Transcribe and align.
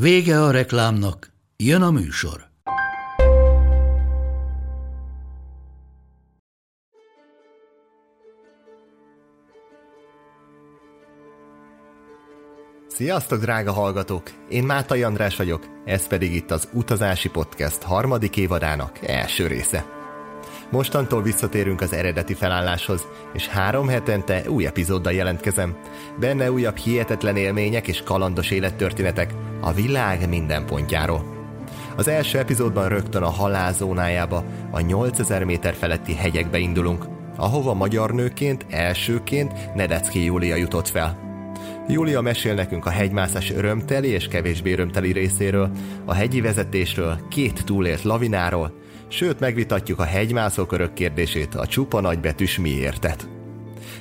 Vége 0.00 0.42
a 0.42 0.50
reklámnak, 0.50 1.32
jön 1.56 1.82
a 1.82 1.90
műsor. 1.90 2.46
Sziasztok, 12.86 13.40
drága 13.40 13.72
hallgatók! 13.72 14.22
Én 14.48 14.64
Mátai 14.64 15.02
András 15.02 15.36
vagyok, 15.36 15.66
ez 15.84 16.06
pedig 16.06 16.34
itt 16.34 16.50
az 16.50 16.68
Utazási 16.72 17.28
Podcast 17.28 17.82
harmadik 17.82 18.36
évadának 18.36 18.98
első 19.06 19.46
része. 19.46 19.84
Mostantól 20.70 21.22
visszatérünk 21.22 21.80
az 21.80 21.92
eredeti 21.92 22.34
felálláshoz, 22.34 23.06
és 23.32 23.48
három 23.48 23.88
hetente 23.88 24.42
új 24.48 24.66
epizóddal 24.66 25.12
jelentkezem. 25.12 25.76
Benne 26.20 26.50
újabb 26.52 26.76
hihetetlen 26.76 27.36
élmények 27.36 27.88
és 27.88 28.02
kalandos 28.02 28.50
élettörténetek 28.50 29.34
a 29.60 29.72
világ 29.72 30.28
minden 30.28 30.66
pontjáról. 30.66 31.34
Az 31.96 32.08
első 32.08 32.38
epizódban 32.38 32.88
rögtön 32.88 33.22
a 33.22 33.30
halálzónájába, 33.30 34.44
a 34.70 34.80
8000 34.80 35.44
méter 35.44 35.74
feletti 35.74 36.14
hegyekbe 36.14 36.58
indulunk, 36.58 37.04
ahova 37.36 37.74
magyar 37.74 38.12
nőként 38.12 38.66
elsőként 38.70 39.74
Nedecki 39.74 40.24
Júlia 40.24 40.54
jutott 40.54 40.88
fel– 40.88 41.18
Júlia 41.88 42.20
mesél 42.20 42.54
nekünk 42.54 42.86
a 42.86 42.90
hegymászás 42.90 43.50
örömteli 43.50 44.08
és 44.08 44.28
kevésbé 44.28 44.72
örömteli 44.72 45.12
részéről, 45.12 45.70
a 46.04 46.14
hegyi 46.14 46.40
vezetésről, 46.40 47.18
két 47.28 47.64
túlélt 47.64 48.02
lavináról, 48.02 48.72
sőt 49.08 49.40
megvitatjuk 49.40 49.98
a 49.98 50.04
hegymászókörök 50.04 50.92
kérdését, 50.92 51.54
a 51.54 51.66
csupa 51.66 52.00
nagybetűs 52.00 52.58
miértet. 52.58 53.28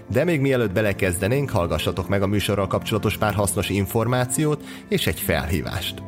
De 0.09 0.23
még 0.23 0.39
mielőtt 0.39 0.71
belekezdenénk, 0.71 1.49
hallgassatok 1.49 2.07
meg 2.07 2.21
a 2.21 2.27
műsorral 2.27 2.67
kapcsolatos 2.67 3.17
pár 3.17 3.33
hasznos 3.33 3.69
információt 3.69 4.63
és 4.89 5.07
egy 5.07 5.19
felhívást. 5.19 6.03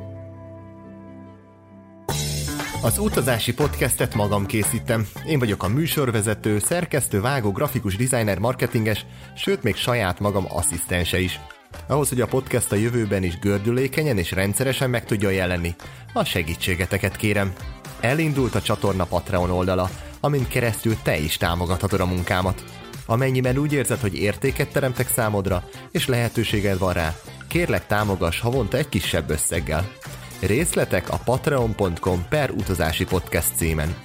Az 2.81 2.97
utazási 2.97 3.53
podcastet 3.53 4.15
magam 4.15 4.45
készítem. 4.45 5.07
Én 5.27 5.39
vagyok 5.39 5.63
a 5.63 5.67
műsorvezető, 5.67 6.59
szerkesztő, 6.59 7.21
vágó, 7.21 7.51
grafikus, 7.51 7.95
designer, 7.95 8.39
marketinges, 8.39 9.05
sőt 9.35 9.63
még 9.63 9.75
saját 9.75 10.19
magam 10.19 10.45
asszisztense 10.49 11.19
is. 11.19 11.39
Ahhoz, 11.87 12.09
hogy 12.09 12.21
a 12.21 12.27
podcast 12.27 12.71
a 12.71 12.75
jövőben 12.75 13.23
is 13.23 13.39
gördülékenyen 13.39 14.17
és 14.17 14.31
rendszeresen 14.31 14.89
meg 14.89 15.05
tudja 15.05 15.29
jelenni, 15.29 15.75
a 16.13 16.23
segítségeteket 16.23 17.15
kérem. 17.15 17.53
Elindult 17.99 18.55
a 18.55 18.61
csatorna 18.61 19.05
Patreon 19.05 19.49
oldala, 19.49 19.89
amin 20.19 20.47
keresztül 20.47 20.95
te 21.03 21.17
is 21.17 21.37
támogathatod 21.37 21.99
a 21.99 22.05
munkámat. 22.05 22.63
Amennyiben 23.05 23.57
úgy 23.57 23.73
érzed, 23.73 23.99
hogy 23.99 24.15
értéket 24.15 24.71
teremtek 24.71 25.09
számodra, 25.09 25.63
és 25.91 26.07
lehetőséged 26.07 26.77
van 26.77 26.93
rá, 26.93 27.15
kérlek 27.47 27.87
támogass 27.87 28.39
havonta 28.39 28.77
egy 28.77 28.89
kisebb 28.89 29.29
összeggel. 29.29 29.91
Részletek 30.39 31.09
a 31.09 31.19
patreon.com 31.25 32.25
per 32.29 32.51
utazási 32.51 33.05
podcast 33.05 33.55
címen. 33.55 33.95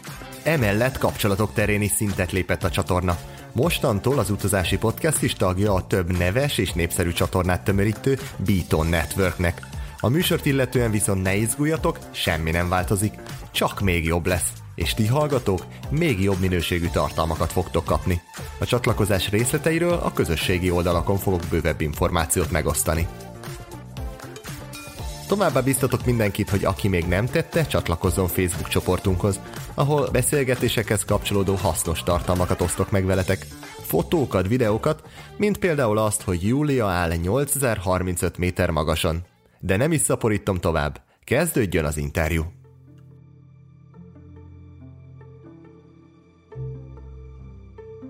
Emellett 0.43 0.99
kapcsolatok 0.99 1.53
terén 1.53 1.83
is 1.83 1.91
szintet 1.91 2.33
lépett 2.33 2.65
a 2.65 2.71
csatorna. 2.71 3.19
Mostantól 3.53 4.19
az 4.19 4.31
utazási 4.31 4.77
podcast 4.77 5.23
is 5.23 5.33
tagja 5.33 5.75
a 5.75 5.87
több 5.87 6.19
neves 6.19 6.59
és 6.59 6.73
népszerű 6.73 7.13
csatornát 7.13 7.65
tömörítő 7.65 8.19
Beaton 8.37 8.87
Networknek. 8.87 9.72
A 10.05 10.09
műsort 10.09 10.47
illetően 10.47 10.91
viszont 10.91 11.23
ne 11.23 11.35
izguljatok, 11.35 11.99
semmi 12.11 12.51
nem 12.51 12.69
változik, 12.69 13.15
csak 13.51 13.81
még 13.81 14.05
jobb 14.05 14.27
lesz 14.27 14.53
és 14.75 14.95
ti 14.95 15.07
hallgatók 15.07 15.65
még 15.91 16.23
jobb 16.23 16.41
minőségű 16.41 16.89
tartalmakat 16.93 17.53
fogtok 17.53 17.85
kapni. 17.85 18.23
A 18.59 18.65
csatlakozás 18.65 19.31
részleteiről 19.31 19.93
a 19.93 20.13
közösségi 20.13 20.71
oldalakon 20.71 21.17
fogok 21.17 21.43
bővebb 21.51 21.81
információt 21.81 22.51
megosztani. 22.51 23.07
Továbbá 25.29 25.61
biztatok 25.61 26.05
mindenkit, 26.05 26.51
hogy 26.51 26.65
aki 26.65 26.89
még 26.89 27.05
nem 27.05 27.27
tette, 27.27 27.67
csatlakozzon 27.67 28.29
Facebook 28.29 28.69
csoportunkhoz, 28.69 29.41
ahol 29.75 30.09
beszélgetésekhez 30.11 31.05
kapcsolódó 31.05 31.55
hasznos 31.55 32.03
tartalmakat 32.03 32.61
osztok 32.61 32.91
meg 32.91 33.05
veletek. 33.05 33.47
Fotókat, 33.87 34.49
videókat, 34.49 35.03
mint 35.37 35.59
például 35.59 35.99
azt, 35.99 36.23
hogy 36.23 36.47
Júlia 36.47 36.87
áll 36.87 37.13
8035 37.13 38.39
méter 38.39 38.71
magasan. 38.71 39.32
De 39.65 39.77
nem 39.77 39.93
is 39.93 40.01
szaporítom 40.01 40.57
tovább, 40.57 41.01
kezdődjön 41.25 41.85
az 41.85 41.97
interjú. 41.97 42.53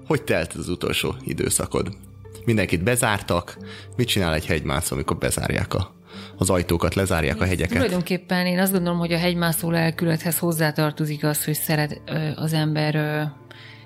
Hogy 0.06 0.22
telt 0.22 0.52
az 0.52 0.68
utolsó 0.68 1.14
időszakod? 1.24 1.96
Mindenkit 2.44 2.82
bezártak. 2.82 3.56
Mit 3.96 4.08
csinál 4.08 4.34
egy 4.34 4.46
hegymászó, 4.46 4.94
amikor 4.94 5.18
bezárják 5.18 5.74
a 5.74 5.94
az 6.36 6.50
ajtókat, 6.50 6.94
lezárják 6.94 7.40
a 7.40 7.44
hegyeket. 7.44 7.72
Tulajdonképpen 7.72 8.46
én 8.46 8.58
azt 8.58 8.72
gondolom, 8.72 8.98
hogy 8.98 9.12
a 9.12 9.18
hegymászó 9.18 9.70
lelkülethez 9.70 10.38
hozzátartozik 10.38 11.24
az, 11.24 11.44
hogy 11.44 11.54
szeret 11.54 12.00
az 12.34 12.52
ember 12.52 13.26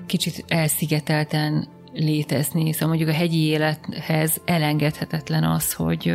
kicsit 0.07 0.45
elszigetelten 0.49 1.69
létezni. 1.99 2.73
Szóval 2.73 2.89
mondjuk 2.89 3.09
a 3.09 3.13
hegyi 3.13 3.47
élethez 3.47 4.41
elengedhetetlen 4.45 5.45
az, 5.45 5.73
hogy 5.73 6.15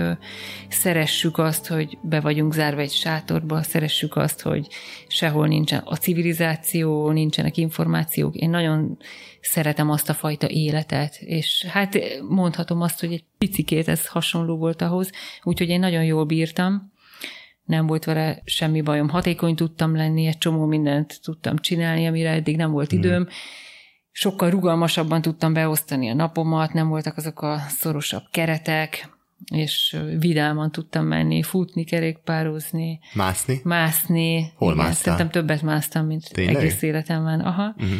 szeressük 0.69 1.37
azt, 1.37 1.67
hogy 1.67 1.97
be 2.01 2.19
vagyunk 2.19 2.53
zárva 2.53 2.81
egy 2.81 2.91
sátorba, 2.91 3.63
szeressük 3.63 4.15
azt, 4.15 4.41
hogy 4.41 4.67
sehol 5.07 5.47
nincsen 5.47 5.81
a 5.85 5.95
civilizáció, 5.95 7.11
nincsenek 7.11 7.57
információk. 7.57 8.35
Én 8.35 8.49
nagyon 8.49 8.97
szeretem 9.41 9.89
azt 9.89 10.09
a 10.09 10.13
fajta 10.13 10.49
életet, 10.49 11.15
és 11.19 11.65
hát 11.69 11.99
mondhatom 12.29 12.81
azt, 12.81 12.99
hogy 12.99 13.13
egy 13.13 13.23
picikét 13.37 13.87
ez 13.87 14.07
hasonló 14.07 14.57
volt 14.57 14.81
ahhoz, 14.81 15.11
úgyhogy 15.43 15.69
én 15.69 15.79
nagyon 15.79 16.03
jól 16.03 16.25
bírtam, 16.25 16.91
nem 17.65 17.87
volt 17.87 18.05
vele 18.05 18.41
semmi 18.45 18.81
bajom, 18.81 19.09
hatékony 19.09 19.55
tudtam 19.55 19.95
lenni, 19.95 20.25
egy 20.25 20.37
csomó 20.37 20.65
mindent 20.65 21.19
tudtam 21.23 21.57
csinálni, 21.57 22.07
amire 22.07 22.29
eddig 22.29 22.55
nem 22.55 22.71
volt 22.71 22.91
hmm. 22.91 23.27
Sokkal 24.11 24.49
rugalmasabban 24.49 25.21
tudtam 25.21 25.53
beosztani 25.53 26.09
a 26.09 26.13
napomat, 26.13 26.73
nem 26.73 26.87
voltak 26.87 27.17
azok 27.17 27.41
a 27.41 27.59
szorosabb 27.67 28.23
keretek, 28.31 29.09
és 29.53 29.97
vidáman 30.19 30.71
tudtam 30.71 31.05
menni, 31.05 31.43
futni, 31.43 31.83
kerékpározni. 31.83 32.99
Mászni? 33.13 33.59
Mászni. 33.63 34.53
Hol 34.55 34.75
másztál? 34.75 34.93
Szerintem 34.93 35.29
többet 35.29 35.61
másztam, 35.61 36.05
mint 36.05 36.31
Tényleg? 36.31 36.55
egész 36.55 36.81
életemben. 36.81 37.39
Aha. 37.39 37.73
Uh-huh. 37.77 37.99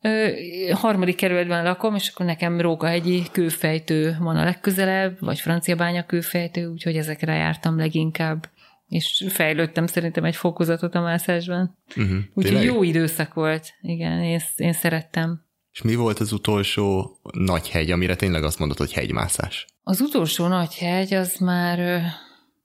Ö, 0.00 0.28
harmadik 0.72 1.16
kerületben 1.16 1.64
lakom, 1.64 1.94
és 1.94 2.08
akkor 2.08 2.26
nekem 2.26 2.60
Rókahegyi 2.60 3.22
kőfejtő 3.32 4.16
van 4.20 4.36
a 4.36 4.44
legközelebb, 4.44 5.16
vagy 5.20 5.40
Franciabánya 5.40 6.06
kőfejtő, 6.06 6.66
úgyhogy 6.66 6.96
ezekre 6.96 7.34
jártam 7.34 7.78
leginkább 7.78 8.48
és 8.92 9.24
fejlődtem 9.28 9.86
szerintem 9.86 10.24
egy 10.24 10.36
fokozatot 10.36 10.94
a 10.94 11.00
mászásban. 11.00 11.78
Uh-huh. 11.96 12.18
Úgyhogy 12.34 12.62
jó 12.62 12.82
időszak 12.82 13.34
volt, 13.34 13.74
igen, 13.80 14.22
én, 14.22 14.40
én 14.56 14.72
szerettem. 14.72 15.44
És 15.72 15.82
mi 15.82 15.94
volt 15.94 16.18
az 16.18 16.32
utolsó 16.32 17.18
nagy 17.32 17.68
hegy, 17.68 17.90
amire 17.90 18.16
tényleg 18.16 18.44
azt 18.44 18.58
mondod, 18.58 18.76
hogy 18.76 18.92
hegymászás? 18.92 19.66
Az 19.82 20.00
utolsó 20.00 20.46
nagy 20.46 20.74
hegy 20.74 21.14
az 21.14 21.36
már 21.36 21.78
ö, 21.78 21.98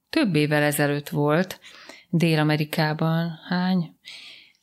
több 0.10 0.36
évvel 0.36 0.64
ezelőtt 0.64 1.10
volt, 1.10 1.60
Dél-Amerikában. 2.10 3.40
Hány? 3.50 3.96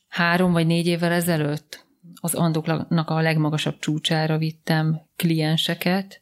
Három 0.07 0.51
vagy 0.51 0.67
négy 0.67 0.87
évvel 0.87 1.11
ezelőtt 1.11 1.85
az 2.21 2.33
Andoknak 2.33 3.09
a 3.09 3.21
legmagasabb 3.21 3.79
csúcsára 3.79 4.37
vittem 4.37 5.01
klienseket, 5.15 6.21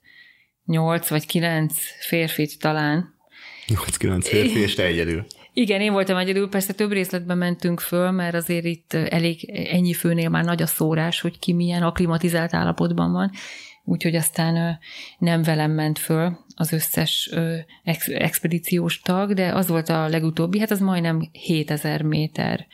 nyolc 0.65 1.09
vagy 1.09 1.25
kilenc 1.25 1.73
férfit 1.99 2.59
talán, 2.59 3.13
8-9 3.67 4.19
férfi, 4.23 4.59
és 4.59 4.73
te 4.73 4.83
egyedül. 4.83 5.25
Igen, 5.53 5.81
én 5.81 5.91
voltam 5.91 6.17
egyedül, 6.17 6.49
persze 6.49 6.73
több 6.73 6.91
részletben 6.91 7.37
mentünk 7.37 7.79
föl, 7.79 8.11
mert 8.11 8.35
azért 8.35 8.65
itt 8.65 8.93
elég 8.93 9.49
ennyi 9.49 9.93
főnél 9.93 10.29
már 10.29 10.43
nagy 10.43 10.61
a 10.61 10.67
szórás, 10.67 11.21
hogy 11.21 11.39
ki 11.39 11.53
milyen 11.53 11.83
aklimatizált 11.83 12.53
állapotban 12.53 13.11
van, 13.11 13.31
úgyhogy 13.83 14.15
aztán 14.15 14.79
nem 15.17 15.41
velem 15.43 15.71
ment 15.71 15.99
föl 15.99 16.37
az 16.55 16.71
összes 16.71 17.29
ex- 17.83 18.07
expedíciós 18.07 18.99
tag, 18.99 19.33
de 19.33 19.53
az 19.53 19.67
volt 19.67 19.89
a 19.89 20.07
legutóbbi, 20.07 20.59
hát 20.59 20.71
az 20.71 20.79
majdnem 20.79 21.29
7000 21.31 22.01
méter, 22.01 22.67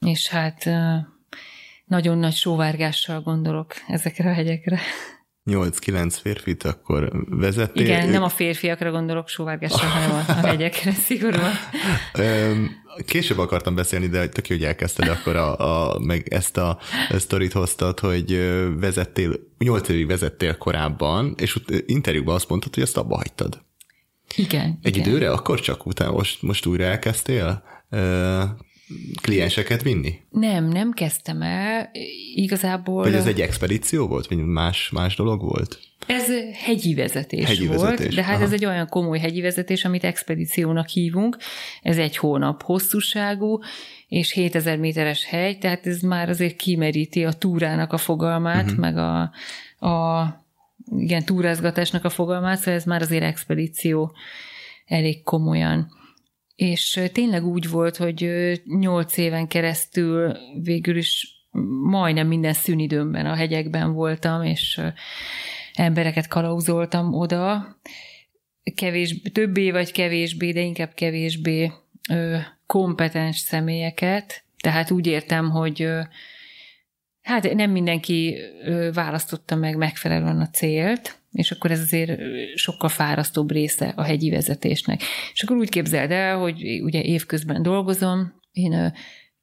és 0.00 0.28
hát 0.28 0.70
nagyon 1.84 2.18
nagy 2.18 2.34
sóvárgással 2.34 3.20
gondolok 3.20 3.74
ezekre 3.88 4.30
a 4.30 4.34
hegyekre. 4.34 4.80
8-9 5.50 6.18
férfit, 6.22 6.62
akkor 6.62 7.10
vezettél. 7.28 7.84
Igen, 7.84 8.08
nem 8.08 8.22
a 8.22 8.28
férfiakra 8.28 8.90
gondolok 8.90 9.28
sóvárgásra, 9.28 9.86
hanem 9.86 10.10
a, 10.10 10.32
hegyekre 10.32 10.92
szigorúan. 11.06 11.52
Később 13.06 13.38
akartam 13.38 13.74
beszélni, 13.74 14.06
de 14.06 14.28
tök 14.28 14.48
jó, 14.48 14.56
hogy 14.56 14.64
elkezdted 14.64 15.08
akkor 15.08 15.36
a, 15.36 15.58
a, 15.92 15.98
meg 15.98 16.28
ezt 16.28 16.56
a 16.56 16.78
sztorit 17.16 17.52
hoztad, 17.52 18.00
hogy 18.00 18.50
vezettél, 18.80 19.32
8 19.58 19.88
évig 19.88 20.06
vezettél 20.06 20.56
korábban, 20.56 21.34
és 21.38 21.58
interjúban 21.86 22.34
azt 22.34 22.48
mondtad, 22.48 22.74
hogy 22.74 22.82
ezt 22.82 22.96
abba 22.96 23.16
hagytad. 23.16 23.62
Igen. 24.36 24.78
Egy 24.82 24.96
igen. 24.96 25.08
időre, 25.08 25.30
akkor 25.30 25.60
csak 25.60 25.86
utána 25.86 26.12
most, 26.12 26.42
most 26.42 26.66
újra 26.66 26.84
elkezdtél 26.84 27.62
klienseket 29.22 29.82
vinni? 29.82 30.20
Nem, 30.30 30.68
nem 30.68 30.92
kezdtem 30.92 31.42
el. 31.42 31.90
Igazából... 32.34 33.02
Vagy 33.02 33.14
ez 33.14 33.26
egy 33.26 33.40
expedíció 33.40 34.06
volt, 34.06 34.26
vagy 34.26 34.38
más, 34.38 34.90
más 34.90 35.16
dolog 35.16 35.40
volt? 35.40 35.78
Ez 36.06 36.26
hegyi 36.52 36.94
vezetés 36.94 37.46
hegyi 37.46 37.66
volt, 37.66 37.80
vezetés. 37.80 38.14
de 38.14 38.22
hát 38.22 38.34
Aha. 38.34 38.44
ez 38.44 38.52
egy 38.52 38.64
olyan 38.64 38.88
komoly 38.88 39.18
hegyi 39.18 39.40
vezetés, 39.40 39.84
amit 39.84 40.04
expedíciónak 40.04 40.88
hívunk. 40.88 41.36
Ez 41.82 41.98
egy 41.98 42.16
hónap 42.16 42.62
hosszúságú, 42.62 43.58
és 44.08 44.32
7000 44.32 44.78
méteres 44.78 45.24
hegy, 45.24 45.58
tehát 45.58 45.86
ez 45.86 46.00
már 46.00 46.28
azért 46.28 46.56
kimeríti 46.56 47.24
a 47.24 47.32
túrának 47.32 47.92
a 47.92 47.98
fogalmát, 47.98 48.64
uh-huh. 48.64 48.78
meg 48.78 48.96
a, 48.96 49.20
a 49.86 50.26
igen, 50.96 51.24
túrázgatásnak 51.24 52.04
a 52.04 52.10
fogalmát, 52.10 52.58
szóval 52.58 52.74
ez 52.74 52.84
már 52.84 53.02
azért 53.02 53.22
expedíció 53.22 54.12
elég 54.86 55.22
komolyan. 55.22 55.98
És 56.60 57.00
tényleg 57.12 57.44
úgy 57.44 57.68
volt, 57.68 57.96
hogy 57.96 58.30
nyolc 58.64 59.16
éven 59.16 59.46
keresztül 59.46 60.36
végül 60.62 60.96
is 60.96 61.26
majdnem 61.82 62.26
minden 62.26 62.52
szünidőmben 62.52 63.26
a 63.26 63.34
hegyekben 63.34 63.92
voltam, 63.92 64.42
és 64.42 64.80
embereket 65.72 66.28
kalauzoltam 66.28 67.14
oda, 67.14 67.76
kevés, 68.74 69.20
többé 69.32 69.70
vagy 69.70 69.92
kevésbé, 69.92 70.52
de 70.52 70.60
inkább 70.60 70.94
kevésbé 70.94 71.72
kompetens 72.66 73.38
személyeket. 73.38 74.44
Tehát 74.58 74.90
úgy 74.90 75.06
értem, 75.06 75.50
hogy 75.50 75.88
hát 77.22 77.54
nem 77.54 77.70
mindenki 77.70 78.36
választotta 78.92 79.54
meg 79.56 79.76
megfelelően 79.76 80.40
a 80.40 80.50
célt, 80.50 81.19
és 81.30 81.50
akkor 81.50 81.70
ez 81.70 81.80
azért 81.80 82.20
sokkal 82.54 82.88
fárasztóbb 82.88 83.50
része 83.50 83.92
a 83.96 84.02
hegyi 84.02 84.30
vezetésnek. 84.30 85.02
És 85.32 85.42
akkor 85.42 85.56
úgy 85.56 85.68
képzeld 85.68 86.10
el, 86.10 86.38
hogy 86.38 86.80
ugye 86.82 87.02
évközben 87.02 87.62
dolgozom, 87.62 88.32
én 88.52 88.92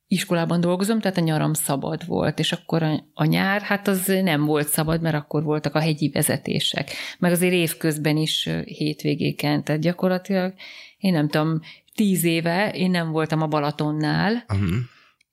iskolában 0.08 0.62
dolgozom, 0.62 1.00
tehát 1.00 1.18
a 1.18 1.22
nyaram 1.22 1.54
szabad 1.54 2.06
volt, 2.06 2.40
és 2.40 2.52
akkor 2.52 2.84
a, 3.14 3.26
nyár, 3.26 3.62
hát 3.62 3.88
az 3.88 4.06
nem 4.06 4.46
volt 4.46 4.68
szabad, 4.68 5.02
mert 5.02 5.16
akkor 5.16 5.44
voltak 5.44 5.76
a 5.76 5.80
hegyi 5.80 6.10
vezetések. 6.10 6.92
Meg 7.20 7.32
azért 7.32 7.54
évközben 7.54 8.18
is 8.18 8.50
hétvégéken, 8.66 9.64
tehát 9.64 9.82
gyakorlatilag 9.82 10.54
én 10.98 11.14
nem 11.14 11.28
tudom, 11.28 11.60
tíz 11.96 12.24
éve 12.24 12.72
én 12.72 12.92
nem 12.92 13.12
voltam 13.12 13.42
a 13.42 13.48
Balatonnál, 13.48 14.46
uh-huh. 14.48 14.76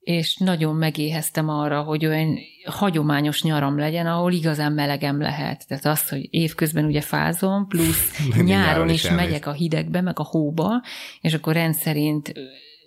És 0.04 0.36
nagyon 0.36 0.74
megéheztem 0.74 1.48
arra, 1.48 1.82
hogy 1.82 2.06
olyan 2.06 2.38
hagyományos 2.64 3.42
nyaram 3.42 3.78
legyen, 3.78 4.06
ahol 4.06 4.32
igazán 4.32 4.72
melegem 4.72 5.20
lehet. 5.20 5.66
Tehát 5.68 5.84
az, 5.84 6.08
hogy 6.08 6.28
évközben 6.30 6.84
ugye 6.84 7.00
fázom, 7.00 7.66
plusz 7.66 8.18
nyáron, 8.44 8.88
is, 8.88 9.04
is 9.04 9.10
megyek 9.10 9.46
a 9.46 9.52
hidegbe, 9.52 10.00
meg 10.00 10.18
a 10.18 10.24
hóba, 10.24 10.82
és 11.20 11.34
akkor 11.34 11.52
rendszerint 11.52 12.32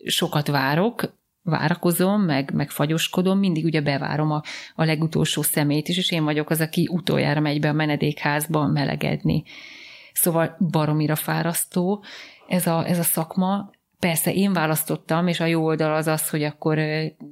sokat 0.06 0.48
várok, 0.48 1.16
várakozom, 1.44 2.22
meg, 2.22 2.52
meg 2.54 2.70
fagyoskodom, 2.70 3.40
mindig 3.40 3.66
ugye 3.66 3.82
bevárom 3.82 4.32
a, 4.32 4.42
a 4.76 4.84
legutolsó 4.84 5.42
szemét 5.42 5.88
is, 5.88 5.98
és 5.98 6.12
én 6.12 6.24
vagyok 6.24 6.50
az, 6.50 6.62
aki 6.62 6.88
utoljára 6.92 7.40
megy 7.40 7.60
be 7.60 7.70
a 7.70 7.74
menedékházba 7.74 8.68
melegedni. 8.68 9.44
Szóval 10.14 10.58
baromira 10.72 11.16
fárasztó 11.16 12.04
ez 12.48 12.68
a, 12.68 12.88
ez 12.88 13.00
a 13.00 13.04
szakma. 13.04 13.70
Persze 14.00 14.34
én 14.34 14.54
választottam, 14.54 15.28
és 15.28 15.40
a 15.40 15.46
jó 15.46 15.64
oldal 15.64 15.96
az 15.96 16.08
az, 16.08 16.30
hogy 16.30 16.44
akkor 16.44 16.80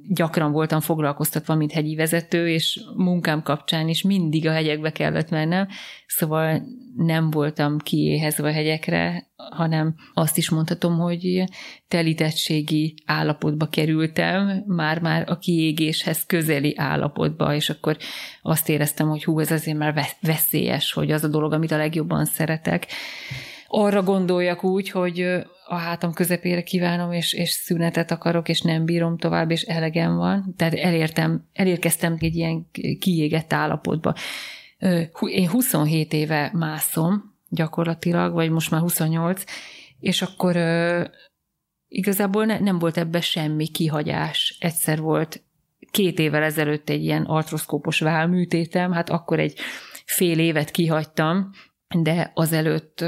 gyakran 0.08 0.52
voltam 0.52 0.80
foglalkoztatva, 0.80 1.54
mint 1.54 1.72
hegyi 1.72 1.94
vezető, 1.94 2.48
és 2.48 2.80
munkám 2.96 3.42
kapcsán 3.42 3.88
is 3.88 4.02
mindig 4.02 4.46
a 4.46 4.52
hegyekbe 4.52 4.92
kellett 4.92 5.30
mennem, 5.30 5.68
szóval 6.06 6.62
nem 6.96 7.30
voltam 7.30 7.78
kiéhezve 7.78 8.48
a 8.48 8.52
hegyekre, 8.52 9.26
hanem 9.36 9.94
azt 10.14 10.36
is 10.36 10.50
mondhatom, 10.50 10.98
hogy 10.98 11.44
telítettségi 11.88 12.94
állapotba 13.04 13.68
kerültem, 13.68 14.64
már-már 14.66 15.24
a 15.28 15.38
kiégéshez 15.38 16.26
közeli 16.26 16.74
állapotba, 16.76 17.54
és 17.54 17.70
akkor 17.70 17.96
azt 18.42 18.68
éreztem, 18.68 19.08
hogy 19.08 19.24
hú, 19.24 19.40
ez 19.40 19.50
azért 19.50 19.78
már 19.78 20.06
veszélyes, 20.20 20.92
hogy 20.92 21.10
az 21.10 21.24
a 21.24 21.28
dolog, 21.28 21.52
amit 21.52 21.72
a 21.72 21.76
legjobban 21.76 22.24
szeretek. 22.24 22.86
Arra 23.68 24.02
gondoljak 24.02 24.64
úgy, 24.64 24.90
hogy 24.90 25.46
a 25.68 25.74
hátam 25.74 26.12
közepére 26.12 26.62
kívánom, 26.62 27.12
és, 27.12 27.32
és 27.32 27.50
szünetet 27.50 28.10
akarok, 28.10 28.48
és 28.48 28.60
nem 28.60 28.84
bírom 28.84 29.16
tovább, 29.16 29.50
és 29.50 29.62
elegem 29.62 30.16
van. 30.16 30.54
Tehát 30.56 30.74
elértem, 30.74 31.48
elérkeztem 31.52 32.16
egy 32.18 32.34
ilyen 32.34 32.66
kiégett 33.00 33.52
állapotba. 33.52 34.14
Én 35.20 35.48
27 35.48 36.12
éve 36.12 36.50
mászom 36.52 37.34
gyakorlatilag, 37.48 38.32
vagy 38.32 38.50
most 38.50 38.70
már 38.70 38.80
28, 38.80 39.44
és 40.00 40.22
akkor 40.22 40.56
igazából 41.88 42.44
ne, 42.44 42.58
nem 42.58 42.78
volt 42.78 42.96
ebbe 42.96 43.20
semmi 43.20 43.68
kihagyás. 43.68 44.56
Egyszer 44.60 45.00
volt 45.00 45.42
két 45.90 46.18
évvel 46.18 46.42
ezelőtt 46.42 46.88
egy 46.88 47.02
ilyen 47.02 47.22
artroszkópos 47.22 48.00
válműtétem, 48.00 48.92
hát 48.92 49.10
akkor 49.10 49.38
egy 49.38 49.58
fél 50.04 50.38
évet 50.38 50.70
kihagytam, 50.70 51.50
de 52.02 52.30
azelőtt 52.34 53.04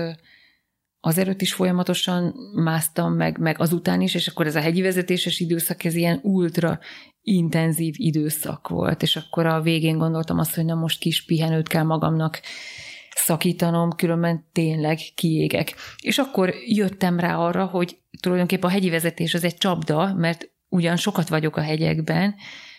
azelőtt 1.00 1.40
is 1.40 1.52
folyamatosan 1.52 2.34
másztam, 2.54 3.12
meg, 3.12 3.38
meg 3.38 3.60
azután 3.60 4.00
is, 4.00 4.14
és 4.14 4.26
akkor 4.26 4.46
ez 4.46 4.56
a 4.56 4.60
hegyi 4.60 4.82
vezetéses 4.82 5.40
időszak, 5.40 5.84
ez 5.84 5.94
ilyen 5.94 6.20
ultra 6.22 6.78
intenzív 7.22 7.94
időszak 7.98 8.68
volt, 8.68 9.02
és 9.02 9.16
akkor 9.16 9.46
a 9.46 9.60
végén 9.60 9.98
gondoltam 9.98 10.38
azt, 10.38 10.54
hogy 10.54 10.64
na 10.64 10.74
most 10.74 11.00
kis 11.00 11.24
pihenőt 11.24 11.68
kell 11.68 11.82
magamnak 11.82 12.40
szakítanom, 13.14 13.92
különben 13.92 14.46
tényleg 14.52 14.98
kiégek. 15.14 15.74
És 16.02 16.18
akkor 16.18 16.54
jöttem 16.66 17.20
rá 17.20 17.36
arra, 17.36 17.64
hogy 17.64 17.98
tulajdonképpen 18.20 18.70
a 18.70 18.72
hegyi 18.72 18.90
vezetés 18.90 19.34
az 19.34 19.44
egy 19.44 19.56
csapda, 19.56 20.14
mert 20.14 20.50
ugyan 20.68 20.96
sokat 20.96 21.28
vagyok 21.28 21.56
a 21.56 21.60
hegyekben, 21.60 22.34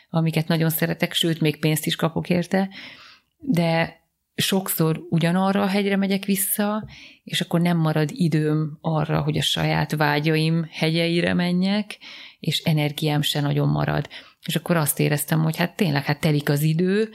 amiket 0.09 0.47
nagyon 0.47 0.69
szeretek, 0.69 1.13
sőt, 1.13 1.41
még 1.41 1.59
pénzt 1.59 1.85
is 1.85 1.95
kapok 1.95 2.29
érte, 2.29 2.69
de 3.37 3.99
sokszor 4.39 5.01
ugyanarra 5.09 5.61
a 5.61 5.67
hegyre 5.67 5.95
megyek 5.95 6.25
vissza, 6.25 6.87
és 7.23 7.41
akkor 7.41 7.61
nem 7.61 7.77
marad 7.77 8.09
időm 8.13 8.77
arra, 8.81 9.21
hogy 9.21 9.37
a 9.37 9.41
saját 9.41 9.95
vágyaim 9.95 10.67
hegyeire 10.71 11.33
menjek, 11.33 11.97
és 12.39 12.59
energiám 12.59 13.21
se 13.21 13.41
nagyon 13.41 13.67
marad. 13.67 14.07
És 14.45 14.55
akkor 14.55 14.75
azt 14.75 14.99
éreztem, 14.99 15.43
hogy 15.43 15.57
hát 15.57 15.75
tényleg, 15.75 16.03
hát 16.03 16.19
telik 16.19 16.49
az 16.49 16.61
idő, 16.61 17.09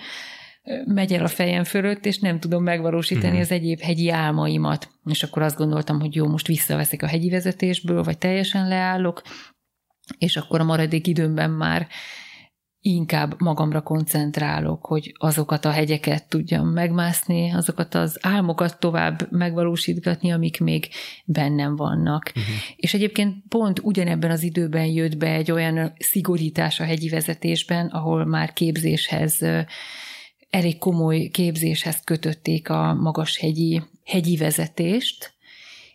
megy 0.85 1.13
el 1.13 1.25
a 1.25 1.29
fejem 1.29 1.65
fölött, 1.65 2.07
és 2.07 2.19
nem 2.19 2.41
tudom 2.41 2.63
megvalósítani 2.63 3.33
mm-hmm. 3.33 3.41
az 3.41 3.51
egyéb 3.51 3.81
hegyi 3.81 4.11
álmaimat. 4.11 4.91
És 5.05 5.23
akkor 5.23 5.43
azt 5.43 5.57
gondoltam, 5.57 6.01
hogy 6.01 6.15
jó, 6.15 6.27
most 6.27 6.47
visszaveszek 6.47 7.03
a 7.03 7.07
hegyi 7.07 7.31
vezetésből, 7.31 8.03
vagy 8.03 8.19
teljesen 8.19 8.69
leállok, 8.69 9.23
és 10.19 10.37
akkor 10.37 10.61
a 10.61 10.65
maradék 10.65 11.07
időmben 11.07 11.51
már 11.51 11.89
inkább 12.87 13.41
magamra 13.41 13.81
koncentrálok, 13.81 14.87
hogy 14.87 15.15
azokat 15.19 15.65
a 15.65 15.71
hegyeket 15.71 16.29
tudjam 16.29 16.69
megmászni, 16.69 17.51
azokat 17.51 17.95
az 17.95 18.19
álmokat 18.21 18.79
tovább 18.79 19.27
megvalósítgatni, 19.31 20.33
amik 20.33 20.61
még 20.61 20.89
bennem 21.25 21.77
vannak. 21.77 22.29
Uh-huh. 22.29 22.55
És 22.77 22.95
egyébként 22.95 23.35
pont 23.49 23.81
ugyanebben 23.83 24.31
az 24.31 24.43
időben 24.43 24.87
jött 24.87 25.17
be 25.17 25.33
egy 25.33 25.51
olyan 25.51 25.93
szigorítás 25.99 26.81
a 26.81 26.85
hegyi 26.85 27.09
vezetésben, 27.09 27.87
ahol 27.87 28.25
már 28.25 28.53
képzéshez, 28.53 29.41
elég 30.51 30.79
komoly 30.79 31.29
képzéshez 31.29 32.01
kötötték 32.05 32.69
a 32.69 32.95
magas 32.95 33.39
hegyi, 33.39 33.83
hegyi 34.05 34.37
vezetést, 34.37 35.34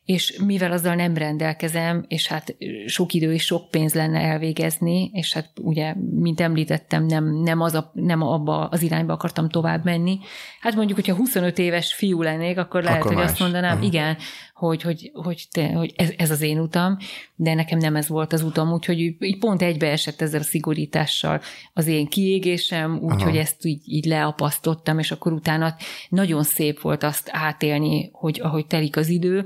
és 0.09 0.39
mivel 0.45 0.71
azzal 0.71 0.95
nem 0.95 1.17
rendelkezem, 1.17 2.05
és 2.07 2.27
hát 2.27 2.55
sok 2.85 3.13
idő 3.13 3.33
és 3.33 3.43
sok 3.43 3.69
pénz 3.69 3.93
lenne 3.93 4.19
elvégezni, 4.19 5.09
és 5.13 5.33
hát 5.33 5.49
ugye, 5.61 5.93
mint 6.11 6.39
említettem, 6.39 7.05
nem, 7.05 7.41
nem, 7.41 7.61
az 7.61 7.73
a, 7.73 7.91
nem 7.93 8.21
abba 8.21 8.67
az 8.67 8.81
irányba 8.81 9.13
akartam 9.13 9.49
tovább 9.49 9.83
menni. 9.83 10.19
Hát 10.59 10.75
mondjuk, 10.75 10.97
hogyha 10.97 11.15
25 11.15 11.57
éves 11.57 11.93
fiú 11.93 12.21
lennék, 12.21 12.57
akkor 12.57 12.83
lehet, 12.83 12.99
akkor 12.99 13.13
hogy 13.13 13.21
más. 13.21 13.31
azt 13.31 13.39
mondanám, 13.39 13.71
uh-huh. 13.71 13.87
igen, 13.87 14.17
hogy, 14.53 14.81
hogy, 14.81 15.11
hogy, 15.13 15.47
te, 15.51 15.67
hogy 15.71 15.93
ez, 15.95 16.09
ez 16.17 16.31
az 16.31 16.41
én 16.41 16.59
utam, 16.59 16.97
de 17.35 17.53
nekem 17.53 17.77
nem 17.77 17.95
ez 17.95 18.07
volt 18.07 18.33
az 18.33 18.41
utam, 18.41 18.71
úgyhogy 18.71 18.99
így 18.99 19.37
pont 19.39 19.61
egybeesett 19.61 20.21
ezzel 20.21 20.39
a 20.39 20.43
szigorítással 20.43 21.41
az 21.73 21.87
én 21.87 22.07
kiégésem, 22.07 22.99
úgyhogy 23.01 23.37
ezt 23.37 23.65
így, 23.65 23.81
így 23.85 24.05
leapasztottam, 24.05 24.99
és 24.99 25.11
akkor 25.11 25.31
utána 25.31 25.75
nagyon 26.09 26.43
szép 26.43 26.81
volt 26.81 27.03
azt 27.03 27.29
átélni, 27.31 28.09
hogy 28.11 28.39
ahogy 28.43 28.65
telik 28.65 28.97
az 28.97 29.07
idő, 29.07 29.45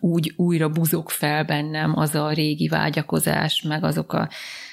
úgy 0.00 0.32
újra 0.36 0.68
buzog 0.68 1.08
fel 1.08 1.44
bennem 1.44 1.92
az 1.98 2.14
a 2.14 2.32
régi 2.32 2.68
vágyakozás, 2.68 3.62
meg 3.62 3.84
azok 3.84 4.12
a 4.12 4.28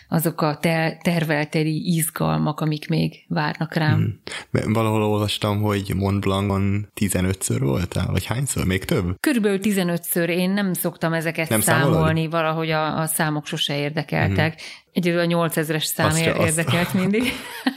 azok 0.10 0.42
a 0.42 0.58
ter- 0.62 1.04
tervelteri 1.04 1.96
izgalmak, 1.96 2.60
amik 2.60 2.90
még 2.90 3.26
várnak 3.28 3.74
rám. 3.74 4.22
Hmm. 4.52 4.74
Valahol 4.74 5.04
olvastam, 5.04 5.62
hogy 5.62 5.94
Mont 5.96 6.20
Blancon 6.20 6.88
15-ször 7.02 7.58
voltál, 7.60 8.08
vagy 8.12 8.26
hányszor? 8.26 8.66
Még 8.66 8.86
több? 8.86 9.16
Körülbelül 9.20 9.60
15-ször. 9.62 10.28
Én 10.28 10.50
nem 10.50 10.74
szoktam 10.74 11.14
ezeket 11.14 11.50
nem 11.50 11.62
számolni, 11.62 11.98
számolod? 11.98 12.32
valahogy 12.32 12.70
a, 12.72 13.00
a 13.00 13.06
számok 13.06 13.46
sose 13.46 13.78
érdekeltek. 13.78 14.54
Hmm. 14.54 14.68
Egyedül 14.92 15.20
a 15.20 15.48
8000-es 15.48 15.84
szám 15.84 16.08
azt 16.08 16.20
érdekelt 16.20 16.86
azt. 16.86 16.94
mindig. 16.94 17.24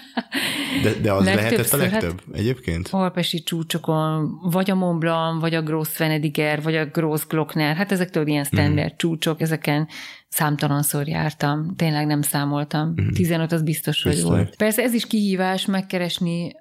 De, 0.83 0.93
de 1.02 1.12
az 1.12 1.25
lehetett 1.25 1.73
a 1.73 1.76
legtöbb 1.76 2.23
hát 2.26 2.38
egyébként? 2.38 2.88
Alpesi 2.90 3.43
csúcsokon, 3.43 4.38
vagy 4.43 4.71
a 4.71 4.75
Mont 4.75 4.99
Blanc, 4.99 5.40
vagy 5.40 5.55
a 5.55 5.62
Gross 5.62 5.97
Venediger, 5.97 6.62
vagy 6.62 6.76
a 6.76 6.85
Gross 6.85 7.26
Glockner, 7.26 7.76
hát 7.76 7.93
ezek 7.93 8.11
tudod 8.11 8.29
ilyen 8.29 8.45
standard 8.45 8.93
mm. 8.93 8.97
csúcsok, 8.97 9.40
ezeken 9.40 9.88
számtalanszor 10.29 11.09
jártam, 11.09 11.76
tényleg 11.76 12.07
nem 12.07 12.23
számoltam. 12.23 12.95
Mm. 13.00 13.09
15 13.09 13.52
az 13.52 13.62
biztos, 13.62 14.02
hogy 14.02 14.23
volt. 14.23 14.57
Persze 14.57 14.83
ez 14.83 14.93
is 14.93 15.07
kihívás 15.07 15.67
megkeresni 15.67 16.52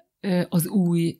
az 0.48 0.68
új 0.68 1.18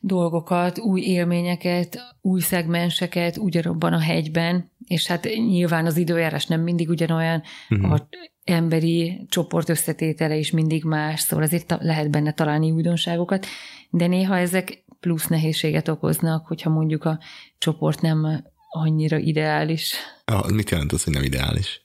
dolgokat, 0.00 0.78
új 0.78 1.00
élményeket, 1.00 1.98
új 2.20 2.40
szegmenseket 2.40 3.36
ugyanabban 3.36 3.92
a 3.92 4.00
hegyben, 4.00 4.70
és 4.86 5.06
hát 5.06 5.24
nyilván 5.24 5.86
az 5.86 5.96
időjárás 5.96 6.46
nem 6.46 6.60
mindig 6.60 6.88
ugyanolyan, 6.88 7.42
uh-huh. 7.68 7.92
a 7.92 8.08
emberi 8.44 9.26
csoport 9.28 9.68
összetétele 9.68 10.36
is 10.36 10.50
mindig 10.50 10.84
más, 10.84 11.20
szóval 11.20 11.44
azért 11.44 11.76
lehet 11.80 12.10
benne 12.10 12.32
találni 12.32 12.70
újdonságokat, 12.70 13.46
de 13.90 14.06
néha 14.06 14.36
ezek 14.36 14.84
plusz 15.00 15.26
nehézséget 15.26 15.88
okoznak, 15.88 16.46
hogyha 16.46 16.70
mondjuk 16.70 17.04
a 17.04 17.18
csoport 17.58 18.00
nem 18.00 18.44
annyira 18.70 19.18
ideális. 19.18 19.94
Ah, 20.24 20.50
mit 20.50 20.70
jelent 20.70 20.92
az, 20.92 21.04
hogy 21.04 21.12
nem 21.12 21.22
ideális? 21.22 21.82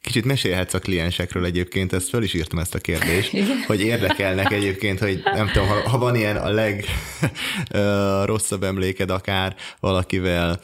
Kicsit 0.00 0.24
mesélhetsz 0.24 0.74
a 0.74 0.78
kliensekről 0.78 1.44
egyébként, 1.44 1.92
ezt 1.92 2.08
föl 2.08 2.22
is 2.22 2.34
írtam 2.34 2.58
ezt 2.58 2.74
a 2.74 2.78
kérdést, 2.78 3.30
hogy 3.66 3.80
érdekelnek 3.80 4.52
egyébként, 4.52 4.98
hogy 4.98 5.22
nem 5.24 5.46
tudom, 5.46 5.68
ha, 5.68 5.88
ha 5.88 5.98
van 5.98 6.14
ilyen 6.14 6.36
a 6.36 6.50
leg 6.50 6.84
rosszabb 8.24 8.62
emléked 8.62 9.10
akár 9.10 9.56
valakivel. 9.80 10.60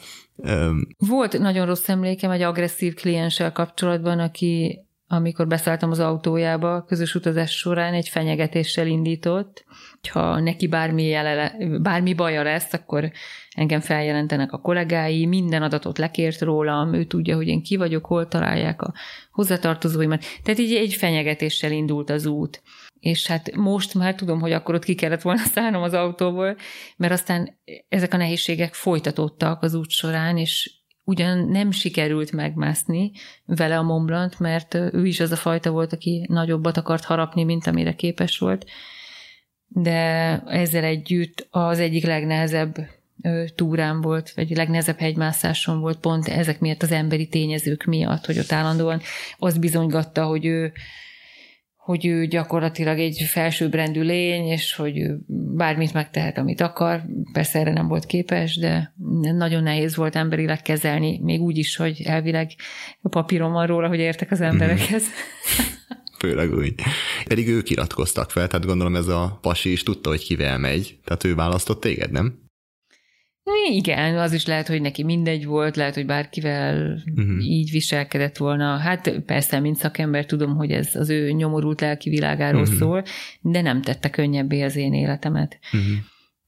Volt 0.97 1.39
nagyon 1.39 1.65
rossz 1.65 1.89
emlékem 1.89 2.31
egy 2.31 2.41
agresszív 2.41 2.93
klienssel 2.93 3.51
kapcsolatban, 3.51 4.19
aki 4.19 4.79
amikor 5.11 5.47
beszálltam 5.47 5.91
az 5.91 5.99
autójába, 5.99 6.83
közös 6.83 7.15
utazás 7.15 7.57
során 7.57 7.93
egy 7.93 8.09
fenyegetéssel 8.09 8.87
indított, 8.87 9.65
ha 10.09 10.39
neki 10.39 10.67
bármi, 10.67 11.03
jelele, 11.03 11.55
bármi 11.81 12.13
baja 12.13 12.43
lesz, 12.43 12.73
akkor 12.73 13.11
engem 13.55 13.79
feljelentenek 13.79 14.51
a 14.51 14.57
kollégái, 14.57 15.25
minden 15.25 15.61
adatot 15.61 15.97
lekért 15.97 16.41
rólam, 16.41 16.93
ő 16.93 17.03
tudja, 17.03 17.35
hogy 17.35 17.47
én 17.47 17.63
ki 17.63 17.75
vagyok, 17.75 18.05
hol 18.05 18.27
találják 18.27 18.81
a 18.81 18.93
hozzatartozóimat. 19.31 20.23
Tehát 20.43 20.59
így 20.59 20.75
egy 20.75 20.93
fenyegetéssel 20.93 21.71
indult 21.71 22.09
az 22.09 22.25
út. 22.25 22.61
És 22.99 23.27
hát 23.27 23.55
most 23.55 23.93
már 23.93 24.15
tudom, 24.15 24.39
hogy 24.39 24.51
akkor 24.51 24.75
ott 24.75 24.83
ki 24.83 24.95
kellett 24.95 25.21
volna 25.21 25.41
szállnom 25.53 25.81
az 25.81 25.93
autóból, 25.93 26.55
mert 26.97 27.13
aztán 27.13 27.59
ezek 27.89 28.13
a 28.13 28.17
nehézségek 28.17 28.73
folytatódtak 28.73 29.63
az 29.63 29.73
út 29.73 29.89
során, 29.89 30.37
és 30.37 30.80
ugyan 31.11 31.47
nem 31.47 31.71
sikerült 31.71 32.31
megmászni 32.31 33.11
vele 33.45 33.77
a 33.77 33.81
Montblanc, 33.81 34.39
mert 34.39 34.73
ő 34.73 35.05
is 35.05 35.19
az 35.19 35.31
a 35.31 35.35
fajta 35.35 35.71
volt, 35.71 35.93
aki 35.93 36.25
nagyobbat 36.29 36.77
akart 36.77 37.03
harapni, 37.03 37.43
mint 37.43 37.67
amire 37.67 37.93
képes 37.93 38.37
volt. 38.37 38.65
De 39.67 39.91
ezzel 40.45 40.83
együtt 40.83 41.47
az 41.49 41.79
egyik 41.79 42.05
legnehezebb 42.05 42.75
túrám 43.55 44.01
volt, 44.01 44.31
vagy 44.31 44.55
legnehezebb 44.55 44.97
hegymászásom 44.97 45.79
volt 45.79 45.99
pont 45.99 46.27
ezek 46.27 46.59
miatt 46.59 46.83
az 46.83 46.91
emberi 46.91 47.27
tényezők 47.27 47.83
miatt, 47.83 48.25
hogy 48.25 48.39
ott 48.39 48.51
állandóan 48.51 49.01
az 49.37 49.57
bizonygatta, 49.57 50.25
hogy 50.25 50.45
ő 50.45 50.73
hogy 51.91 52.05
ő 52.05 52.25
gyakorlatilag 52.25 52.99
egy 52.99 53.21
felsőbbrendű 53.27 54.01
lény, 54.01 54.47
és 54.47 54.75
hogy 54.75 54.97
ő 54.97 55.19
bármit 55.55 55.93
megtehet, 55.93 56.37
amit 56.37 56.61
akar. 56.61 57.01
Persze 57.33 57.59
erre 57.59 57.71
nem 57.71 57.87
volt 57.87 58.05
képes, 58.05 58.55
de 58.57 58.93
nagyon 59.35 59.63
nehéz 59.63 59.95
volt 59.95 60.15
emberileg 60.15 60.61
kezelni, 60.61 61.19
még 61.23 61.41
úgy 61.41 61.57
is, 61.57 61.75
hogy 61.75 62.01
elvileg 62.05 62.51
a 63.01 63.09
papírom 63.09 63.51
van 63.51 63.67
róla, 63.67 63.87
hogy 63.87 63.99
értek 63.99 64.31
az 64.31 64.41
emberekhez. 64.41 65.03
Főleg 66.19 66.53
úgy. 66.53 66.73
Pedig 67.27 67.47
ők 67.47 67.69
iratkoztak 67.69 68.31
fel, 68.31 68.47
tehát 68.47 68.65
gondolom 68.65 68.95
ez 68.95 69.07
a 69.07 69.37
pasi 69.41 69.71
is 69.71 69.83
tudta, 69.83 70.09
hogy 70.09 70.23
kivel 70.23 70.57
megy, 70.57 70.99
tehát 71.03 71.23
ő 71.23 71.35
választott 71.35 71.81
téged, 71.81 72.11
nem? 72.11 72.39
Igen, 73.69 74.17
az 74.17 74.33
is 74.33 74.45
lehet, 74.45 74.67
hogy 74.67 74.81
neki 74.81 75.03
mindegy 75.03 75.45
volt, 75.45 75.75
lehet, 75.75 75.95
hogy 75.95 76.05
bárkivel 76.05 77.03
uh-huh. 77.15 77.45
így 77.45 77.71
viselkedett 77.71 78.37
volna. 78.37 78.77
Hát 78.77 79.19
persze, 79.25 79.59
mint 79.59 79.75
szakember 79.75 80.25
tudom, 80.25 80.55
hogy 80.55 80.71
ez 80.71 80.95
az 80.95 81.09
ő 81.09 81.31
nyomorult 81.31 81.81
lelki 81.81 82.09
világáról 82.09 82.61
uh-huh. 82.61 82.77
szól, 82.77 83.03
de 83.41 83.61
nem 83.61 83.81
tette 83.81 84.09
könnyebbé 84.09 84.61
az 84.61 84.75
én 84.75 84.93
életemet. 84.93 85.59
Uh-huh. 85.65 85.91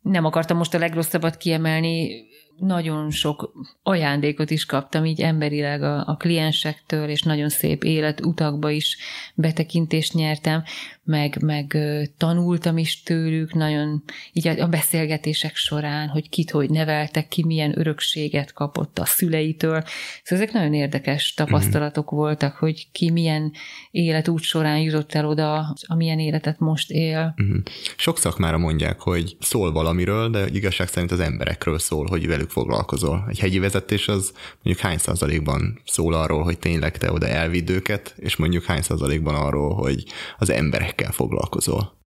Nem 0.01 0.25
akartam 0.25 0.57
most 0.57 0.73
a 0.73 0.79
legrosszabbat 0.79 1.37
kiemelni, 1.37 2.25
nagyon 2.57 3.09
sok 3.11 3.51
ajándékot 3.83 4.49
is 4.49 4.65
kaptam 4.65 5.05
így 5.05 5.21
emberileg 5.21 5.83
a, 5.83 6.07
a 6.07 6.15
kliensektől, 6.15 7.09
és 7.09 7.21
nagyon 7.21 7.49
szép 7.49 7.83
életutakba 7.83 8.69
is 8.69 8.97
betekintést 9.35 10.13
nyertem, 10.13 10.63
meg, 11.03 11.37
meg 11.41 11.77
tanultam 12.17 12.77
is 12.77 13.03
tőlük, 13.03 13.53
nagyon 13.53 14.03
így 14.33 14.47
a 14.47 14.67
beszélgetések 14.67 15.55
során, 15.55 16.07
hogy 16.07 16.29
kit 16.29 16.51
hogy 16.51 16.69
neveltek, 16.69 17.27
ki 17.27 17.45
milyen 17.45 17.79
örökséget 17.79 18.53
kapott 18.53 18.99
a 18.99 19.05
szüleitől. 19.05 19.83
Szóval 20.23 20.43
ezek 20.43 20.51
nagyon 20.51 20.73
érdekes 20.73 21.33
tapasztalatok 21.33 22.05
mm-hmm. 22.05 22.23
voltak, 22.23 22.55
hogy 22.55 22.87
ki 22.91 23.11
milyen 23.11 23.51
életút 23.91 24.41
során 24.41 24.79
jutott 24.79 25.13
el 25.13 25.27
oda, 25.27 25.75
amilyen 25.81 26.19
életet 26.19 26.59
most 26.59 26.91
él. 26.91 27.35
Mm-hmm. 27.43 27.59
Sok 27.95 28.17
szakmára 28.17 28.57
mondják, 28.57 28.99
hogy 28.99 29.37
szól 29.39 29.71
valamiről, 29.71 30.29
de 30.29 30.45
igazság 30.47 30.87
szerint 30.87 31.11
az 31.11 31.19
emberekről 31.19 31.79
szól, 31.79 32.07
hogy 32.07 32.27
velük 32.27 32.49
foglalkozol. 32.49 33.25
Egy 33.29 33.39
hegyi 33.39 33.59
vezetés 33.59 34.07
az 34.07 34.33
mondjuk 34.61 34.85
hány 34.85 34.97
százalékban 34.97 35.81
szól 35.85 36.13
arról, 36.13 36.43
hogy 36.43 36.59
tényleg 36.59 36.97
te 36.97 37.11
oda 37.11 37.27
elvidd 37.27 37.71
őket, 37.71 38.15
és 38.17 38.35
mondjuk 38.35 38.63
hány 38.63 38.81
százalékban 38.81 39.35
arról, 39.35 39.73
hogy 39.73 40.03
az 40.37 40.49
emberek 40.49 40.92
emberekkel 40.93 41.11
foglalkozol? 41.11 42.01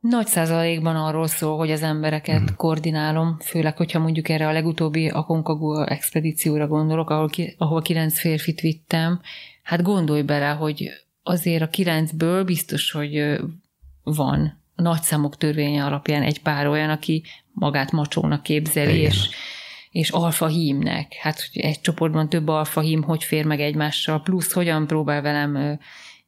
Nagy 0.00 0.26
százalékban 0.26 0.96
arról 0.96 1.26
szól, 1.26 1.56
hogy 1.56 1.70
az 1.70 1.82
embereket 1.82 2.38
hmm. 2.38 2.56
koordinálom, 2.56 3.38
főleg, 3.40 3.76
hogyha 3.76 3.98
mondjuk 3.98 4.28
erre 4.28 4.46
a 4.46 4.52
legutóbbi 4.52 5.08
Aconcagua 5.08 5.86
expedícióra 5.86 6.66
gondolok, 6.66 7.10
ahol, 7.10 7.28
ki, 7.28 7.54
ahol 7.58 7.82
kilenc 7.82 8.18
férfit 8.18 8.60
vittem. 8.60 9.20
Hát 9.62 9.82
gondolj 9.82 10.22
bele, 10.22 10.48
hogy 10.48 10.90
azért 11.22 11.62
a 11.62 11.68
kilencből 11.68 12.44
biztos, 12.44 12.90
hogy 12.90 13.40
van 14.02 14.62
nagyszámok 14.74 15.36
törvénye 15.36 15.84
alapján 15.84 16.22
egy 16.22 16.42
pár 16.42 16.66
olyan, 16.66 16.90
aki 16.90 17.24
magát 17.52 17.92
macsónak 17.92 18.42
képzeli, 18.42 18.98
Igen. 18.98 19.10
és, 19.10 19.28
és 19.90 20.10
alfa 20.10 20.46
hímnek. 20.46 21.14
Hát, 21.20 21.48
hogy 21.50 21.62
egy 21.62 21.80
csoportban 21.80 22.28
több 22.28 22.48
alfa 22.48 22.80
hím, 22.80 23.02
hogy 23.02 23.24
fér 23.24 23.44
meg 23.44 23.60
egymással, 23.60 24.22
plusz 24.22 24.52
hogyan 24.52 24.86
próbál 24.86 25.22
velem 25.22 25.78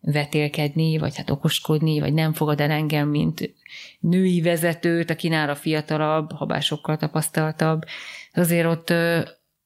vetélkedni, 0.01 0.99
vagy 0.99 1.17
hát 1.17 1.31
okoskodni, 1.31 2.01
vagy 2.01 2.13
nem 2.13 2.33
fogad 2.33 2.61
el 2.61 2.71
engem, 2.71 3.09
mint 3.09 3.55
női 4.01 4.41
vezetőt, 4.41 5.11
aki 5.11 5.29
nála 5.29 5.55
fiatalabb, 5.55 6.33
ha 6.33 6.47
bár 6.47 6.63
sokkal 6.63 6.97
tapasztaltabb. 6.97 7.83
Azért 8.33 8.67
ott 8.67 8.91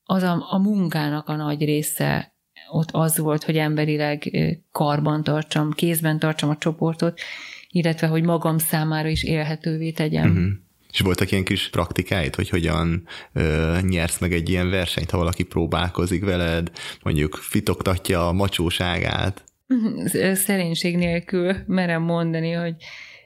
az 0.04 0.22
a, 0.22 0.46
a 0.50 0.58
munkának 0.58 1.28
a 1.28 1.36
nagy 1.36 1.64
része 1.64 2.32
ott 2.70 2.88
az 2.92 3.18
volt, 3.18 3.44
hogy 3.44 3.56
emberileg 3.56 4.30
karban 4.72 5.22
tartsam, 5.22 5.70
kézben 5.70 6.18
tartsam 6.18 6.50
a 6.50 6.56
csoportot, 6.56 7.20
illetve 7.68 8.06
hogy 8.06 8.22
magam 8.22 8.58
számára 8.58 9.08
is 9.08 9.22
élhetővé 9.22 9.90
tegyem. 9.90 10.30
Uh-huh. 10.30 10.52
És 10.92 11.00
voltak 11.00 11.30
ilyen 11.30 11.44
kis 11.44 11.70
praktikáid, 11.70 12.34
hogy 12.34 12.48
hogyan 12.48 13.06
ö, 13.32 13.78
nyersz 13.82 14.18
meg 14.18 14.32
egy 14.32 14.48
ilyen 14.48 14.70
versenyt, 14.70 15.10
ha 15.10 15.18
valaki 15.18 15.42
próbálkozik 15.42 16.24
veled, 16.24 16.70
mondjuk 17.02 17.34
fitoktatja 17.34 18.28
a 18.28 18.32
macsóságát? 18.32 19.44
szerénység 20.46 20.96
nélkül 20.96 21.54
merem 21.66 22.02
mondani, 22.02 22.52
hogy 22.52 22.74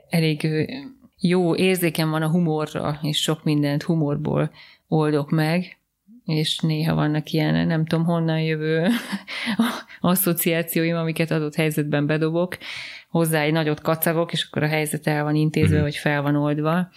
elég 0.08 0.48
jó 1.20 1.56
érzéken 1.56 2.10
van 2.10 2.22
a 2.22 2.30
humorra, 2.30 2.98
és 3.02 3.22
sok 3.22 3.44
mindent 3.44 3.82
humorból 3.82 4.50
oldok 4.88 5.30
meg, 5.30 5.78
és 6.24 6.58
néha 6.58 6.94
vannak 6.94 7.30
ilyen, 7.30 7.66
nem 7.66 7.86
tudom 7.86 8.04
honnan 8.04 8.40
jövő 8.40 8.88
asszociációim, 10.00 10.96
amiket 10.96 11.30
adott 11.30 11.54
helyzetben 11.54 12.06
bedobok, 12.06 12.58
hozzá 13.10 13.42
egy 13.42 13.52
nagyot 13.52 13.80
kacagok, 13.80 14.32
és 14.32 14.46
akkor 14.46 14.62
a 14.62 14.68
helyzet 14.68 15.06
el 15.06 15.24
van 15.24 15.34
intézve, 15.34 15.68
uh-huh. 15.68 15.82
vagy 15.82 15.96
fel 15.96 16.22
van 16.22 16.36
oldva. 16.36 16.88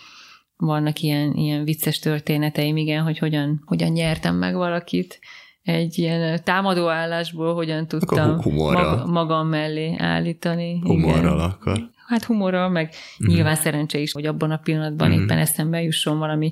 Vannak 0.58 1.00
ilyen, 1.00 1.34
ilyen 1.34 1.64
vicces 1.64 2.00
történeteim, 2.00 2.78
igen, 2.78 3.04
hogy 3.04 3.18
hogyan, 3.18 3.64
hogyan 3.66 3.92
nyertem 3.92 4.36
meg 4.36 4.56
valakit, 4.56 5.20
egy 5.64 5.98
ilyen 5.98 6.44
támadó 6.44 6.88
állásból 6.88 7.54
hogyan 7.54 7.88
tudtam 7.88 8.40
mag, 8.56 9.06
magam 9.06 9.48
mellé 9.48 9.96
állítani. 9.98 10.80
Humorral 10.84 11.36
igen. 11.36 11.50
akkor. 11.50 11.90
Hát 12.08 12.24
humorral, 12.24 12.70
meg 12.70 12.94
mm. 13.24 13.28
nyilván 13.28 13.56
szerencse 13.56 14.00
is, 14.00 14.12
hogy 14.12 14.26
abban 14.26 14.52
a 14.52 14.58
pillanatban 14.58 15.10
mm. 15.10 15.12
éppen 15.12 15.38
eszembe 15.38 15.82
jusson 15.82 16.20
valami 16.20 16.52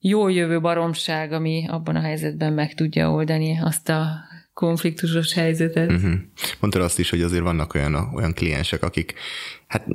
jó 0.00 0.28
jövő 0.28 0.60
baromság, 0.60 1.32
ami 1.32 1.66
abban 1.68 1.96
a 1.96 2.00
helyzetben 2.00 2.52
meg 2.52 2.74
tudja 2.74 3.10
oldani 3.10 3.58
azt 3.62 3.88
a 3.88 4.06
konfliktusos 4.58 5.32
helyzetet. 5.32 5.90
Uh-huh. 5.90 6.12
Mondtad 6.60 6.82
azt 6.82 6.98
is, 6.98 7.10
hogy 7.10 7.22
azért 7.22 7.42
vannak 7.42 7.74
olyan, 7.74 7.94
olyan 8.14 8.32
kliensek, 8.32 8.82
akik 8.82 9.14
hát 9.66 9.86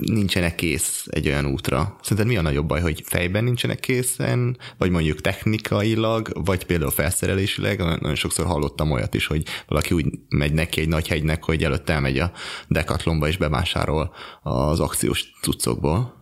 nincsenek 0.00 0.54
kész 0.54 1.06
egy 1.10 1.28
olyan 1.28 1.46
útra. 1.46 1.96
Szerinted 2.02 2.32
mi 2.32 2.36
a 2.36 2.42
nagyobb 2.42 2.66
baj, 2.66 2.80
hogy 2.80 3.02
fejben 3.06 3.44
nincsenek 3.44 3.80
készen, 3.80 4.58
vagy 4.78 4.90
mondjuk 4.90 5.20
technikailag, 5.20 6.30
vagy 6.44 6.64
például 6.64 6.90
felszerelésileg? 6.90 7.78
Nagyon 7.78 8.14
sokszor 8.14 8.46
hallottam 8.46 8.90
olyat 8.90 9.14
is, 9.14 9.26
hogy 9.26 9.42
valaki 9.66 9.94
úgy 9.94 10.06
megy 10.28 10.52
neki 10.52 10.80
egy 10.80 10.88
nagy 10.88 11.08
hegynek, 11.08 11.44
hogy 11.44 11.64
előtte 11.64 11.92
elmegy 11.92 12.18
a 12.18 12.32
Decathlonba 12.68 13.28
és 13.28 13.36
bevásárol 13.36 14.14
az 14.42 14.80
akciós 14.80 15.24
cuccokból. 15.42 16.16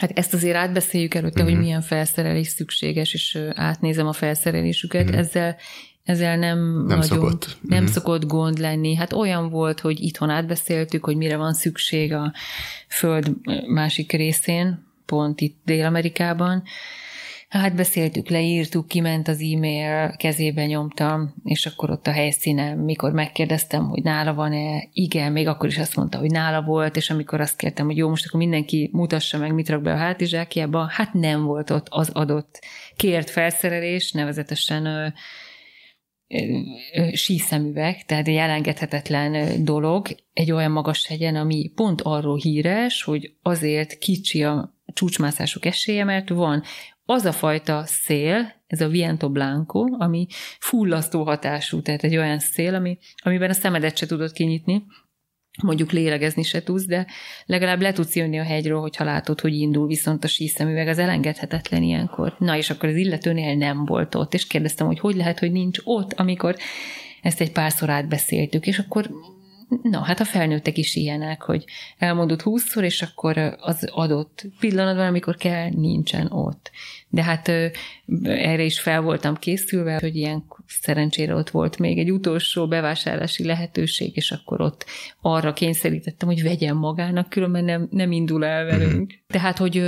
Hát 0.00 0.18
ezt 0.18 0.34
azért 0.34 0.56
átbeszéljük 0.56 1.14
előtte, 1.14 1.32
uh-huh. 1.34 1.44
hogy 1.44 1.54
mhm. 1.54 1.62
milyen 1.62 1.82
felszerelés 1.82 2.48
szükséges, 2.48 3.14
és 3.14 3.38
átnézem 3.54 4.06
a 4.06 4.12
felszerelésüket. 4.12 5.04
Uh-huh. 5.04 5.18
Ezzel 5.18 5.56
ezzel 6.04 6.36
nem, 6.36 6.58
nem 6.58 6.84
nagyon, 6.84 7.02
szokott. 7.02 7.56
nem 7.60 7.78
uh-huh. 7.78 7.94
szokott 7.94 8.24
gond 8.24 8.58
lenni. 8.58 8.94
Hát 8.94 9.12
olyan 9.12 9.50
volt, 9.50 9.80
hogy 9.80 10.00
itthon 10.00 10.30
átbeszéltük, 10.30 11.04
hogy 11.04 11.16
mire 11.16 11.36
van 11.36 11.54
szükség 11.54 12.12
a 12.12 12.32
föld 12.88 13.30
másik 13.66 14.12
részén, 14.12 14.86
pont 15.06 15.40
itt 15.40 15.56
Dél-Amerikában. 15.64 16.62
Hát 17.48 17.74
beszéltük, 17.74 18.28
leírtuk, 18.28 18.88
kiment 18.88 19.28
az 19.28 19.40
e-mail, 19.40 20.16
kezébe 20.16 20.66
nyomtam, 20.66 21.34
és 21.44 21.66
akkor 21.66 21.90
ott 21.90 22.06
a 22.06 22.12
helyszínen, 22.12 22.78
mikor 22.78 23.12
megkérdeztem, 23.12 23.88
hogy 23.88 24.02
nála 24.02 24.34
van-e, 24.34 24.88
igen, 24.92 25.32
még 25.32 25.46
akkor 25.46 25.68
is 25.68 25.78
azt 25.78 25.96
mondta, 25.96 26.18
hogy 26.18 26.30
nála 26.30 26.62
volt, 26.62 26.96
és 26.96 27.10
amikor 27.10 27.40
azt 27.40 27.56
kértem, 27.56 27.86
hogy 27.86 27.96
jó, 27.96 28.08
most 28.08 28.26
akkor 28.26 28.40
mindenki 28.40 28.90
mutassa 28.92 29.38
meg, 29.38 29.54
mit 29.54 29.68
rak 29.68 29.82
be 29.82 29.92
a 29.92 29.96
hátizsákjába, 29.96 30.86
hát 30.90 31.12
nem 31.12 31.44
volt 31.44 31.70
ott 31.70 31.86
az 31.90 32.10
adott 32.12 32.64
kért 32.96 33.30
felszerelés, 33.30 34.12
nevezetesen 34.12 35.14
síszemüveg, 37.12 38.04
tehát 38.04 38.28
egy 38.28 38.36
elengedhetetlen 38.36 39.64
dolog 39.64 40.06
egy 40.32 40.52
olyan 40.52 40.70
magas 40.70 41.06
hegyen, 41.06 41.36
ami 41.36 41.72
pont 41.74 42.00
arról 42.00 42.36
híres, 42.36 43.02
hogy 43.02 43.34
azért 43.42 43.98
kicsi 43.98 44.42
a 44.42 44.74
csúcsmászások 44.92 45.64
esélye, 45.64 46.04
mert 46.04 46.28
van 46.28 46.62
az 47.06 47.24
a 47.24 47.32
fajta 47.32 47.82
szél, 47.86 48.62
ez 48.66 48.80
a 48.80 48.88
viento 48.88 49.30
blanco, 49.30 49.84
ami 49.98 50.26
fullasztó 50.58 51.24
hatású, 51.24 51.82
tehát 51.82 52.04
egy 52.04 52.16
olyan 52.16 52.38
szél, 52.38 52.74
ami, 52.74 52.98
amiben 53.16 53.50
a 53.50 53.52
szemedet 53.52 53.96
se 53.96 54.06
tudod 54.06 54.32
kinyitni, 54.32 54.84
mondjuk 55.62 55.92
lélegezni 55.92 56.42
se 56.42 56.62
tudsz, 56.62 56.86
de 56.86 57.06
legalább 57.46 57.80
le 57.80 57.92
tudsz 57.92 58.16
jönni 58.16 58.38
a 58.38 58.44
hegyről, 58.44 58.80
hogyha 58.80 59.04
látod, 59.04 59.40
hogy 59.40 59.54
indul, 59.54 59.86
viszont 59.86 60.24
a 60.24 60.28
síszemüveg 60.28 60.88
az 60.88 60.98
elengedhetetlen 60.98 61.82
ilyenkor. 61.82 62.36
Na, 62.38 62.56
és 62.56 62.70
akkor 62.70 62.88
az 62.88 62.96
illetőnél 62.96 63.54
nem 63.54 63.84
volt 63.84 64.14
ott, 64.14 64.34
és 64.34 64.46
kérdeztem, 64.46 64.86
hogy 64.86 64.98
hogy 64.98 65.16
lehet, 65.16 65.38
hogy 65.38 65.52
nincs 65.52 65.78
ott, 65.84 66.12
amikor 66.12 66.56
ezt 67.22 67.40
egy 67.40 67.52
párszor 67.52 67.90
átbeszéltük, 67.90 68.66
és 68.66 68.78
akkor 68.78 69.10
Na, 69.82 70.00
hát 70.00 70.20
a 70.20 70.24
felnőttek 70.24 70.78
is 70.78 70.94
ilyenek, 70.94 71.42
hogy 71.42 71.64
elmondott 71.98 72.42
húszszor, 72.42 72.84
és 72.84 73.02
akkor 73.02 73.56
az 73.60 73.88
adott 73.92 74.44
pillanatban, 74.60 75.06
amikor 75.06 75.36
kell, 75.36 75.68
nincsen 75.70 76.32
ott. 76.32 76.70
De 77.14 77.22
hát 77.22 77.48
erre 78.22 78.62
is 78.62 78.80
fel 78.80 79.00
voltam 79.00 79.36
készülve, 79.36 79.98
hogy 80.00 80.16
ilyen 80.16 80.44
szerencsére 80.66 81.34
ott 81.34 81.50
volt 81.50 81.78
még 81.78 81.98
egy 81.98 82.12
utolsó 82.12 82.68
bevásárlási 82.68 83.44
lehetőség, 83.44 84.16
és 84.16 84.30
akkor 84.30 84.60
ott 84.60 84.86
arra 85.20 85.52
kényszerítettem, 85.52 86.28
hogy 86.28 86.42
vegyen 86.42 86.76
magának, 86.76 87.28
különben 87.28 87.64
nem, 87.64 87.88
nem 87.90 88.12
indul 88.12 88.44
el 88.44 88.64
velünk. 88.64 88.92
Mhm. 88.92 89.16
Tehát, 89.26 89.58
hogy 89.58 89.78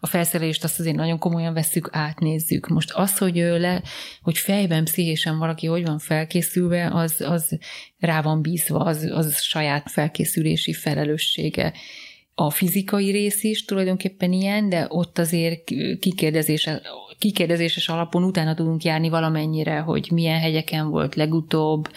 a 0.00 0.06
felszerelést 0.06 0.64
azt 0.64 0.80
azért 0.80 0.96
nagyon 0.96 1.18
komolyan 1.18 1.54
vesszük, 1.54 1.88
átnézzük. 1.92 2.68
Most 2.68 2.90
az, 2.90 3.18
hogy, 3.18 3.36
le, 3.36 3.82
hogy 4.22 4.38
fejben, 4.38 4.84
pszichésen 4.84 5.38
valaki 5.38 5.66
hogy 5.66 5.84
van 5.84 5.98
felkészülve, 5.98 6.90
az, 6.92 7.20
az 7.20 7.58
rá 7.98 8.22
van 8.22 8.42
bízva, 8.42 8.78
az, 8.78 9.10
az 9.14 9.40
saját 9.42 9.90
felkészülési 9.90 10.72
felelőssége 10.72 11.72
a 12.34 12.50
fizikai 12.50 13.10
rész 13.10 13.42
is 13.42 13.64
tulajdonképpen 13.64 14.32
ilyen, 14.32 14.68
de 14.68 14.86
ott 14.88 15.18
azért 15.18 15.64
kikérdezése, 16.00 16.82
kikérdezéses 17.18 17.88
alapon 17.88 18.24
utána 18.24 18.54
tudunk 18.54 18.82
járni 18.82 19.08
valamennyire, 19.08 19.78
hogy 19.78 20.08
milyen 20.12 20.40
hegyeken 20.40 20.90
volt 20.90 21.14
legutóbb, 21.14 21.88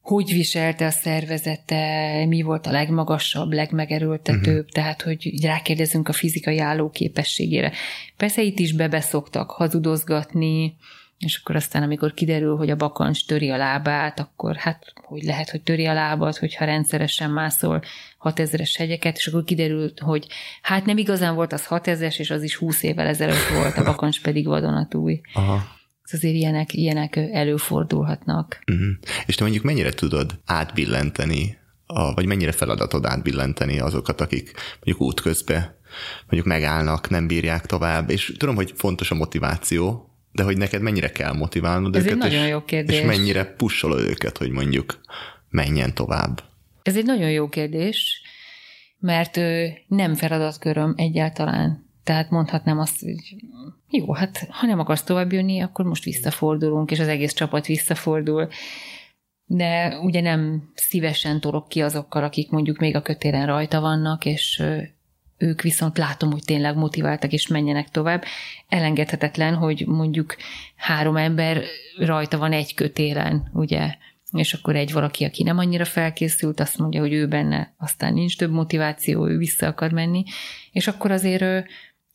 hogy 0.00 0.32
viselte 0.32 0.86
a 0.86 0.90
szervezete, 0.90 2.24
mi 2.28 2.42
volt 2.42 2.66
a 2.66 2.70
legmagasabb, 2.70 3.52
legmegerőltetőbb, 3.52 4.46
uh-huh. 4.46 4.70
tehát 4.70 5.02
hogy 5.02 5.42
rákérdezünk 5.42 6.08
a 6.08 6.12
fizikai 6.12 6.58
állóképességére. 6.58 7.72
Persze 8.16 8.42
itt 8.42 8.58
is 8.58 8.72
bebeszoktak 8.72 9.50
hazudozgatni, 9.50 10.76
és 11.18 11.40
akkor 11.42 11.56
aztán, 11.56 11.82
amikor 11.82 12.14
kiderül, 12.14 12.56
hogy 12.56 12.70
a 12.70 12.76
bakancs 12.76 13.26
töri 13.26 13.50
a 13.50 13.56
lábát, 13.56 14.20
akkor 14.20 14.56
hát 14.56 14.92
hogy 14.94 15.22
lehet, 15.22 15.50
hogy 15.50 15.62
töri 15.62 15.86
a 15.86 15.92
lábad, 15.92 16.36
hogyha 16.36 16.64
rendszeresen 16.64 17.30
mászol 17.30 17.82
6000-es 18.20 18.74
hegyeket, 18.76 19.16
és 19.16 19.26
akkor 19.26 19.44
kiderült, 19.44 20.00
hogy 20.00 20.26
hát 20.62 20.84
nem 20.84 20.98
igazán 20.98 21.34
volt 21.34 21.52
az 21.52 21.66
6000-es, 21.68 22.18
és 22.18 22.30
az 22.30 22.42
is 22.42 22.56
20 22.56 22.82
évvel 22.82 23.06
ezelőtt 23.06 23.48
volt, 23.54 23.76
a 23.76 23.84
bakancs 23.84 24.20
pedig 24.20 24.46
vadonatúj. 24.46 25.20
Aha. 25.34 25.74
Azért 26.12 26.34
ilyenek, 26.34 26.72
ilyenek 26.72 27.16
előfordulhatnak. 27.16 28.62
Uh-huh. 28.72 28.88
És 29.26 29.34
te 29.34 29.42
mondjuk 29.42 29.64
mennyire 29.64 29.90
tudod 29.90 30.40
átbillenteni, 30.44 31.58
a, 31.86 32.14
vagy 32.14 32.26
mennyire 32.26 32.52
feladatod 32.52 33.06
átbillenteni 33.06 33.78
azokat, 33.78 34.20
akik 34.20 34.52
mondjuk 34.74 35.00
útközben 35.00 35.74
mondjuk 36.20 36.46
megállnak, 36.46 37.08
nem 37.08 37.26
bírják 37.26 37.66
tovább, 37.66 38.10
és 38.10 38.34
tudom, 38.38 38.54
hogy 38.54 38.72
fontos 38.76 39.10
a 39.10 39.14
motiváció, 39.14 40.10
de 40.36 40.42
hogy 40.42 40.56
neked 40.56 40.82
mennyire 40.82 41.10
kell 41.10 41.32
motiválnod 41.32 41.96
Ez 41.96 42.02
őket, 42.02 42.12
egy 42.12 42.18
nagyon 42.18 42.44
és, 42.44 42.50
jó 42.50 42.64
kérdés. 42.64 42.98
és 42.98 43.06
mennyire 43.06 43.44
pusolod 43.44 44.00
őket, 44.00 44.38
hogy 44.38 44.50
mondjuk 44.50 45.00
menjen 45.48 45.94
tovább. 45.94 46.42
Ez 46.82 46.96
egy 46.96 47.04
nagyon 47.04 47.30
jó 47.30 47.48
kérdés, 47.48 48.22
mert 48.98 49.40
nem 49.86 50.14
feladatköröm 50.14 50.94
egyáltalán. 50.96 51.84
Tehát 52.04 52.30
mondhatnám 52.30 52.78
azt, 52.78 53.00
hogy 53.00 53.36
jó, 53.90 54.12
hát 54.12 54.46
ha 54.50 54.66
nem 54.66 54.78
akarsz 54.78 55.02
tovább 55.02 55.32
jönni, 55.32 55.60
akkor 55.60 55.84
most 55.84 56.04
visszafordulunk, 56.04 56.90
és 56.90 57.00
az 57.00 57.08
egész 57.08 57.32
csapat 57.32 57.66
visszafordul. 57.66 58.48
De 59.44 59.98
ugye 59.98 60.20
nem 60.20 60.72
szívesen 60.74 61.40
torok 61.40 61.68
ki 61.68 61.82
azokkal, 61.82 62.24
akik 62.24 62.50
mondjuk 62.50 62.78
még 62.78 62.96
a 62.96 63.02
kötéren 63.02 63.46
rajta 63.46 63.80
vannak, 63.80 64.24
és 64.24 64.62
ők 65.38 65.62
viszont 65.62 65.98
látom, 65.98 66.30
hogy 66.30 66.44
tényleg 66.44 66.76
motiváltak 66.76 67.32
és 67.32 67.46
menjenek 67.46 67.88
tovább. 67.88 68.24
Elengedhetetlen, 68.68 69.54
hogy 69.54 69.84
mondjuk 69.86 70.36
három 70.76 71.16
ember 71.16 71.62
rajta 71.98 72.38
van 72.38 72.52
egy 72.52 72.74
kötélen, 72.74 73.50
ugye, 73.52 73.94
és 74.32 74.54
akkor 74.54 74.76
egy 74.76 74.92
valaki, 74.92 75.24
aki 75.24 75.42
nem 75.42 75.58
annyira 75.58 75.84
felkészült, 75.84 76.60
azt 76.60 76.78
mondja, 76.78 77.00
hogy 77.00 77.12
ő 77.12 77.28
benne 77.28 77.74
aztán 77.78 78.12
nincs 78.12 78.36
több 78.36 78.50
motiváció, 78.50 79.28
ő 79.28 79.36
vissza 79.36 79.66
akar 79.66 79.92
menni, 79.92 80.24
és 80.72 80.86
akkor 80.86 81.10
azért 81.10 81.66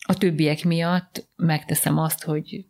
a 0.07 0.13
többiek 0.13 0.63
miatt 0.63 1.29
megteszem 1.35 1.97
azt, 1.97 2.23
hogy 2.23 2.65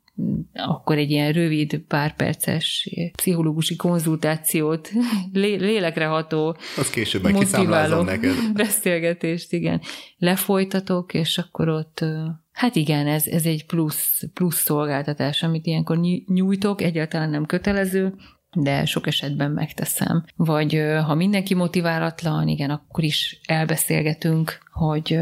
akkor 0.54 0.98
egy 0.98 1.12
ilyen 1.12 1.32
rövid, 1.32 1.78
pár 1.78 2.16
perces 2.16 2.90
pszichológusi 3.16 3.76
konzultációt, 3.76 4.92
lé- 5.34 5.60
lélekreható, 5.60 6.58
az 6.78 6.90
később 6.90 7.32
motiváló 7.32 8.02
neked. 8.02 8.36
beszélgetést, 8.54 9.54
igen, 9.54 9.82
lefolytatok, 10.18 11.14
és 11.14 11.38
akkor 11.38 11.70
ott 11.70 12.06
Hát 12.52 12.76
igen, 12.76 13.08
ez, 13.08 13.28
ez 13.28 13.46
egy 13.46 13.66
plusz, 13.66 14.24
plusz 14.34 14.62
szolgáltatás, 14.62 15.44
amit 15.44 15.66
ilyenkor 15.66 16.00
nyújtok, 16.26 16.82
egyáltalán 16.82 17.30
nem 17.30 17.46
kötelező, 17.46 18.14
de 18.54 18.86
sok 18.86 19.08
esetben 19.08 19.52
megteszem. 19.52 20.26
Vagy 20.36 20.82
ha 21.06 21.16
mindenki 21.16 21.54
motiválatlan, 21.54 22.48
igen, 22.48 22.70
akkor 22.70 23.04
is 23.04 23.40
elbeszélgetünk, 23.46 24.58
hogy 24.72 25.20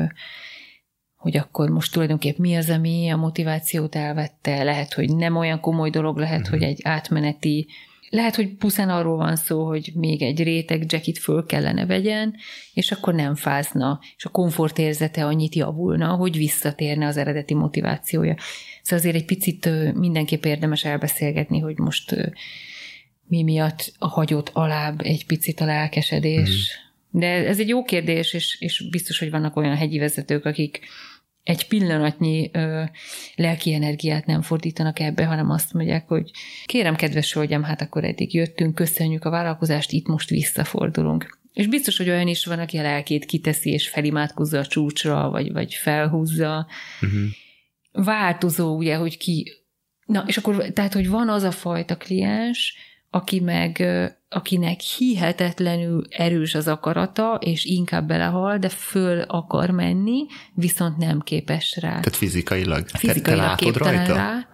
hogy 1.19 1.37
akkor 1.37 1.69
most 1.69 1.93
tulajdonképp 1.93 2.37
mi 2.37 2.55
az, 2.55 2.69
ami 2.69 3.09
a 3.09 3.17
motivációt 3.17 3.95
elvette, 3.95 4.63
lehet, 4.63 4.93
hogy 4.93 5.15
nem 5.15 5.35
olyan 5.35 5.59
komoly 5.59 5.89
dolog, 5.89 6.17
lehet, 6.17 6.39
uh-huh. 6.39 6.59
hogy 6.59 6.67
egy 6.67 6.79
átmeneti, 6.83 7.67
lehet, 8.09 8.35
hogy 8.35 8.55
puszán 8.55 8.89
arról 8.89 9.17
van 9.17 9.35
szó, 9.35 9.65
hogy 9.65 9.91
még 9.95 10.21
egy 10.21 10.43
réteg 10.43 10.91
jackit 10.91 11.17
föl 11.17 11.45
kellene 11.45 11.85
vegyen, 11.85 12.35
és 12.73 12.91
akkor 12.91 13.13
nem 13.13 13.35
fázna, 13.35 13.99
és 14.17 14.25
a 14.25 14.29
komfortérzete 14.29 15.25
annyit 15.25 15.55
javulna, 15.55 16.07
hogy 16.07 16.37
visszatérne 16.37 17.07
az 17.07 17.17
eredeti 17.17 17.53
motivációja. 17.53 18.35
Szóval 18.81 18.99
azért 18.99 19.15
egy 19.15 19.25
picit 19.25 19.69
mindenképp 19.93 20.45
érdemes 20.45 20.85
elbeszélgetni, 20.85 21.59
hogy 21.59 21.77
most 21.77 22.15
mi 23.27 23.43
miatt 23.43 23.93
hagyott 23.99 24.49
alább 24.53 25.01
egy 25.01 25.25
picit 25.25 25.59
a 25.59 25.65
lelkesedés. 25.65 26.49
Uh-huh. 26.49 26.87
De 27.11 27.27
ez 27.27 27.59
egy 27.59 27.67
jó 27.67 27.83
kérdés, 27.83 28.33
és, 28.33 28.57
és 28.59 28.89
biztos, 28.89 29.19
hogy 29.19 29.29
vannak 29.29 29.55
olyan 29.55 29.75
hegyi 29.75 29.99
vezetők, 29.99 30.45
akik 30.45 30.79
egy 31.49 31.67
pillanatnyi 31.67 32.49
ö, 32.53 32.83
lelki 33.35 33.73
energiát 33.73 34.25
nem 34.25 34.41
fordítanak 34.41 34.99
ebbe, 34.99 35.25
hanem 35.25 35.49
azt 35.49 35.73
mondják, 35.73 36.07
hogy 36.07 36.31
kérem, 36.65 36.95
kedves 36.95 37.33
hölgyem, 37.33 37.63
hát 37.63 37.81
akkor 37.81 38.03
eddig 38.03 38.33
jöttünk, 38.33 38.75
köszönjük 38.75 39.25
a 39.25 39.29
vállalkozást, 39.29 39.91
itt 39.91 40.07
most 40.07 40.29
visszafordulunk. 40.29 41.39
És 41.53 41.67
biztos, 41.67 41.97
hogy 41.97 42.09
olyan 42.09 42.27
is 42.27 42.45
van, 42.45 42.59
aki 42.59 42.77
a 42.77 42.81
lelkét 42.81 43.25
kiteszi 43.25 43.69
és 43.69 43.89
felimádkozza 43.89 44.59
a 44.59 44.65
csúcsra, 44.65 45.29
vagy, 45.29 45.51
vagy 45.51 45.73
felhúzza. 45.73 46.67
Uh-huh. 47.01 48.05
változó, 48.05 48.75
ugye, 48.77 48.95
hogy 48.95 49.17
ki... 49.17 49.51
Na, 50.05 50.23
és 50.27 50.37
akkor, 50.37 50.65
tehát, 50.73 50.93
hogy 50.93 51.09
van 51.09 51.29
az 51.29 51.43
a 51.43 51.51
fajta 51.51 51.97
kliens, 51.97 52.75
aki 53.09 53.39
meg, 53.39 53.83
akinek 54.29 54.79
hihetetlenül 54.79 56.03
erős 56.09 56.55
az 56.55 56.67
akarata, 56.67 57.39
és 57.41 57.65
inkább 57.65 58.07
belehal, 58.07 58.57
de 58.57 58.69
föl 58.69 59.21
akar 59.21 59.69
menni, 59.69 60.25
viszont 60.53 60.97
nem 60.97 61.19
képes 61.19 61.77
rá. 61.81 61.89
Tehát 61.89 62.15
fizikailag? 62.15 62.87
Fizikailag 62.87 63.49
te, 63.49 63.55
te 63.55 63.63
képtelen 63.63 63.95
rajta? 63.95 64.13
rá. 64.13 64.47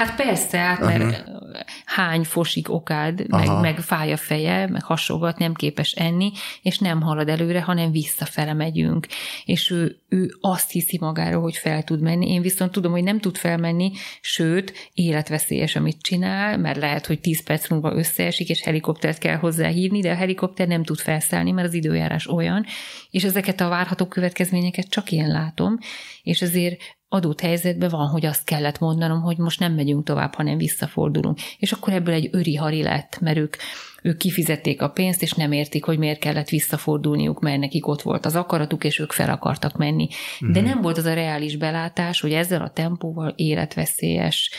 Hát 0.00 0.16
persze, 0.16 0.58
hát 0.58 0.80
mert 0.80 1.02
uh-huh. 1.02 1.60
hány 1.84 2.24
fosik 2.24 2.70
okád, 2.70 3.28
meg, 3.28 3.60
meg 3.60 3.78
fáj 3.78 4.12
a 4.12 4.16
feje, 4.16 4.66
meg 4.66 4.82
hasogat, 4.82 5.38
nem 5.38 5.54
képes 5.54 5.92
enni, 5.92 6.32
és 6.62 6.78
nem 6.78 7.00
halad 7.00 7.28
előre, 7.28 7.62
hanem 7.62 7.90
visszafele 7.90 8.52
megyünk. 8.52 9.06
És 9.44 9.70
ő, 9.70 10.00
ő 10.08 10.34
azt 10.40 10.70
hiszi 10.70 10.98
magáról, 11.00 11.42
hogy 11.42 11.56
fel 11.56 11.82
tud 11.82 12.00
menni. 12.00 12.32
Én 12.32 12.42
viszont 12.42 12.72
tudom, 12.72 12.92
hogy 12.92 13.02
nem 13.02 13.20
tud 13.20 13.36
felmenni, 13.36 13.92
sőt, 14.20 14.90
életveszélyes, 14.94 15.76
amit 15.76 16.02
csinál, 16.02 16.58
mert 16.58 16.78
lehet, 16.78 17.06
hogy 17.06 17.20
10 17.20 17.42
perc 17.42 17.68
múlva 17.68 17.94
összeesik, 17.94 18.48
és 18.48 18.62
helikoptert 18.62 19.18
kell 19.18 19.36
hozzá 19.36 19.68
hívni, 19.68 20.00
de 20.00 20.10
a 20.10 20.16
helikopter 20.16 20.66
nem 20.66 20.84
tud 20.84 20.98
felszállni, 20.98 21.50
mert 21.50 21.68
az 21.68 21.74
időjárás 21.74 22.26
olyan, 22.26 22.64
és 23.10 23.24
ezeket 23.24 23.60
a 23.60 23.68
várható 23.68 24.06
következményeket 24.06 24.88
csak 24.88 25.12
én 25.12 25.28
látom, 25.28 25.78
és 26.22 26.42
ezért 26.42 26.98
adott 27.12 27.40
helyzetben 27.40 27.88
van, 27.88 28.06
hogy 28.06 28.26
azt 28.26 28.44
kellett 28.44 28.78
mondanom, 28.78 29.20
hogy 29.20 29.36
most 29.36 29.60
nem 29.60 29.74
megyünk 29.74 30.04
tovább, 30.04 30.34
hanem 30.34 30.56
visszafordulunk. 30.56 31.38
És 31.58 31.72
akkor 31.72 31.92
ebből 31.92 32.14
egy 32.14 32.28
öri 32.32 32.54
hari 32.54 32.82
lett, 32.82 33.18
mert 33.20 33.36
ők, 33.36 33.56
ők 34.02 34.16
kifizették 34.16 34.82
a 34.82 34.88
pénzt, 34.88 35.22
és 35.22 35.32
nem 35.32 35.52
értik, 35.52 35.84
hogy 35.84 35.98
miért 35.98 36.20
kellett 36.20 36.48
visszafordulniuk, 36.48 37.40
mert 37.40 37.58
nekik 37.58 37.86
ott 37.86 38.02
volt 38.02 38.26
az 38.26 38.36
akaratuk, 38.36 38.84
és 38.84 38.98
ők 38.98 39.12
fel 39.12 39.30
akartak 39.30 39.76
menni. 39.76 40.08
De 40.40 40.60
mhm. 40.60 40.68
nem 40.68 40.80
volt 40.80 40.98
az 40.98 41.04
a 41.04 41.14
reális 41.14 41.56
belátás, 41.56 42.20
hogy 42.20 42.32
ezzel 42.32 42.62
a 42.62 42.70
tempóval 42.70 43.32
életveszélyes 43.36 44.50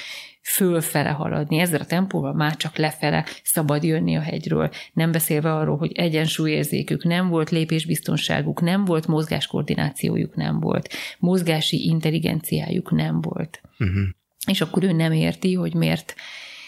fölfele 0.41 1.09
haladni. 1.09 1.57
Ezzel 1.57 1.79
a 1.79 1.85
tempóval 1.85 2.33
már 2.33 2.57
csak 2.57 2.77
lefele 2.77 3.25
szabad 3.43 3.83
jönni 3.83 4.15
a 4.15 4.21
hegyről. 4.21 4.69
Nem 4.93 5.11
beszélve 5.11 5.53
arról, 5.53 5.77
hogy 5.77 5.91
egyensúlyérzékük 5.91 7.03
nem 7.03 7.27
volt, 7.27 7.49
lépésbiztonságuk 7.49 8.61
nem 8.61 8.85
volt, 8.85 9.07
mozgáskoordinációjuk 9.07 10.35
nem 10.35 10.59
volt, 10.59 10.89
mozgási 11.19 11.85
intelligenciájuk 11.85 12.91
nem 12.91 13.21
volt. 13.21 13.61
Uh-huh. 13.79 14.03
És 14.47 14.61
akkor 14.61 14.83
ő 14.83 14.91
nem 14.91 15.11
érti, 15.11 15.53
hogy 15.53 15.73
miért, 15.73 16.15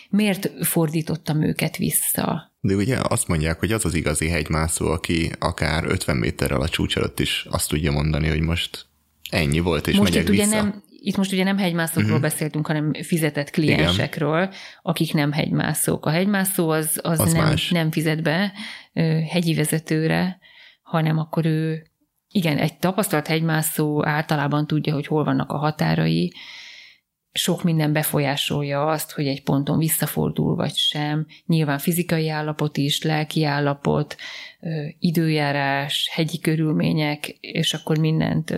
miért 0.09 0.51
fordítottam 0.65 1.41
őket 1.41 1.77
vissza. 1.77 2.51
De 2.59 2.75
ugye 2.75 2.97
azt 3.01 3.27
mondják, 3.27 3.59
hogy 3.59 3.71
az 3.71 3.85
az 3.85 3.93
igazi 3.93 4.29
hegymászó, 4.29 4.87
aki 4.87 5.31
akár 5.39 5.85
50 5.85 6.17
méterrel 6.17 6.61
a 6.61 6.69
csúcs 6.69 6.97
előtt 6.97 7.19
is 7.19 7.45
azt 7.49 7.69
tudja 7.69 7.91
mondani, 7.91 8.27
hogy 8.27 8.41
most 8.41 8.85
ennyi 9.29 9.59
volt, 9.59 9.87
és 9.87 9.95
most 9.95 10.13
megyek 10.13 10.29
ugye 10.29 10.43
vissza. 10.43 10.55
Nem, 10.55 10.83
itt 11.05 11.17
most 11.17 11.31
ugye 11.31 11.43
nem 11.43 11.57
hegymászókról 11.57 12.05
uh-huh. 12.05 12.21
beszéltünk, 12.21 12.67
hanem 12.67 12.93
fizetett 12.93 13.49
kliensekről, 13.49 14.41
Igen. 14.41 14.53
akik 14.81 15.13
nem 15.13 15.31
hegymászók. 15.31 16.05
A 16.05 16.09
hegymászó 16.09 16.69
az, 16.69 16.99
az, 17.01 17.19
az 17.19 17.33
nem, 17.33 17.53
nem 17.69 17.91
fizet 17.91 18.21
be 18.23 18.53
hegyi 19.29 19.53
vezetőre, 19.53 20.39
hanem 20.81 21.17
akkor 21.17 21.45
ő, 21.45 21.87
igen, 22.27 22.57
egy 22.57 22.77
tapasztalt 22.77 23.27
hegymászó 23.27 24.05
általában 24.05 24.67
tudja, 24.67 24.93
hogy 24.93 25.07
hol 25.07 25.23
vannak 25.23 25.51
a 25.51 25.57
határai, 25.57 26.33
sok 27.33 27.63
minden 27.63 27.93
befolyásolja 27.93 28.85
azt, 28.85 29.11
hogy 29.11 29.27
egy 29.27 29.43
ponton 29.43 29.77
visszafordul 29.77 30.55
vagy 30.55 30.75
sem. 30.75 31.27
Nyilván 31.45 31.79
fizikai 31.79 32.29
állapot 32.29 32.77
is, 32.77 33.01
lelki 33.01 33.43
állapot, 33.43 34.15
időjárás, 34.99 36.09
hegyi 36.11 36.39
körülmények, 36.39 37.27
és 37.39 37.73
akkor 37.73 37.97
mindent 37.97 38.55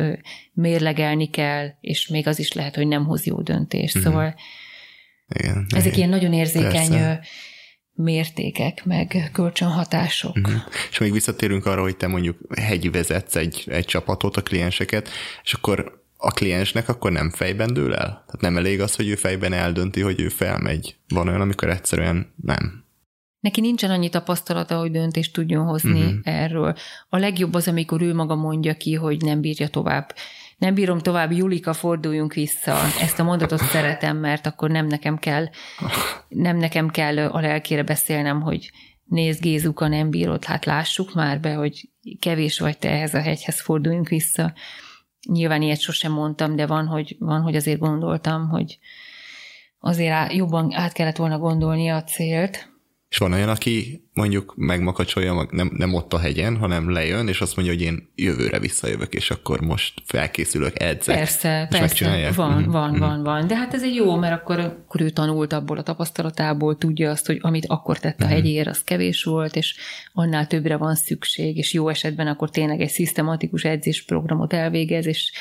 mérlegelni 0.54 1.30
kell, 1.30 1.68
és 1.82 2.08
még 2.08 2.28
az 2.28 2.40
is 2.40 2.54
lehet, 2.54 2.76
hogy 2.76 2.88
nem 2.88 3.06
hoz 3.06 3.26
jó 3.26 3.42
döntést. 3.42 3.96
Uh-huh. 3.96 4.12
Szóval 4.12 4.36
Igen, 5.36 5.66
ezek 5.70 5.86
igen. 5.86 5.98
ilyen 5.98 6.10
nagyon 6.10 6.34
érzékeny 6.34 6.72
Persze. 6.72 7.22
mértékek, 7.94 8.86
meg 8.86 9.30
kölcsönhatások. 9.34 10.38
Uh-huh. 10.38 10.62
És 10.90 10.98
még 10.98 11.12
visszatérünk 11.12 11.66
arra, 11.66 11.82
hogy 11.82 11.98
te 11.98 12.08
mondjuk 12.08 12.38
hegyi 12.62 12.90
vezetsz 12.90 13.36
egy, 13.36 13.64
egy 13.68 13.86
csapatot, 13.86 14.38
a 14.38 14.42
klienseket, 14.42 15.10
és 15.44 15.54
akkor 15.54 16.04
a 16.26 16.32
kliensnek 16.32 16.90
akkor 16.90 17.12
nem 17.12 17.30
fejben 17.30 17.74
dől 17.74 17.94
el? 17.94 18.08
Tehát 18.08 18.42
nem 18.42 18.58
elég 18.58 18.82
az, 18.82 18.96
hogy 18.96 19.08
ő 19.08 19.16
fejben 19.16 19.54
eldönti, 19.54 20.02
hogy 20.02 20.20
ő 20.20 20.30
felmegy. 20.30 20.96
Van 21.08 21.28
olyan, 21.28 21.42
amikor 21.42 21.70
egyszerűen 21.70 22.34
nem. 22.42 22.84
Neki 23.40 23.62
nincsen 23.62 23.90
annyi 23.90 24.10
tapasztalata, 24.10 24.78
hogy 24.78 24.92
döntést 24.92 25.34
tudjon 25.34 25.66
hozni 25.66 26.04
uh-huh. 26.04 26.20
erről. 26.24 26.76
A 27.10 27.18
legjobb 27.18 27.54
az, 27.54 27.68
amikor 27.68 28.02
ő 28.02 28.14
maga 28.14 28.36
mondja 28.36 28.74
ki, 28.74 28.94
hogy 28.94 29.22
nem 29.22 29.42
bírja 29.42 29.68
tovább. 29.68 30.16
Nem 30.58 30.74
bírom 30.74 31.00
tovább, 31.00 31.32
Julika, 31.32 31.74
forduljunk 31.74 32.34
vissza. 32.34 32.78
Ezt 33.02 33.20
a 33.20 33.24
mondatot 33.24 33.62
szeretem, 33.62 34.18
mert 34.18 34.46
akkor 34.46 34.70
nem 34.70 34.88
nekem 34.88 35.18
kell, 35.18 35.46
nem 36.28 36.58
nekem 36.58 36.90
kell 36.90 37.18
a 37.18 37.40
lelkére 37.40 37.84
beszélnem, 37.84 38.42
hogy 38.42 38.72
nézd 39.04 39.42
Gézuka, 39.42 39.88
nem 39.88 40.10
bírod, 40.10 40.44
hát 40.44 40.66
lássuk 40.66 41.14
már 41.14 41.40
be, 41.40 41.54
hogy 41.54 41.90
kevés 42.20 42.60
vagy 42.60 42.78
te 42.78 42.90
ehhez 42.90 43.14
a 43.14 43.22
hegyhez, 43.22 43.62
forduljunk 43.62 44.10
vissza. 44.10 44.54
Nyilván 45.26 45.62
ilyet 45.62 45.80
sosem 45.80 46.12
mondtam, 46.12 46.56
de 46.56 46.68
van, 46.68 46.88
hogy, 46.88 47.16
van, 47.20 47.42
hogy 47.42 47.56
azért 47.56 47.80
gondoltam, 47.80 48.50
hogy 48.50 48.80
azért 49.80 50.34
jobban 50.34 50.74
át 50.74 50.94
kellett 50.94 51.16
volna 51.16 51.38
gondolni 51.38 51.90
a 51.90 52.04
célt, 52.04 52.75
és 53.16 53.22
van 53.22 53.34
olyan, 53.34 53.50
aki 53.50 54.04
mondjuk 54.14 54.54
megmakacsolja, 54.56 55.48
nem, 55.52 55.72
nem 55.78 55.94
ott 55.94 56.14
a 56.14 56.20
hegyen, 56.20 56.58
hanem 56.58 56.92
lejön, 56.92 57.28
és 57.28 57.42
azt 57.42 57.56
mondja, 57.56 57.74
hogy 57.74 57.84
én 57.84 58.10
jövőre 58.16 58.60
visszajövök, 58.60 59.14
és 59.14 59.32
akkor 59.32 59.62
most 59.62 59.94
felkészülök, 60.06 60.82
edzek. 60.82 61.16
Persze, 61.16 61.68
és 61.72 61.78
persze, 61.78 62.32
van, 62.36 62.52
mm-hmm. 62.52 62.72
van, 62.72 62.90
mm-hmm. 62.90 63.00
van, 63.00 63.24
van. 63.24 63.48
De 63.48 63.56
hát 63.56 63.74
ez 63.74 63.84
egy 63.84 63.96
jó, 63.96 64.16
mert 64.16 64.34
akkor, 64.34 64.60
akkor 64.60 65.02
ő 65.02 65.10
tanult 65.10 65.54
abból 65.54 65.78
a 65.78 65.84
tapasztalatából, 65.84 66.78
tudja 66.78 67.10
azt, 67.10 67.26
hogy 67.26 67.38
amit 67.42 67.66
akkor 67.66 68.00
tett 68.00 68.22
a 68.22 68.26
mm-hmm. 68.26 68.34
hegyér, 68.34 68.68
az 68.68 68.84
kevés 68.84 69.24
volt, 69.24 69.56
és 69.56 69.76
annál 70.14 70.48
többre 70.48 70.78
van 70.78 70.96
szükség, 70.96 71.58
és 71.58 71.74
jó 71.74 71.90
esetben 71.90 72.28
akkor 72.28 72.50
tényleg 72.50 72.82
egy 72.82 72.90
szisztematikus 72.90 73.64
edzésprogramot 73.64 74.54
elvégez, 74.54 75.06
és 75.06 75.32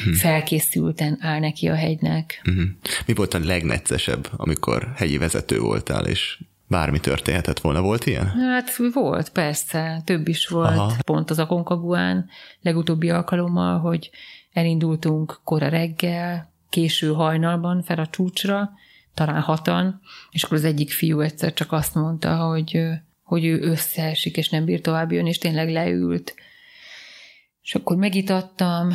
mm-hmm. 0.00 0.12
felkészülten 0.12 1.18
áll 1.20 1.38
neki 1.38 1.68
a 1.68 1.74
hegynek. 1.74 2.42
Mm-hmm. 2.50 2.68
Mi 3.06 3.14
volt 3.14 3.34
a 3.34 3.38
legneccesebb, 3.44 4.28
amikor 4.36 4.92
hegyi 4.96 5.18
vezető 5.18 5.58
voltál, 5.58 6.06
és 6.06 6.38
bármi 6.70 7.00
történhetett 7.00 7.60
volna. 7.60 7.80
Volt 7.80 8.06
ilyen? 8.06 8.26
Hát 8.26 8.76
volt, 8.92 9.28
persze. 9.28 10.02
Több 10.04 10.28
is 10.28 10.46
volt. 10.46 10.76
Aha. 10.76 10.92
Pont 11.04 11.30
az 11.30 11.38
Akonkaguán 11.38 12.28
legutóbbi 12.60 13.10
alkalommal, 13.10 13.78
hogy 13.78 14.10
elindultunk 14.52 15.40
kora 15.44 15.68
reggel, 15.68 16.52
késő 16.68 17.12
hajnalban 17.12 17.82
fel 17.82 17.98
a 17.98 18.06
csúcsra, 18.06 18.70
talán 19.14 19.40
hatan, 19.40 20.00
és 20.30 20.42
akkor 20.42 20.56
az 20.56 20.64
egyik 20.64 20.90
fiú 20.90 21.20
egyszer 21.20 21.52
csak 21.52 21.72
azt 21.72 21.94
mondta, 21.94 22.36
hogy, 22.36 22.82
hogy 23.22 23.44
ő 23.44 23.60
összeesik, 23.60 24.36
és 24.36 24.48
nem 24.48 24.64
bír 24.64 24.80
tovább 24.80 25.12
jönni, 25.12 25.28
és 25.28 25.38
tényleg 25.38 25.70
leült. 25.70 26.34
És 27.62 27.74
akkor 27.74 27.96
megitattam, 27.96 28.88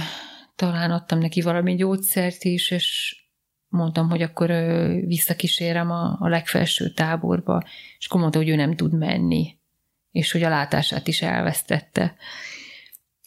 talán 0.56 0.92
adtam 0.92 1.20
neki 1.20 1.42
valami 1.42 1.76
gyógyszert 1.76 2.44
is, 2.44 2.72
és 2.72 3.18
mondtam, 3.70 4.10
hogy 4.10 4.22
akkor 4.22 4.52
visszakísérem 5.06 5.92
a, 5.92 6.18
a 6.20 6.28
legfelső 6.28 6.90
táborba, 6.90 7.64
és 7.98 8.08
akkor 8.08 8.20
mondta, 8.20 8.38
hogy 8.38 8.50
ő 8.50 8.56
nem 8.56 8.76
tud 8.76 8.98
menni, 8.98 9.58
és 10.12 10.32
hogy 10.32 10.44
a 10.44 10.50
látását 10.50 11.08
is 11.08 11.22
elvesztette. 11.22 12.16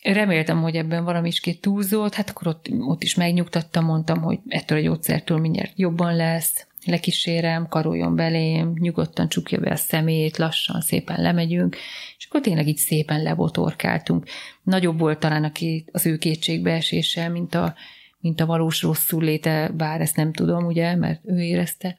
Reméltem, 0.02 0.62
hogy 0.62 0.76
ebben 0.76 1.04
valami 1.04 1.28
is 1.28 1.58
túlzott, 1.60 2.14
hát 2.14 2.30
akkor 2.30 2.46
ott, 2.46 2.66
ott 2.70 3.02
is 3.02 3.14
megnyugtattam, 3.14 3.84
mondtam, 3.84 4.22
hogy 4.22 4.38
ettől 4.46 4.78
a 4.78 4.82
gyógyszertől 4.82 5.38
mindjárt 5.38 5.72
jobban 5.78 6.16
lesz, 6.16 6.66
lekísérem, 6.84 7.68
karoljon 7.68 8.16
belém, 8.16 8.72
nyugodtan 8.78 9.28
csukja 9.28 9.60
be 9.60 9.70
a 9.70 9.76
szemét, 9.76 10.36
lassan, 10.36 10.80
szépen 10.80 11.20
lemegyünk, 11.20 11.76
és 12.18 12.26
akkor 12.26 12.40
tényleg 12.40 12.66
így 12.68 12.76
szépen 12.76 13.22
lebotorkáltunk. 13.22 14.26
Nagyobb 14.62 14.98
volt 14.98 15.18
talán 15.18 15.52
az 15.92 16.06
ő 16.06 16.16
kétségbeesése, 16.16 17.28
mint 17.28 17.54
a, 17.54 17.74
mint 18.20 18.40
a 18.40 18.46
valós 18.46 18.82
rosszul 18.82 19.22
léte, 19.22 19.70
bár 19.76 20.00
ezt 20.00 20.16
nem 20.16 20.32
tudom, 20.32 20.64
ugye, 20.64 20.96
mert 20.96 21.20
ő 21.24 21.38
érezte. 21.38 21.98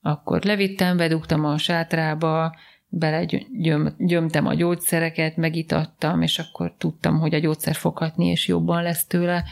Akkor 0.00 0.42
levittem, 0.42 0.96
bedugtam 0.96 1.44
a 1.44 1.58
sátrába, 1.58 2.56
belegyömtem 2.88 4.46
a 4.46 4.54
gyógyszereket, 4.54 5.36
megitattam, 5.36 6.22
és 6.22 6.38
akkor 6.38 6.74
tudtam, 6.78 7.18
hogy 7.18 7.34
a 7.34 7.38
gyógyszer 7.38 7.74
foghatni, 7.74 8.26
és 8.26 8.48
jobban 8.48 8.82
lesz 8.82 9.06
tőle. 9.06 9.44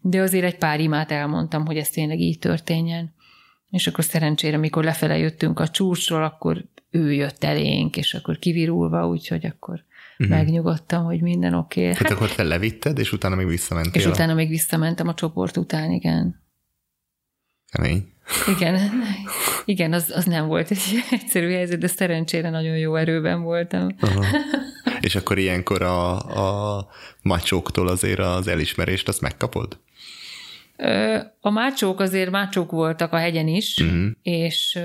De 0.00 0.20
azért 0.20 0.44
egy 0.44 0.56
pár 0.58 0.80
imát 0.80 1.10
elmondtam, 1.10 1.66
hogy 1.66 1.76
ez 1.76 1.88
tényleg 1.88 2.20
így 2.20 2.38
történjen. 2.38 3.14
És 3.70 3.86
akkor 3.86 4.04
szerencsére, 4.04 4.56
amikor 4.56 4.84
lefele 4.84 5.18
jöttünk 5.18 5.60
a 5.60 5.68
csúcsról, 5.68 6.22
akkor 6.22 6.64
ő 6.90 7.12
jött 7.12 7.44
elénk, 7.44 7.96
és 7.96 8.14
akkor 8.14 8.38
kivirulva, 8.38 9.08
úgyhogy 9.08 9.46
akkor 9.46 9.84
uh-huh. 10.20 10.36
megnyugodtam, 10.36 11.04
hogy 11.04 11.20
minden 11.20 11.54
oké. 11.54 11.80
Okay. 11.80 11.94
Hát, 11.94 12.02
hát 12.02 12.10
akkor 12.10 12.34
te 12.34 12.42
levitted, 12.42 12.98
és 12.98 13.12
utána 13.12 13.34
még 13.34 13.46
visszamentél? 13.46 14.00
És 14.00 14.06
utána 14.06 14.34
még 14.34 14.48
visszamentem 14.48 15.08
a 15.08 15.14
csoport 15.14 15.56
után, 15.56 15.90
igen. 15.90 16.42
Kemény. 17.70 18.12
Igen, 18.56 18.90
igen 19.64 19.92
az, 19.92 20.12
az 20.14 20.24
nem 20.24 20.46
volt 20.46 20.70
egy 20.70 20.82
egyszerű 21.10 21.50
helyzet, 21.50 21.78
de 21.78 21.86
szerencsére 21.86 22.50
nagyon 22.50 22.76
jó 22.76 22.96
erőben 22.96 23.42
voltam. 23.42 23.88
Aha. 24.00 24.24
És 25.00 25.14
akkor 25.14 25.38
ilyenkor 25.38 25.82
a, 25.82 26.16
a 26.76 26.86
macsóktól 27.22 27.88
azért 27.88 28.18
az 28.18 28.48
elismerést 28.48 29.08
azt 29.08 29.20
megkapod? 29.20 29.78
A 31.40 31.50
mácsók 31.50 32.00
azért 32.00 32.30
mácsók 32.30 32.70
voltak 32.70 33.12
a 33.12 33.16
hegyen 33.16 33.48
is, 33.48 33.76
uh-huh. 33.76 34.06
és 34.22 34.78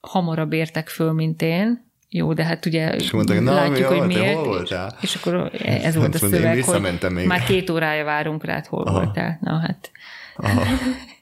hamarabb 0.00 0.52
értek 0.52 0.88
föl, 0.88 1.12
mint 1.12 1.42
én. 1.42 1.89
Jó, 2.12 2.32
de 2.32 2.44
hát 2.44 2.66
ugye 2.66 2.94
és 2.94 3.10
mondták, 3.10 3.40
na, 3.40 3.54
látjuk, 3.54 3.86
hogy 3.88 4.06
miért. 4.06 4.34
Hol 4.34 4.44
voltál? 4.44 4.96
És 5.00 5.14
akkor 5.14 5.50
ez 5.62 5.96
volt 5.96 6.14
a 6.14 6.18
szöveg, 6.28 6.64
hogy 6.64 7.10
még. 7.10 7.26
már 7.26 7.44
két 7.44 7.70
órája 7.70 8.04
várunk 8.04 8.44
rád, 8.44 8.66
hol 8.66 8.82
Aha. 8.82 9.02
voltál. 9.02 9.38
Na 9.40 9.58
hát. 9.58 9.90
Aha. 10.36 10.62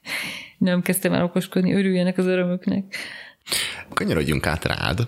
Nem 0.57 0.81
kezdtem 0.81 1.13
el 1.13 1.23
okoskodni, 1.23 1.73
örüljenek 1.73 2.17
az 2.17 2.25
örömöknek. 2.25 2.95
Kanyarodjunk 3.93 4.47
át 4.47 4.65
rád. 4.65 5.07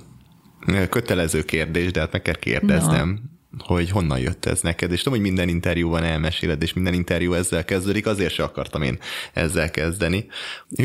Kötelező 0.89 1.43
kérdés, 1.43 1.91
de 1.91 1.99
hát 1.99 2.11
meg 2.11 2.21
kell 2.21 2.35
kérdeznem. 2.39 3.19
Hogy 3.57 3.89
honnan 3.89 4.19
jött 4.19 4.45
ez 4.45 4.61
neked, 4.61 4.91
és 4.91 5.01
tudom, 5.01 5.19
hogy 5.19 5.27
minden 5.27 5.49
interjúban 5.49 6.03
elmeséled, 6.03 6.61
és 6.61 6.73
minden 6.73 6.93
interjú 6.93 7.33
ezzel 7.33 7.65
kezdődik, 7.65 8.05
azért 8.05 8.33
se 8.33 8.43
akartam 8.43 8.81
én 8.81 8.99
ezzel 9.33 9.71
kezdeni. 9.71 10.25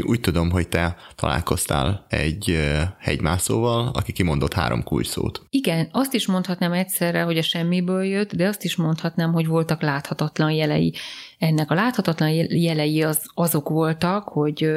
Úgy 0.03 0.21
tudom, 0.21 0.51
hogy 0.51 0.69
te 0.69 0.97
találkoztál 1.15 2.07
egy 2.09 2.59
hegymászóval, 2.99 3.91
aki 3.95 4.13
kimondott 4.13 4.53
három 4.53 4.83
kulcsszót. 4.83 5.43
Igen, 5.51 5.89
azt 5.93 6.15
is 6.15 6.27
mondhatnám 6.27 6.73
egyszerre, 6.73 7.23
hogy 7.23 7.39
a 7.39 7.43
semmiből 7.43 8.05
jött, 8.05 8.35
de 8.35 8.49
azt 8.49 8.65
is 8.65 8.77
mondhatnám, 8.77 9.33
hogy 9.33 9.47
voltak 9.47 9.83
láthatatlan 9.83 10.51
jelei. 10.51 10.95
Ennek 11.39 11.71
a 11.71 11.75
láthatatlan 11.75 12.31
jelei 12.49 13.03
az, 13.03 13.21
azok 13.35 13.69
voltak, 13.69 14.29
hogy 14.29 14.71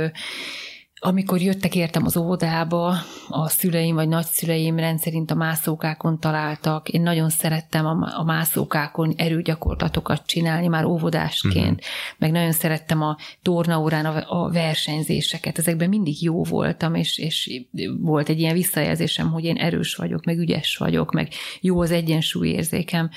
amikor 1.00 1.42
jöttek 1.42 1.76
értem 1.76 2.06
az 2.06 2.18
óvodába, 2.18 2.96
a 3.30 3.50
szüleim 3.50 3.96
vagy 3.96 4.08
nagyszüleim 4.08 4.78
rendszerint 4.78 5.32
a 5.32 5.36
mászókákon 5.36 6.20
találtak. 6.20 6.90
Én 6.90 7.02
nagyon 7.02 7.30
szerettem 7.30 7.86
a, 7.86 8.24
mászókákon 8.24 9.14
erőgyakorlatokat 9.18 10.26
csinálni 10.26 10.68
már 10.68 10.86
óvodásként, 10.86 11.56
uh-huh. 11.56 12.18
meg 12.18 12.32
nagyon 12.32 12.52
szerettem 12.52 13.02
a 13.02 13.18
tornaórán 13.42 14.06
a, 14.06 14.44
a 14.44 14.50
versenyzéseket. 14.52 15.58
Ezekben 15.58 15.90
mindig 15.90 16.24
jó 16.24 16.44
voltam, 16.44 16.96
és, 16.96 17.18
és 17.18 17.64
volt 18.00 18.30
egy 18.30 18.40
ilyen 18.40 18.54
visszajelzésem, 18.54 19.32
hogy 19.32 19.44
én 19.44 19.58
erős 19.58 19.96
vagyok, 19.96 20.24
meg 20.24 20.38
ügyes 20.38 20.78
vagyok, 20.78 21.12
meg 21.12 21.30
jó 21.62 21.82
az 21.82 21.92
egyensúlyérzékem. 21.92 23.10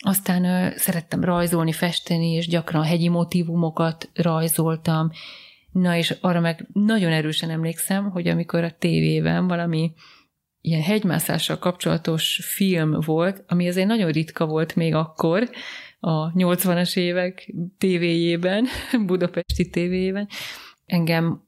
Aztán 0.00 0.44
ö, 0.44 0.68
szerettem 0.76 1.24
rajzolni, 1.24 1.72
festeni, 1.72 2.30
és 2.30 2.48
gyakran 2.48 2.82
hegyi 2.82 3.08
motivumokat 3.08 4.10
rajzoltam, 4.14 5.10
Na 5.80 5.96
és 5.96 6.14
arra 6.20 6.40
meg 6.40 6.68
nagyon 6.72 7.12
erősen 7.12 7.50
emlékszem, 7.50 8.10
hogy 8.10 8.28
amikor 8.28 8.64
a 8.64 8.76
tévében 8.78 9.46
valami 9.46 9.92
ilyen 10.60 10.82
hegymászással 10.82 11.58
kapcsolatos 11.58 12.40
film 12.44 13.00
volt, 13.00 13.44
ami 13.46 13.68
azért 13.68 13.86
nagyon 13.86 14.10
ritka 14.10 14.46
volt 14.46 14.76
még 14.76 14.94
akkor, 14.94 15.50
a 16.00 16.32
80-as 16.32 16.96
évek 16.96 17.54
tévéjében, 17.78 18.66
budapesti 19.06 19.68
tévéjében, 19.70 20.28
engem 20.84 21.47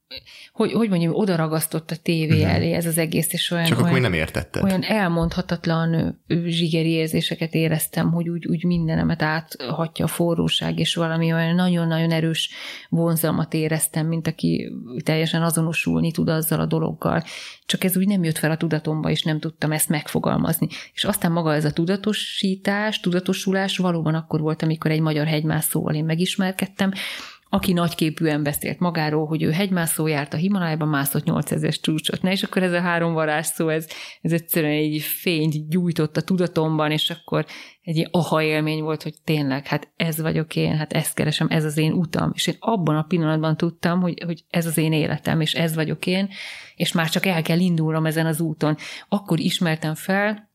hogy, 0.53 0.73
hogy 0.73 0.89
mondjam, 0.89 1.15
oda 1.15 1.37
ragasztott 1.37 1.91
a 1.91 1.97
tévé 1.97 2.41
uh-huh. 2.41 2.55
elé 2.55 2.73
ez 2.73 2.87
az 2.87 2.99
egész, 2.99 3.33
és 3.33 3.51
olyan, 3.51 3.65
Csak 3.65 3.77
olyan, 3.77 3.89
akkor 3.89 4.01
nem 4.01 4.13
értetted. 4.13 4.63
olyan 4.63 4.83
elmondhatatlan 4.83 6.21
zsigeri 6.47 6.91
érzéseket 6.91 7.55
éreztem, 7.55 8.13
hogy 8.13 8.29
úgy, 8.29 8.47
úgy 8.47 8.65
mindenemet 8.65 9.23
áthatja 9.23 10.05
a 10.05 10.09
forróság, 10.09 10.79
és 10.79 10.95
valami 10.95 11.33
olyan 11.33 11.55
nagyon-nagyon 11.55 12.11
erős 12.11 12.51
vonzalmat 12.89 13.55
éreztem, 13.55 14.07
mint 14.07 14.27
aki 14.27 14.73
teljesen 15.05 15.43
azonosulni 15.43 16.11
tud 16.11 16.29
azzal 16.29 16.61
a 16.61 16.67
dologgal. 16.67 17.25
Csak 17.67 17.85
ez 17.85 17.97
úgy 17.97 18.07
nem 18.07 18.25
jött 18.25 18.39
fel 18.39 18.51
a 18.51 18.57
tudatomba, 18.57 19.11
és 19.11 19.23
nem 19.23 19.41
tudtam 19.41 19.73
ezt 19.73 19.89
megfogalmazni. 19.89 20.69
És 20.95 21.05
aztán 21.05 21.33
maga 21.33 21.55
ez 21.55 21.65
a 21.65 21.73
tudatosítás, 21.73 23.01
tudatosulás 23.01 23.77
valóban 23.77 24.15
akkor 24.15 24.41
volt, 24.41 24.63
amikor 24.63 24.91
egy 24.91 25.01
magyar 25.01 25.27
hegymászóval 25.27 25.95
én 25.95 26.05
megismerkedtem, 26.05 26.93
aki 27.53 27.73
nagyképűen 27.73 28.43
beszélt 28.43 28.79
magáról, 28.79 29.27
hogy 29.27 29.43
ő 29.43 29.51
hegymászó 29.51 30.07
járt 30.07 30.35
a 30.35 30.37
Himalájban, 30.37 30.89
mászott 30.89 31.23
8000-es 31.27 31.81
csúcsot. 31.81 32.23
Ne, 32.23 32.31
és 32.31 32.43
akkor 32.43 32.63
ez 32.63 32.73
a 32.73 32.81
három 32.81 33.13
varázsszó, 33.13 33.69
ez, 33.69 33.89
ez 34.21 34.33
egyszerűen 34.33 34.73
egy 34.73 35.01
fényt 35.01 35.69
gyújtott 35.69 36.17
a 36.17 36.23
tudatomban, 36.23 36.91
és 36.91 37.11
akkor 37.11 37.47
egy 37.83 37.97
ilyen 37.97 38.09
aha 38.13 38.43
élmény 38.43 38.83
volt, 38.83 39.03
hogy 39.03 39.15
tényleg, 39.25 39.67
hát 39.67 39.93
ez 39.97 40.21
vagyok 40.21 40.57
én, 40.57 40.77
hát 40.77 40.93
ezt 40.93 41.15
keresem, 41.15 41.47
ez 41.51 41.65
az 41.65 41.77
én 41.77 41.93
utam. 41.93 42.31
És 42.35 42.47
én 42.47 42.57
abban 42.59 42.97
a 42.97 43.03
pillanatban 43.03 43.57
tudtam, 43.57 44.01
hogy, 44.01 44.23
hogy 44.25 44.45
ez 44.51 44.67
az 44.67 44.79
én 44.79 44.93
életem, 44.93 45.41
és 45.41 45.55
ez 45.55 45.75
vagyok 45.75 46.07
én, 46.07 46.29
és 46.75 46.93
már 46.93 47.09
csak 47.09 47.27
el 47.27 47.43
kell 47.43 47.59
indulnom 47.59 48.07
ezen 48.07 48.27
az 48.27 48.41
úton. 48.41 48.77
Akkor 49.09 49.41
ismertem 49.41 49.95
fel, 49.95 50.51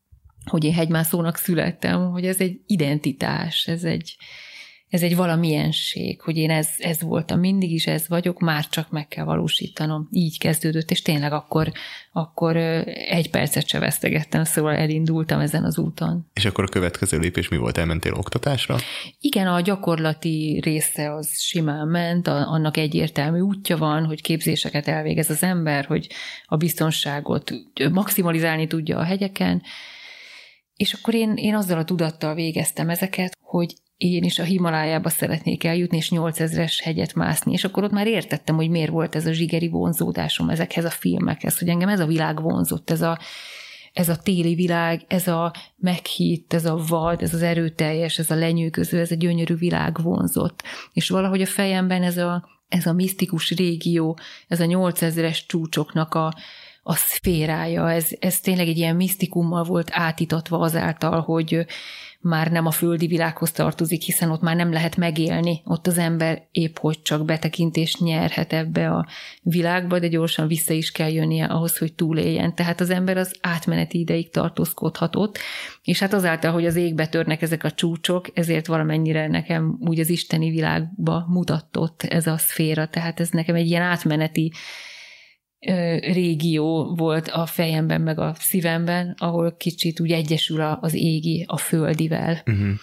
hogy 0.46 0.64
én 0.64 0.74
hegymászónak 0.74 1.38
születtem, 1.38 2.12
hogy 2.12 2.26
ez 2.26 2.40
egy 2.40 2.60
identitás, 2.66 3.68
ez 3.68 3.84
egy, 3.84 4.18
ez 4.96 5.02
egy 5.02 5.16
valamilyenség, 5.16 6.22
hogy 6.22 6.38
én 6.38 6.50
ez, 6.50 6.70
ez 6.78 7.02
voltam, 7.02 7.40
mindig 7.40 7.72
is 7.72 7.88
ez 7.88 8.08
vagyok, 8.08 8.40
már 8.40 8.68
csak 8.68 8.90
meg 8.90 9.08
kell 9.08 9.26
valósítanom. 9.26 10.08
Így 10.12 10.40
kezdődött, 10.40 10.92
és 10.92 11.02
tényleg 11.02 11.32
akkor, 11.32 11.72
akkor 12.12 12.56
egy 12.56 13.30
percet 13.30 13.68
se 13.68 13.80
vesztegettem, 13.80 14.44
szóval 14.44 14.76
elindultam 14.76 15.40
ezen 15.40 15.64
az 15.64 15.78
úton. 15.78 16.26
És 16.34 16.46
akkor 16.46 16.64
a 16.64 16.68
következő 16.68 17.20
lépés 17.20 17.48
mi 17.48 17.58
volt? 17.58 17.78
Elmentél 17.78 18.14
oktatásra? 18.14 18.78
Igen, 19.20 19.48
a 19.48 19.62
gyakorlati 19.62 20.60
része 20.64 21.14
az 21.14 21.40
simán 21.40 21.88
ment, 21.88 22.28
annak 22.28 22.78
egyértelmű 22.78 23.40
útja 23.40 23.78
van, 23.78 24.06
hogy 24.06 24.22
képzéseket 24.22 24.88
elvégez 24.88 25.30
az 25.30 25.44
ember, 25.44 25.86
hogy 25.86 26.08
a 26.46 26.58
biztonságot 26.58 27.52
maximalizálni 27.92 28.68
tudja 28.68 28.98
a 28.98 29.04
hegyeken, 29.04 29.62
és 30.76 30.94
akkor 30.94 31.14
én, 31.14 31.34
én 31.36 31.56
azzal 31.56 31.78
a 31.78 31.84
tudattal 31.84 32.34
végeztem 32.34 32.90
ezeket, 32.90 33.38
hogy 33.42 33.76
én 34.14 34.24
is 34.24 34.40
a 34.40 34.44
Himalájába 34.44 35.10
szeretnék 35.10 35.64
eljutni, 35.64 35.98
és 35.98 36.12
8000-es 36.16 36.80
hegyet 36.84 37.14
mászni, 37.14 37.52
és 37.52 37.64
akkor 37.64 37.84
ott 37.84 37.92
már 37.92 38.08
értettem, 38.08 38.56
hogy 38.56 38.70
miért 38.70 38.92
volt 38.92 39.16
ez 39.16 39.26
a 39.26 39.32
zsigeri 39.32 39.68
vonzódásom 39.68 40.50
ezekhez 40.50 40.86
a 40.86 40.90
filmekhez, 40.90 41.60
hogy 41.60 41.70
engem 41.70 41.90
ez 41.90 42.00
a 42.00 42.06
világ 42.06 42.42
vonzott, 42.42 42.90
ez 42.90 43.02
a, 43.02 43.20
ez 43.94 44.10
a 44.10 44.16
téli 44.16 44.56
világ, 44.56 45.02
ez 45.08 45.28
a 45.28 45.54
meghitt, 45.76 46.54
ez 46.54 46.66
a 46.66 46.84
vad, 46.88 47.22
ez 47.22 47.34
az 47.34 47.42
erőteljes, 47.42 48.20
ez 48.20 48.32
a 48.32 48.36
lenyűgöző, 48.36 49.00
ez 49.00 49.12
a 49.12 49.16
gyönyörű 49.16 49.56
világ 49.56 50.02
vonzott. 50.02 50.64
És 50.94 51.10
valahogy 51.10 51.42
a 51.42 51.46
fejemben 51.46 52.04
ez 52.04 52.18
a, 52.18 52.50
ez 52.68 52.86
a 52.86 52.94
misztikus 52.94 53.52
régió, 53.52 54.18
ez 54.48 54.60
a 54.60 54.66
8000-es 54.66 55.40
csúcsoknak 55.48 56.14
a, 56.14 56.34
a 56.84 56.96
szférája, 56.96 57.92
ez, 57.92 58.08
ez 58.20 58.40
tényleg 58.40 58.68
egy 58.68 58.78
ilyen 58.78 58.96
misztikummal 58.96 59.64
volt 59.64 59.90
átítatva 59.92 60.60
azáltal, 60.60 61.22
hogy 61.22 61.66
már 62.26 62.52
nem 62.52 62.66
a 62.66 62.72
földi 62.72 63.08
világhoz 63.08 63.52
tartozik, 63.52 64.02
hiszen 64.02 64.32
ott 64.32 64.42
már 64.42 64.56
nem 64.56 64.72
lehet 64.72 64.98
megélni, 64.98 65.62
ott 65.66 65.88
az 65.88 65.98
ember 65.98 66.48
épp 66.52 66.78
hogy 66.78 67.02
csak 67.02 67.26
betekintést 67.26 68.00
nyerhet 68.00 68.54
ebbe 68.54 68.90
a 68.90 69.08
világba, 69.42 70.00
de 70.00 70.08
gyorsan 70.08 70.48
vissza 70.48 70.74
is 70.74 70.92
kell 70.92 71.12
jönnie 71.12 71.46
ahhoz, 71.46 71.78
hogy 71.78 71.94
túléljen. 71.94 72.56
Tehát 72.56 72.80
az 72.80 72.90
ember 72.90 73.18
az 73.18 73.36
átmeneti 73.42 74.00
ideig 74.00 74.30
tartózkodhat 74.30 75.16
ott, 75.16 75.38
és 75.84 76.00
hát 76.00 76.14
azáltal, 76.14 76.52
hogy 76.52 76.66
az 76.66 76.76
égbe 76.76 77.08
törnek 77.08 77.42
ezek 77.42 77.64
a 77.64 77.72
csúcsok, 77.72 78.28
ezért 78.34 78.68
valamennyire 78.68 79.28
nekem 79.28 79.78
úgy 79.80 80.00
az 80.00 80.10
isteni 80.10 80.50
világba 80.50 81.26
mutatott 81.28 82.04
ez 82.04 82.28
a 82.28 82.38
szféra, 82.38 82.88
tehát 82.88 83.20
ez 83.20 83.30
nekem 83.30 83.56
egy 83.56 83.68
ilyen 83.68 83.82
átmeneti 83.82 84.52
régió 86.02 86.96
volt 86.96 87.28
a 87.28 87.46
fejemben, 87.46 88.02
meg 88.02 88.20
a 88.20 88.36
szívemben, 88.40 89.16
ahol 89.18 89.56
kicsit 89.58 90.00
úgy 90.00 90.12
egyesül 90.12 90.62
az 90.62 90.94
égi 90.94 91.44
a 91.48 91.58
földivel. 91.58 92.42
Uh-huh 92.46 92.74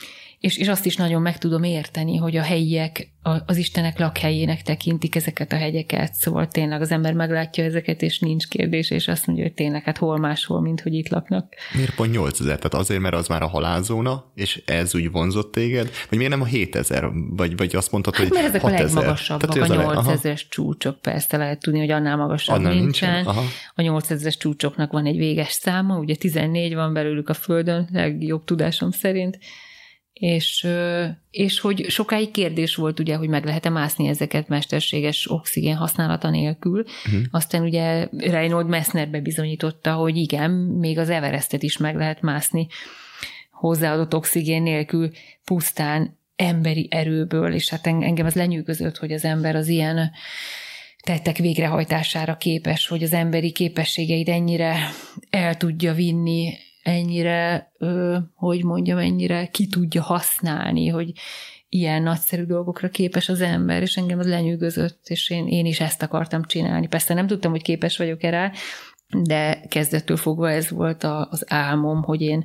és, 0.43 0.57
és 0.57 0.69
azt 0.69 0.87
is 0.87 0.97
nagyon 0.97 1.23
meg 1.23 1.39
tudom 1.39 1.63
érteni, 1.63 2.17
hogy 2.17 2.37
a 2.37 2.43
helyiek 2.43 3.11
az 3.47 3.57
Istenek 3.57 3.99
lakhelyének 3.99 4.63
tekintik 4.63 5.15
ezeket 5.15 5.53
a 5.53 5.57
hegyeket, 5.57 6.15
szóval 6.15 6.49
tényleg 6.49 6.81
az 6.81 6.91
ember 6.91 7.13
meglátja 7.13 7.65
ezeket, 7.65 8.03
és 8.03 8.19
nincs 8.19 8.49
kérdés, 8.49 8.91
és 8.91 9.09
azt 9.09 9.27
mondja, 9.27 9.45
hogy 9.45 9.55
tényleg 9.55 9.83
hát 9.83 9.99
hol 9.99 10.19
máshol, 10.19 10.61
mint 10.61 10.81
hogy 10.81 10.95
itt 10.95 11.09
laknak. 11.09 11.55
Miért 11.75 11.95
pont 11.95 12.13
8000? 12.13 12.57
Tehát 12.57 12.75
azért, 12.75 13.01
mert 13.01 13.15
az 13.15 13.29
már 13.29 13.43
a 13.43 13.47
halálzóna, 13.47 14.31
és 14.35 14.63
ez 14.67 14.95
úgy 14.95 15.11
vonzott 15.11 15.53
téged? 15.53 15.91
Vagy 16.09 16.19
miért 16.19 16.33
nem 16.33 16.43
a 16.43 16.45
7000? 16.45 17.11
Vagy, 17.31 17.57
vagy 17.57 17.77
azt 17.77 17.93
mondtad, 17.93 18.15
hát, 18.15 18.23
hogy 18.23 18.37
mert 18.37 18.49
ezek 18.49 18.61
6000? 18.61 18.85
a 18.85 18.85
legmagasabbak, 18.85 19.51
a 19.51 20.03
8000-es 20.03 20.43
csúcsok, 20.49 21.01
persze 21.01 21.37
lehet 21.37 21.61
tudni, 21.61 21.79
hogy 21.79 21.91
annál 21.91 22.17
magasabb 22.17 22.57
annál 22.57 22.73
nincsen. 22.73 23.15
nincsen. 23.15 23.35
Aha. 23.35 23.45
A 23.75 23.83
8000-es 23.83 24.39
csúcsoknak 24.39 24.93
van 24.93 25.07
egy 25.07 25.17
véges 25.17 25.53
száma, 25.53 25.99
ugye 25.99 26.15
14 26.15 26.75
van 26.75 26.93
belőlük 26.93 27.29
a 27.29 27.35
Földön, 27.35 27.89
legjobb 27.93 28.45
tudásom 28.45 28.91
szerint, 28.91 29.39
és, 30.13 30.67
és 31.31 31.61
hogy 31.61 31.85
sokáig 31.89 32.31
kérdés 32.31 32.75
volt 32.75 33.01
ugye, 33.01 33.17
hogy 33.17 33.29
meg 33.29 33.45
lehet-e 33.45 33.71
mászni 33.71 34.09
ezeket 34.09 34.49
mesterséges 34.49 35.31
oxigén 35.31 35.77
használata 35.77 36.31
nélkül. 36.31 36.85
Uh-huh. 37.07 37.23
Aztán 37.31 37.63
ugye 37.63 38.09
Reinhold 38.19 38.69
Messner 38.69 39.09
bebizonyította, 39.09 39.93
hogy 39.93 40.17
igen, 40.17 40.51
még 40.51 40.99
az 40.99 41.09
Everestet 41.09 41.63
is 41.63 41.77
meg 41.77 41.97
lehet 41.97 42.21
mászni 42.21 42.67
hozzáadott 43.51 44.15
oxigén 44.15 44.63
nélkül 44.63 45.11
pusztán 45.45 46.19
emberi 46.37 46.89
erőből, 46.91 47.53
és 47.53 47.69
hát 47.69 47.87
engem 47.87 48.27
az 48.27 48.35
lenyűgözött, 48.35 48.97
hogy 48.97 49.13
az 49.13 49.25
ember 49.25 49.57
az 49.57 49.69
ilyen 49.69 50.11
tettek 51.03 51.37
végrehajtására 51.37 52.37
képes, 52.37 52.87
hogy 52.87 53.03
az 53.03 53.13
emberi 53.13 53.53
képességeit 53.53 54.29
ennyire 54.29 54.91
el 55.31 55.57
tudja 55.57 55.93
vinni 55.93 56.55
ennyire, 56.83 57.73
hogy 58.35 58.65
mondjam, 58.65 58.99
ennyire 58.99 59.47
ki 59.47 59.67
tudja 59.67 60.03
használni, 60.03 60.89
hogy 60.89 61.13
ilyen 61.69 62.03
nagyszerű 62.03 62.43
dolgokra 62.43 62.89
képes 62.89 63.29
az 63.29 63.41
ember, 63.41 63.83
és 63.83 63.97
engem 63.97 64.19
az 64.19 64.27
lenyűgözött, 64.27 65.01
és 65.05 65.31
én, 65.31 65.47
én 65.47 65.67
is 65.67 65.81
ezt 65.81 66.03
akartam 66.03 66.45
csinálni. 66.45 66.87
Persze 66.87 67.15
nem 67.15 67.27
tudtam, 67.27 67.51
hogy 67.51 67.63
képes 67.63 67.97
vagyok 67.97 68.23
erre, 68.23 68.53
de 69.19 69.65
kezdettől 69.69 70.17
fogva 70.17 70.51
ez 70.51 70.71
volt 70.71 71.05
a, 71.05 71.29
az 71.31 71.45
álmom, 71.47 72.03
hogy 72.03 72.21
én... 72.21 72.45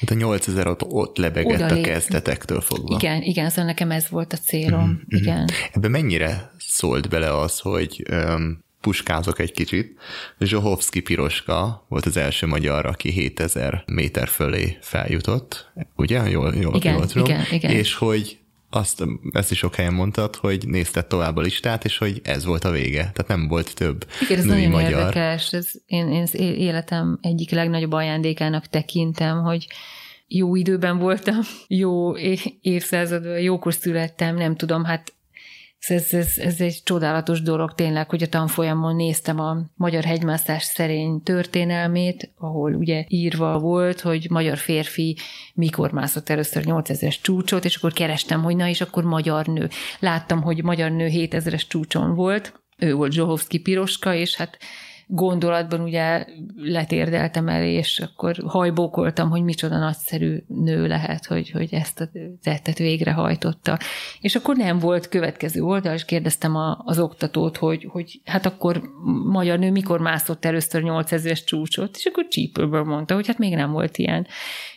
Hát 0.00 0.10
a 0.10 0.14
8000 0.14 0.66
ott, 0.66 0.84
ott 0.84 1.16
lebegett 1.16 1.70
a 1.70 1.80
kezdetektől 1.80 2.60
fogva. 2.60 2.94
Igen, 2.94 3.22
igen, 3.22 3.48
szóval 3.48 3.64
nekem 3.64 3.90
ez 3.90 4.08
volt 4.08 4.32
a 4.32 4.36
célom, 4.36 4.84
mm-hmm. 4.84 4.98
igen. 5.06 5.48
Ebben 5.72 5.90
mennyire 5.90 6.50
szólt 6.58 7.08
bele 7.08 7.38
az, 7.38 7.58
hogy 7.58 8.02
puskázok 8.82 9.38
egy 9.38 9.52
kicsit. 9.52 9.98
Zsohovszki 10.40 11.00
Piroska 11.00 11.86
volt 11.88 12.06
az 12.06 12.16
első 12.16 12.46
magyar, 12.46 12.86
aki 12.86 13.10
7000 13.10 13.82
méter 13.86 14.28
fölé 14.28 14.78
feljutott, 14.80 15.72
ugye? 15.96 16.28
Jól, 16.30 16.54
jól, 16.54 16.74
igen, 16.74 16.94
jól 16.94 17.06
tudom. 17.06 17.24
Igen, 17.24 17.44
igen. 17.50 17.70
És 17.70 17.94
hogy 17.94 18.38
azt, 18.74 19.04
ezt 19.32 19.50
is 19.50 19.58
sok 19.58 19.74
helyen 19.74 19.94
mondtad, 19.94 20.36
hogy 20.36 20.68
nézted 20.68 21.06
tovább 21.06 21.36
a 21.36 21.40
listát, 21.40 21.84
és 21.84 21.98
hogy 21.98 22.20
ez 22.24 22.44
volt 22.44 22.64
a 22.64 22.70
vége. 22.70 22.98
Tehát 23.00 23.26
nem 23.26 23.48
volt 23.48 23.74
több 23.74 24.06
Igen, 24.20 24.38
ez 24.38 24.44
női 24.44 24.66
nagyon 24.66 24.82
magyar. 24.82 24.98
érdekes. 24.98 25.52
Ez, 25.52 25.70
én, 25.86 26.08
én 26.12 26.22
az 26.22 26.34
életem 26.34 27.18
egyik 27.22 27.50
legnagyobb 27.50 27.92
ajándékának 27.92 28.66
tekintem, 28.66 29.42
hogy 29.42 29.66
jó 30.26 30.56
időben 30.56 30.98
voltam, 30.98 31.40
jó 31.84 32.16
évszázadban, 32.60 33.40
jókor 33.40 33.74
születtem, 33.74 34.36
nem 34.36 34.56
tudom, 34.56 34.84
hát 34.84 35.12
ez, 35.90 36.12
ez, 36.12 36.38
ez 36.38 36.60
egy 36.60 36.80
csodálatos 36.84 37.42
dolog 37.42 37.74
tényleg, 37.74 38.10
hogy 38.10 38.22
a 38.22 38.28
tanfolyamon 38.28 38.96
néztem 38.96 39.40
a 39.40 39.56
magyar 39.76 40.04
hegymászás 40.04 40.62
szerény 40.62 41.22
történelmét, 41.22 42.32
ahol 42.36 42.74
ugye 42.74 43.04
írva 43.08 43.58
volt, 43.58 44.00
hogy 44.00 44.26
magyar 44.30 44.58
férfi 44.58 45.16
mikor 45.54 45.92
mászott 45.92 46.28
először 46.28 46.62
8000-es 46.66 47.16
csúcsot, 47.22 47.64
és 47.64 47.76
akkor 47.76 47.92
kerestem, 47.92 48.42
hogy 48.42 48.56
na 48.56 48.68
és 48.68 48.80
akkor 48.80 49.04
magyar 49.04 49.46
nő. 49.46 49.68
Láttam, 49.98 50.42
hogy 50.42 50.62
magyar 50.62 50.90
nő 50.90 51.08
7000-es 51.10 51.68
csúcson 51.68 52.14
volt, 52.14 52.62
ő 52.78 52.94
volt 52.94 53.12
Zsohovszki 53.12 53.58
Piroska, 53.58 54.14
és 54.14 54.34
hát 54.34 54.58
gondolatban 55.14 55.80
ugye 55.80 56.24
letérdeltem 56.56 57.48
el, 57.48 57.64
és 57.64 57.98
akkor 57.98 58.36
hajbókoltam, 58.46 59.30
hogy 59.30 59.42
micsoda 59.42 59.78
nagyszerű 59.78 60.42
nő 60.46 60.86
lehet, 60.86 61.26
hogy, 61.26 61.50
hogy 61.50 61.74
ezt 61.74 62.00
a 62.00 62.08
tettet 62.42 62.78
végrehajtotta. 62.78 63.78
És 64.20 64.34
akkor 64.34 64.56
nem 64.56 64.78
volt 64.78 65.08
következő 65.08 65.60
oldal, 65.60 65.94
és 65.94 66.04
kérdeztem 66.04 66.56
a, 66.56 66.82
az 66.84 66.98
oktatót, 66.98 67.56
hogy, 67.56 67.86
hogy 67.90 68.20
hát 68.24 68.46
akkor 68.46 68.82
magyar 69.30 69.58
nő 69.58 69.70
mikor 69.70 70.00
mászott 70.00 70.44
először 70.44 70.82
8000-es 70.84 71.44
csúcsot, 71.44 71.96
és 71.96 72.04
akkor 72.04 72.28
csípőből 72.28 72.84
mondta, 72.84 73.14
hogy 73.14 73.26
hát 73.26 73.38
még 73.38 73.54
nem 73.54 73.72
volt 73.72 73.98
ilyen. 73.98 74.26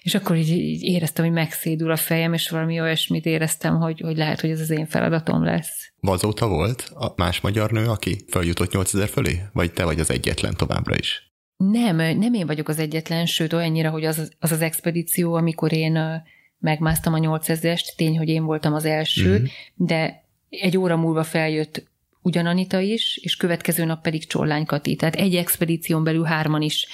És 0.02 0.16
akkor 0.16 0.36
így, 0.36 0.50
így 0.50 0.84
éreztem, 0.84 1.26
hogy 1.26 1.34
megszédül 1.34 1.92
a 1.92 1.96
fejem, 1.96 2.34
és 2.34 2.50
valami 2.50 2.82
olyasmit 2.82 3.26
éreztem, 3.26 3.76
hogy, 3.76 4.00
hogy 4.00 4.18
lehet, 4.18 4.42
hogy 4.42 4.50
ez 4.50 4.60
az 4.60 4.70
én 4.70 4.86
feladatom 4.86 5.44
lesz. 5.44 5.94
Azóta 6.08 6.48
volt 6.48 6.92
a 6.94 7.14
más 7.16 7.42
magyar 7.42 7.72
nő, 7.72 7.88
aki 7.88 8.18
feljutott 8.28 8.72
8000 8.72 9.08
fölé? 9.08 9.42
Vagy 9.54 9.74
te 9.74 9.84
vagy 9.84 10.00
az 10.00 10.12
egyetlen 10.12 10.56
továbbra 10.56 10.96
is? 10.96 11.34
Nem, 11.58 11.96
nem 11.96 12.34
én 12.34 12.46
vagyok 12.46 12.68
az 12.68 12.80
egyetlen, 12.80 13.26
sőt 13.26 13.54
olyannyira, 13.54 13.90
hogy 13.90 14.06
az 14.06 14.18
az, 14.40 14.52
az 14.52 14.62
expedíció, 14.62 15.34
amikor 15.34 15.74
én 15.74 16.24
megmásztam 16.60 17.14
a 17.14 17.18
8000-est, 17.18 17.96
tény, 17.96 18.18
hogy 18.18 18.30
én 18.30 18.44
voltam 18.44 18.74
az 18.74 18.86
első, 18.86 19.32
uh-huh. 19.34 19.48
de 19.76 20.26
egy 20.50 20.78
óra 20.78 20.96
múlva 20.96 21.24
feljött 21.24 21.84
ugyananita 22.22 22.80
is, 22.80 23.18
és 23.18 23.36
következő 23.36 23.86
nap 23.86 24.02
pedig 24.02 24.28
Csollány 24.28 24.66
Kati. 24.66 24.96
Tehát 24.96 25.16
egy 25.16 25.36
expedíción 25.36 26.04
belül 26.04 26.24
hárman 26.24 26.62
is 26.62 26.88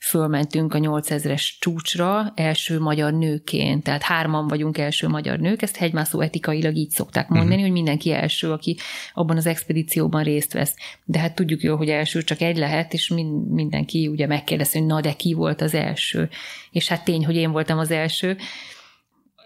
fölmentünk 0.00 0.74
a 0.74 0.78
8000-es 0.78 1.48
csúcsra 1.58 2.32
első 2.34 2.78
magyar 2.78 3.12
nőként, 3.12 3.82
tehát 3.82 4.02
hárman 4.02 4.48
vagyunk 4.48 4.78
első 4.78 5.08
magyar 5.08 5.38
nők, 5.38 5.62
ezt 5.62 5.76
hegymászó 5.76 6.20
etikailag 6.20 6.76
így 6.76 6.90
szokták 6.90 7.28
mondani, 7.28 7.50
uh-huh. 7.50 7.66
hogy 7.66 7.76
mindenki 7.76 8.12
első, 8.12 8.52
aki 8.52 8.76
abban 9.14 9.36
az 9.36 9.46
expedícióban 9.46 10.22
részt 10.22 10.52
vesz. 10.52 10.74
De 11.04 11.18
hát 11.18 11.34
tudjuk 11.34 11.62
jól, 11.62 11.76
hogy 11.76 11.88
első 11.88 12.22
csak 12.22 12.40
egy 12.40 12.56
lehet, 12.56 12.92
és 12.92 13.08
mindenki 13.48 14.08
ugye 14.08 14.26
megkérdezi, 14.26 14.78
hogy 14.78 14.86
na 14.86 15.00
de 15.00 15.12
ki 15.12 15.34
volt 15.34 15.60
az 15.60 15.74
első. 15.74 16.28
És 16.70 16.88
hát 16.88 17.04
tény, 17.04 17.24
hogy 17.24 17.36
én 17.36 17.50
voltam 17.50 17.78
az 17.78 17.90
első 17.90 18.36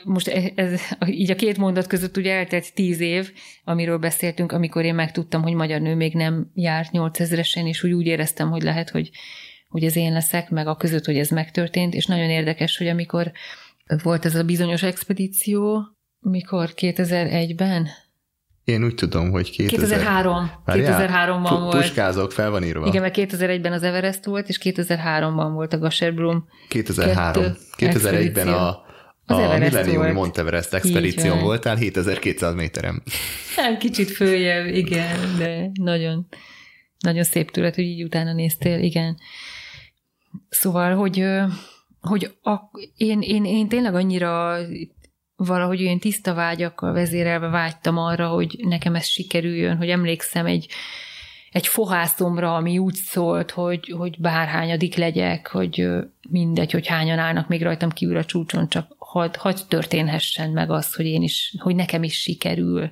most 0.04 0.28
e, 0.28 0.52
ez, 0.54 0.80
így 1.06 1.30
a 1.30 1.34
két 1.34 1.56
mondat 1.56 1.86
között 1.86 2.16
ugye 2.16 2.32
eltelt 2.32 2.74
tíz 2.74 3.00
év, 3.00 3.32
amiről 3.64 3.98
beszéltünk, 3.98 4.52
amikor 4.52 4.84
én 4.84 4.94
megtudtam, 4.94 5.42
hogy 5.42 5.54
magyar 5.54 5.80
nő 5.80 5.94
még 5.94 6.14
nem 6.14 6.50
járt 6.54 6.90
8000-esen, 6.92 7.66
és 7.66 7.82
úgy, 7.82 7.92
úgy 7.92 8.06
éreztem, 8.06 8.50
hogy 8.50 8.62
lehet, 8.62 8.90
hogy 8.90 9.10
hogy 9.72 9.84
ez 9.84 9.96
én 9.96 10.12
leszek, 10.12 10.50
meg 10.50 10.66
a 10.66 10.76
között, 10.76 11.04
hogy 11.04 11.18
ez 11.18 11.28
megtörtént, 11.28 11.94
és 11.94 12.06
nagyon 12.06 12.30
érdekes, 12.30 12.76
hogy 12.76 12.86
amikor 12.88 13.32
volt 14.02 14.24
ez 14.24 14.34
a 14.34 14.42
bizonyos 14.42 14.82
expedíció, 14.82 15.82
mikor 16.20 16.72
2001-ben? 16.76 17.88
Én 18.64 18.84
úgy 18.84 18.94
tudom, 18.94 19.30
hogy 19.30 19.50
2000... 19.50 19.78
2003. 19.78 20.50
2003-ban 20.66 21.58
volt. 21.60 21.76
Puskázok, 21.76 22.32
fel 22.32 22.50
van 22.50 22.64
írva. 22.64 22.86
Igen, 22.86 23.02
mert 23.02 23.14
2001-ben 23.18 23.72
az 23.72 23.82
Everest 23.82 24.24
volt, 24.24 24.48
és 24.48 24.58
2003-ban 24.62 25.50
volt 25.52 25.72
a 25.72 25.78
Gasherbrum. 25.78 26.44
2003. 26.68 27.44
2001-ben 27.76 28.48
a, 28.48 28.68
a 29.26 29.58
Millennium 29.58 30.12
Monteverest 30.12 30.74
expedíción 30.74 31.40
voltál 31.40 31.76
7200 31.76 32.54
méterem. 32.54 33.02
Nem, 33.56 33.78
kicsit 33.78 34.10
följebb, 34.10 34.66
igen, 34.66 35.36
de 35.38 35.70
nagyon, 35.72 36.26
nagyon 36.98 37.24
szép 37.24 37.50
tőled, 37.50 37.74
hogy 37.74 37.84
így 37.84 38.02
utána 38.02 38.32
néztél, 38.32 38.78
igen. 38.78 39.16
Szóval, 40.48 40.94
hogy, 40.94 41.24
hogy 42.00 42.36
a, 42.42 42.56
én, 42.96 43.20
én, 43.20 43.44
én 43.44 43.68
tényleg 43.68 43.94
annyira 43.94 44.58
valahogy 45.36 45.82
olyan 45.82 45.98
tiszta 45.98 46.34
vágyakkal 46.34 46.92
vezérelve 46.92 47.48
vágytam 47.48 47.98
arra, 47.98 48.28
hogy 48.28 48.56
nekem 48.62 48.94
ez 48.94 49.06
sikerüljön, 49.06 49.76
hogy 49.76 49.88
emlékszem 49.88 50.46
egy, 50.46 50.68
egy 51.50 51.66
fohászomra, 51.66 52.54
ami 52.54 52.78
úgy 52.78 52.94
szólt, 52.94 53.50
hogy, 53.50 53.94
hogy 53.96 54.20
bárhányadik 54.20 54.96
legyek, 54.96 55.46
hogy 55.46 55.88
mindegy, 56.28 56.72
hogy 56.72 56.86
hányan 56.86 57.18
állnak 57.18 57.48
még 57.48 57.62
rajtam 57.62 57.90
kívül 57.90 58.16
a 58.16 58.24
csúcson, 58.24 58.68
csak 58.68 58.94
hadd 58.98 59.36
had 59.38 59.64
történhessen 59.68 60.50
meg 60.50 60.70
az, 60.70 60.94
hogy 60.94 61.06
én 61.06 61.22
is, 61.22 61.54
hogy 61.58 61.74
nekem 61.74 62.02
is 62.02 62.20
sikerül. 62.20 62.90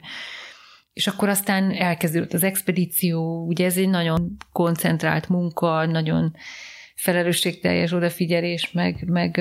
És 0.93 1.07
akkor 1.07 1.29
aztán 1.29 1.71
elkezdődött 1.71 2.33
az 2.33 2.43
expedíció, 2.43 3.47
ugye 3.47 3.65
ez 3.65 3.77
egy 3.77 3.89
nagyon 3.89 4.37
koncentrált 4.53 5.29
munka, 5.29 5.87
nagyon 5.87 6.35
felelősségteljes 7.01 7.93
odafigyelés, 7.93 8.73
meg, 8.73 9.05
meg 9.07 9.41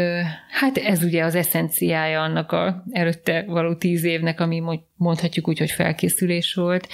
hát 0.50 0.78
ez 0.78 1.04
ugye 1.04 1.24
az 1.24 1.36
eszenciája 1.36 2.22
annak 2.22 2.52
a 2.52 2.84
előtte 2.92 3.44
való 3.48 3.76
tíz 3.76 4.04
évnek, 4.04 4.40
ami 4.40 4.64
mondhatjuk 4.96 5.48
úgy, 5.48 5.58
hogy 5.58 5.72
felkészülés 5.72 6.54
volt. 6.54 6.88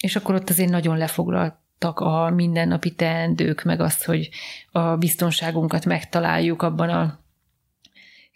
És 0.00 0.16
akkor 0.16 0.34
ott 0.34 0.50
azért 0.50 0.70
nagyon 0.70 0.96
lefoglaltak 0.96 2.00
a 2.00 2.30
mindennapi 2.30 2.94
teendők, 2.94 3.62
meg 3.62 3.80
az, 3.80 4.04
hogy 4.04 4.28
a 4.70 4.96
biztonságunkat 4.96 5.84
megtaláljuk 5.84 6.62
abban 6.62 6.88
a 6.88 7.20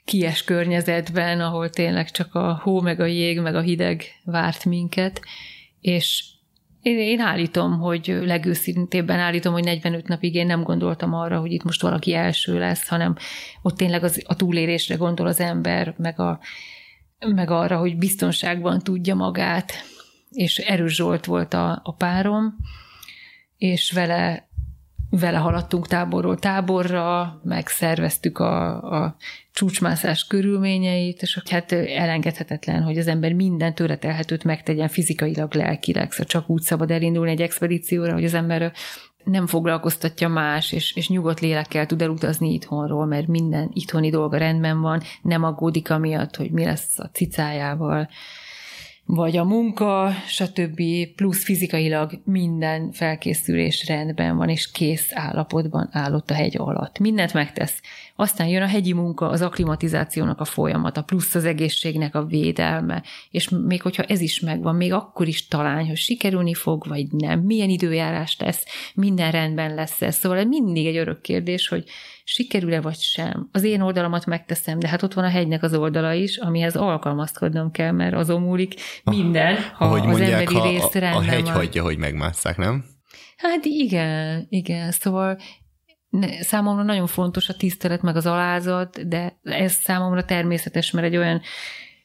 kies 0.05 0.45
környezetben, 0.45 1.41
ahol 1.41 1.71
tényleg 1.71 2.11
csak 2.11 2.35
a 2.35 2.61
hó, 2.63 2.81
meg 2.81 3.01
a 3.01 3.07
jég, 3.07 3.41
meg 3.41 3.55
a 3.55 3.61
hideg 3.61 4.05
várt 4.25 4.65
minket, 4.65 5.21
és 5.81 6.25
én, 6.83 6.99
én 6.99 7.21
állítom, 7.21 7.79
hogy 7.79 8.19
legőszintébben 8.25 9.19
állítom, 9.19 9.53
hogy 9.53 9.65
45 9.65 10.09
napig 10.09 10.35
én 10.35 10.47
nem 10.47 10.63
gondoltam 10.63 11.15
arra, 11.15 11.39
hogy 11.39 11.53
itt 11.53 11.63
most 11.63 11.83
valaki 11.83 12.15
első 12.15 12.59
lesz, 12.59 12.89
hanem 12.89 13.17
ott 13.63 13.77
tényleg 13.77 14.05
az, 14.05 14.23
a 14.27 14.37
túlélésre 14.37 14.95
gondol 14.95 15.27
az 15.27 15.41
ember, 15.41 15.95
meg, 15.99 16.21
a, 16.21 16.41
meg 17.19 17.51
arra, 17.51 17.79
hogy 17.79 17.97
biztonságban 17.97 18.79
tudja 18.79 19.15
magát, 19.15 19.73
és 20.31 20.57
Erős 20.59 20.95
Zsolt 20.95 21.25
volt 21.25 21.55
a, 21.55 21.81
a 21.85 21.95
párom, 21.95 22.57
és 23.57 23.91
vele 23.91 24.50
vele 25.11 25.39
haladtunk 25.39 25.87
táborról 25.87 26.39
táborra, 26.39 27.41
megszerveztük 27.45 28.39
a, 28.39 28.83
a 29.03 29.17
csúcsmászás 29.53 30.27
körülményeit, 30.27 31.23
és 31.23 31.39
hát 31.51 31.73
elengedhetetlen, 31.73 32.83
hogy 32.83 32.99
az 32.99 33.07
ember 33.07 33.33
minden 33.33 33.75
tőle 33.75 33.99
megtegyen 34.45 34.89
fizikailag, 34.89 35.55
lelkileg. 35.55 36.11
Szóval 36.11 36.27
csak 36.27 36.51
úgy 36.51 36.63
szabad 36.63 36.91
elindulni 36.91 37.31
egy 37.31 37.43
expedícióra, 37.43 38.13
hogy 38.13 38.25
az 38.25 38.35
ember 38.35 38.73
nem 39.25 39.47
foglalkoztatja 39.47 40.29
más, 40.29 40.73
és, 40.73 40.97
és 40.97 41.09
nyugodt 41.09 41.41
lélekkel 41.41 41.87
tud 41.87 42.03
elutazni 42.03 42.53
itthonról, 42.53 43.07
mert 43.07 43.27
minden 43.27 43.71
itthoni 43.73 44.11
dolga 44.11 44.37
rendben 44.37 44.81
van, 44.81 45.03
nem 45.23 45.45
aggódik 45.45 45.91
amiatt, 45.91 46.37
hogy 46.37 46.51
mi 46.51 46.65
lesz 46.65 46.99
a 46.99 47.11
cicájával, 47.13 48.09
vagy 49.15 49.37
a 49.37 49.45
munka, 49.45 50.11
stb. 50.27 50.83
plusz 51.17 51.45
fizikailag 51.45 52.21
minden 52.25 52.93
felkészülés 52.93 53.87
rendben 53.87 54.37
van, 54.37 54.49
és 54.49 54.71
kész 54.71 55.09
állapotban 55.13 55.89
állott 55.93 56.31
a 56.31 56.35
hegy 56.35 56.57
alatt. 56.59 56.99
Mindent 56.99 57.33
megtesz. 57.33 57.81
Aztán 58.17 58.47
jön 58.47 58.63
a 58.63 58.67
hegyi 58.67 58.93
munka, 58.93 59.29
az 59.29 59.43
aklimatizációnak 59.43 60.41
a 60.41 60.45
folyamata, 60.45 61.03
plusz 61.03 61.35
az 61.35 61.45
egészségnek 61.45 62.15
a 62.15 62.25
védelme, 62.25 63.03
és 63.31 63.49
még 63.49 63.83
hogyha 63.83 64.03
ez 64.03 64.21
is 64.21 64.41
megvan, 64.41 64.75
még 64.75 64.93
akkor 64.93 65.29
is 65.29 65.49
talán, 65.49 65.87
hogy 65.87 65.97
sikerülni 65.97 66.55
fog, 66.55 66.87
vagy 66.89 67.07
nem, 67.11 67.41
milyen 67.41 67.69
időjárás 67.69 68.37
lesz, 68.39 68.65
minden 68.95 69.31
rendben 69.31 69.75
lesz 69.75 70.03
ez. 70.03 70.17
Szóval 70.17 70.45
mindig 70.45 70.87
egy 70.87 70.97
örök 70.97 71.21
kérdés, 71.21 71.69
hogy 71.69 71.85
sikerül-e 72.31 72.81
vagy 72.81 72.99
sem. 72.99 73.49
Az 73.53 73.65
én 73.65 73.81
oldalamat 73.81 74.27
megteszem, 74.27 74.79
de 74.79 74.89
hát 74.89 75.03
ott 75.03 75.15
van 75.15 75.25
a 75.25 75.29
hegynek 75.29 75.63
az 75.63 75.75
oldala 75.75 76.13
is, 76.13 76.37
amihez 76.37 76.77
alkalmazkodnom 76.77 77.71
kell, 77.71 77.91
mert 77.91 78.15
azon 78.15 78.41
múlik 78.43 78.75
minden, 79.05 79.57
ha 79.75 79.85
Ahogy 79.85 80.01
az 80.01 80.07
mondják, 80.07 80.31
emberi 80.31 80.55
ha 80.55 80.69
rész 80.69 80.95
a, 80.95 81.17
a 81.17 81.23
hegy 81.23 81.43
van. 81.43 81.53
hagyja, 81.53 81.83
hogy 81.83 81.99
megmásszák, 81.99 82.57
nem? 82.57 82.85
Hát 83.37 83.65
igen, 83.65 84.47
igen, 84.49 84.91
szóval 84.91 85.39
ne, 86.09 86.43
számomra 86.43 86.83
nagyon 86.83 87.07
fontos 87.07 87.49
a 87.49 87.55
tisztelet, 87.55 88.03
meg 88.03 88.17
az 88.17 88.27
alázat, 88.27 89.09
de 89.09 89.39
ez 89.43 89.73
számomra 89.73 90.25
természetes, 90.25 90.91
mert 90.91 91.07
egy 91.07 91.17
olyan 91.17 91.41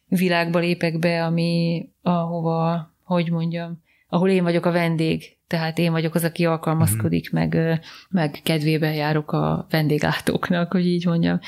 világba 0.08 0.60
lépek 0.60 1.00
be, 1.00 1.26
ami 1.26 1.82
ahova, 2.02 2.94
hogy 3.04 3.32
mondjam, 3.32 3.84
ahol 4.08 4.30
én 4.30 4.44
vagyok 4.44 4.66
a 4.66 4.72
vendég, 4.72 5.35
tehát 5.48 5.78
én 5.78 5.92
vagyok 5.92 6.16
az, 6.16 6.24
aki 6.24 6.46
alkalmazkodik, 6.46 7.30
mm. 7.30 7.38
meg, 7.38 7.82
meg 8.10 8.40
kedvében 8.44 8.94
járok 8.94 9.32
a 9.32 9.68
vendéglátóknak, 9.70 10.72
hogy 10.72 10.86
így 10.86 11.06
mondjam. 11.06 11.40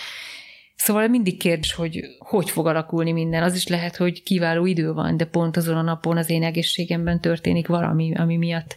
Szóval 0.76 1.08
mindig 1.08 1.38
kérdés, 1.38 1.74
hogy 1.74 2.04
hogy 2.20 2.50
fog 2.50 2.68
alakulni 2.68 3.12
minden. 3.12 3.44
Az 3.44 3.56
is 3.56 3.68
lehet, 3.68 3.96
hogy 3.96 4.24
kiváló 4.24 4.66
idő 4.66 4.94
van, 4.94 5.18
de 5.18 5.26
pont 5.26 5.58
azon 5.58 5.78
a 5.78 5.82
napon 5.82 6.18
az 6.18 6.30
én 6.30 6.44
egészségemben 6.44 7.22
történik 7.22 7.68
valami, 7.68 8.16
ami 8.16 8.38
miatt 8.38 8.76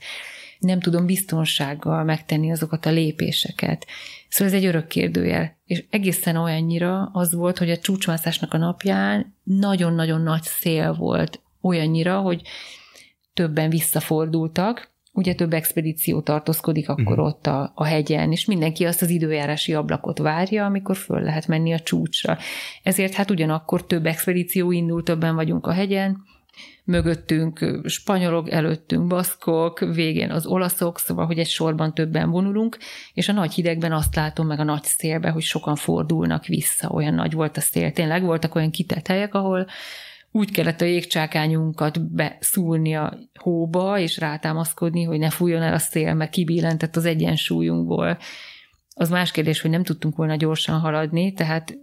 nem 0.58 0.80
tudom 0.80 1.06
biztonsággal 1.06 2.04
megtenni 2.04 2.50
azokat 2.50 2.86
a 2.86 2.90
lépéseket. 2.90 3.86
Szóval 4.28 4.54
ez 4.54 4.60
egy 4.60 4.66
örök 4.66 4.86
kérdőjel. 4.86 5.56
És 5.64 5.84
egészen 5.90 6.36
olyannyira 6.36 7.10
az 7.12 7.34
volt, 7.34 7.58
hogy 7.58 7.70
a 7.70 7.78
csúcsmászásnak 7.78 8.54
a 8.54 8.58
napján 8.58 9.34
nagyon-nagyon 9.42 10.20
nagy 10.20 10.42
szél 10.42 10.94
volt. 10.94 11.40
Olyannyira, 11.60 12.20
hogy 12.20 12.42
többen 13.34 13.70
visszafordultak, 13.70 14.90
ugye 15.20 15.34
több 15.34 15.52
expedíció 15.52 16.20
tartózkodik 16.20 16.88
akkor 16.88 17.18
uh-huh. 17.18 17.26
ott 17.26 17.46
a, 17.46 17.72
a 17.74 17.84
hegyen, 17.84 18.32
és 18.32 18.44
mindenki 18.44 18.84
azt 18.84 19.02
az 19.02 19.10
időjárási 19.10 19.74
ablakot 19.74 20.18
várja, 20.18 20.64
amikor 20.64 20.96
föl 20.96 21.20
lehet 21.20 21.46
menni 21.46 21.72
a 21.72 21.78
csúcsra. 21.78 22.38
Ezért 22.82 23.14
hát 23.14 23.30
ugyanakkor 23.30 23.86
több 23.86 24.06
expedíció 24.06 24.70
indul, 24.70 25.02
többen 25.02 25.34
vagyunk 25.34 25.66
a 25.66 25.72
hegyen, 25.72 26.22
mögöttünk 26.84 27.80
spanyolok, 27.84 28.50
előttünk 28.50 29.06
baszkok, 29.06 29.78
végén 29.78 30.30
az 30.30 30.46
olaszok, 30.46 30.98
szóval, 30.98 31.26
hogy 31.26 31.38
egy 31.38 31.48
sorban 31.48 31.94
többen 31.94 32.30
vonulunk, 32.30 32.78
és 33.14 33.28
a 33.28 33.32
nagy 33.32 33.52
hidegben 33.52 33.92
azt 33.92 34.14
látom 34.14 34.46
meg 34.46 34.60
a 34.60 34.64
nagy 34.64 34.84
szélbe, 34.84 35.30
hogy 35.30 35.42
sokan 35.42 35.76
fordulnak 35.76 36.46
vissza, 36.46 36.88
olyan 36.88 37.14
nagy 37.14 37.32
volt 37.32 37.56
a 37.56 37.60
szél. 37.60 37.92
Tényleg 37.92 38.22
voltak 38.22 38.54
olyan 38.54 38.70
kitett 38.70 39.06
helyek, 39.06 39.34
ahol 39.34 39.66
úgy 40.32 40.50
kellett 40.50 40.80
a 40.80 40.84
jégcsákányunkat 40.84 42.12
beszúrni 42.12 42.94
a 42.94 43.18
hóba, 43.40 43.98
és 43.98 44.18
rátámaszkodni, 44.18 45.02
hogy 45.02 45.18
ne 45.18 45.30
fújjon 45.30 45.62
el 45.62 45.74
a 45.74 45.78
szél, 45.78 46.14
mert 46.14 46.30
kibillentett 46.30 46.96
az 46.96 47.04
egyensúlyunkból. 47.04 48.18
Az 48.94 49.10
más 49.10 49.30
kérdés, 49.30 49.60
hogy 49.60 49.70
nem 49.70 49.82
tudtunk 49.82 50.16
volna 50.16 50.36
gyorsan 50.36 50.78
haladni, 50.78 51.32
tehát 51.32 51.78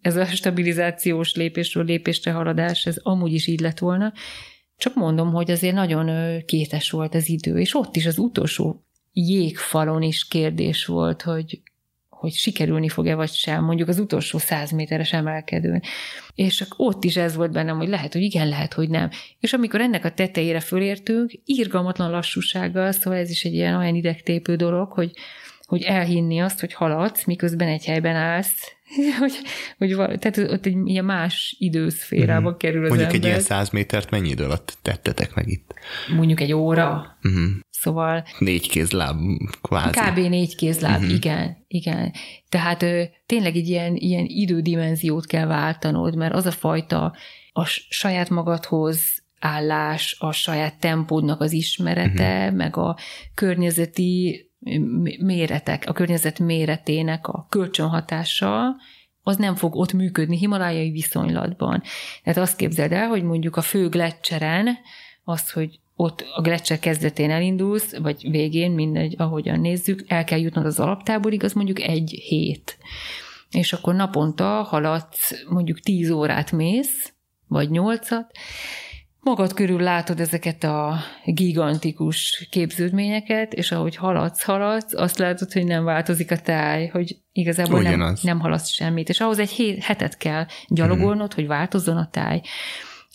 ez 0.00 0.16
a 0.16 0.24
stabilizációs 0.24 1.34
lépésről 1.34 1.84
lépésre 1.84 2.32
haladás, 2.32 2.86
ez 2.86 2.96
amúgy 2.96 3.32
is 3.32 3.46
így 3.46 3.60
lett 3.60 3.78
volna. 3.78 4.12
Csak 4.76 4.94
mondom, 4.94 5.32
hogy 5.32 5.50
azért 5.50 5.74
nagyon 5.74 6.40
kétes 6.44 6.90
volt 6.90 7.14
az 7.14 7.28
idő, 7.28 7.58
és 7.58 7.74
ott 7.74 7.96
is 7.96 8.06
az 8.06 8.18
utolsó 8.18 8.84
jégfalon 9.12 10.02
is 10.02 10.28
kérdés 10.28 10.86
volt, 10.86 11.22
hogy 11.22 11.62
hogy 12.26 12.34
sikerülni 12.34 12.88
fog-e 12.88 13.14
vagy 13.14 13.32
sem, 13.32 13.64
mondjuk 13.64 13.88
az 13.88 13.98
utolsó 13.98 14.38
száz 14.38 14.70
méteres 14.70 15.12
emelkedőn. 15.12 15.82
És 16.34 16.64
ott 16.76 17.04
is 17.04 17.16
ez 17.16 17.34
volt 17.34 17.52
bennem, 17.52 17.76
hogy 17.76 17.88
lehet, 17.88 18.12
hogy 18.12 18.22
igen, 18.22 18.48
lehet, 18.48 18.72
hogy 18.72 18.88
nem. 18.88 19.10
És 19.40 19.52
amikor 19.52 19.80
ennek 19.80 20.04
a 20.04 20.10
tetejére 20.10 20.60
fölértünk, 20.60 21.32
írgalmatlan 21.44 22.10
lassúsággal, 22.10 22.92
szóval 22.92 23.18
ez 23.18 23.30
is 23.30 23.44
egy 23.44 23.54
ilyen 23.54 23.74
olyan 23.74 23.94
idegtépő 23.94 24.56
dolog, 24.56 24.92
hogy, 24.92 25.10
hogy 25.66 25.82
elhinni 25.82 26.40
azt, 26.40 26.60
hogy 26.60 26.72
haladsz, 26.72 27.24
miközben 27.24 27.68
egy 27.68 27.84
helyben 27.84 28.16
állsz, 28.16 28.76
hogy, 29.18 29.34
hogy 29.78 30.18
tehát 30.18 30.38
ott 30.38 30.66
egy 30.66 30.76
ilyen 30.84 31.04
más 31.04 31.56
időszférába 31.58 32.50
mm. 32.50 32.56
kerül 32.56 32.82
az 32.82 32.88
Mondjuk 32.88 33.12
ember. 33.12 33.24
egy 33.24 33.26
ilyen 33.26 33.44
száz 33.44 33.70
métert 33.70 34.10
mennyi 34.10 34.28
idő 34.28 34.44
alatt 34.44 34.78
tettetek 34.82 35.34
meg 35.34 35.48
itt? 35.48 35.74
Mondjuk 36.16 36.40
egy 36.40 36.52
óra. 36.52 37.16
Uh-huh. 37.22 37.50
Szóval... 37.80 38.24
Négy 38.38 38.68
kézláb, 38.68 39.20
kvázi. 39.62 39.98
Kb. 39.98 40.18
négy 40.18 40.56
kézláb, 40.56 41.00
uh-huh. 41.00 41.14
igen, 41.14 41.64
igen. 41.68 42.12
Tehát 42.48 42.82
ö, 42.82 43.02
tényleg 43.26 43.56
egy 43.56 43.68
ilyen, 43.68 43.96
ilyen 43.96 44.24
idődimenziót 44.28 45.26
kell 45.26 45.46
váltanod, 45.46 46.16
mert 46.16 46.34
az 46.34 46.46
a 46.46 46.50
fajta 46.50 47.14
a 47.52 47.64
saját 47.88 48.30
magadhoz 48.30 49.22
állás, 49.38 50.16
a 50.18 50.32
saját 50.32 50.80
tempódnak 50.80 51.40
az 51.40 51.52
ismerete, 51.52 52.38
uh-huh. 52.42 52.56
meg 52.56 52.76
a 52.76 52.96
környezeti 53.34 54.44
méretek, 55.18 55.84
a 55.86 55.92
környezet 55.92 56.38
méretének 56.38 57.26
a 57.26 57.46
kölcsönhatása, 57.48 58.76
az 59.22 59.36
nem 59.36 59.54
fog 59.54 59.76
ott 59.76 59.92
működni 59.92 60.36
himalájai 60.36 60.90
viszonylatban. 60.90 61.82
Tehát 62.22 62.38
azt 62.38 62.56
képzeld 62.56 62.92
el, 62.92 63.08
hogy 63.08 63.22
mondjuk 63.22 63.56
a 63.56 63.62
fő 63.62 63.88
gletcseren 63.88 64.68
azt, 65.24 65.50
hogy 65.50 65.80
ott 65.96 66.24
a 66.34 66.40
gletszer 66.40 66.78
kezdetén 66.78 67.30
elindulsz, 67.30 67.96
vagy 67.96 68.30
végén, 68.30 68.70
mindegy, 68.70 69.14
ahogyan 69.18 69.60
nézzük, 69.60 70.04
el 70.06 70.24
kell 70.24 70.38
jutnod 70.38 70.66
az 70.66 70.80
alaptáborig, 70.80 71.44
az 71.44 71.52
mondjuk 71.52 71.80
egy 71.80 72.10
hét. 72.10 72.78
És 73.50 73.72
akkor 73.72 73.94
naponta 73.94 74.44
haladsz, 74.44 75.44
mondjuk 75.48 75.80
tíz 75.80 76.10
órát 76.10 76.52
mész, 76.52 77.12
vagy 77.48 77.70
nyolcat, 77.70 78.30
magad 79.20 79.54
körül 79.54 79.80
látod 79.80 80.20
ezeket 80.20 80.64
a 80.64 80.98
gigantikus 81.24 82.48
képződményeket, 82.50 83.52
és 83.52 83.72
ahogy 83.72 83.96
haladsz, 83.96 84.42
haladsz, 84.42 84.94
azt 84.94 85.18
látod, 85.18 85.52
hogy 85.52 85.64
nem 85.64 85.84
változik 85.84 86.30
a 86.30 86.38
táj, 86.38 86.86
hogy 86.86 87.16
igazából 87.32 87.82
nem, 87.82 88.16
nem 88.22 88.40
haladsz 88.40 88.68
semmit. 88.68 89.08
És 89.08 89.20
ahhoz 89.20 89.38
egy 89.38 89.50
hét, 89.50 89.82
hetet 89.82 90.16
kell 90.16 90.46
gyalogolnod, 90.68 91.32
hmm. 91.32 91.34
hogy 91.34 91.46
változzon 91.46 91.96
a 91.96 92.08
táj. 92.10 92.42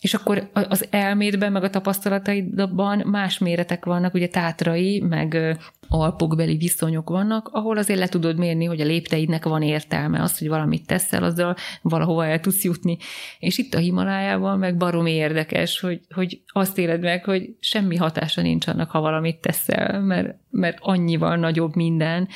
És 0.02 0.14
akkor 0.14 0.49
az 0.54 0.88
elmédben, 0.89 1.52
meg 1.52 1.64
a 1.64 1.70
tapasztalataidban 1.70 3.04
más 3.06 3.38
méretek 3.38 3.86
vannak, 3.86 4.14
ugye 4.14 4.28
tátrai, 4.28 4.99
meg 4.99 5.58
alpokbeli 5.88 6.58
viszonyok 6.58 7.10
vannak, 7.10 7.49
ahol 7.52 7.78
azért 7.78 7.99
le 7.99 8.08
tudod 8.08 8.38
mérni, 8.38 8.66
hogy 8.66 8.82
a 8.82 8.86
lépteidnek 8.86 9.45
van 9.45 9.62
értelme, 9.62 10.22
az, 10.22 10.38
hogy 10.38 10.47
valamit 10.47 10.86
teszel, 10.86 11.24
azzal 11.24 11.56
valahova 11.82 12.26
el 12.26 12.39
tudsz 12.39 12.64
jutni. 12.64 12.97
És 13.39 13.58
itt 13.58 13.74
a 13.74 13.80
Himalájában 13.80 14.60
meg 14.60 14.78
baromi 14.78 15.12
érdekes, 15.12 15.80
hogy, 15.80 16.02
hogy 16.14 16.41
azt 16.47 16.78
éled 16.78 17.02
meg, 17.02 17.24
hogy 17.24 17.56
semmi 17.60 17.95
hatása 17.95 18.41
nincs 18.41 18.68
annak, 18.68 18.91
ha 18.91 18.99
valamit 18.99 19.41
teszel, 19.41 20.02
mert, 20.02 20.36
mert 20.49 20.78
annyival 20.82 21.36
nagyobb 21.36 21.76
minden, 21.76 22.28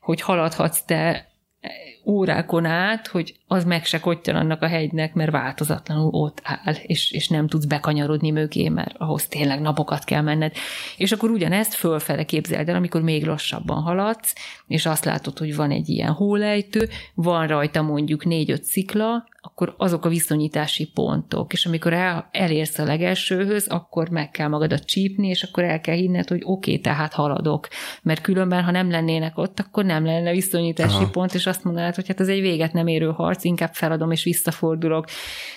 hogy 0.00 0.20
haladhatsz 0.20 0.84
te 0.84 1.27
órákon 2.04 2.64
át, 2.64 3.06
hogy 3.06 3.34
az 3.46 3.64
meg 3.64 3.84
se 3.84 4.00
annak 4.24 4.62
a 4.62 4.66
hegynek, 4.66 5.14
mert 5.14 5.30
változatlanul 5.30 6.10
ott 6.12 6.40
áll, 6.42 6.74
és, 6.82 7.10
és 7.10 7.28
nem 7.28 7.48
tudsz 7.48 7.64
bekanyarodni 7.64 8.30
mögé, 8.30 8.68
mert 8.68 8.94
ahhoz 8.98 9.26
tényleg 9.26 9.60
napokat 9.60 10.04
kell 10.04 10.22
menned. 10.22 10.52
És 10.96 11.12
akkor 11.12 11.30
ugyanezt 11.30 11.74
fölfele 11.74 12.24
képzeld 12.24 12.68
el, 12.68 12.76
amikor 12.76 13.02
még 13.02 13.24
lassabban 13.24 13.82
haladsz, 13.82 14.34
és 14.66 14.86
azt 14.86 15.04
látod, 15.04 15.38
hogy 15.38 15.56
van 15.56 15.70
egy 15.70 15.88
ilyen 15.88 16.12
hólejtő, 16.12 16.88
van 17.14 17.46
rajta 17.46 17.82
mondjuk 17.82 18.24
négy-öt 18.24 18.64
szikla, 18.64 19.26
akkor 19.48 19.74
azok 19.76 20.04
a 20.04 20.08
viszonyítási 20.08 20.90
pontok, 20.94 21.52
és 21.52 21.66
amikor 21.66 21.92
el, 21.92 22.28
elérsz 22.32 22.78
a 22.78 22.84
legelsőhöz, 22.84 23.66
akkor 23.66 24.08
meg 24.08 24.30
kell 24.30 24.48
magadat 24.48 24.84
csípni, 24.84 25.28
és 25.28 25.42
akkor 25.42 25.64
el 25.64 25.80
kell 25.80 25.94
hinned, 25.94 26.28
hogy 26.28 26.40
oké, 26.44 26.70
okay, 26.70 26.82
tehát 26.82 27.12
haladok, 27.12 27.68
mert 28.02 28.20
különben, 28.20 28.62
ha 28.62 28.70
nem 28.70 28.90
lennének 28.90 29.38
ott, 29.38 29.60
akkor 29.60 29.84
nem 29.84 30.04
lenne 30.04 30.30
viszonyítási 30.30 30.94
Aha. 30.94 31.10
pont, 31.10 31.34
és 31.34 31.46
azt 31.46 31.64
mondanád, 31.64 31.94
hogy 31.94 32.06
hát 32.06 32.20
ez 32.20 32.28
egy 32.28 32.40
véget 32.40 32.72
nem 32.72 32.86
érő 32.86 33.10
harc, 33.10 33.44
inkább 33.44 33.74
feladom 33.74 34.10
és 34.10 34.24
visszafordulok. 34.24 35.06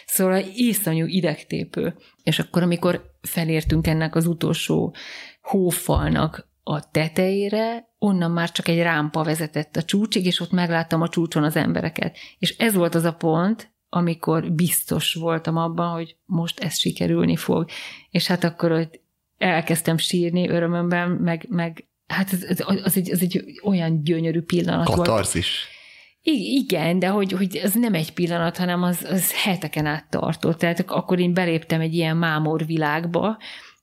Szóval 0.06 0.44
iszonyú 0.56 1.06
idegtépő. 1.06 1.96
És 2.24 2.40
akkor, 2.40 2.62
amikor 2.62 3.02
felértünk 3.22 3.88
ennek 3.88 4.16
az 4.16 4.26
utolsó 4.26 4.96
hófalnak 5.42 6.50
a 6.64 6.90
tetejére, 6.92 7.90
onnan 7.98 8.32
már 8.32 8.52
csak 8.52 8.68
egy 8.68 8.82
rámpa 8.82 9.24
vezetett 9.24 9.76
a 9.76 9.84
csúcsig, 9.84 10.26
és 10.26 10.40
ott 10.40 10.52
megláttam 10.52 11.02
a 11.02 11.10
csúcson 11.10 11.44
az 11.44 11.56
embereket. 11.56 12.18
És 12.38 12.58
ez 12.58 12.74
volt 12.74 12.96
az 12.96 13.04
a 13.04 13.14
pont, 13.14 13.71
amikor 13.94 14.52
biztos 14.52 15.14
voltam 15.14 15.58
abban, 15.58 15.92
hogy 15.92 16.16
most 16.26 16.60
ez 16.60 16.78
sikerülni 16.78 17.36
fog. 17.36 17.70
És 18.10 18.28
hát 18.28 18.44
akkor 18.44 18.72
hogy 18.72 19.00
elkezdtem 19.38 19.98
sírni 19.98 20.50
örömömben, 20.50 21.10
meg, 21.10 21.46
meg 21.50 21.88
hát 22.08 22.32
az, 22.32 22.64
az, 22.66 22.80
az, 22.84 22.98
egy, 22.98 23.12
az 23.12 23.22
egy 23.22 23.44
olyan 23.64 24.04
gyönyörű 24.04 24.42
pillanat 24.42 24.86
Katarzis. 24.86 25.68
volt. 26.24 26.38
I- 26.38 26.56
igen, 26.64 27.00
de 27.00 27.08
hogy, 27.08 27.32
hogy 27.32 27.56
ez 27.56 27.74
nem 27.74 27.94
egy 27.94 28.14
pillanat, 28.14 28.58
hanem 28.58 28.84
az, 28.84 29.04
az 29.10 29.44
heteken 29.44 29.86
át 29.86 30.10
tartott. 30.10 30.58
Tehát 30.58 30.84
akkor 30.88 31.20
én 31.20 31.34
beléptem 31.34 31.82
egy 31.82 31.94
ilyen 31.94 32.18
mámor 32.18 32.66
világba, 32.66 33.38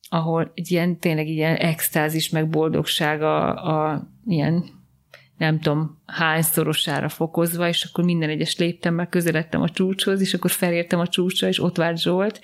ahol 0.08 0.52
egy 0.54 0.70
ilyen 0.70 0.98
tényleg 0.98 1.28
ilyen 1.28 1.56
extázis, 1.56 2.28
meg 2.28 2.48
boldogság 2.48 3.22
a, 3.22 3.48
a 3.48 4.08
ilyen 4.26 4.77
nem 5.38 5.60
tudom, 5.60 6.02
hányszorosára 6.06 7.08
fokozva, 7.08 7.68
és 7.68 7.84
akkor 7.84 8.04
minden 8.04 8.28
egyes 8.28 8.56
léptemmel 8.56 9.06
közeledtem 9.06 9.62
a 9.62 9.68
csúcshoz, 9.68 10.20
és 10.20 10.34
akkor 10.34 10.50
felértem 10.50 11.00
a 11.00 11.06
csúcsra, 11.06 11.48
és 11.48 11.62
ott 11.62 11.76
várt 11.76 12.00
Zsolt, 12.00 12.40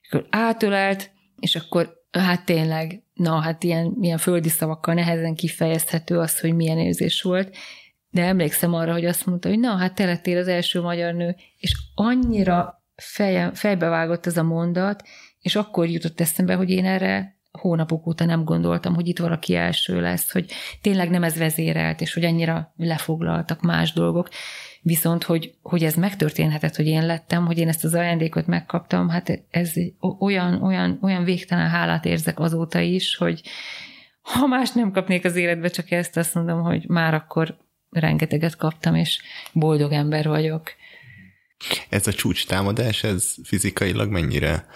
és 0.00 0.08
akkor 0.08 0.26
átölelt, 0.30 1.10
és 1.40 1.56
akkor 1.56 2.04
hát 2.10 2.44
tényleg, 2.44 3.02
na 3.14 3.40
hát 3.40 3.64
ilyen, 3.64 3.96
ilyen 4.00 4.18
földi 4.18 4.48
szavakkal 4.48 4.94
nehezen 4.94 5.34
kifejezhető 5.34 6.18
az, 6.18 6.40
hogy 6.40 6.54
milyen 6.54 6.78
érzés 6.78 7.22
volt, 7.22 7.56
de 8.10 8.22
emlékszem 8.22 8.74
arra, 8.74 8.92
hogy 8.92 9.04
azt 9.04 9.26
mondta, 9.26 9.48
hogy 9.48 9.58
na, 9.58 9.76
hát 9.76 9.94
te 9.94 10.04
lettél 10.04 10.38
az 10.38 10.48
első 10.48 10.80
magyar 10.80 11.14
nő, 11.14 11.36
és 11.58 11.76
annyira 11.94 12.84
feje, 12.96 13.50
fejbevágott 13.54 14.26
ez 14.26 14.36
a 14.36 14.42
mondat, 14.42 15.02
és 15.40 15.56
akkor 15.56 15.88
jutott 15.88 16.20
eszembe, 16.20 16.54
hogy 16.54 16.70
én 16.70 16.84
erre 16.84 17.35
hónapok 17.58 18.06
óta 18.06 18.24
nem 18.24 18.44
gondoltam, 18.44 18.94
hogy 18.94 19.08
itt 19.08 19.18
valaki 19.18 19.54
első 19.54 20.00
lesz, 20.00 20.32
hogy 20.32 20.50
tényleg 20.80 21.10
nem 21.10 21.22
ez 21.22 21.36
vezérelt, 21.36 22.00
és 22.00 22.14
hogy 22.14 22.24
annyira 22.24 22.72
lefoglaltak 22.76 23.60
más 23.60 23.92
dolgok. 23.92 24.28
Viszont, 24.82 25.22
hogy, 25.22 25.54
hogy 25.62 25.84
ez 25.84 25.94
megtörténhetett, 25.94 26.76
hogy 26.76 26.86
én 26.86 27.06
lettem, 27.06 27.46
hogy 27.46 27.58
én 27.58 27.68
ezt 27.68 27.84
az 27.84 27.94
ajándékot 27.94 28.46
megkaptam, 28.46 29.08
hát 29.08 29.42
ez 29.50 29.72
olyan, 30.18 30.62
olyan, 30.62 30.98
olyan 31.02 31.24
végtelen 31.24 31.68
hálát 31.68 32.04
érzek 32.04 32.38
azóta 32.38 32.80
is, 32.80 33.16
hogy 33.16 33.42
ha 34.20 34.46
más 34.46 34.72
nem 34.72 34.92
kapnék 34.92 35.24
az 35.24 35.36
életbe, 35.36 35.68
csak 35.68 35.90
ezt 35.90 36.16
azt 36.16 36.34
mondom, 36.34 36.62
hogy 36.62 36.84
már 36.88 37.14
akkor 37.14 37.56
rengeteget 37.90 38.56
kaptam, 38.56 38.94
és 38.94 39.20
boldog 39.52 39.92
ember 39.92 40.28
vagyok. 40.28 40.72
Ez 41.88 42.06
a 42.06 42.12
csúcs 42.12 42.46
támadás, 42.46 43.04
ez 43.04 43.34
fizikailag 43.44 44.10
mennyire 44.10 44.66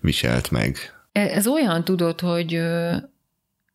viselt 0.00 0.50
meg? 0.50 0.95
Ez 1.16 1.46
olyan 1.46 1.84
tudod, 1.84 2.20
hogy 2.20 2.60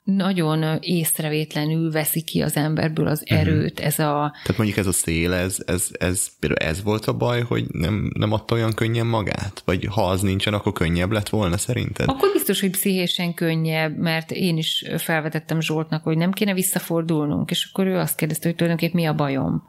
nagyon 0.03 0.77
észrevétlenül 0.81 1.91
veszi 1.91 2.21
ki 2.21 2.41
az 2.41 2.55
emberből 2.55 3.07
az 3.07 3.23
mhm. 3.29 3.39
erőt, 3.39 3.71
uh-huh. 3.71 3.85
ez 3.85 3.99
a... 3.99 4.31
Tehát 4.31 4.57
mondjuk 4.57 4.77
ez 4.77 4.87
a 4.87 4.91
szél, 4.91 5.33
ez, 5.33 5.57
ez, 5.65 5.87
ez 5.91 6.27
például 6.39 6.69
ez 6.69 6.83
volt 6.83 7.05
a 7.05 7.13
baj, 7.13 7.41
hogy 7.41 7.65
nem, 7.71 8.11
nem 8.17 8.31
adta 8.31 8.55
olyan 8.55 8.73
könnyen 8.73 9.05
magát? 9.05 9.61
Vagy 9.65 9.85
ha 9.85 10.09
az 10.09 10.21
nincsen, 10.21 10.53
akkor 10.53 10.71
könnyebb 10.71 11.11
lett 11.11 11.29
volna 11.29 11.57
szerinted? 11.57 12.09
Akkor 12.09 12.29
biztos, 12.33 12.59
hogy 12.59 12.69
pszichésen 12.69 13.33
könnyebb, 13.33 13.97
mert 13.97 14.31
én 14.31 14.57
is 14.57 14.85
felvetettem 14.97 15.61
Zsoltnak, 15.61 16.03
hogy 16.03 16.17
nem 16.17 16.31
kéne 16.31 16.53
visszafordulnunk, 16.53 17.51
és 17.51 17.69
akkor 17.71 17.85
ő 17.85 17.97
azt 17.97 18.15
kérdezte, 18.15 18.47
hogy 18.47 18.57
tulajdonképpen 18.57 19.01
mi 19.01 19.07
a 19.07 19.13
bajom. 19.13 19.63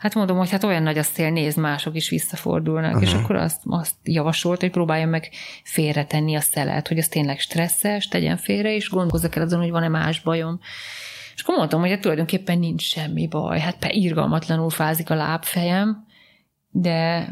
Hát 0.00 0.14
mondom, 0.14 0.36
hogy 0.36 0.50
hát 0.50 0.64
olyan 0.64 0.82
nagy 0.82 0.98
a 0.98 1.02
szél, 1.02 1.30
nézd, 1.30 1.58
mások 1.58 1.96
is 1.96 2.08
visszafordulnak, 2.08 2.94
uh-huh. 2.94 3.02
és 3.02 3.14
akkor 3.14 3.36
azt, 3.36 3.60
azt 3.64 3.94
javasolt, 4.02 4.60
hogy 4.60 4.70
próbálja 4.70 5.06
meg 5.06 5.30
félretenni 5.64 6.34
a 6.34 6.40
szelet, 6.40 6.88
hogy 6.88 6.98
az 6.98 7.08
tényleg 7.08 7.40
stresszes, 7.40 8.08
tegyen 8.08 8.36
félre, 8.36 8.74
és 8.74 8.88
gondolkozzak 8.88 9.36
el 9.36 9.42
azon, 9.42 9.60
hogy 9.60 9.70
van-e 9.70 9.88
más 9.88 10.20
bajom. 10.20 10.60
És 11.34 11.42
akkor 11.42 11.56
mondtam, 11.56 11.80
hogy 11.80 11.90
hát 11.90 12.00
tulajdonképpen 12.00 12.58
nincs 12.58 12.82
semmi 12.82 13.28
baj, 13.28 13.60
hát 13.60 13.86
irgalmatlanul 13.88 14.70
fázik 14.70 15.10
a 15.10 15.14
lábfejem, 15.14 16.04
de, 16.68 17.28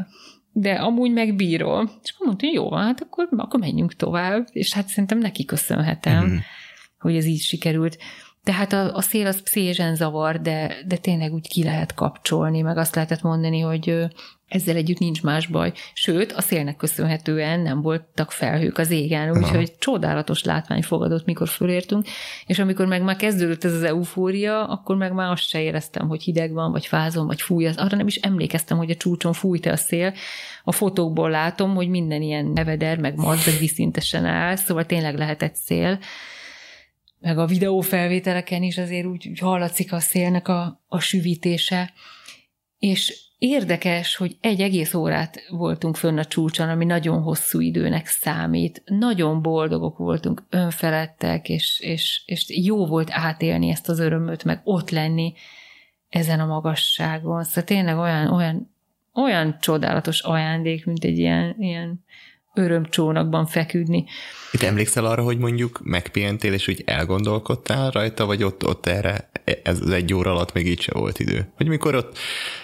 de 0.51 0.73
amúgy 0.73 1.11
megbírom. 1.11 1.89
És 2.03 2.11
akkor 2.11 2.27
mondta, 2.27 2.45
hogy 2.45 2.55
jó 2.55 2.75
hát 2.75 3.01
akkor, 3.01 3.27
akkor 3.37 3.59
menjünk 3.59 3.95
tovább, 3.95 4.47
és 4.51 4.73
hát 4.73 4.87
szerintem 4.87 5.17
neki 5.17 5.45
köszönhetem, 5.45 6.23
uh-huh. 6.23 6.39
hogy 6.99 7.15
ez 7.15 7.25
így 7.25 7.41
sikerült. 7.41 7.97
Tehát 8.43 8.73
a, 8.73 8.95
a 8.95 9.01
szél 9.01 9.27
az 9.27 9.41
pszichésen 9.41 9.95
zavar, 9.95 10.41
de, 10.41 10.75
de 10.87 10.97
tényleg 10.97 11.33
úgy 11.33 11.47
ki 11.47 11.63
lehet 11.63 11.93
kapcsolni, 11.93 12.61
meg 12.61 12.77
azt 12.77 12.95
lehetett 12.95 13.21
mondani, 13.21 13.59
hogy 13.59 14.09
ezzel 14.49 14.75
együtt 14.75 14.99
nincs 14.99 15.23
más 15.23 15.47
baj. 15.47 15.71
Sőt, 15.93 16.31
a 16.31 16.41
szélnek 16.41 16.75
köszönhetően 16.75 17.59
nem 17.59 17.81
voltak 17.81 18.31
felhők 18.31 18.77
az 18.77 18.91
égen, 18.91 19.37
úgyhogy 19.37 19.77
csodálatos 19.77 20.43
látvány 20.43 20.81
fogadott, 20.81 21.25
mikor 21.25 21.47
fölértünk, 21.47 22.05
és 22.45 22.59
amikor 22.59 22.85
meg 22.85 23.03
már 23.03 23.15
kezdődött 23.15 23.63
ez 23.63 23.73
az 23.73 23.83
eufória, 23.83 24.67
akkor 24.67 24.95
meg 24.95 25.13
már 25.13 25.31
azt 25.31 25.47
se 25.47 25.61
éreztem, 25.61 26.07
hogy 26.07 26.23
hideg 26.23 26.53
van, 26.53 26.71
vagy 26.71 26.85
fázom, 26.85 27.27
vagy 27.27 27.41
fúj. 27.41 27.65
Az, 27.65 27.77
arra 27.77 27.97
nem 27.97 28.07
is 28.07 28.15
emlékeztem, 28.15 28.77
hogy 28.77 28.89
a 28.89 28.95
csúcson 28.95 29.33
fújt 29.33 29.65
a 29.65 29.75
szél. 29.75 30.13
A 30.63 30.71
fotókból 30.71 31.29
látom, 31.29 31.75
hogy 31.75 31.87
minden 31.87 32.21
ilyen 32.21 32.45
neveder, 32.45 32.97
meg 32.97 33.15
madzag 33.15 33.57
viszintesen 33.59 34.25
áll, 34.25 34.55
szóval 34.55 34.85
tényleg 34.85 35.17
lehetett 35.17 35.55
szél 35.55 35.99
meg 37.19 37.37
a 37.37 37.45
videófelvételeken 37.45 38.63
is 38.63 38.77
azért 38.77 39.05
úgy, 39.05 39.27
úgy 39.29 39.39
hallatszik 39.39 39.93
a 39.93 39.99
szélnek 39.99 40.47
a, 40.47 40.81
a 40.87 40.99
süvítése. 40.99 41.93
És 42.77 43.27
érdekes, 43.37 44.15
hogy 44.15 44.37
egy 44.41 44.61
egész 44.61 44.93
órát 44.93 45.47
voltunk 45.49 45.95
fönn 45.95 46.17
a 46.17 46.25
csúcson, 46.25 46.69
ami 46.69 46.85
nagyon 46.85 47.21
hosszú 47.21 47.59
időnek 47.59 48.07
számít. 48.07 48.83
Nagyon 48.85 49.41
boldogok 49.41 49.97
voltunk, 49.97 50.43
önfeledtek, 50.49 51.49
és, 51.49 51.79
és, 51.79 52.21
és 52.25 52.45
jó 52.47 52.85
volt 52.85 53.09
átélni 53.11 53.69
ezt 53.69 53.89
az 53.89 53.99
örömöt, 53.99 54.43
meg 54.43 54.61
ott 54.63 54.89
lenni 54.89 55.33
ezen 56.09 56.39
a 56.39 56.45
magasságon. 56.45 57.43
Szóval 57.43 57.63
tényleg 57.63 57.97
olyan, 57.97 58.33
olyan, 58.33 58.73
olyan 59.13 59.57
csodálatos 59.59 60.21
ajándék, 60.21 60.85
mint 60.85 61.03
egy 61.03 61.17
ilyen, 61.17 61.55
ilyen 61.59 62.03
örömcsónakban 62.53 63.45
feküdni. 63.45 64.05
Itt 64.51 64.61
emlékszel 64.61 65.05
arra, 65.05 65.23
hogy 65.23 65.37
mondjuk 65.37 65.79
megpihentél, 65.83 66.53
és 66.53 66.67
úgy 66.67 66.83
elgondolkodtál 66.85 67.91
rajta, 67.91 68.25
vagy 68.25 68.43
ott, 68.43 68.65
ott 68.65 68.85
erre 68.85 69.29
ez 69.63 69.81
az 69.81 69.89
egy 69.89 70.13
óra 70.13 70.31
alatt 70.31 70.53
még 70.53 70.67
így 70.67 70.81
se 70.81 70.91
volt 70.93 71.19
idő? 71.19 71.51
Hogy 71.55 71.67
mikor 71.67 71.95
ott 71.95 72.17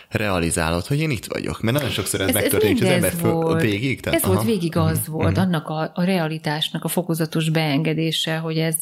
realizálod, 0.10 0.86
hogy 0.86 1.00
én 1.00 1.10
itt 1.10 1.26
vagyok? 1.26 1.62
Mert 1.62 1.76
nagyon 1.78 1.92
sokszor 1.92 2.22
ez, 2.22 2.28
ez 2.28 2.34
megtörténik, 2.34 2.82
az 2.82 2.90
ember 2.90 3.12
föl, 3.12 3.32
volt. 3.32 3.62
végig? 3.62 4.02
Tehát, 4.02 4.20
ez 4.20 4.26
aha. 4.26 4.34
volt 4.34 4.46
végig 4.46 4.76
az 4.76 5.00
mm-hmm. 5.00 5.12
volt, 5.12 5.38
annak 5.38 5.68
a, 5.68 5.92
a 5.94 6.04
realitásnak 6.04 6.84
a 6.84 6.88
fokozatos 6.88 7.50
beengedése, 7.50 8.38
hogy 8.38 8.58
ez, 8.58 8.76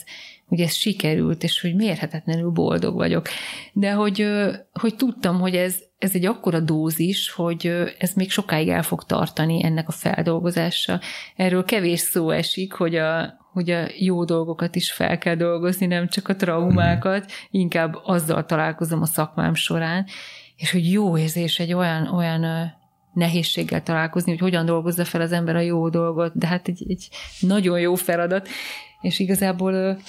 hogy 0.45 0.59
ez 0.59 0.73
sikerült, 0.73 1.43
és 1.43 1.61
hogy 1.61 1.75
mérhetetlenül 1.75 2.49
boldog 2.49 2.95
vagyok. 2.95 3.27
De 3.73 3.91
hogy, 3.91 4.27
hogy 4.71 4.95
tudtam, 4.95 5.39
hogy 5.39 5.55
ez, 5.55 5.75
ez 5.97 6.15
egy 6.15 6.25
akkora 6.25 6.59
dózis, 6.59 7.31
hogy 7.31 7.93
ez 7.99 8.13
még 8.13 8.31
sokáig 8.31 8.69
el 8.69 8.83
fog 8.83 9.03
tartani 9.03 9.63
ennek 9.63 9.87
a 9.87 9.91
feldolgozása. 9.91 10.99
Erről 11.35 11.63
kevés 11.63 11.99
szó 11.99 12.29
esik, 12.29 12.73
hogy 12.73 12.95
a, 12.95 13.33
hogy 13.53 13.69
a 13.69 13.87
jó 13.97 14.23
dolgokat 14.23 14.75
is 14.75 14.91
fel 14.91 15.17
kell 15.17 15.35
dolgozni, 15.35 15.85
nem 15.85 16.07
csak 16.07 16.27
a 16.27 16.35
traumákat, 16.35 17.31
inkább 17.49 17.99
azzal 18.03 18.45
találkozom 18.45 19.01
a 19.01 19.05
szakmám 19.05 19.53
során, 19.53 20.05
és 20.55 20.71
hogy 20.71 20.91
jó 20.91 21.17
érzés 21.17 21.59
egy 21.59 21.73
olyan, 21.73 22.07
olyan 22.07 22.71
nehézséggel 23.13 23.83
találkozni, 23.83 24.31
hogy 24.31 24.39
hogyan 24.39 24.65
dolgozza 24.65 25.05
fel 25.05 25.21
az 25.21 25.31
ember 25.31 25.55
a 25.55 25.59
jó 25.59 25.89
dolgot, 25.89 26.37
de 26.37 26.47
hát 26.47 26.67
egy, 26.67 26.85
egy 26.87 27.09
nagyon 27.39 27.79
jó 27.79 27.95
feladat, 27.95 28.47
és 29.01 29.19
igazából 29.19 29.99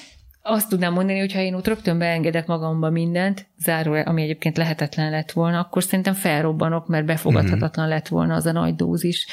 azt 0.47 0.69
tudnám 0.69 0.93
mondani, 0.93 1.19
hogy 1.19 1.33
ha 1.33 1.41
én 1.41 1.55
ott 1.55 1.67
rögtön 1.67 1.99
beengedek 1.99 2.47
magamba 2.47 2.91
mindent, 2.91 3.47
zárója, 3.59 4.03
ami 4.03 4.23
egyébként 4.23 4.57
lehetetlen 4.57 5.11
lett 5.11 5.33
volna, 5.33 5.59
akkor 5.59 5.83
szerintem 5.83 6.15
felrobbanok, 6.15 6.87
mert 6.87 7.07
befogadhatatlan 7.07 7.89
lett 7.89 8.09
volna 8.09 8.35
az 8.35 8.47
a 8.47 8.53
nagy 8.53 8.75
dózis. 8.75 9.27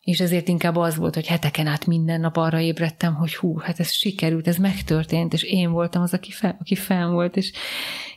És 0.00 0.20
ezért 0.20 0.48
inkább 0.48 0.76
az 0.76 0.96
volt, 0.96 1.14
hogy 1.14 1.26
heteken 1.26 1.66
át 1.66 1.86
minden 1.86 2.20
nap 2.20 2.36
arra 2.36 2.60
ébredtem, 2.60 3.14
hogy 3.14 3.34
hú, 3.34 3.58
hát 3.58 3.80
ez 3.80 3.90
sikerült, 3.90 4.48
ez 4.48 4.56
megtörtént, 4.56 5.32
és 5.32 5.42
én 5.42 5.70
voltam 5.70 6.02
az, 6.02 6.12
aki, 6.12 6.30
fel, 6.30 6.56
aki 6.60 6.74
fenn 6.74 7.12
volt, 7.12 7.36
és, 7.36 7.52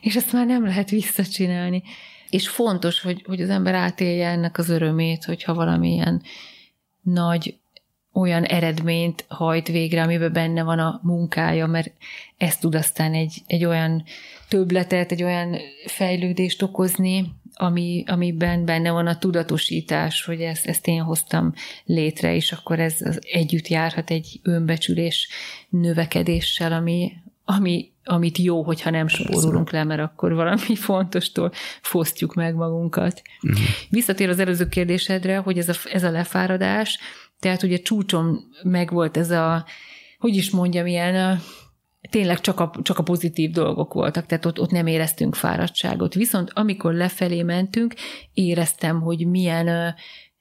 és 0.00 0.16
ezt 0.16 0.32
már 0.32 0.46
nem 0.46 0.64
lehet 0.64 0.90
visszacsinálni. 0.90 1.82
És 2.28 2.48
fontos, 2.48 3.00
hogy, 3.00 3.24
hogy 3.26 3.40
az 3.40 3.50
ember 3.50 3.74
átélje 3.74 4.28
ennek 4.28 4.58
az 4.58 4.68
örömét, 4.68 5.24
hogyha 5.24 5.54
valamilyen 5.54 6.22
nagy 7.02 7.59
olyan 8.12 8.44
eredményt 8.44 9.24
hajt 9.28 9.68
végre, 9.68 10.02
amiben 10.02 10.32
benne 10.32 10.62
van 10.62 10.78
a 10.78 11.00
munkája, 11.02 11.66
mert 11.66 11.92
ez 12.36 12.56
tud 12.56 12.74
aztán 12.74 13.14
egy, 13.14 13.42
egy 13.46 13.64
olyan 13.64 14.04
többletet, 14.48 15.12
egy 15.12 15.22
olyan 15.22 15.56
fejlődést 15.86 16.62
okozni, 16.62 17.38
ami, 17.54 18.04
amiben 18.06 18.64
benne 18.64 18.90
van 18.90 19.06
a 19.06 19.18
tudatosítás, 19.18 20.24
hogy 20.24 20.40
ezt, 20.40 20.66
ezt 20.66 20.86
én 20.86 21.02
hoztam 21.02 21.52
létre, 21.84 22.34
és 22.34 22.52
akkor 22.52 22.78
ez 22.78 22.96
az 23.00 23.20
együtt 23.32 23.68
járhat 23.68 24.10
egy 24.10 24.40
önbecsülés 24.42 25.28
növekedéssel, 25.68 26.72
ami, 26.72 27.12
ami, 27.44 27.90
amit 28.04 28.38
jó, 28.38 28.62
hogyha 28.62 28.90
nem 28.90 29.08
spórolunk 29.08 29.70
le, 29.70 29.84
mert 29.84 30.00
akkor 30.00 30.34
valami 30.34 30.74
fontostól 30.74 31.52
fosztjuk 31.80 32.34
meg 32.34 32.54
magunkat. 32.54 33.22
Uh-huh. 33.42 33.60
Visszatér 33.88 34.28
az 34.28 34.38
előző 34.38 34.68
kérdésedre, 34.68 35.36
hogy 35.36 35.58
ez 35.58 35.68
a, 35.68 35.74
ez 35.92 36.02
a 36.02 36.10
lefáradás, 36.10 36.98
tehát 37.40 37.62
ugye 37.62 37.78
csúcsom 37.78 38.38
megvolt 38.62 39.16
ez 39.16 39.30
a, 39.30 39.66
hogy 40.18 40.36
is 40.36 40.50
mondjam, 40.50 40.86
ilyen 40.86 41.40
tényleg 42.10 42.40
csak 42.40 42.60
a, 42.60 42.72
csak 42.82 42.98
a 42.98 43.02
pozitív 43.02 43.50
dolgok 43.50 43.92
voltak, 43.92 44.26
tehát 44.26 44.44
ott, 44.44 44.60
ott 44.60 44.70
nem 44.70 44.86
éreztünk 44.86 45.34
fáradtságot. 45.34 46.14
Viszont 46.14 46.50
amikor 46.54 46.94
lefelé 46.94 47.42
mentünk, 47.42 47.94
éreztem, 48.32 49.00
hogy 49.00 49.26
milyen 49.26 49.94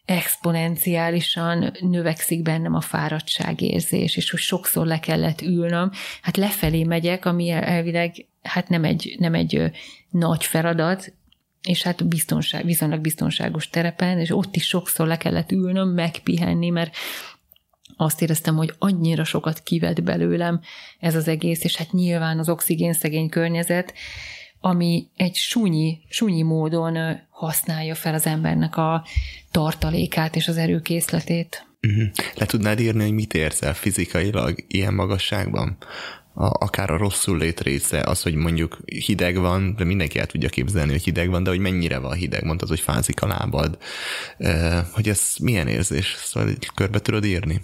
exponenciálisan 0.05 1.71
növekszik 1.79 2.41
bennem 2.41 2.73
a 2.73 2.81
fáradtságérzés, 2.81 4.17
és 4.17 4.29
hogy 4.29 4.39
sokszor 4.39 4.85
le 4.85 4.99
kellett 4.99 5.41
ülnöm. 5.41 5.91
Hát 6.21 6.37
lefelé 6.37 6.83
megyek, 6.83 7.25
ami 7.25 7.49
elvileg 7.49 8.27
hát 8.41 8.69
nem 8.69 8.83
egy, 8.83 9.15
nem 9.19 9.33
egy 9.33 9.71
nagy 10.09 10.43
feladat, 10.43 11.13
és 11.63 11.81
hát 11.81 12.07
biztonság, 12.07 12.65
viszonylag 12.65 13.01
biztonságos 13.01 13.69
terepen, 13.69 14.19
és 14.19 14.35
ott 14.35 14.55
is 14.55 14.67
sokszor 14.67 15.07
le 15.07 15.17
kellett 15.17 15.51
ülnöm, 15.51 15.89
megpihenni, 15.89 16.69
mert 16.69 16.95
azt 17.95 18.21
éreztem, 18.21 18.55
hogy 18.55 18.73
annyira 18.77 19.23
sokat 19.23 19.59
kivett 19.59 20.03
belőlem 20.03 20.61
ez 20.99 21.15
az 21.15 21.27
egész, 21.27 21.63
és 21.63 21.75
hát 21.75 21.91
nyilván 21.91 22.39
az 22.39 22.49
oxigén 22.49 22.93
szegény 22.93 23.29
környezet, 23.29 23.93
ami 24.59 25.07
egy 25.15 25.35
sunyi, 25.35 25.99
sunyi 26.09 26.41
módon 26.41 27.19
használja 27.29 27.95
fel 27.95 28.13
az 28.13 28.25
embernek 28.25 28.77
a 28.77 29.05
tartalékát 29.51 30.35
és 30.35 30.47
az 30.47 30.57
erőkészletét. 30.57 31.67
Uh-huh. 31.87 32.09
Le 32.35 32.45
tudnád 32.45 32.79
írni, 32.79 33.03
hogy 33.03 33.13
mit 33.13 33.33
érzel 33.33 33.73
fizikailag 33.73 34.63
ilyen 34.67 34.93
magasságban? 34.93 35.77
A, 36.39 36.45
akár 36.59 36.89
a 36.89 36.97
rosszul 36.97 37.37
lét 37.37 37.59
része, 37.59 38.01
az, 38.01 38.21
hogy 38.21 38.35
mondjuk 38.35 38.77
hideg 38.85 39.37
van, 39.37 39.75
de 39.75 39.83
mindenki 39.83 40.19
el 40.19 40.25
tudja 40.25 40.49
képzelni, 40.49 40.91
hogy 40.91 41.03
hideg 41.03 41.29
van, 41.29 41.43
de 41.43 41.49
hogy 41.49 41.59
mennyire 41.59 41.97
van 41.97 42.13
hideg, 42.13 42.43
mondtad, 42.43 42.67
hogy 42.67 42.79
fázik 42.79 43.21
a 43.21 43.27
lábad, 43.27 43.77
hogy 44.91 45.09
ez 45.09 45.33
milyen 45.41 45.67
érzés, 45.67 46.15
szóval 46.17 46.53
körbe 46.75 46.99
tudod 46.99 47.25
írni? 47.25 47.61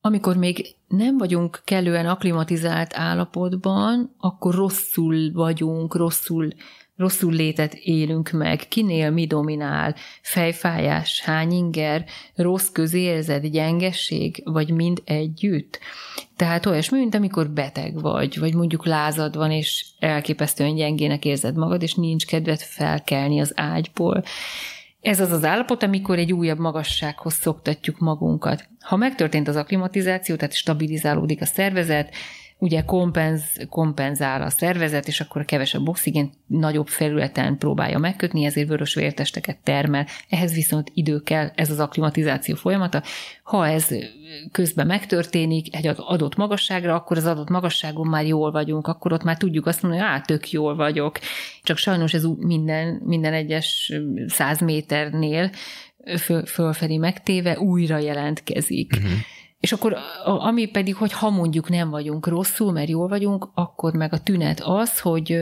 Amikor 0.00 0.36
még 0.36 0.74
nem 0.88 1.18
vagyunk 1.18 1.62
kellően 1.64 2.06
aklimatizált 2.06 2.94
állapotban, 2.94 4.14
akkor 4.18 4.54
rosszul 4.54 5.32
vagyunk, 5.32 5.94
rosszul 5.94 6.52
rosszul 6.96 7.32
létet 7.32 7.74
élünk 7.74 8.30
meg, 8.30 8.58
kinél 8.68 9.10
mi 9.10 9.26
dominál, 9.26 9.94
fejfájás, 10.22 11.20
hány 11.20 11.52
inger, 11.52 12.04
rossz 12.34 12.68
közérzet, 12.68 13.50
gyengesség, 13.50 14.42
vagy 14.44 14.70
mind 14.70 15.02
együtt. 15.04 15.78
Tehát 16.36 16.66
olyasmi, 16.66 16.98
mint 16.98 17.14
amikor 17.14 17.50
beteg 17.50 18.00
vagy, 18.00 18.38
vagy 18.38 18.54
mondjuk 18.54 18.86
lázad 18.86 19.36
van, 19.36 19.50
és 19.50 19.86
elképesztően 19.98 20.74
gyengének 20.74 21.24
érzed 21.24 21.56
magad, 21.56 21.82
és 21.82 21.94
nincs 21.94 22.26
kedved 22.26 22.60
felkelni 22.60 23.40
az 23.40 23.52
ágyból. 23.56 24.22
Ez 25.00 25.20
az 25.20 25.30
az 25.30 25.44
állapot, 25.44 25.82
amikor 25.82 26.18
egy 26.18 26.32
újabb 26.32 26.58
magassághoz 26.58 27.34
szoktatjuk 27.34 27.98
magunkat. 27.98 28.68
Ha 28.80 28.96
megtörtént 28.96 29.48
az 29.48 29.56
aklimatizáció, 29.56 30.36
tehát 30.36 30.54
stabilizálódik 30.54 31.40
a 31.40 31.44
szervezet, 31.44 32.14
ugye 32.62 32.82
kompenz, 32.82 33.42
kompenzál 33.68 34.42
a 34.42 34.50
szervezet, 34.50 35.08
és 35.08 35.20
akkor 35.20 35.44
kevesebb 35.44 35.88
oxigén 35.88 36.30
nagyobb 36.46 36.88
felületen 36.88 37.58
próbálja 37.58 37.98
megkötni, 37.98 38.44
ezért 38.44 38.68
vörös 38.68 38.94
vértesteket 38.94 39.58
termel. 39.62 40.06
Ehhez 40.28 40.54
viszont 40.54 40.90
idő 40.94 41.20
kell, 41.20 41.50
ez 41.54 41.70
az 41.70 41.78
aklimatizáció 41.78 42.54
folyamata. 42.54 43.02
Ha 43.42 43.66
ez 43.68 43.88
közben 44.52 44.86
megtörténik 44.86 45.76
egy 45.76 45.86
adott 45.96 46.36
magasságra, 46.36 46.94
akkor 46.94 47.16
az 47.16 47.26
adott 47.26 47.48
magasságon 47.48 48.06
már 48.06 48.26
jól 48.26 48.50
vagyunk, 48.50 48.86
akkor 48.86 49.12
ott 49.12 49.22
már 49.24 49.36
tudjuk 49.36 49.66
azt 49.66 49.82
mondani, 49.82 50.02
hogy 50.02 50.12
á, 50.12 50.20
tök 50.20 50.50
jól 50.50 50.76
vagyok. 50.76 51.18
Csak 51.62 51.76
sajnos 51.76 52.14
ez 52.14 52.24
minden, 52.38 53.00
minden 53.04 53.32
egyes 53.32 53.92
száz 54.26 54.60
méternél 54.60 55.50
föl, 56.18 56.46
fölfelé 56.46 56.96
megtéve 56.96 57.58
újra 57.58 57.98
jelentkezik. 57.98 58.92
Uh-huh. 58.96 59.12
És 59.62 59.72
akkor 59.72 59.96
ami 60.24 60.66
pedig, 60.66 60.94
hogy 60.94 61.12
ha 61.12 61.30
mondjuk 61.30 61.68
nem 61.68 61.90
vagyunk 61.90 62.26
rosszul, 62.26 62.72
mert 62.72 62.88
jól 62.88 63.08
vagyunk, 63.08 63.48
akkor 63.54 63.92
meg 63.92 64.12
a 64.12 64.18
tünet 64.18 64.60
az, 64.60 65.00
hogy 65.00 65.38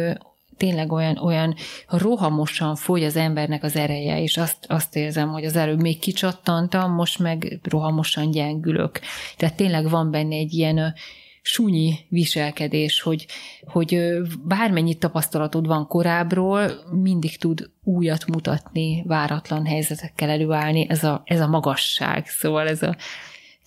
tényleg 0.57 0.93
olyan, 0.93 1.17
olyan 1.17 1.55
rohamosan 1.89 2.77
fogy 2.77 3.05
az 3.05 3.17
embernek 3.17 3.63
az 3.63 3.77
ereje, 3.77 4.23
és 4.23 4.37
azt, 4.37 4.57
azt 4.67 4.97
érzem, 4.97 5.29
hogy 5.29 5.45
az 5.45 5.57
előbb 5.57 5.81
még 5.81 5.99
kicsattantam, 5.99 6.93
most 6.93 7.19
meg 7.19 7.61
rohamosan 7.63 8.31
gyengülök. 8.31 9.01
Tehát 9.37 9.57
tényleg 9.57 9.89
van 9.89 10.11
benne 10.11 10.37
egy 10.37 10.53
ilyen 10.53 10.95
súnyi 11.43 11.95
viselkedés, 12.09 13.01
hogy, 13.01 13.27
hogy 13.67 14.17
bármennyi 14.45 14.95
tapasztalatod 14.95 15.67
van 15.67 15.87
korábbról, 15.87 16.71
mindig 17.03 17.39
tud 17.39 17.71
újat 17.83 18.27
mutatni, 18.27 19.03
váratlan 19.07 19.67
helyzetekkel 19.67 20.29
előállni, 20.29 20.87
ez 20.89 21.05
a, 21.05 21.23
ez 21.25 21.41
a 21.41 21.49
magasság, 21.49 22.27
szóval 22.27 22.69
ez 22.69 22.83
a, 22.83 22.97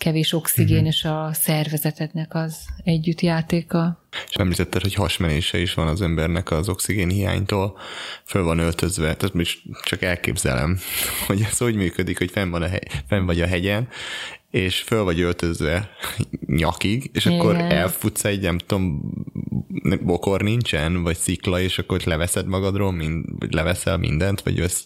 kevés 0.03 0.33
oxigén 0.33 0.75
uh-huh. 0.75 0.87
és 0.87 1.03
a 1.03 1.29
szervezetednek 1.33 2.35
az 2.35 2.55
együttjátéka. 2.83 4.03
És 4.29 4.35
említetted, 4.35 4.81
hogy 4.81 4.93
hasmenése 4.93 5.59
is 5.59 5.73
van 5.73 5.87
az 5.87 6.01
embernek 6.01 6.51
az 6.51 6.69
oxigén 6.69 7.09
hiánytól, 7.09 7.77
föl 8.25 8.43
van 8.43 8.59
öltözve, 8.59 9.15
tehát 9.15 9.33
most 9.33 9.61
csak 9.83 10.01
elképzelem, 10.01 10.79
hogy 11.27 11.41
ez 11.41 11.57
hogy 11.57 11.75
működik, 11.75 12.17
hogy 12.17 12.31
fenn, 12.31 12.49
van 12.49 12.61
a 12.61 12.67
hegy, 12.67 12.87
fenn 13.07 13.25
vagy 13.25 13.41
a 13.41 13.47
hegyen, 13.47 13.87
és 14.51 14.81
föl 14.81 15.03
vagy 15.03 15.19
öltözve 15.19 15.89
nyakig, 16.63 17.09
és 17.13 17.25
Igen. 17.25 17.39
akkor 17.39 17.55
elfutsz 17.55 18.25
egy, 18.25 18.41
nem 18.41 18.57
tudom, 18.57 19.01
bokor 20.01 20.41
nincsen, 20.41 21.03
vagy 21.03 21.17
szikla, 21.17 21.59
és 21.59 21.79
akkor 21.79 22.01
leveszed 22.05 22.47
magadról, 22.47 22.91
mind, 22.91 23.25
vagy 23.39 23.53
leveszel 23.53 23.97
mindent, 23.97 24.41
vagy 24.41 24.59
össz 24.59 24.85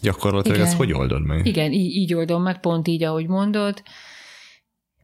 gyakorlatilag 0.00 0.56
Igen. 0.56 0.68
ezt 0.68 0.76
hogy 0.76 0.92
oldod 0.92 1.26
meg? 1.26 1.46
Igen, 1.46 1.72
így, 1.72 1.94
így 1.96 2.14
oldom 2.14 2.42
meg, 2.42 2.60
pont 2.60 2.88
így, 2.88 3.02
ahogy 3.02 3.26
mondod 3.26 3.82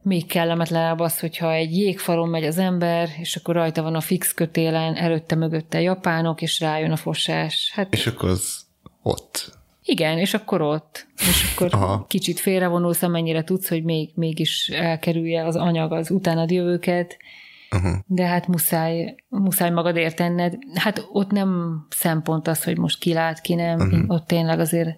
még 0.09 0.25
kellemetlenebb 0.25 0.99
az, 0.99 1.19
hogyha 1.19 1.53
egy 1.53 1.77
jégfalon 1.77 2.29
megy 2.29 2.43
az 2.43 2.57
ember, 2.57 3.09
és 3.19 3.35
akkor 3.35 3.55
rajta 3.55 3.81
van 3.81 3.95
a 3.95 4.01
fix 4.01 4.33
kötélen, 4.33 4.95
előtte 4.95 5.35
mögötte 5.35 5.81
japánok, 5.81 6.41
és 6.41 6.59
rájön 6.59 6.91
a 6.91 6.95
fosás. 6.95 7.71
Hát, 7.75 7.93
és 7.93 8.07
akkor 8.07 8.29
az 8.29 8.65
ott. 9.01 9.57
Igen, 9.83 10.17
és 10.17 10.33
akkor 10.33 10.61
ott. 10.61 11.07
És 11.15 11.51
akkor 11.53 11.67
Aha. 11.71 12.05
kicsit 12.07 12.39
félrevonulsz, 12.39 13.01
amennyire 13.01 13.43
tudsz, 13.43 13.69
hogy 13.69 13.83
még, 13.83 14.11
mégis 14.15 14.69
elkerülje 14.69 15.45
az 15.45 15.55
anyag 15.55 15.91
az 15.91 16.11
utánad 16.11 16.51
jövőket. 16.51 17.17
Uh-huh. 17.75 17.97
De 18.05 18.25
hát 18.25 18.47
muszáj, 18.47 19.15
muszáj 19.27 19.69
magadért 19.69 20.15
tenned. 20.15 20.57
Hát 20.73 21.07
ott 21.11 21.31
nem 21.31 21.79
szempont 21.89 22.47
az, 22.47 22.63
hogy 22.63 22.77
most 22.77 22.99
ki 22.99 23.13
lát, 23.13 23.41
ki 23.41 23.53
nem. 23.53 23.79
Uh-huh. 23.79 24.03
Ott 24.07 24.27
tényleg 24.27 24.59
azért 24.59 24.89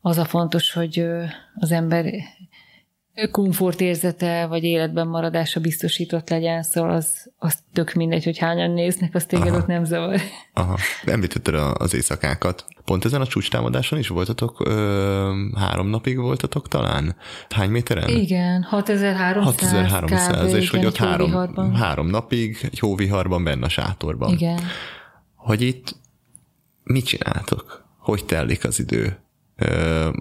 az 0.00 0.18
a 0.18 0.24
fontos, 0.24 0.72
hogy 0.72 1.06
az 1.54 1.72
ember 1.72 2.04
komfortérzete 3.30 4.46
vagy 4.46 4.64
életben 4.64 5.06
maradása 5.06 5.60
biztosított 5.60 6.28
legyen, 6.28 6.62
szóval 6.62 6.90
az, 6.90 7.30
az 7.38 7.58
tök 7.72 7.92
mindegy, 7.92 8.24
hogy 8.24 8.38
hányan 8.38 8.70
néznek, 8.70 9.14
az 9.14 9.24
téged 9.24 9.46
Aha. 9.46 9.56
ott 9.56 9.66
nem 9.66 9.84
zavar. 9.84 10.20
Aha. 10.52 10.78
Említetted 11.04 11.54
az 11.54 11.94
éjszakákat. 11.94 12.64
Pont 12.84 13.04
ezen 13.04 13.20
a 13.20 13.26
csúcstámadáson 13.26 13.98
is 13.98 14.08
voltatok, 14.08 14.66
ö, 14.66 15.32
három 15.56 15.88
napig 15.88 16.18
voltatok 16.18 16.68
talán? 16.68 17.16
Hány 17.50 17.70
méteren? 17.70 18.08
Igen, 18.08 18.62
6300 18.62 19.90
6300, 19.90 20.50
kb, 20.50 20.56
és 20.56 20.68
igen, 20.68 20.78
hogy 20.78 20.86
ott 20.86 20.96
három, 20.96 21.74
három 21.74 22.06
napig 22.06 22.58
egy 22.62 22.78
hóviharban 22.78 23.44
benne 23.44 23.64
a 23.64 23.68
sátorban. 23.68 24.32
Igen. 24.32 24.60
Hogy 25.34 25.62
itt 25.62 25.96
mit 26.82 27.04
csináltok? 27.04 27.84
Hogy 27.98 28.24
telik 28.24 28.64
az 28.64 28.80
idő? 28.80 29.23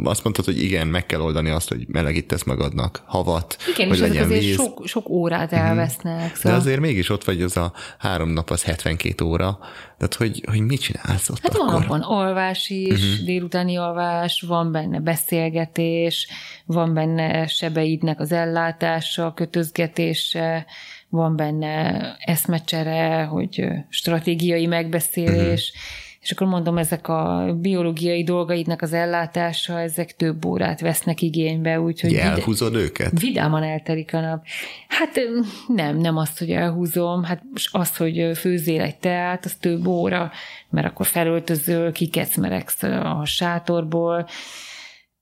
Azt 0.04 0.24
mondtad, 0.24 0.46
hogy 0.46 0.64
igen, 0.64 0.88
meg 0.88 1.06
kell 1.06 1.20
oldani 1.20 1.50
azt, 1.50 1.70
hogy 1.70 1.86
melegítesz 1.88 2.44
magadnak 2.44 3.04
havat, 3.06 3.58
igen, 3.74 3.88
hogy 3.88 3.98
és 3.98 4.02
legyen 4.02 4.24
azért 4.24 4.42
víz. 4.42 4.56
Sok, 4.56 4.82
sok 4.86 5.10
órát 5.10 5.52
mhm. 5.52 5.60
elvesznek. 5.60 6.36
Szóval... 6.36 6.52
De 6.52 6.58
azért 6.58 6.80
mégis 6.80 7.10
ott 7.10 7.24
vagy 7.24 7.42
az 7.42 7.58
a 7.58 7.74
három 7.98 8.30
nap, 8.30 8.50
az 8.50 8.64
72 8.64 9.26
óra, 9.26 9.60
tehát 9.98 10.14
hogy, 10.14 10.44
hogy 10.50 10.60
mit 10.60 10.82
csinálsz 10.82 11.30
ott 11.30 11.40
Hát 11.42 11.56
akkor? 11.56 11.72
van 11.72 11.86
van 11.88 12.02
alvás 12.02 12.70
is, 12.70 13.12
uh-huh. 13.12 13.26
délutáni 13.26 13.78
alvás, 13.78 14.42
van 14.48 14.72
benne 14.72 15.00
beszélgetés, 15.00 16.28
van 16.66 16.94
benne 16.94 17.48
sebeidnek 17.48 18.20
az 18.20 18.32
ellátása, 18.32 19.34
kötözgetése, 19.36 20.66
van 21.10 21.36
benne 21.36 22.16
eszmecsere, 22.20 23.24
hogy 23.24 23.66
stratégiai 23.90 24.66
megbeszélés, 24.66 25.72
uh-huh 25.76 26.02
és 26.24 26.32
akkor 26.32 26.48
mondom, 26.48 26.78
ezek 26.78 27.08
a 27.08 27.54
biológiai 27.60 28.24
dolgaidnak 28.24 28.82
az 28.82 28.94
ellátása, 28.94 29.80
ezek 29.80 30.16
több 30.16 30.46
órát 30.46 30.82
vesznek 30.82 31.22
igénybe, 31.22 31.80
úgyhogy... 31.80 32.14
Elhúzod 32.14 32.72
vid- 32.72 32.82
őket? 32.82 33.20
Vidáman 33.20 33.64
eltelik 33.64 34.14
a 34.14 34.20
nap. 34.20 34.46
Hát 34.88 35.20
nem, 35.68 35.98
nem 35.98 36.18
azt, 36.18 36.40
hogy 36.40 36.50
elhúzom, 36.50 37.24
hát 37.24 37.44
az, 37.72 37.98
hogy 37.98 38.38
főzzél 38.38 38.82
egy 38.82 38.98
teát, 38.98 39.46
az 39.46 39.54
több 39.54 39.88
óra, 39.88 40.32
mert 40.70 40.88
akkor 40.88 41.06
felöltözöl, 41.06 41.92
kikecmeregsz 41.92 42.84
a 42.84 43.22
sátorból, 43.26 44.28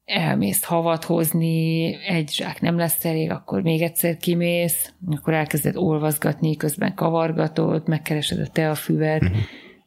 elmész 0.06 0.64
havat 0.64 1.04
hozni, 1.04 1.94
egy 2.08 2.30
zsák 2.30 2.62
nem 2.62 2.78
lesz 2.78 3.06
elég, 3.06 3.32
akkor 3.32 3.62
még 3.62 3.82
egyszer 3.82 4.18
kimész, 4.18 4.94
akkor 5.12 5.34
elkezded 5.34 5.76
olvasgatni, 5.76 6.56
közben 6.56 6.94
kavargatod, 6.94 7.88
megkeresed 7.88 8.40
a 8.40 8.48
teafüvet, 8.48 9.22
uh-huh 9.22 9.40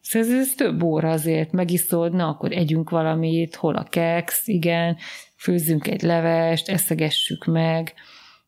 Szóval 0.05 0.29
ez, 0.29 0.35
ez 0.35 0.55
több 0.55 0.83
óra 0.83 1.11
azért, 1.11 1.53
megiszod, 1.53 2.13
na 2.13 2.29
akkor 2.29 2.53
együnk 2.53 2.91
valamit, 2.91 3.55
hol 3.55 3.77
a 3.77 3.85
keks, 3.85 4.47
igen, 4.47 4.97
főzzünk 5.37 5.87
egy 5.87 6.03
levest, 6.03 6.69
eszegessük 6.69 7.45
meg, 7.45 7.95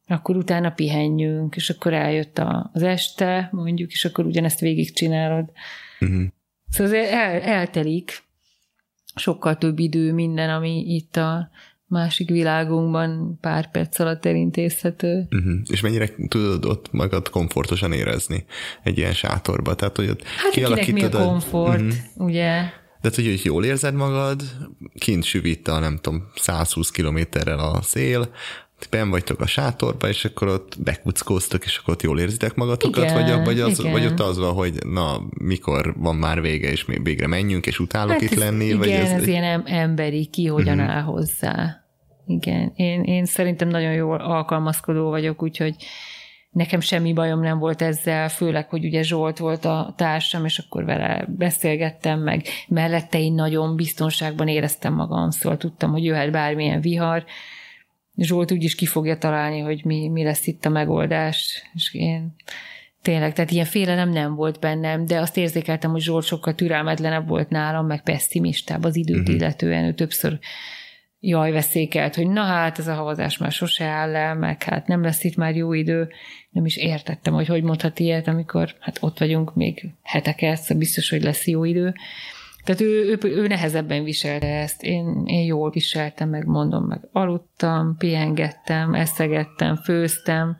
akkor 0.06 0.36
utána 0.36 0.70
pihenjünk, 0.70 1.56
és 1.56 1.70
akkor 1.70 1.92
eljött 1.92 2.38
az 2.72 2.82
este, 2.82 3.48
mondjuk, 3.52 3.90
és 3.92 4.04
akkor 4.04 4.26
ugyanezt 4.26 4.60
végigcsinálod. 4.60 5.50
Uh-huh. 6.00 6.24
Szóval 6.68 6.94
el, 6.94 7.40
eltelik 7.40 8.22
sokkal 9.14 9.56
több 9.56 9.78
idő 9.78 10.12
minden, 10.12 10.50
ami 10.50 10.94
itt 10.94 11.16
a 11.16 11.50
másik 11.88 12.28
világunkban 12.28 13.38
pár 13.40 13.70
perc 13.70 13.98
alatt 13.98 14.24
elintézhető. 14.24 15.26
Uh-huh. 15.30 15.54
És 15.66 15.80
mennyire 15.80 16.10
tudod 16.28 16.64
ott 16.64 16.92
magad 16.92 17.28
komfortosan 17.28 17.92
érezni 17.92 18.44
egy 18.82 18.98
ilyen 18.98 19.12
sátorba? 19.12 19.74
Tehát, 19.74 19.96
hogy 19.96 20.08
ott 20.08 20.22
hát 20.22 20.52
kialakítod... 20.52 20.94
mi 20.94 21.02
a 21.02 21.08
komfort, 21.08 21.80
uh-huh. 21.80 22.26
ugye? 22.26 22.62
De 23.00 23.10
hogy, 23.14 23.26
hogy 23.26 23.44
jól 23.44 23.64
érzed 23.64 23.94
magad, 23.94 24.42
kint 24.98 25.24
süvít 25.24 25.68
a 25.68 25.78
nem 25.78 25.98
tudom, 26.00 26.30
120 26.34 26.90
kilométerrel 26.90 27.58
a 27.58 27.82
szél, 27.82 28.30
ben 28.90 29.10
vagytok 29.10 29.40
a 29.40 29.46
sátorba, 29.46 30.08
és 30.08 30.24
akkor 30.24 30.48
ott 30.48 30.76
bekuckóztok, 30.78 31.64
és 31.64 31.76
akkor 31.76 31.94
ott 31.94 32.02
jól 32.02 32.20
érzitek 32.20 32.54
magatokat, 32.54 33.04
igen, 33.10 33.14
vagy, 33.14 33.44
vagy, 33.44 33.60
az, 33.60 33.78
igen. 33.78 33.92
vagy 33.92 34.06
ott 34.06 34.20
az 34.20 34.38
van, 34.38 34.52
hogy 34.52 34.86
na, 34.86 35.20
mikor 35.38 35.94
van 35.96 36.16
már 36.16 36.40
vége, 36.40 36.70
és 36.70 36.86
végre 37.02 37.26
menjünk, 37.26 37.66
és 37.66 37.78
utálok 37.78 38.12
hát 38.12 38.22
itt 38.22 38.32
ez, 38.32 38.38
lenni? 38.38 38.64
Igen, 38.64 38.78
vagy 38.78 38.90
ez, 38.90 39.10
ez 39.10 39.26
ilyen 39.26 39.66
emberi, 39.66 40.26
ki 40.26 40.46
hogyan 40.46 40.78
uh-huh. 40.78 40.94
áll 40.94 41.02
hozzá. 41.02 41.84
Igen, 42.26 42.72
én, 42.76 43.02
én 43.02 43.24
szerintem 43.24 43.68
nagyon 43.68 43.92
jól 43.92 44.20
alkalmazkodó 44.20 45.08
vagyok, 45.08 45.42
úgyhogy 45.42 45.74
nekem 46.50 46.80
semmi 46.80 47.12
bajom 47.12 47.40
nem 47.40 47.58
volt 47.58 47.82
ezzel, 47.82 48.28
főleg, 48.28 48.68
hogy 48.68 48.84
ugye 48.84 49.02
Zsolt 49.02 49.38
volt 49.38 49.64
a 49.64 49.94
társam, 49.96 50.44
és 50.44 50.58
akkor 50.58 50.84
vele 50.84 51.24
beszélgettem, 51.28 52.20
meg 52.20 52.46
mellette 52.68 53.20
én 53.20 53.32
nagyon 53.32 53.76
biztonságban 53.76 54.48
éreztem 54.48 54.94
magam, 54.94 55.30
szóval 55.30 55.58
tudtam, 55.58 55.90
hogy 55.90 56.04
jöhet 56.04 56.30
bármilyen 56.30 56.80
vihar, 56.80 57.24
Zsolt 58.16 58.52
úgyis 58.52 58.74
ki 58.74 58.86
fogja 58.86 59.18
találni, 59.18 59.60
hogy 59.60 59.84
mi, 59.84 60.08
mi 60.08 60.22
lesz 60.22 60.46
itt 60.46 60.64
a 60.64 60.68
megoldás, 60.68 61.62
és 61.74 61.94
én 61.94 62.34
tényleg, 63.02 63.32
tehát 63.32 63.50
ilyen 63.50 63.64
félelem 63.64 64.10
nem 64.10 64.34
volt 64.34 64.60
bennem, 64.60 65.06
de 65.06 65.18
azt 65.18 65.36
érzékeltem, 65.36 65.90
hogy 65.90 66.00
Zsolt 66.00 66.24
sokkal 66.24 66.54
türelmetlenebb 66.54 67.28
volt 67.28 67.48
nálam, 67.48 67.86
meg 67.86 68.02
pessimistább 68.02 68.84
az 68.84 68.96
időt 68.96 69.18
uh-huh. 69.18 69.34
illetően, 69.34 69.84
ő 69.84 69.94
többször 69.94 70.38
jaj 71.20 71.52
veszékelt, 71.52 72.14
hogy 72.14 72.28
na 72.28 72.42
hát 72.42 72.78
ez 72.78 72.86
a 72.86 72.94
havazás 72.94 73.38
már 73.38 73.52
sose 73.52 73.84
áll 73.84 74.10
le, 74.10 74.34
meg 74.34 74.62
hát 74.62 74.86
nem 74.86 75.02
lesz 75.02 75.24
itt 75.24 75.36
már 75.36 75.56
jó 75.56 75.72
idő. 75.72 76.08
Nem 76.50 76.64
is 76.64 76.76
értettem, 76.76 77.34
hogy 77.34 77.46
hogy 77.46 77.62
mondhat 77.62 77.98
ilyet, 77.98 78.28
amikor 78.28 78.74
hát 78.80 78.98
ott 79.00 79.18
vagyunk 79.18 79.54
még 79.54 79.90
heteket, 80.02 80.56
szóval 80.60 80.78
biztos, 80.78 81.10
hogy 81.10 81.22
lesz 81.22 81.46
jó 81.46 81.64
idő. 81.64 81.94
Tehát 82.66 82.80
ő, 82.80 83.18
ő, 83.22 83.28
ő 83.28 83.46
nehezebben 83.46 84.04
viselte 84.04 84.46
ezt, 84.46 84.82
én, 84.82 85.22
én 85.26 85.44
jól 85.44 85.70
viseltem, 85.70 86.28
meg 86.28 86.46
mondom, 86.46 86.84
meg 86.84 87.00
aludtam, 87.12 87.96
pihengettem, 87.98 88.94
eszegettem, 88.94 89.76
főztem, 89.76 90.58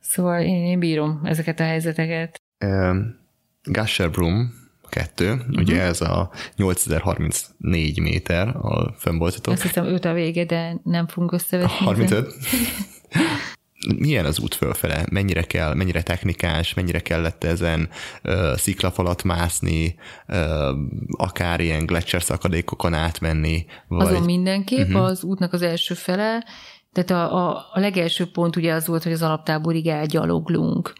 szóval 0.00 0.40
én, 0.40 0.64
én 0.64 0.78
bírom 0.78 1.20
ezeket 1.24 1.60
a 1.60 1.64
helyzeteket. 1.64 2.40
Um, 2.64 3.18
Gusher 3.64 4.10
Broom 4.10 4.52
2, 4.88 5.32
uh-huh. 5.32 5.46
ugye 5.56 5.80
ez 5.80 6.00
a 6.00 6.30
8034 6.56 8.00
méter 8.00 8.48
a 8.48 8.94
fennboltatok. 8.96 9.52
Azt 9.52 9.62
hiszem 9.62 9.84
5 9.84 10.04
a 10.04 10.12
vége, 10.12 10.44
de 10.44 10.80
nem 10.84 11.06
fogunk 11.06 11.32
összevetni. 11.32 11.84
35? 11.84 12.32
milyen 13.98 14.24
az 14.24 14.38
út 14.40 14.54
fölfele? 14.54 15.04
Mennyire 15.10 15.42
kell, 15.42 15.74
mennyire 15.74 16.02
technikás, 16.02 16.74
mennyire 16.74 17.00
kellett 17.00 17.44
ezen 17.44 17.88
uh, 18.24 18.56
sziklafalat 18.56 19.22
mászni, 19.22 19.94
uh, 20.28 20.78
akár 21.10 21.60
ilyen 21.60 21.86
gletszer 21.86 22.22
szakadékokon 22.22 22.94
átmenni? 22.94 23.64
Vagy... 23.88 24.06
Azon 24.06 24.22
mindenképp 24.22 24.88
uh-huh. 24.88 25.04
az 25.04 25.24
útnak 25.24 25.52
az 25.52 25.62
első 25.62 25.94
fele, 25.94 26.44
tehát 26.92 27.10
a, 27.10 27.48
a, 27.48 27.66
a 27.72 27.80
legelső 27.80 28.30
pont 28.30 28.56
ugye 28.56 28.72
az 28.72 28.86
volt, 28.86 29.02
hogy 29.02 29.12
az 29.12 29.22
alaptáborig 29.22 29.86
elgyaloglunk. 29.86 30.92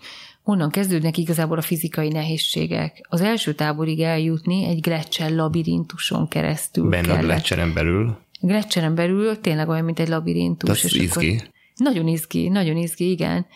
Onnan 0.44 0.70
kezdődnek 0.70 1.18
igazából 1.18 1.58
a 1.58 1.62
fizikai 1.62 2.08
nehézségek. 2.08 3.06
Az 3.08 3.20
első 3.20 3.54
táborig 3.54 4.00
eljutni 4.00 4.64
egy 4.64 4.80
gletszer 4.80 5.30
labirintuson 5.30 6.28
keresztül 6.28 6.88
Benne 6.88 7.06
kellett. 7.06 7.22
a 7.22 7.26
gletszeren 7.26 7.74
belül? 7.74 8.18
Gletszeren 8.40 8.94
belül 8.94 9.40
tényleg 9.40 9.68
olyan, 9.68 9.84
mint 9.84 9.98
egy 9.98 10.08
labirintus. 10.08 10.84
Ez 10.84 10.94
izgi. 10.94 11.36
Akkor 11.36 11.50
nagyon 11.80 12.06
izgi, 12.06 12.48
nagyon 12.48 12.76
izgi, 12.76 13.10
igen. 13.10 13.46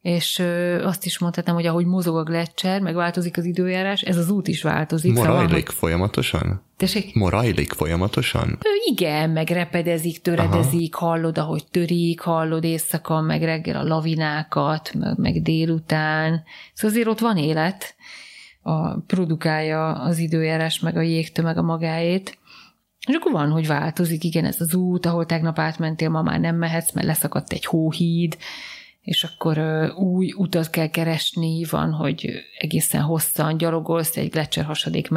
És 0.00 0.38
ö, 0.38 0.84
azt 0.84 1.06
is 1.06 1.18
mondhatnám, 1.18 1.54
hogy 1.54 1.66
ahogy 1.66 1.86
mozog 1.86 2.16
a 2.16 2.22
gletszer, 2.22 2.80
meg 2.80 2.94
változik 2.94 3.36
az 3.36 3.44
időjárás, 3.44 4.00
ez 4.00 4.16
az 4.16 4.30
út 4.30 4.48
is 4.48 4.62
változik. 4.62 5.12
Morajlik 5.12 5.48
szóval, 5.48 5.74
folyamatosan? 5.74 6.62
Tessék? 6.76 7.14
Morajlik 7.14 7.72
folyamatosan? 7.72 8.48
Ö, 8.48 8.90
igen, 8.90 9.30
meg 9.30 9.48
repedezik, 9.48 10.20
töredezik, 10.22 10.96
Aha. 10.96 11.06
hallod, 11.06 11.38
ahogy 11.38 11.64
törik, 11.70 12.20
hallod 12.20 12.64
éjszaka, 12.64 13.20
meg 13.20 13.42
reggel 13.42 13.76
a 13.76 13.84
lavinákat, 13.84 14.94
meg, 14.94 15.18
meg 15.18 15.42
délután. 15.42 16.42
Szóval 16.74 16.96
azért 16.96 17.08
ott 17.08 17.20
van 17.20 17.36
élet, 17.36 17.94
a, 18.62 19.00
produkálja 19.00 19.92
az 19.92 20.18
időjárás, 20.18 20.80
meg 20.80 20.96
a 20.96 21.00
jégtömeg 21.00 21.58
a 21.58 21.62
magáét. 21.62 22.38
És 23.06 23.14
akkor 23.14 23.32
van, 23.32 23.50
hogy 23.50 23.66
változik, 23.66 24.24
igen, 24.24 24.44
ez 24.44 24.60
az 24.60 24.74
út, 24.74 25.06
ahol 25.06 25.26
tegnap 25.26 25.58
átmentél, 25.58 26.08
ma 26.08 26.22
már 26.22 26.40
nem 26.40 26.56
mehetsz, 26.56 26.92
mert 26.92 27.06
leszakadt 27.06 27.52
egy 27.52 27.64
hóhíd, 27.64 28.36
és 29.02 29.24
akkor 29.24 29.58
új 29.96 30.32
utat 30.36 30.70
kell 30.70 30.86
keresni, 30.86 31.64
van, 31.70 31.92
hogy 31.92 32.30
egészen 32.58 33.02
hosszan 33.02 33.56
gyalogolsz 33.56 34.16
egy 34.16 34.30
gletszer 34.30 34.64
hasadék 34.64 35.08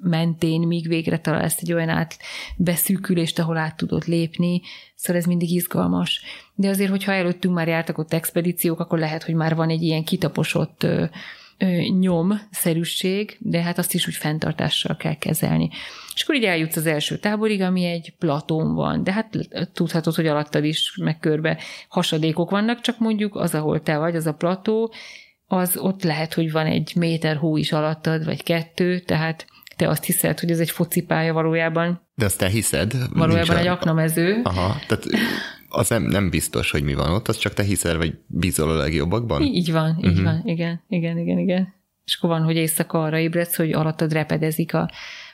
mentén, 0.00 0.60
míg 0.60 0.88
végre 0.88 1.18
találsz 1.18 1.58
egy 1.60 1.72
olyan 1.72 1.88
át 1.88 2.18
beszűkülést, 2.56 3.38
ahol 3.38 3.56
át 3.56 3.76
tudod 3.76 4.06
lépni, 4.06 4.60
szóval 4.94 5.20
ez 5.22 5.26
mindig 5.26 5.50
izgalmas. 5.50 6.22
De 6.54 6.68
azért, 6.68 6.90
hogyha 6.90 7.12
előttünk 7.12 7.54
már 7.54 7.68
jártak 7.68 7.98
ott 7.98 8.12
expedíciók, 8.12 8.80
akkor 8.80 8.98
lehet, 8.98 9.22
hogy 9.22 9.34
már 9.34 9.54
van 9.54 9.68
egy 9.68 9.82
ilyen 9.82 10.04
kitaposott 10.04 10.84
uh, 10.84 11.08
nyomszerűség, 11.98 13.36
de 13.40 13.62
hát 13.62 13.78
azt 13.78 13.94
is 13.94 14.06
úgy 14.06 14.14
fenntartással 14.14 14.96
kell 14.96 15.14
kezelni. 15.14 15.70
És 16.20 16.26
akkor 16.26 16.38
így 16.38 16.44
eljutsz 16.44 16.76
az 16.76 16.86
első 16.86 17.16
táborig, 17.16 17.60
ami 17.60 17.84
egy 17.84 18.14
platón 18.18 18.74
van, 18.74 19.04
de 19.04 19.12
hát 19.12 19.36
tudhatod, 19.72 20.14
hogy 20.14 20.26
alattad 20.26 20.64
is 20.64 20.96
meg 21.02 21.18
körbe 21.18 21.58
hasadékok 21.88 22.50
vannak, 22.50 22.80
csak 22.80 22.98
mondjuk 22.98 23.36
az, 23.36 23.54
ahol 23.54 23.82
te 23.82 23.96
vagy, 23.96 24.16
az 24.16 24.26
a 24.26 24.34
plató, 24.34 24.92
az 25.46 25.76
ott 25.76 26.02
lehet, 26.02 26.34
hogy 26.34 26.52
van 26.52 26.66
egy 26.66 26.92
méter 26.96 27.36
hó 27.36 27.56
is 27.56 27.72
alattad, 27.72 28.24
vagy 28.24 28.42
kettő, 28.42 28.98
tehát 28.98 29.46
te 29.76 29.88
azt 29.88 30.04
hiszed, 30.04 30.40
hogy 30.40 30.50
ez 30.50 30.58
egy 30.58 30.70
focipálya 30.70 31.32
valójában. 31.32 32.00
De 32.14 32.24
azt 32.24 32.38
te 32.38 32.48
hiszed? 32.48 32.92
Valójában 33.12 33.56
egy 33.56 33.66
aknamező. 33.66 34.40
Aha, 34.42 34.76
tehát 34.86 35.06
az 35.68 35.88
nem, 35.88 36.02
nem 36.02 36.30
biztos, 36.30 36.70
hogy 36.70 36.82
mi 36.82 36.94
van 36.94 37.10
ott, 37.10 37.28
az 37.28 37.38
csak 37.38 37.54
te 37.54 37.62
hiszel, 37.62 37.96
vagy 37.96 38.14
bízol 38.26 38.70
a 38.70 38.76
legjobbakban? 38.76 39.42
Így 39.42 39.72
van, 39.72 39.98
így 39.98 40.06
uh-huh. 40.06 40.24
van, 40.24 40.42
igen, 40.44 40.82
igen, 40.88 41.18
igen, 41.18 41.38
igen. 41.38 41.74
És 42.04 42.16
akkor 42.16 42.30
van, 42.30 42.42
hogy 42.42 42.56
éjszaka 42.56 43.02
arra 43.02 43.18
ébredsz, 43.18 43.56
hogy 43.56 43.72
alattad 43.72 44.12
repedezik 44.12 44.74
a, 44.74 44.90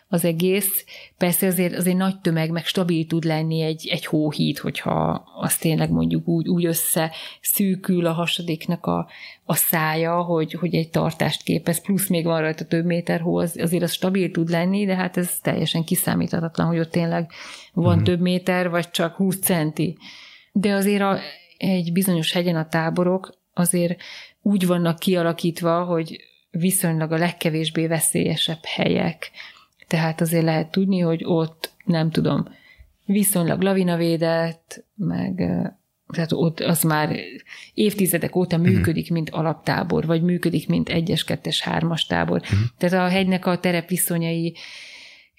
az 0.09 0.25
egész. 0.25 0.85
Persze 1.19 1.47
azért, 1.47 1.77
azért 1.77 1.97
nagy 1.97 2.21
tömeg, 2.21 2.51
meg 2.51 2.65
stabil 2.65 3.07
tud 3.07 3.25
lenni 3.25 3.61
egy, 3.61 3.89
egy 3.91 4.07
hóhíd, 4.07 4.59
hogyha 4.59 5.25
az 5.41 5.57
tényleg 5.57 5.91
mondjuk 5.91 6.29
úgy, 6.29 6.49
úgy 6.49 6.65
össze 6.65 7.13
szűkül 7.41 8.07
a 8.07 8.13
hasadéknak 8.13 8.87
a, 8.87 9.09
a 9.45 9.55
szája, 9.55 10.23
hogy, 10.23 10.53
hogy 10.53 10.75
egy 10.75 10.91
tartást 10.91 11.43
képez, 11.43 11.81
plusz 11.81 12.09
még 12.09 12.25
van 12.25 12.41
rajta 12.41 12.65
több 12.65 12.85
méter 12.85 13.21
hó, 13.21 13.37
az, 13.37 13.57
azért 13.61 13.83
az 13.83 13.93
stabil 13.93 14.31
tud 14.31 14.49
lenni, 14.49 14.85
de 14.85 14.95
hát 14.95 15.17
ez 15.17 15.39
teljesen 15.43 15.85
kiszámíthatatlan, 15.85 16.67
hogy 16.67 16.79
ott 16.79 16.91
tényleg 16.91 17.31
van 17.73 17.99
mm. 17.99 18.03
több 18.03 18.21
méter, 18.21 18.71
vagy 18.71 18.91
csak 18.91 19.15
20 19.17 19.39
centi. 19.39 19.97
De 20.53 20.73
azért 20.75 21.03
a, 21.03 21.19
egy 21.59 21.93
bizonyos 21.93 22.33
hegyen 22.33 22.57
a 22.57 22.69
táborok 22.69 23.39
azért 23.55 24.01
úgy 24.43 24.67
vannak 24.67 24.99
kialakítva, 24.99 25.85
hogy 25.85 26.21
viszonylag 26.51 27.13
a 27.13 27.17
legkevésbé 27.17 27.87
veszélyesebb 27.87 28.65
helyek. 28.65 29.31
Tehát 29.89 30.20
azért 30.20 30.45
lehet 30.45 30.70
tudni, 30.70 30.99
hogy 30.99 31.22
ott, 31.24 31.72
nem 31.84 32.11
tudom, 32.11 32.49
viszonylag 33.05 33.61
lavinavédett, 33.61 34.84
meg 34.95 35.34
tehát 36.12 36.32
ott 36.32 36.61
az 36.61 36.82
már 36.82 37.16
évtizedek 37.74 38.37
óta 38.37 38.59
mhm. 38.59 38.68
működik, 38.68 39.11
mint 39.11 39.30
alaptábor, 39.30 40.07
vagy 40.07 40.22
működik, 40.22 40.68
mint 40.68 40.89
egyes, 40.89 41.24
kettes, 41.24 41.61
hármas 41.61 42.07
tábor. 42.07 42.41
Uh-huh. 42.41 42.59
Tehát 42.78 43.07
a 43.07 43.12
hegynek 43.12 43.47
a 43.47 43.59
terepviszonyai 43.59 44.57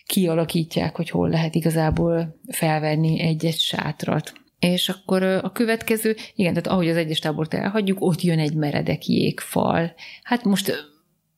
kialakítják, 0.05 0.95
hogy 0.95 1.09
hol 1.09 1.29
lehet 1.29 1.55
igazából 1.55 2.39
felvenni 2.47 3.21
egy-egy 3.21 3.57
sátrat. 3.57 4.33
És 4.59 4.89
akkor 4.89 5.23
a 5.23 5.51
következő, 5.51 6.15
igen, 6.35 6.53
tehát 6.53 6.67
ahogy 6.67 6.89
az 6.89 6.95
egyes 6.95 7.19
tábort 7.19 7.53
elhagyjuk, 7.53 8.01
ott 8.01 8.21
jön 8.21 8.39
egy 8.39 8.55
meredek 8.55 9.07
jégfal. 9.07 9.93
Hát 10.23 10.43
most 10.43 10.73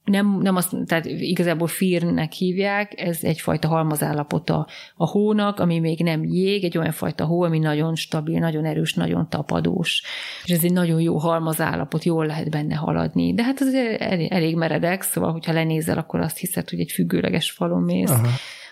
nem, 0.10 0.40
nem 0.42 0.56
azt, 0.56 0.76
tehát 0.86 1.06
igazából 1.06 1.68
firnek 1.68 2.32
hívják, 2.32 3.02
ez 3.02 3.24
egyfajta 3.24 3.68
halmazállapota 3.68 4.68
a 4.96 5.08
hónak, 5.08 5.60
ami 5.60 5.80
még 5.80 6.04
nem 6.04 6.24
jég, 6.24 6.64
egy 6.64 6.78
olyan 6.78 6.92
fajta 6.92 7.26
hó, 7.26 7.44
ami 7.44 7.60
nagyon 7.60 7.96
stabil, 7.96 8.40
nagyon 8.40 8.66
erős, 8.66 8.94
nagyon 8.94 9.30
tapadós. 9.30 10.04
És 10.44 10.52
ez 10.52 10.64
egy 10.64 10.74
nagyon 10.74 11.02
jó 11.02 11.18
halmazállapot, 11.18 12.04
jól 12.04 12.26
lehet 12.26 12.50
benne 12.50 12.76
haladni. 12.76 13.34
De 13.34 13.44
hát 13.44 13.62
ez 13.62 13.74
elég, 14.00 14.32
elég 14.32 14.56
meredek, 14.56 15.02
szóval, 15.02 15.32
hogyha 15.32 15.54
lenézel, 15.54 15.98
akkor 15.98 16.20
azt 16.20 16.38
hiszed, 16.38 16.70
hogy 16.70 16.80
egy 16.80 16.92
függőleges 16.92 17.52
falon 17.52 17.82
mész. 17.82 18.10
Aha. 18.10 18.28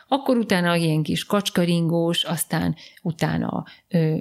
Akkor 0.07 0.37
utána 0.37 0.75
ilyen 0.75 1.03
kis 1.03 1.25
kacskaringós, 1.25 2.23
aztán 2.23 2.75
utána 3.01 3.63
ö, 3.87 4.15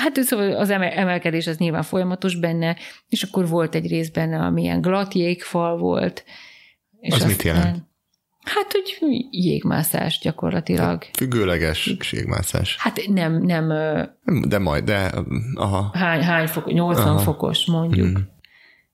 Hát 0.00 0.22
szóval 0.22 0.52
az 0.52 0.70
emelkedés 0.70 1.46
az 1.46 1.56
nyilván 1.56 1.82
folyamatos 1.82 2.36
benne, 2.36 2.76
és 3.08 3.22
akkor 3.22 3.48
volt 3.48 3.74
egy 3.74 3.86
rész 3.86 4.08
benne, 4.08 4.38
amilyen 4.38 4.80
glatt 4.80 5.12
jégfal 5.12 5.78
volt, 5.78 6.24
és 7.00 7.14
az 7.14 7.24
mit 7.24 7.42
jelent? 7.42 7.88
Hát, 8.44 8.72
hogy 8.72 9.26
jégmászás 9.30 10.18
gyakorlatilag. 10.22 11.04
Függőleges 11.16 11.96
jégmászás. 12.10 12.76
Hát 12.78 13.00
nem, 13.08 13.42
nem... 13.42 13.68
De 14.48 14.58
majd, 14.58 14.84
de 14.84 15.12
aha. 15.54 15.90
Hány, 15.92 16.22
hány 16.22 16.46
fok, 16.46 16.72
80 16.72 17.06
aha. 17.06 17.18
fokos 17.18 17.66
mondjuk. 17.66 18.06
Hmm. 18.06 18.28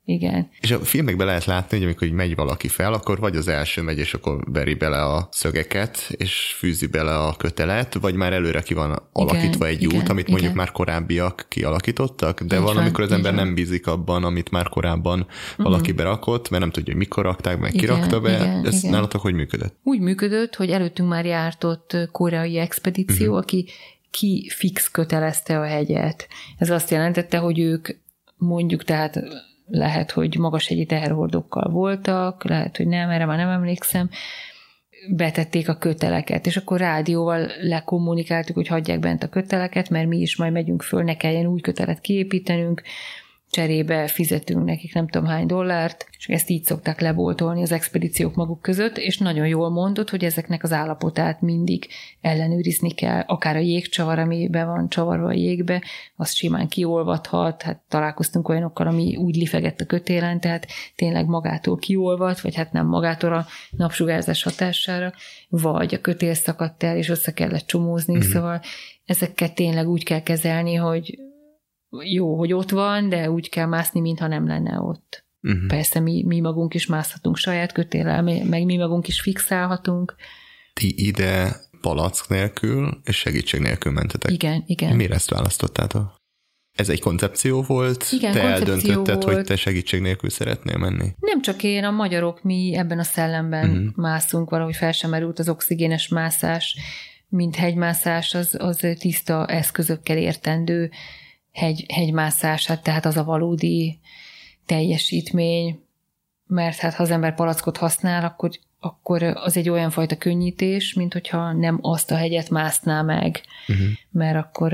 Igen. 0.09 0.49
És 0.61 0.71
a 0.71 0.79
filmekben 0.79 1.27
lehet 1.27 1.45
látni, 1.45 1.77
hogy 1.77 1.87
amikor 1.87 2.09
megy 2.09 2.35
valaki 2.35 2.69
fel, 2.69 2.93
akkor 2.93 3.19
vagy 3.19 3.37
az 3.37 3.49
első 3.49 3.83
megy, 3.83 3.99
és 3.99 4.15
akkor 4.15 4.45
veri 4.53 4.75
bele 4.75 5.03
a 5.03 5.29
szögeket, 5.31 6.11
és 6.17 6.55
fűzi 6.59 6.87
bele 6.87 7.19
a 7.19 7.35
kötelet, 7.37 7.95
vagy 7.95 8.15
már 8.15 8.33
előre 8.33 8.63
ki 8.63 8.75
van 8.75 9.03
alakítva 9.13 9.69
igen, 9.69 9.77
egy 9.77 9.83
igen, 9.83 10.01
út, 10.01 10.09
amit 10.09 10.29
igen. 10.29 10.33
mondjuk 10.33 10.55
már 10.55 10.71
korábbiak 10.73 11.47
kialakítottak, 11.49 12.43
de 12.43 12.57
így 12.57 12.63
van, 12.63 12.77
amikor 12.77 13.05
az 13.05 13.13
ember 13.13 13.35
van. 13.35 13.45
nem 13.45 13.55
bízik 13.55 13.87
abban, 13.87 14.25
amit 14.25 14.51
már 14.51 14.69
korábban 14.69 15.21
uh-huh. 15.21 15.65
valaki 15.65 15.93
berakott, 15.93 16.51
mert 16.51 16.63
nem 16.63 16.71
tudja, 16.71 16.93
hogy 16.93 17.03
mikor 17.03 17.25
rakták, 17.25 17.59
meg 17.59 17.75
igen, 17.75 17.87
kirakta 17.87 18.21
be. 18.21 18.35
Igen, 18.35 18.67
Ez 18.67 18.79
igen. 18.79 18.91
nálatok 18.91 19.21
hogy 19.21 19.35
működött? 19.35 19.77
Úgy 19.83 20.01
működött, 20.01 20.55
hogy 20.55 20.71
előttünk 20.71 21.09
már 21.09 21.25
jártott 21.25 21.97
koreai 22.13 22.59
expedíció, 22.59 23.27
uh-huh. 23.27 23.39
aki 23.39 23.69
ki 24.11 24.51
fix 24.55 24.91
kötelezte 24.91 25.59
a 25.59 25.65
hegyet. 25.65 26.29
Ez 26.59 26.71
azt 26.71 26.91
jelentette, 26.91 27.39
hogy 27.39 27.59
ők 27.59 27.89
mondjuk 28.37 28.85
tehát 28.85 29.23
lehet, 29.67 30.11
hogy 30.11 30.37
magas 30.39 30.69
hegyi 30.69 30.87
teherhordókkal 30.87 31.71
voltak, 31.71 32.45
lehet, 32.45 32.77
hogy 32.77 32.87
nem, 32.87 33.11
erre 33.11 33.25
már 33.25 33.37
nem 33.37 33.49
emlékszem, 33.49 34.11
betették 35.09 35.69
a 35.69 35.77
köteleket, 35.77 36.47
és 36.47 36.57
akkor 36.57 36.79
rádióval 36.79 37.51
lekommunikáltuk, 37.61 38.55
hogy 38.57 38.67
hagyják 38.67 38.99
bent 38.99 39.23
a 39.23 39.29
köteleket, 39.29 39.91
mert 39.91 40.09
mi 40.09 40.19
is 40.19 40.37
majd 40.37 40.53
megyünk 40.53 40.83
föl, 40.83 41.03
ne 41.03 41.17
kelljen 41.17 41.47
új 41.47 41.61
kötelet 41.61 42.01
kiépítenünk, 42.01 42.83
cserébe 43.57 44.07
fizetünk 44.07 44.65
nekik 44.65 44.95
nem 44.95 45.09
tudom 45.09 45.29
hány 45.29 45.47
dollárt, 45.47 46.07
és 46.19 46.29
ezt 46.29 46.51
így 46.51 46.65
szokták 46.65 47.01
leboltolni 47.01 47.63
az 47.63 47.73
expedíciók 47.73 48.35
maguk 48.35 48.61
között, 48.63 48.99
és 48.99 49.19
nagyon 49.19 49.47
jól 49.47 49.71
mondott, 49.71 50.11
hogy 50.11 50.25
ezeknek 50.25 50.63
az 50.63 50.73
állapotát 50.73 51.41
mindig 51.41 51.89
ellenőrizni 52.21 52.91
kell, 52.91 53.21
akár 53.27 53.57
a 53.57 53.59
jégcsavar, 53.59 54.19
ami 54.19 54.49
be 54.49 54.65
van 54.65 54.89
csavarva 54.89 55.27
a 55.27 55.33
jégbe, 55.33 55.83
az 56.17 56.33
simán 56.33 56.69
kiolvadhat, 56.69 57.63
hát 57.63 57.83
találkoztunk 57.89 58.49
olyanokkal, 58.49 58.87
ami 58.87 59.17
úgy 59.17 59.37
lifegett 59.37 59.81
a 59.81 59.87
kötélen, 59.87 60.41
tehát 60.41 60.67
tényleg 60.97 61.27
magától 61.27 61.77
kiolvad, 61.77 62.39
vagy 62.43 62.55
hát 62.55 62.73
nem 62.73 62.87
magától 62.87 63.33
a 63.33 63.47
napsugárzás 63.71 64.43
hatására, 64.43 65.13
vagy 65.49 65.95
a 65.95 66.01
kötél 66.01 66.35
szakadt 66.35 66.83
el, 66.83 66.97
és 66.97 67.09
össze 67.09 67.33
kellett 67.33 67.67
csomózni, 67.67 68.15
mm-hmm. 68.15 68.31
szóval 68.31 68.61
ezeket 69.05 69.55
tényleg 69.55 69.89
úgy 69.89 70.05
kell 70.05 70.23
kezelni, 70.23 70.75
hogy 70.75 71.19
jó, 71.91 72.37
hogy 72.39 72.53
ott 72.53 72.71
van, 72.71 73.09
de 73.09 73.31
úgy 73.31 73.49
kell 73.49 73.67
mászni, 73.67 74.01
mintha 74.01 74.27
nem 74.27 74.47
lenne 74.47 74.81
ott. 74.81 75.25
Uh-huh. 75.43 75.67
Persze 75.67 76.01
mi, 76.01 76.23
mi 76.27 76.41
magunk 76.41 76.75
is 76.75 76.87
mászhatunk 76.87 77.37
saját 77.37 77.73
kötéllel, 77.73 78.23
meg 78.23 78.65
mi 78.65 78.77
magunk 78.77 79.09
is 79.09 79.21
fixálhatunk. 79.21 80.15
Ti 80.73 81.07
ide 81.07 81.57
palack 81.81 82.29
nélkül 82.29 83.01
és 83.05 83.17
segítség 83.17 83.61
nélkül 83.61 83.93
mentetek. 83.93 84.31
Igen, 84.31 84.65
igen. 84.67 84.97
Miért 84.97 85.13
ezt 85.13 85.31
választottátok? 85.31 86.15
Ez 86.77 86.89
egy 86.89 87.01
koncepció 87.01 87.63
volt? 87.63 88.07
Igen, 88.11 88.33
te 88.33 88.41
koncepció 88.41 88.73
eldöntötted, 88.73 89.23
volt. 89.23 89.37
hogy 89.37 89.45
te 89.45 89.57
segítség 89.57 90.01
nélkül 90.01 90.31
szeretnél 90.31 90.77
menni? 90.77 91.13
Nem 91.21 91.43
csak 91.43 91.63
én, 91.63 91.85
a 91.85 91.91
magyarok, 91.91 92.43
mi 92.43 92.75
ebben 92.75 92.99
a 92.99 93.03
szellemben 93.03 93.71
uh-huh. 93.71 93.95
mászunk, 93.95 94.51
valahogy 94.51 94.77
fel 94.77 94.93
sem 94.93 95.11
merült 95.11 95.39
az 95.39 95.49
oxigénes 95.49 96.09
mászás, 96.09 96.77
mint 97.29 97.57
hegymászás, 97.57 98.35
az, 98.35 98.57
az 98.59 98.87
tiszta 98.99 99.47
eszközökkel 99.47 100.17
értendő 100.17 100.91
hegy, 101.57 101.85
hegymászását, 101.93 102.83
tehát 102.83 103.05
az 103.05 103.17
a 103.17 103.25
valódi 103.25 103.99
teljesítmény, 104.67 105.81
mert 106.47 106.77
hát 106.77 106.95
ha 106.95 107.03
az 107.03 107.11
ember 107.11 107.35
palackot 107.35 107.77
használ, 107.77 108.25
akkor, 108.25 108.51
akkor 108.81 109.23
az 109.23 109.57
egy 109.57 109.69
olyan 109.69 109.91
fajta 109.91 110.17
könnyítés, 110.17 110.95
mint 110.95 111.13
hogyha 111.13 111.53
nem 111.53 111.79
azt 111.83 112.11
a 112.11 112.17
hegyet 112.17 112.51
mászná 112.51 113.03
meg, 113.03 113.41
uh-huh. 113.69 113.87
mert 114.11 114.37
akkor 114.37 114.73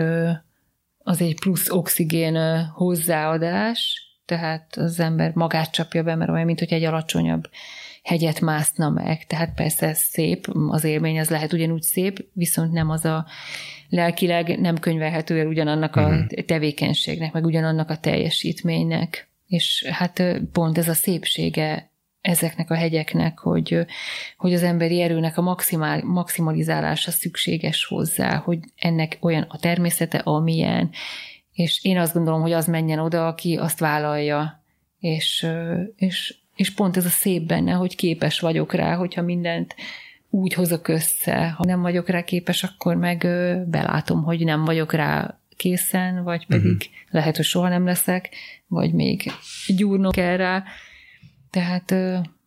az 0.99 1.21
egy 1.21 1.41
plusz 1.41 1.71
oxigén 1.71 2.65
hozzáadás, 2.65 4.03
tehát 4.25 4.77
az 4.77 5.01
ember 5.01 5.33
magát 5.35 5.71
csapja 5.71 6.03
be, 6.03 6.15
mert 6.15 6.31
olyan, 6.31 6.47
mint 6.47 6.59
hogy 6.59 6.73
egy 6.73 6.85
alacsonyabb 6.85 7.49
hegyet 8.03 8.41
mászna 8.41 8.91
meg. 8.91 9.27
Tehát 9.27 9.55
persze 9.55 9.87
ez 9.87 9.99
szép, 9.99 10.47
az 10.69 10.85
élmény 10.85 11.19
az 11.19 11.31
lehet 11.31 11.53
ugyanúgy 11.53 11.83
szép, 11.83 12.27
viszont 12.33 12.73
nem 12.73 12.91
az 12.91 13.05
a 13.05 13.27
lelkileg 13.93 14.61
nem 14.61 14.79
könyvelhető 14.79 15.39
el 15.39 15.47
ugyanannak 15.47 15.97
a 15.97 16.09
mhm. 16.09 16.27
tevékenységnek, 16.47 17.33
meg 17.33 17.45
ugyanannak 17.45 17.91
a 17.91 17.97
teljesítménynek. 17.97 19.29
És 19.47 19.87
hát 19.91 20.23
pont 20.53 20.79
ez 20.79 20.89
a 20.89 20.95
szépsége 20.95 21.91
ezeknek 22.21 22.71
a 22.71 22.75
hegyeknek, 22.75 23.39
hogy, 23.39 23.87
hogy 24.37 24.55
az 24.55 24.63
emberi 24.63 25.01
erőnek 25.01 25.39
a 25.39 25.43
maximál, 25.43 26.03
maximalizálása 26.05 27.11
szükséges 27.11 27.85
hozzá, 27.85 28.37
hogy 28.37 28.59
ennek 28.77 29.19
olyan 29.21 29.43
a 29.49 29.59
természete, 29.59 30.19
amilyen, 30.19 30.91
és 31.53 31.85
én 31.85 31.99
azt 31.99 32.15
gondolom, 32.15 32.41
hogy 32.41 32.53
az 32.53 32.67
menjen 32.67 32.99
oda, 32.99 33.27
aki 33.27 33.57
azt 33.57 33.79
vállalja, 33.79 34.63
és, 34.99 35.47
és, 35.97 36.35
és 36.57 36.71
pont 36.71 36.97
ez 36.97 37.05
a 37.05 37.09
szép 37.09 37.43
benne, 37.43 37.73
hogy 37.73 37.97
képes 37.97 38.41
vagyok 38.41 38.73
rá, 38.73 38.95
hogyha 38.95 39.23
mindent 39.23 39.75
úgy 40.35 40.53
hozok 40.53 40.89
össze. 40.89 41.49
Ha 41.49 41.65
nem 41.65 41.81
vagyok 41.81 42.09
rá 42.09 42.25
képes, 42.25 42.63
akkor 42.65 42.97
meg 42.97 43.19
belátom, 43.67 44.23
hogy 44.23 44.45
nem 44.45 44.65
vagyok 44.65 44.93
rá 44.93 45.41
készen, 45.57 46.23
vagy 46.23 46.47
pedig 46.47 46.73
uh-huh. 46.73 46.93
lehet, 47.11 47.37
hogy 47.37 47.45
soha 47.45 47.69
nem 47.69 47.85
leszek, 47.85 48.35
vagy 48.67 48.93
még 48.93 49.33
gyúrnom 49.67 50.11
kell 50.11 50.37
rá. 50.37 50.65
Tehát, 51.51 51.95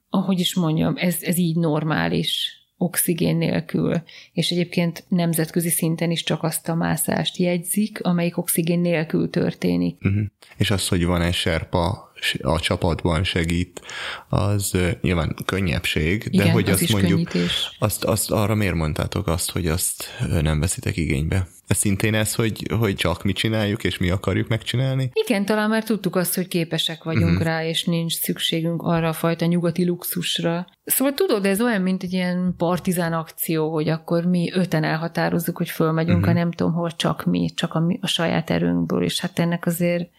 ahogy 0.10 0.40
is 0.40 0.56
mondjam, 0.56 0.94
ez, 0.98 1.18
ez 1.22 1.38
így 1.38 1.56
normális 1.56 2.60
oxigén 2.86 3.36
nélkül, 3.36 4.02
és 4.34 4.50
egyébként 4.50 5.06
nemzetközi 5.08 5.70
szinten 5.70 6.12
is 6.12 6.24
csak 6.24 6.44
azt 6.44 6.70
a 6.70 6.76
mászást 6.76 7.38
jegyzik, 7.38 8.04
amelyik 8.04 8.38
oxigén 8.38 8.80
nélkül 8.80 9.30
történik. 9.30 9.98
Uh-huh. 10.02 10.24
És 10.58 10.72
az, 10.72 10.88
hogy 10.88 11.06
van-e 11.06 11.32
serpa 11.32 12.14
a 12.42 12.60
csapatban 12.60 13.24
segít, 13.24 13.82
az 14.30 14.78
nyilván 15.02 15.36
könnyebbség, 15.46 16.24
de 16.24 16.30
Igen, 16.32 16.52
hogy 16.52 16.70
az 16.70 16.82
azt 16.82 16.92
mondjuk, 16.92 17.30
könnyítés. 17.30 17.76
azt, 17.80 18.04
azt 18.04 18.32
arra 18.32 18.56
miért 18.56 18.76
mondtátok 18.76 19.28
azt, 19.28 19.52
hogy 19.52 19.68
azt 19.68 20.06
nem 20.42 20.60
veszitek 20.60 20.98
igénybe? 20.98 21.48
Ez 21.68 21.78
szintén 21.78 22.14
ez, 22.14 22.36
hogy, 22.36 22.72
hogy 22.80 22.96
csak 22.96 23.24
mi 23.24 23.34
csináljuk, 23.34 23.84
és 23.84 23.98
mi 23.98 24.10
akarjuk 24.10 24.48
megcsinálni? 24.48 25.10
Igen, 25.14 25.46
talán 25.46 25.70
már 25.70 25.84
tudtuk 25.84 26.16
azt, 26.16 26.36
hogy 26.36 26.48
képesek 26.48 27.04
vagyunk 27.04 27.32
uh-huh. 27.32 27.44
rá, 27.44 27.66
és 27.66 27.84
nincs 27.84 28.14
szükségünk 28.14 28.82
arra 28.82 29.08
a 29.08 29.14
fajta 29.14 29.46
nyugati 29.46 29.86
luxusra. 29.86 30.68
Szóval 30.86 31.14
tudod, 31.14 31.46
ez 31.46 31.62
olyan, 31.62 31.82
mint 31.82 32.04
egy 32.04 32.14
ilyen 32.14 32.54
partizán 32.58 33.14
akció, 33.14 33.72
hogy 33.74 33.90
akkor 33.90 34.26
mi 34.26 34.52
öten 34.54 34.84
elhatározzuk, 34.84 35.58
hogy 35.58 35.70
fölmegyünk, 35.70 36.18
uh-huh. 36.18 36.36
a 36.36 36.38
nem 36.40 36.52
tudom 36.52 36.74
hol, 36.74 36.92
csak 36.96 37.26
mi, 37.26 37.50
csak 37.56 37.74
a, 37.74 37.80
mi, 37.80 37.98
a 38.02 38.08
saját 38.08 38.50
erőnkből, 38.50 39.04
és 39.04 39.20
hát 39.20 39.40
ennek 39.40 39.66
azért 39.66 40.10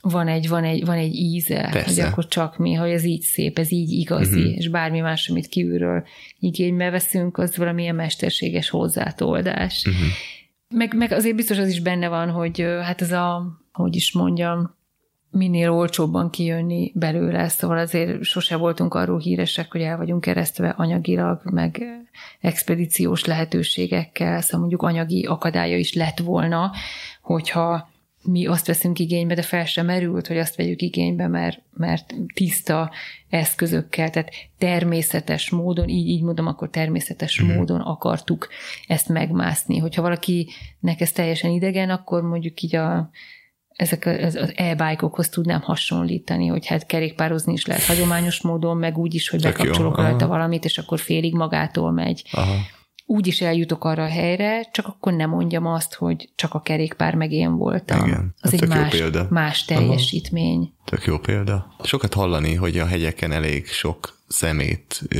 van 0.00 0.28
egy, 0.28 0.48
van 0.48 0.64
egy, 0.64 0.84
van 0.84 0.96
egy 0.96 1.14
íze, 1.14 1.68
Persze. 1.72 2.02
hogy 2.02 2.10
akkor 2.10 2.26
csak 2.28 2.56
mi, 2.56 2.74
hogy 2.74 2.90
ez 2.90 3.04
így 3.04 3.22
szép, 3.22 3.58
ez 3.58 3.72
így 3.72 3.90
igazi, 3.90 4.40
uh-huh. 4.40 4.56
és 4.56 4.68
bármi 4.68 5.00
más, 5.00 5.28
amit 5.28 5.46
kívülről 5.46 6.06
igénybe 6.38 6.90
veszünk, 6.90 7.38
az 7.38 7.56
valamilyen 7.56 7.94
mesterséges 7.94 8.68
hozzátoldás. 8.68 9.84
Uh-huh. 9.86 10.06
Meg, 10.74 10.94
meg 10.96 11.12
azért 11.12 11.36
biztos 11.36 11.58
az 11.58 11.68
is 11.68 11.80
benne 11.80 12.08
van, 12.08 12.30
hogy 12.30 12.60
hát 12.82 13.02
ez 13.02 13.12
a, 13.12 13.46
hogy 13.72 13.96
is 13.96 14.12
mondjam, 14.12 14.78
minél 15.30 15.70
olcsóbban 15.70 16.30
kijönni 16.30 16.92
belőle, 16.94 17.48
szóval 17.48 17.78
azért 17.78 18.22
sose 18.22 18.56
voltunk 18.56 18.94
arról 18.94 19.18
híresek, 19.18 19.72
hogy 19.72 19.80
el 19.80 19.96
vagyunk 19.96 20.20
keresztve 20.20 20.68
anyagilag, 20.68 21.40
meg 21.44 21.82
expedíciós 22.40 23.24
lehetőségekkel, 23.24 24.40
szóval 24.40 24.60
mondjuk 24.60 24.82
anyagi 24.82 25.26
akadálya 25.26 25.76
is 25.76 25.94
lett 25.94 26.18
volna, 26.18 26.70
hogyha 27.22 27.89
mi 28.22 28.46
azt 28.46 28.66
veszünk 28.66 28.98
igénybe, 28.98 29.34
de 29.34 29.42
fel 29.42 29.64
sem 29.64 29.86
merült, 29.86 30.26
hogy 30.26 30.38
azt 30.38 30.56
vegyük 30.56 30.82
igénybe, 30.82 31.28
mert, 31.28 31.62
mert 31.74 32.14
tiszta 32.34 32.90
eszközökkel, 33.28 34.10
tehát 34.10 34.30
természetes 34.58 35.50
módon, 35.50 35.88
így, 35.88 36.08
így 36.08 36.22
mondom, 36.22 36.46
akkor 36.46 36.70
természetes 36.70 37.42
mm. 37.42 37.46
módon 37.46 37.80
akartuk 37.80 38.48
ezt 38.86 39.08
megmászni. 39.08 39.78
Hogyha 39.78 40.02
valakinek 40.02 41.00
ez 41.00 41.12
teljesen 41.12 41.50
idegen, 41.50 41.90
akkor 41.90 42.22
mondjuk 42.22 42.62
így 42.62 42.76
a, 42.76 43.10
ezek 43.68 44.06
az, 44.06 44.34
az 44.34 44.52
e-bike-okhoz 44.56 45.28
tudnám 45.28 45.60
hasonlítani, 45.60 46.46
hogy 46.46 46.66
hát 46.66 46.86
kerékpározni 46.86 47.52
is 47.52 47.66
lehet 47.66 47.84
hagyományos 47.84 48.42
módon, 48.42 48.76
meg 48.76 48.98
úgy 48.98 49.14
is, 49.14 49.28
hogy 49.28 49.42
bekapcsolok 49.42 49.96
rajta 49.96 50.26
valamit, 50.26 50.64
és 50.64 50.78
akkor 50.78 50.98
félig 50.98 51.34
magától 51.34 51.92
megy. 51.92 52.24
Aha 52.32 52.54
úgy 53.10 53.26
is 53.26 53.40
eljutok 53.40 53.84
arra 53.84 54.02
a 54.02 54.08
helyre, 54.08 54.68
csak 54.72 54.86
akkor 54.86 55.12
nem 55.12 55.30
mondjam 55.30 55.66
azt, 55.66 55.94
hogy 55.94 56.28
csak 56.34 56.54
a 56.54 56.60
kerékpár 56.60 57.14
meg 57.14 57.32
én 57.32 57.56
voltam. 57.56 58.06
Igen, 58.06 58.34
az 58.40 58.52
egy 58.52 58.68
más, 58.68 58.90
példa. 58.90 59.26
más 59.30 59.64
teljesítmény. 59.64 60.58
Aha. 60.58 60.84
Tök 60.84 61.04
jó 61.04 61.18
példa. 61.18 61.74
Sokat 61.82 62.14
hallani, 62.14 62.54
hogy 62.54 62.78
a 62.78 62.86
hegyeken 62.86 63.32
elég 63.32 63.66
sok 63.66 64.18
szemét 64.28 65.02
ö, 65.08 65.18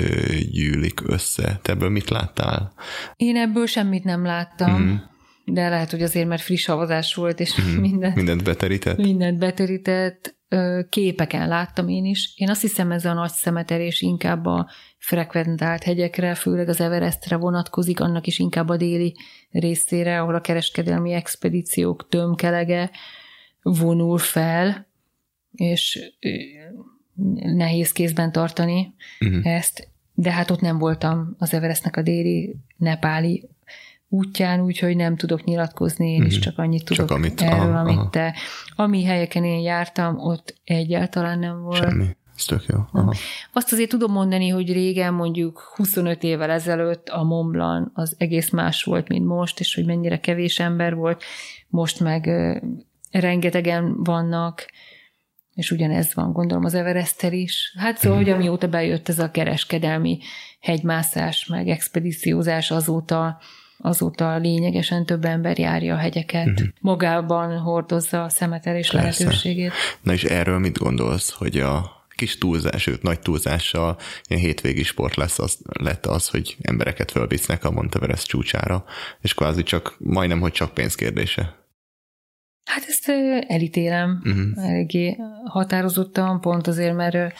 gyűlik 0.51 1.01
össze. 1.07 1.59
Te 1.63 1.73
ebből 1.73 1.91
mit 1.91 2.11
láttál? 2.11 2.73
Én 3.17 3.37
ebből 3.37 3.67
semmit 3.67 4.05
nem 4.05 4.25
láttam. 4.25 4.83
Mm. 4.83 4.95
De 5.45 5.69
lehet, 5.69 5.91
hogy 5.91 6.03
azért, 6.03 6.29
mert 6.29 6.43
friss 6.43 6.67
havazás 6.67 7.15
volt, 7.15 7.41
és 7.41 7.61
mm. 7.61 7.81
mindent, 7.81 8.15
mindent 8.15 8.45
beterített. 8.45 8.97
Mindent 8.97 9.39
beterített 9.39 10.39
képeken 10.89 11.49
láttam 11.49 11.89
én 11.89 12.05
is. 12.05 12.33
Én 12.37 12.51
azt 12.51 12.61
hiszem 12.61 12.91
ez 12.91 13.05
a 13.05 13.13
nagy 13.13 13.31
szemeterés 13.31 14.01
inkább 14.01 14.47
a 14.47 14.71
frekventált 15.01 15.83
hegyekre, 15.83 16.35
főleg 16.35 16.69
az 16.69 16.81
Everestre 16.81 17.37
vonatkozik, 17.37 18.01
annak 18.01 18.27
is 18.27 18.39
inkább 18.39 18.69
a 18.69 18.77
déli 18.77 19.15
részére, 19.51 20.21
ahol 20.21 20.35
a 20.35 20.41
kereskedelmi 20.41 21.13
expedíciók 21.13 22.09
tömkelege 22.09 22.91
vonul 23.63 24.19
fel, 24.19 24.87
és 25.53 26.13
nehéz 27.43 27.93
kézben 27.93 28.33
tartani 28.33 28.95
uh-huh. 29.21 29.47
ezt, 29.47 29.89
de 30.15 30.33
hát 30.33 30.51
ott 30.51 30.61
nem 30.61 30.79
voltam 30.79 31.35
az 31.39 31.55
Everestnek 31.55 31.97
a 31.97 32.03
déli 32.03 32.57
nepáli 32.77 33.49
útján, 34.09 34.61
úgyhogy 34.61 34.97
nem 34.97 35.17
tudok 35.17 35.45
nyilatkozni, 35.45 36.11
én 36.11 36.25
is 36.25 36.35
mhm. 36.35 36.43
csak 36.43 36.59
annyit 36.59 36.85
tudok 36.85 37.09
csak 37.09 37.17
amit, 37.17 37.41
erről, 37.41 37.61
aha, 37.61 37.79
amit 37.79 37.97
aha. 37.97 38.11
te. 38.11 38.35
Ami 38.77 39.05
helyeken 39.05 39.45
én 39.45 39.61
jártam, 39.61 40.19
ott 40.19 40.61
egyáltalán 40.65 41.39
nem 41.39 41.63
volt. 41.63 41.77
Semmi. 41.77 42.07
Ez 42.41 42.47
tök 42.47 42.65
jó. 42.67 42.79
Aha. 42.93 43.15
Azt 43.53 43.73
azért 43.73 43.91
tudom 43.91 44.13
mondani, 44.13 44.49
hogy 44.49 44.73
régen 44.73 45.15
mondjuk 45.15 45.73
25 45.77 46.23
évvel 46.23 46.51
ezelőtt 46.51 47.09
a 47.09 47.23
Montblanc 47.23 47.91
az 47.95 48.15
egész 48.19 48.51
más 48.51 48.83
volt, 48.83 49.09
mint 49.09 49.27
most, 49.27 49.61
és 49.61 49.75
hogy 49.75 49.85
mennyire 49.85 50.21
kevés 50.21 50.59
ember 50.59 50.95
volt. 50.95 51.23
Most 51.69 52.01
meg 52.01 52.31
rengetegen 53.11 54.03
vannak, 54.03 54.67
és 55.55 55.71
ugyanez 55.71 56.15
van, 56.15 56.33
gondolom, 56.33 56.65
az 56.65 56.75
Everestel 56.75 57.33
is. 57.33 57.75
Hát 57.79 57.99
szóval, 57.99 58.19
hogy 58.19 58.31
amióta 58.31 58.69
bejött 58.69 59.09
ez 59.09 59.19
a 59.19 59.31
kereskedelmi 59.31 60.19
hegymászás, 60.61 61.47
meg 61.47 61.69
expedíciózás, 61.69 62.71
azóta 62.71 63.39
azóta 63.83 64.37
lényegesen 64.37 65.07
több 65.07 65.25
ember 65.25 65.59
járja 65.59 65.95
a 65.95 65.99
hegyeket. 65.99 66.47
Uh-huh. 66.47 66.69
Magában 66.81 67.59
hordozza 67.59 68.23
a 68.23 68.29
szemetelés 68.29 68.91
lehetőségét. 68.91 69.73
Na 70.01 70.13
és 70.13 70.25
erről 70.25 70.59
mit 70.59 70.79
gondolsz, 70.79 71.31
hogy 71.31 71.57
a 71.57 72.00
kis 72.21 72.39
túlzás, 72.39 72.83
sőt 72.83 73.03
nagy 73.03 73.21
túlzással 73.21 73.99
ilyen 74.29 74.43
hétvégi 74.43 74.83
sport 74.83 75.15
lesz 75.15 75.39
az, 75.39 75.59
lett 75.81 76.07
az, 76.07 76.29
hogy 76.29 76.57
embereket 76.61 77.11
fölvisznek 77.11 77.65
a 77.65 77.71
Monteverest 77.71 78.27
csúcsára, 78.27 78.85
és 79.21 79.35
kvázi 79.35 79.63
csak, 79.63 79.97
majdnem, 79.99 80.41
hogy 80.41 80.53
csak 80.53 80.75
pénzkérdése. 80.75 81.57
Hát 82.65 82.85
ezt 82.89 83.09
elítélem 83.49 84.23
uh-huh. 84.25 84.69
eléggé 84.69 85.17
határozottan, 85.45 86.41
pont 86.41 86.67
azért, 86.67 86.95
mert 86.95 87.35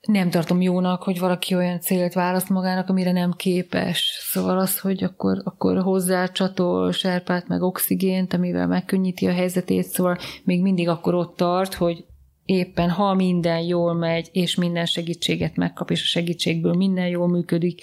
nem 0.00 0.30
tartom 0.30 0.60
jónak, 0.60 1.02
hogy 1.02 1.18
valaki 1.18 1.54
olyan 1.54 1.80
célt 1.80 2.12
választ 2.12 2.48
magának, 2.48 2.88
amire 2.88 3.12
nem 3.12 3.32
képes. 3.32 4.18
Szóval 4.30 4.58
az, 4.58 4.78
hogy 4.78 5.04
akkor, 5.04 5.40
akkor 5.44 5.82
hozzá 5.82 6.26
csatol 6.26 6.92
serpát 6.92 7.48
meg 7.48 7.62
oxigént, 7.62 8.32
amivel 8.32 8.66
megkönnyíti 8.66 9.26
a 9.26 9.32
helyzetét, 9.32 9.84
szóval 9.84 10.18
még 10.44 10.62
mindig 10.62 10.88
akkor 10.88 11.14
ott 11.14 11.36
tart, 11.36 11.74
hogy 11.74 12.04
éppen 12.46 12.90
ha 12.90 13.14
minden 13.14 13.60
jól 13.60 13.94
megy, 13.94 14.28
és 14.32 14.54
minden 14.54 14.86
segítséget 14.86 15.56
megkap, 15.56 15.90
és 15.90 16.02
a 16.02 16.06
segítségből 16.06 16.74
minden 16.74 17.08
jól 17.08 17.28
működik, 17.28 17.80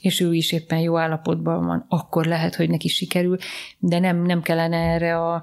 és 0.00 0.20
ő 0.20 0.34
is 0.34 0.52
éppen 0.52 0.78
jó 0.78 0.98
állapotban 0.98 1.66
van, 1.66 1.86
akkor 1.88 2.26
lehet, 2.26 2.54
hogy 2.54 2.70
neki 2.70 2.88
sikerül, 2.88 3.36
de 3.78 3.98
nem, 3.98 4.22
nem 4.22 4.42
kellene 4.42 4.76
erre 4.76 5.18
a 5.18 5.42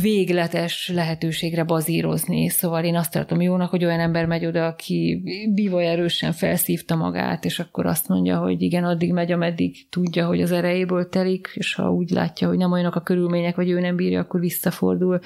végletes 0.00 0.90
lehetőségre 0.94 1.64
bazírozni. 1.64 2.48
Szóval 2.48 2.84
én 2.84 2.96
azt 2.96 3.12
tartom 3.12 3.40
jónak, 3.40 3.70
hogy 3.70 3.84
olyan 3.84 4.00
ember 4.00 4.26
megy 4.26 4.46
oda, 4.46 4.66
aki 4.66 5.22
bivaj 5.54 5.86
erősen 5.86 6.32
felszívta 6.32 6.96
magát, 6.96 7.44
és 7.44 7.58
akkor 7.58 7.86
azt 7.86 8.08
mondja, 8.08 8.38
hogy 8.38 8.62
igen, 8.62 8.84
addig 8.84 9.12
megy, 9.12 9.32
ameddig 9.32 9.88
tudja, 9.88 10.26
hogy 10.26 10.42
az 10.42 10.52
erejéből 10.52 11.08
telik, 11.08 11.50
és 11.54 11.74
ha 11.74 11.92
úgy 11.92 12.10
látja, 12.10 12.48
hogy 12.48 12.56
nem 12.56 12.72
olyanok 12.72 12.94
a 12.94 13.00
körülmények, 13.00 13.56
vagy 13.56 13.70
ő 13.70 13.80
nem 13.80 13.96
bírja, 13.96 14.20
akkor 14.20 14.40
visszafordul. 14.40 15.20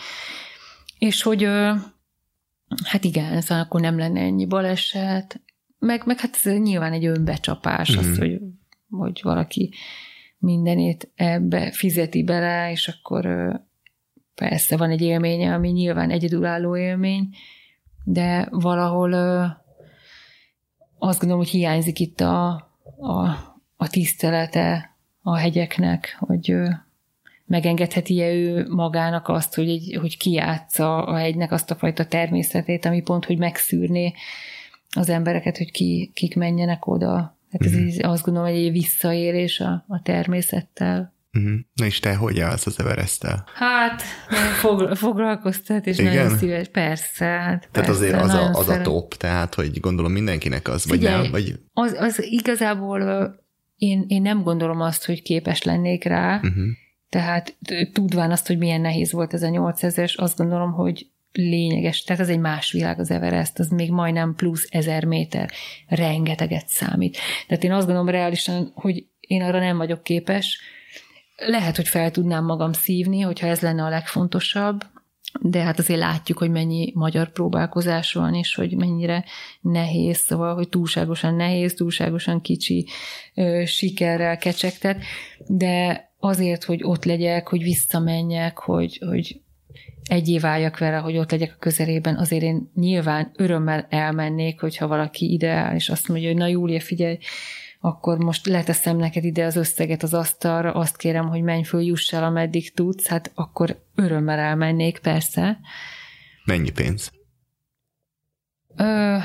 És 0.99 1.23
hogy 1.23 1.49
hát 2.85 3.05
igen, 3.05 3.41
szóval 3.41 3.65
akkor 3.65 3.81
nem 3.81 3.99
lenne 3.99 4.21
ennyi 4.21 4.47
baleset, 4.47 5.41
meg, 5.79 6.03
meg 6.07 6.19
hát 6.21 6.39
ez 6.45 6.59
nyilván 6.59 6.93
egy 6.93 7.05
önbecsapás, 7.05 7.97
mm. 7.97 7.99
az, 7.99 8.19
hogy, 8.19 8.41
hogy 8.91 9.21
valaki 9.23 9.75
mindenét 10.39 11.11
ebbe 11.15 11.71
fizeti 11.71 12.25
bele, 12.25 12.71
és 12.71 12.89
akkor 12.89 13.27
persze 14.35 14.77
van 14.77 14.91
egy 14.91 15.01
élménye, 15.01 15.55
ami 15.55 15.69
nyilván 15.69 16.11
egyedülálló 16.11 16.77
élmény, 16.77 17.29
de 18.05 18.49
valahol 18.51 19.13
azt 20.99 21.19
gondolom, 21.19 21.45
hogy 21.45 21.53
hiányzik 21.53 21.99
itt 21.99 22.21
a, 22.21 22.49
a, 22.99 23.21
a 23.77 23.89
tisztelete 23.89 24.97
a 25.23 25.37
hegyeknek, 25.37 26.17
hogy 26.19 26.55
megengedheti-e 27.51 28.33
ő 28.33 28.67
magának 28.69 29.29
azt, 29.29 29.55
hogy, 29.55 29.69
egy, 29.69 29.97
hogy 30.01 30.17
kiátsza 30.17 31.05
a 31.05 31.17
hegynek 31.17 31.53
azt 31.53 31.71
a 31.71 31.75
fajta 31.75 32.07
természetét, 32.07 32.85
ami 32.85 33.03
pont, 33.03 33.25
hogy 33.25 33.39
megszűrné 33.39 34.13
az 34.91 35.09
embereket, 35.09 35.57
hogy 35.57 35.71
ki, 35.71 36.11
kik 36.15 36.37
menjenek 36.37 36.87
oda. 36.87 37.39
Hát 37.51 37.65
ez 37.65 37.73
mm-hmm. 37.73 37.87
így, 37.87 38.05
azt 38.05 38.25
gondolom, 38.25 38.49
hogy 38.49 38.59
egy 38.59 38.73
visszaélés 38.73 39.61
a, 39.61 39.85
a 39.89 40.03
természettel. 40.03 41.15
Uh-huh. 41.33 41.53
Na 41.75 41.85
és 41.85 41.99
te 41.99 42.15
hogy 42.15 42.41
állsz 42.41 42.67
az 42.67 42.79
everest 42.79 43.21
-tel? 43.21 43.45
Hát, 43.55 44.03
fog, 44.61 44.97
foglalkoztat, 44.97 45.87
és 45.87 45.99
Igen? 45.99 46.15
nagyon 46.15 46.39
szíves, 46.39 46.69
persze. 46.69 47.25
Hát 47.25 47.69
tehát 47.73 47.89
persze, 47.89 47.91
azért 47.91 48.21
az, 48.21 48.35
a, 48.35 48.51
az 48.51 48.69
a 48.69 48.81
top, 48.81 49.15
tehát 49.15 49.55
hogy 49.55 49.81
gondolom 49.81 50.13
mindenkinek 50.13 50.69
az, 50.69 50.83
Figyelj, 50.83 51.15
vagy 51.15 51.23
nem? 51.23 51.31
Vagy... 51.31 51.61
Az, 51.73 51.93
az 51.99 52.23
igazából 52.23 53.35
én, 53.77 54.05
én 54.09 54.23
nem 54.23 54.43
gondolom 54.43 54.81
azt, 54.81 55.07
hogy 55.07 55.23
képes 55.23 55.63
lennék 55.63 56.05
rá, 56.05 56.37
uh-huh. 56.37 56.65
Tehát 57.11 57.57
tudván 57.93 58.31
azt, 58.31 58.47
hogy 58.47 58.59
milyen 58.59 58.81
nehéz 58.81 59.13
volt 59.13 59.35
ez 59.35 59.43
a 59.43 59.49
8000-es, 59.49 60.15
azt 60.17 60.37
gondolom, 60.37 60.73
hogy 60.73 61.07
lényeges, 61.33 62.03
tehát 62.03 62.23
az 62.23 62.29
egy 62.29 62.39
más 62.39 62.73
világ 62.73 62.99
az 62.99 63.11
Everest, 63.11 63.59
az 63.59 63.69
még 63.69 63.91
majdnem 63.91 64.35
plusz 64.35 64.67
ezer 64.71 65.05
méter, 65.05 65.51
rengeteget 65.87 66.69
számít. 66.69 67.19
Tehát 67.47 67.65
én 67.65 67.73
azt 67.73 67.87
gondolom 67.87 68.09
reálisan, 68.09 68.73
hogy 68.75 69.07
én 69.21 69.43
arra 69.43 69.59
nem 69.59 69.77
vagyok 69.77 70.03
képes, 70.03 70.61
lehet, 71.37 71.77
hogy 71.77 71.89
fel 71.89 72.11
tudnám 72.11 72.45
magam 72.45 72.73
szívni, 72.73 73.21
hogyha 73.21 73.47
ez 73.47 73.61
lenne 73.61 73.83
a 73.83 73.89
legfontosabb, 73.89 74.81
de 75.41 75.63
hát 75.63 75.79
azért 75.79 76.01
látjuk, 76.01 76.39
hogy 76.39 76.51
mennyi 76.51 76.93
magyar 76.95 77.33
próbálkozás 77.33 78.13
van, 78.13 78.35
és 78.35 78.55
hogy 78.55 78.77
mennyire 78.77 79.25
nehéz, 79.61 80.19
szóval, 80.19 80.55
hogy 80.55 80.69
túlságosan 80.69 81.35
nehéz, 81.35 81.75
túlságosan 81.75 82.41
kicsi 82.41 82.87
ö, 83.35 83.63
sikerrel 83.67 84.39
kecsegtet, 84.39 85.03
de 85.47 86.10
azért, 86.21 86.65
hogy 86.65 86.81
ott 86.83 87.05
legyek, 87.05 87.49
hogy 87.49 87.63
visszamenjek, 87.63 88.59
hogy, 88.59 89.03
hogy 89.07 89.41
egyé 90.03 90.39
váljak 90.39 90.79
vele, 90.79 90.97
hogy 90.97 91.17
ott 91.17 91.31
legyek 91.31 91.53
a 91.55 91.59
közelében, 91.59 92.17
azért 92.17 92.43
én 92.43 92.71
nyilván 92.75 93.31
örömmel 93.37 93.87
elmennék, 93.91 94.61
hogyha 94.61 94.87
valaki 94.87 95.33
ideál, 95.33 95.75
és 95.75 95.89
azt 95.89 96.09
mondja, 96.09 96.29
hogy 96.29 96.37
na 96.37 96.47
Júlia, 96.47 96.81
figyelj, 96.81 97.19
akkor 97.81 98.19
most 98.19 98.47
leteszem 98.47 98.97
neked 98.97 99.25
ide 99.25 99.45
az 99.45 99.57
összeget 99.57 100.03
az 100.03 100.15
asztalra, 100.15 100.73
azt 100.73 100.97
kérem, 100.97 101.29
hogy 101.29 101.43
menj 101.43 101.63
föl, 101.63 101.83
juss 101.83 102.13
el, 102.13 102.25
ameddig 102.25 102.75
tudsz, 102.75 103.07
hát 103.07 103.31
akkor 103.35 103.83
örömmel 103.95 104.39
elmennék, 104.39 104.99
persze. 104.99 105.59
Mennyi 106.45 106.71
pénz? 106.71 107.11
Ö, 108.77 109.17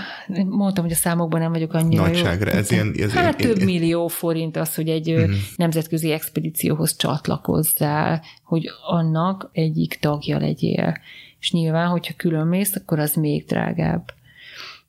mondtam, 0.50 0.84
hogy 0.84 0.94
a 0.94 0.96
számokban 0.96 1.40
nem 1.40 1.52
vagyok 1.52 1.74
annyira 1.74 2.06
Nagyságra, 2.06 2.52
jó. 2.52 2.58
ez 2.58 2.72
ilyen... 2.72 2.94
Ez 2.98 3.12
hát 3.12 3.40
ilyen, 3.40 3.52
több 3.52 3.56
ilyen... 3.56 3.80
millió 3.80 4.08
forint 4.08 4.58
az, 4.58 4.76
hogy 4.76 4.90
egy 4.90 5.12
uh-huh. 5.12 5.36
nemzetközi 5.56 6.12
expedícióhoz 6.12 6.96
csatlakozzál, 6.96 8.22
hogy 8.44 8.70
annak 8.88 9.50
egyik 9.52 9.98
tagja 10.00 10.38
legyél. 10.38 10.98
És 11.40 11.52
nyilván, 11.52 11.88
hogyha 11.88 12.14
külön 12.18 12.48
mész, 12.48 12.76
akkor 12.76 13.00
az 13.00 13.14
még 13.14 13.46
drágább. 13.46 14.14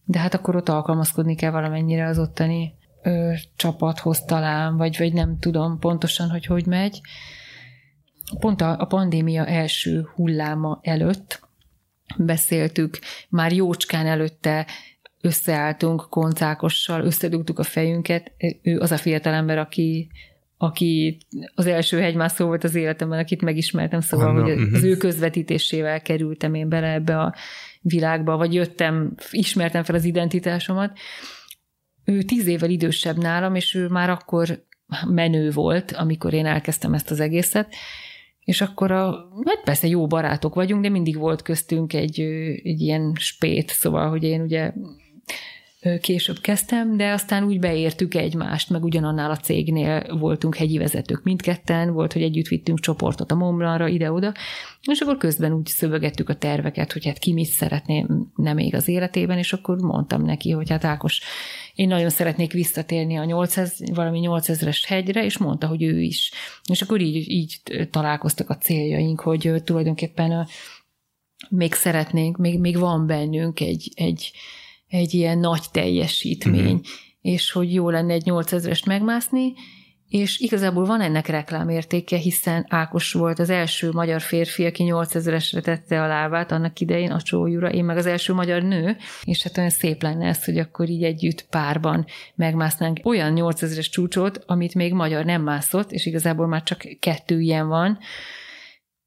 De 0.04 0.18
hát 0.18 0.34
akkor 0.34 0.56
ott 0.56 0.68
alkalmazkodni 0.68 1.34
kell 1.34 1.50
valamennyire 1.50 2.06
az 2.06 2.18
ottani 2.18 2.74
ö, 3.02 3.32
csapathoz 3.56 4.20
talán, 4.20 4.76
vagy, 4.76 4.96
vagy 4.98 5.12
nem 5.12 5.38
tudom 5.38 5.78
pontosan, 5.78 6.30
hogy 6.30 6.46
hogy 6.46 6.66
megy. 6.66 7.00
Pont 8.38 8.60
a, 8.60 8.76
a 8.78 8.84
pandémia 8.84 9.46
első 9.46 10.08
hulláma 10.14 10.78
előtt 10.82 11.45
beszéltük, 12.16 12.98
már 13.28 13.52
jócskán 13.52 14.06
előtte 14.06 14.66
összeálltunk 15.20 16.06
koncákossal, 16.10 17.04
összedugtuk 17.04 17.58
a 17.58 17.62
fejünket. 17.62 18.32
Ő 18.62 18.78
az 18.78 18.92
a 18.92 18.96
fiatalember, 18.96 19.58
aki, 19.58 20.10
aki 20.56 21.18
az 21.54 21.66
első 21.66 22.00
hegymászó 22.00 22.46
volt 22.46 22.64
az 22.64 22.74
életemben, 22.74 23.18
akit 23.18 23.42
megismertem, 23.42 24.00
szóval 24.00 24.42
hogy 24.42 24.50
az 24.50 24.60
uh-huh. 24.60 24.84
ő 24.84 24.96
közvetítésével 24.96 26.02
kerültem 26.02 26.54
én 26.54 26.68
bele 26.68 26.92
ebbe 26.92 27.18
a 27.20 27.34
világba, 27.80 28.36
vagy 28.36 28.54
jöttem, 28.54 29.14
ismertem 29.30 29.82
fel 29.82 29.94
az 29.94 30.04
identitásomat, 30.04 30.98
ő 32.04 32.22
tíz 32.22 32.46
évvel 32.46 32.70
idősebb 32.70 33.16
nálam, 33.16 33.54
és 33.54 33.74
ő 33.74 33.88
már 33.88 34.10
akkor 34.10 34.64
menő 35.06 35.50
volt, 35.50 35.92
amikor 35.92 36.32
én 36.32 36.46
elkezdtem 36.46 36.94
ezt 36.94 37.10
az 37.10 37.20
egészet, 37.20 37.74
és 38.46 38.60
akkor 38.60 38.90
a, 38.90 39.28
hát 39.44 39.60
persze 39.64 39.86
jó 39.86 40.06
barátok 40.06 40.54
vagyunk, 40.54 40.82
de 40.82 40.88
mindig 40.88 41.18
volt 41.18 41.42
köztünk 41.42 41.92
egy, 41.92 42.20
egy 42.62 42.80
ilyen 42.80 43.12
spét, 43.18 43.70
szóval, 43.70 44.08
hogy 44.08 44.22
én 44.22 44.40
ugye 44.40 44.72
később 46.00 46.38
kezdtem, 46.40 46.96
de 46.96 47.12
aztán 47.12 47.44
úgy 47.44 47.58
beértük 47.58 48.14
egymást, 48.14 48.70
meg 48.70 48.84
ugyanannál 48.84 49.30
a 49.30 49.36
cégnél 49.36 50.16
voltunk 50.18 50.56
hegyi 50.56 50.78
vezetők 50.78 51.22
mindketten, 51.22 51.92
volt, 51.92 52.12
hogy 52.12 52.22
együtt 52.22 52.46
vittünk 52.46 52.80
csoportot 52.80 53.30
a 53.30 53.34
Momblanra, 53.34 53.88
ide-oda, 53.88 54.34
és 54.90 55.00
akkor 55.00 55.16
közben 55.16 55.52
úgy 55.52 55.66
szövegettük 55.66 56.28
a 56.28 56.34
terveket, 56.34 56.92
hogy 56.92 57.04
hát 57.04 57.18
ki 57.18 57.32
mit 57.32 57.46
szeretné 57.46 58.06
nem 58.34 58.54
még 58.54 58.74
az 58.74 58.88
életében, 58.88 59.38
és 59.38 59.52
akkor 59.52 59.76
mondtam 59.76 60.22
neki, 60.22 60.50
hogy 60.50 60.70
hát 60.70 60.84
Ákos, 60.84 61.20
én 61.74 61.88
nagyon 61.88 62.10
szeretnék 62.10 62.52
visszatérni 62.52 63.16
a 63.16 63.24
800, 63.24 63.82
valami 63.94 64.20
8000-es 64.22 64.82
hegyre, 64.86 65.24
és 65.24 65.38
mondta, 65.38 65.66
hogy 65.66 65.82
ő 65.82 66.00
is. 66.00 66.32
És 66.70 66.82
akkor 66.82 67.00
így, 67.00 67.30
így 67.30 67.60
találkoztak 67.90 68.50
a 68.50 68.56
céljaink, 68.56 69.20
hogy 69.20 69.52
tulajdonképpen 69.64 70.46
még 71.48 71.74
szeretnénk, 71.74 72.36
még, 72.36 72.60
még 72.60 72.78
van 72.78 73.06
bennünk 73.06 73.60
egy, 73.60 73.92
egy, 73.94 74.32
egy 74.96 75.14
ilyen 75.14 75.38
nagy 75.38 75.62
teljesítmény, 75.72 76.62
mm-hmm. 76.62 76.76
és 77.20 77.50
hogy 77.50 77.72
jó 77.72 77.90
lenne 77.90 78.12
egy 78.12 78.22
8000-est 78.26 78.86
megmászni, 78.86 79.52
és 80.08 80.38
igazából 80.38 80.84
van 80.84 81.00
ennek 81.00 81.26
reklámértéke, 81.26 82.16
hiszen 82.16 82.66
Ákos 82.68 83.12
volt 83.12 83.38
az 83.38 83.50
első 83.50 83.90
magyar 83.90 84.20
férfi, 84.20 84.64
aki 84.64 84.84
8000-esre 84.86 85.60
tette 85.60 86.02
a 86.02 86.06
lábát 86.06 86.52
annak 86.52 86.80
idején 86.80 87.10
a 87.10 87.20
csójúra, 87.20 87.70
én 87.70 87.84
meg 87.84 87.96
az 87.96 88.06
első 88.06 88.32
magyar 88.32 88.62
nő, 88.62 88.96
és 89.24 89.42
hát 89.42 89.56
olyan 89.58 89.70
szép 89.70 90.02
lenne 90.02 90.26
ez, 90.26 90.44
hogy 90.44 90.58
akkor 90.58 90.88
így 90.88 91.02
együtt 91.02 91.46
párban 91.50 92.06
megmásznánk 92.34 93.00
olyan 93.02 93.32
8000-es 93.36 93.90
csúcsot, 93.90 94.42
amit 94.46 94.74
még 94.74 94.92
magyar 94.92 95.24
nem 95.24 95.42
mászott, 95.42 95.92
és 95.92 96.06
igazából 96.06 96.46
már 96.46 96.62
csak 96.62 96.84
kettő 97.00 97.40
ilyen 97.40 97.68
van, 97.68 97.98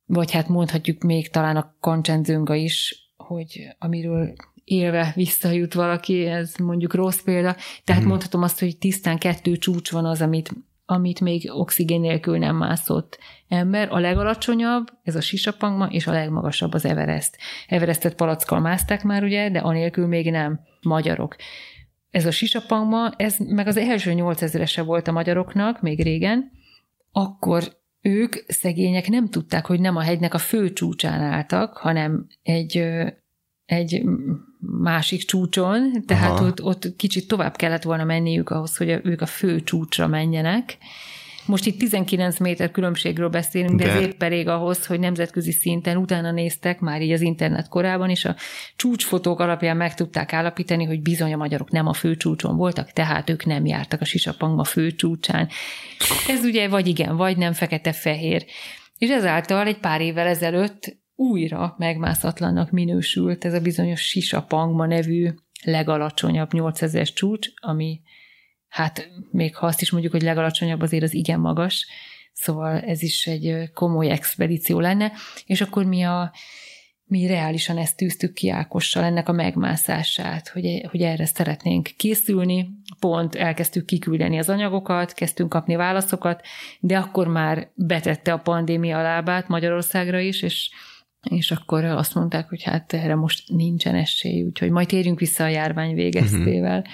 vagy 0.05 0.31
hát 0.31 0.47
mondhatjuk 0.47 1.01
még 1.01 1.29
talán 1.29 1.55
a 1.55 1.75
Kancsenzőnga 1.79 2.55
is, 2.55 3.07
hogy 3.17 3.75
amiről 3.77 4.33
élve 4.69 5.11
visszajut 5.15 5.73
valaki, 5.73 6.25
ez 6.25 6.55
mondjuk 6.55 6.93
rossz 6.93 7.21
példa. 7.21 7.55
Tehát 7.83 8.01
hmm. 8.01 8.11
mondhatom 8.11 8.41
azt, 8.41 8.59
hogy 8.59 8.77
tisztán 8.77 9.17
kettő 9.17 9.57
csúcs 9.57 9.91
van 9.91 10.05
az, 10.05 10.21
amit 10.21 10.51
amit 10.91 11.21
még 11.21 11.51
oxigén 11.53 11.99
nélkül 11.99 12.37
nem 12.37 12.55
mászott 12.55 13.19
ember. 13.47 13.91
A 13.91 13.99
legalacsonyabb, 13.99 14.87
ez 15.03 15.15
a 15.15 15.21
Sisapangma, 15.21 15.85
és 15.85 16.07
a 16.07 16.11
legmagasabb 16.11 16.73
az 16.73 16.85
Everest. 16.85 17.37
Everestet 17.67 18.15
palackkal 18.15 18.59
mászták 18.59 19.03
már, 19.03 19.23
ugye, 19.23 19.49
de 19.49 19.59
anélkül 19.59 20.07
még 20.07 20.31
nem 20.31 20.59
magyarok. 20.81 21.35
Ez 22.09 22.25
a 22.25 22.31
Sisapangma, 22.31 23.11
ez 23.17 23.37
meg 23.37 23.67
az 23.67 23.77
első 23.77 24.13
8000-ese 24.15 24.81
volt 24.85 25.07
a 25.07 25.11
magyaroknak, 25.11 25.81
még 25.81 26.03
régen, 26.03 26.51
akkor 27.11 27.63
ők, 28.01 28.33
szegények 28.47 29.07
nem 29.07 29.29
tudták, 29.29 29.65
hogy 29.65 29.79
nem 29.79 29.95
a 29.95 30.01
hegynek 30.01 30.33
a 30.33 30.37
fő 30.37 30.73
csúcsán 30.73 31.21
álltak, 31.21 31.77
hanem 31.77 32.27
egy 32.41 32.83
egy 33.69 34.03
másik 34.59 35.25
csúcson, 35.25 36.03
tehát 36.05 36.39
ott, 36.39 36.63
ott 36.63 36.95
kicsit 36.95 37.27
tovább 37.27 37.55
kellett 37.55 37.83
volna 37.83 38.03
menniük 38.03 38.49
ahhoz, 38.49 38.77
hogy 38.77 38.99
ők 39.03 39.21
a 39.21 39.25
fő 39.25 39.61
csúcsra 39.61 40.07
menjenek. 40.07 40.77
Most 41.45 41.65
itt 41.65 41.79
19 41.79 42.39
méter 42.39 42.71
különbségről 42.71 43.29
beszélünk, 43.29 43.79
de, 43.79 43.83
de 43.83 43.91
ez 43.91 44.01
épp 44.01 44.23
elég 44.23 44.47
ahhoz, 44.47 44.85
hogy 44.85 44.99
nemzetközi 44.99 45.51
szinten 45.51 45.97
utána 45.97 46.31
néztek, 46.31 46.79
már 46.79 47.01
így 47.01 47.11
az 47.11 47.21
internet 47.21 47.67
korában, 47.67 48.09
és 48.09 48.25
a 48.25 48.35
csúcsfotók 48.75 49.39
alapján 49.39 49.77
meg 49.77 49.93
tudták 49.93 50.33
állapítani, 50.33 50.83
hogy 50.83 51.01
bizony 51.01 51.33
a 51.33 51.37
magyarok 51.37 51.71
nem 51.71 51.87
a 51.87 51.93
főcsúcson 51.93 52.55
voltak, 52.55 52.91
tehát 52.91 53.29
ők 53.29 53.45
nem 53.45 53.65
jártak 53.65 54.01
a 54.01 54.05
Sisapangma 54.05 54.63
főcsúcsán. 54.63 55.47
Ez 56.27 56.43
ugye 56.43 56.67
vagy 56.67 56.87
igen, 56.87 57.15
vagy 57.15 57.37
nem 57.37 57.53
fekete-fehér. 57.53 58.45
És 58.97 59.09
ezáltal 59.09 59.67
egy 59.67 59.79
pár 59.79 60.01
évvel 60.01 60.27
ezelőtt 60.27 60.97
újra 61.19 61.75
megmászatlannak 61.77 62.71
minősült 62.71 63.45
ez 63.45 63.53
a 63.53 63.59
bizonyos 63.59 64.01
Sisapangma 64.01 64.85
nevű 64.85 65.29
legalacsonyabb 65.63 66.53
8000 66.53 67.13
csúcs, 67.13 67.47
ami 67.55 68.01
hát 68.67 69.09
még 69.31 69.55
ha 69.55 69.65
azt 69.65 69.81
is 69.81 69.91
mondjuk, 69.91 70.13
hogy 70.13 70.21
legalacsonyabb, 70.21 70.81
azért 70.81 71.03
az 71.03 71.13
igen 71.13 71.39
magas, 71.39 71.87
szóval 72.33 72.79
ez 72.79 73.01
is 73.01 73.27
egy 73.27 73.71
komoly 73.73 74.09
expedíció 74.09 74.79
lenne, 74.79 75.11
és 75.45 75.61
akkor 75.61 75.85
mi 75.85 76.03
a 76.03 76.31
mi 77.05 77.27
reálisan 77.27 77.77
ezt 77.77 77.97
tűztük 77.97 78.33
ki 78.33 78.49
Ákossal, 78.49 79.03
ennek 79.03 79.29
a 79.29 79.31
megmászását, 79.31 80.47
hogy, 80.47 80.85
hogy 80.89 81.01
erre 81.01 81.25
szeretnénk 81.25 81.89
készülni. 81.97 82.69
Pont 82.99 83.35
elkezdtük 83.35 83.85
kiküldeni 83.85 84.37
az 84.37 84.49
anyagokat, 84.49 85.13
kezdtünk 85.13 85.49
kapni 85.49 85.75
válaszokat, 85.75 86.41
de 86.79 86.97
akkor 86.97 87.27
már 87.27 87.71
betette 87.75 88.33
a 88.33 88.39
pandémia 88.39 89.01
lábát 89.01 89.47
Magyarországra 89.47 90.19
is, 90.19 90.41
és 90.41 90.69
és 91.23 91.51
akkor 91.51 91.83
azt 91.83 92.15
mondták, 92.15 92.49
hogy 92.49 92.63
hát 92.63 92.93
erre 92.93 93.15
most 93.15 93.49
nincsen 93.49 93.95
esély, 93.95 94.43
úgyhogy 94.43 94.69
majd 94.69 94.87
térjünk 94.87 95.19
vissza 95.19 95.43
a 95.43 95.47
járvány 95.47 95.93
végeztével. 95.93 96.77
Uh-huh. 96.77 96.93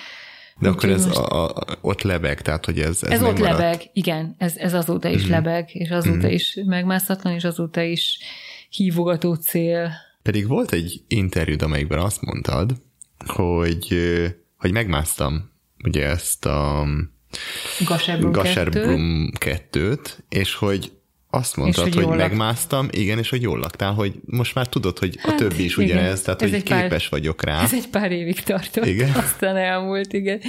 De 0.60 0.70
akkor 0.70 0.90
ez 0.90 1.06
most... 1.06 1.18
a, 1.18 1.46
a, 1.46 1.66
ott 1.82 2.02
lebeg, 2.02 2.42
tehát 2.42 2.66
hogy 2.66 2.80
ez 2.80 3.04
Ez, 3.04 3.12
ez 3.12 3.22
ott 3.22 3.40
maradt. 3.40 3.58
lebeg, 3.58 3.90
igen, 3.94 4.36
ez, 4.38 4.58
ez 4.58 4.74
azóta 4.74 5.10
is 5.10 5.16
uh-huh. 5.16 5.32
lebeg, 5.32 5.70
és 5.74 5.90
azóta 5.90 6.16
uh-huh. 6.16 6.34
is 6.34 6.60
megmászatlan, 6.66 7.34
és 7.34 7.44
azóta 7.44 7.82
is 7.82 8.20
hívogató 8.70 9.34
cél. 9.34 9.92
Pedig 10.22 10.48
volt 10.48 10.72
egy 10.72 11.02
interjúd, 11.08 11.62
amelyikben 11.62 12.00
azt 12.00 12.22
mondtad, 12.22 12.72
hogy, 13.26 13.96
hogy 14.58 14.72
megmásztam 14.72 15.52
ugye 15.84 16.06
ezt 16.06 16.46
a 16.46 16.88
Gasherbrum 18.32 19.30
2-t, 19.40 20.18
és 20.30 20.56
hogy 20.56 20.92
azt 21.36 21.56
mondtad, 21.56 21.94
hogy, 21.94 22.04
hogy 22.04 22.18
megmásztam, 22.18 22.88
igen, 22.92 23.18
és 23.18 23.30
hogy 23.30 23.42
jól 23.42 23.60
laktál, 23.60 23.94
hogy 23.94 24.14
most 24.26 24.56
már 24.56 24.68
tudod, 24.68 25.00
hogy 25.00 25.16
hát, 25.20 25.34
a 25.34 25.36
többi 25.36 25.64
is 25.64 25.78
igen. 25.78 25.98
ugyanez, 25.98 26.22
tehát 26.22 26.42
ez 26.42 26.50
hogy 26.50 26.64
képes 26.64 27.10
pár, 27.10 27.20
vagyok 27.20 27.44
rá. 27.44 27.62
Ez 27.62 27.74
egy 27.74 27.88
pár 27.88 28.12
évig 28.12 28.44
tartott, 28.44 28.86
igen? 28.86 29.12
aztán 29.26 29.56
elmúlt, 29.58 30.14
igen. 30.14 30.42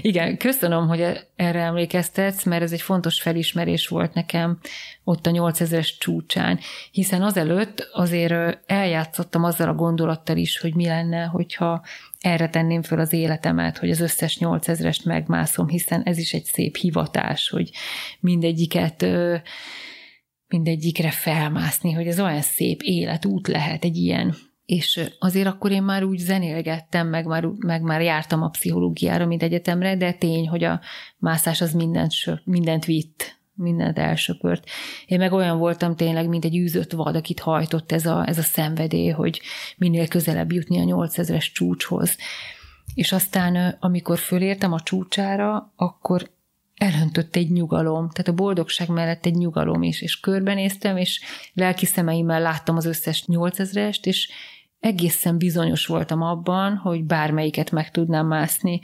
Igen, 0.00 0.36
köszönöm, 0.36 0.88
hogy 0.88 1.04
erre 1.36 1.60
emlékeztetsz, 1.60 2.44
mert 2.44 2.62
ez 2.62 2.72
egy 2.72 2.82
fontos 2.82 3.20
felismerés 3.20 3.88
volt 3.88 4.14
nekem 4.14 4.58
ott 5.04 5.26
a 5.26 5.30
8000-es 5.30 5.88
csúcsán, 5.98 6.58
hiszen 6.90 7.22
azelőtt 7.22 7.88
azért 7.92 8.58
eljátszottam 8.66 9.44
azzal 9.44 9.68
a 9.68 9.74
gondolattal 9.74 10.36
is, 10.36 10.58
hogy 10.58 10.74
mi 10.74 10.86
lenne, 10.86 11.24
hogyha 11.24 11.84
erre 12.20 12.48
tenném 12.48 12.82
föl 12.82 13.00
az 13.00 13.12
életemet, 13.12 13.78
hogy 13.78 13.90
az 13.90 14.00
összes 14.00 14.38
8000-est 14.40 15.04
megmászom, 15.04 15.68
hiszen 15.68 16.02
ez 16.02 16.18
is 16.18 16.32
egy 16.32 16.44
szép 16.44 16.76
hivatás, 16.76 17.48
hogy 17.48 17.70
mindegyiket 18.20 19.06
mindegyikre 20.48 21.10
felmászni, 21.10 21.92
hogy 21.92 22.06
ez 22.06 22.20
olyan 22.20 22.42
szép 22.42 22.82
életút 22.82 23.48
lehet 23.48 23.84
egy 23.84 23.96
ilyen. 23.96 24.34
És 24.66 25.10
azért 25.18 25.46
akkor 25.46 25.70
én 25.70 25.82
már 25.82 26.04
úgy 26.04 26.18
zenélgettem, 26.18 27.08
meg 27.08 27.26
már, 27.26 27.44
meg 27.44 27.82
már 27.82 28.00
jártam 28.00 28.42
a 28.42 28.48
pszichológiára, 28.48 29.26
mint 29.26 29.42
egyetemre, 29.42 29.96
de 29.96 30.12
tény, 30.12 30.48
hogy 30.48 30.64
a 30.64 30.80
mászás 31.18 31.60
az 31.60 31.72
mindent, 31.72 32.12
mindent 32.44 32.84
vitt, 32.84 33.38
mindent 33.54 33.98
elsöpört. 33.98 34.68
Én 35.06 35.18
meg 35.18 35.32
olyan 35.32 35.58
voltam 35.58 35.96
tényleg, 35.96 36.28
mint 36.28 36.44
egy 36.44 36.56
űzött 36.56 36.92
vad, 36.92 37.16
akit 37.16 37.40
hajtott 37.40 37.92
ez 37.92 38.06
a, 38.06 38.28
ez 38.28 38.38
a 38.38 38.42
szenvedély, 38.42 39.08
hogy 39.08 39.40
minél 39.76 40.08
közelebb 40.08 40.52
jutni 40.52 40.78
a 40.78 40.96
8000-es 40.96 41.52
csúcshoz. 41.52 42.16
És 42.94 43.12
aztán, 43.12 43.76
amikor 43.80 44.18
fölértem 44.18 44.72
a 44.72 44.80
csúcsára, 44.80 45.72
akkor 45.76 46.30
elöntött 46.76 47.36
egy 47.36 47.50
nyugalom, 47.50 48.08
tehát 48.10 48.28
a 48.28 48.42
boldogság 48.42 48.88
mellett 48.88 49.26
egy 49.26 49.34
nyugalom 49.34 49.82
is, 49.82 50.02
és 50.02 50.20
körbenéztem, 50.20 50.96
és 50.96 51.20
lelki 51.52 51.86
szemeimmel 51.86 52.40
láttam 52.40 52.76
az 52.76 52.84
összes 52.84 53.24
8000-est, 53.26 54.04
és 54.04 54.30
egészen 54.80 55.38
bizonyos 55.38 55.86
voltam 55.86 56.22
abban, 56.22 56.76
hogy 56.76 57.04
bármelyiket 57.04 57.70
meg 57.70 57.90
tudnám 57.90 58.26
mászni, 58.26 58.80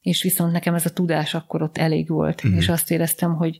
és 0.00 0.22
viszont 0.22 0.52
nekem 0.52 0.74
ez 0.74 0.86
a 0.86 0.92
tudás 0.92 1.34
akkor 1.34 1.62
ott 1.62 1.78
elég 1.78 2.08
volt, 2.08 2.46
mm. 2.46 2.56
és 2.56 2.68
azt 2.68 2.90
éreztem, 2.90 3.34
hogy 3.34 3.56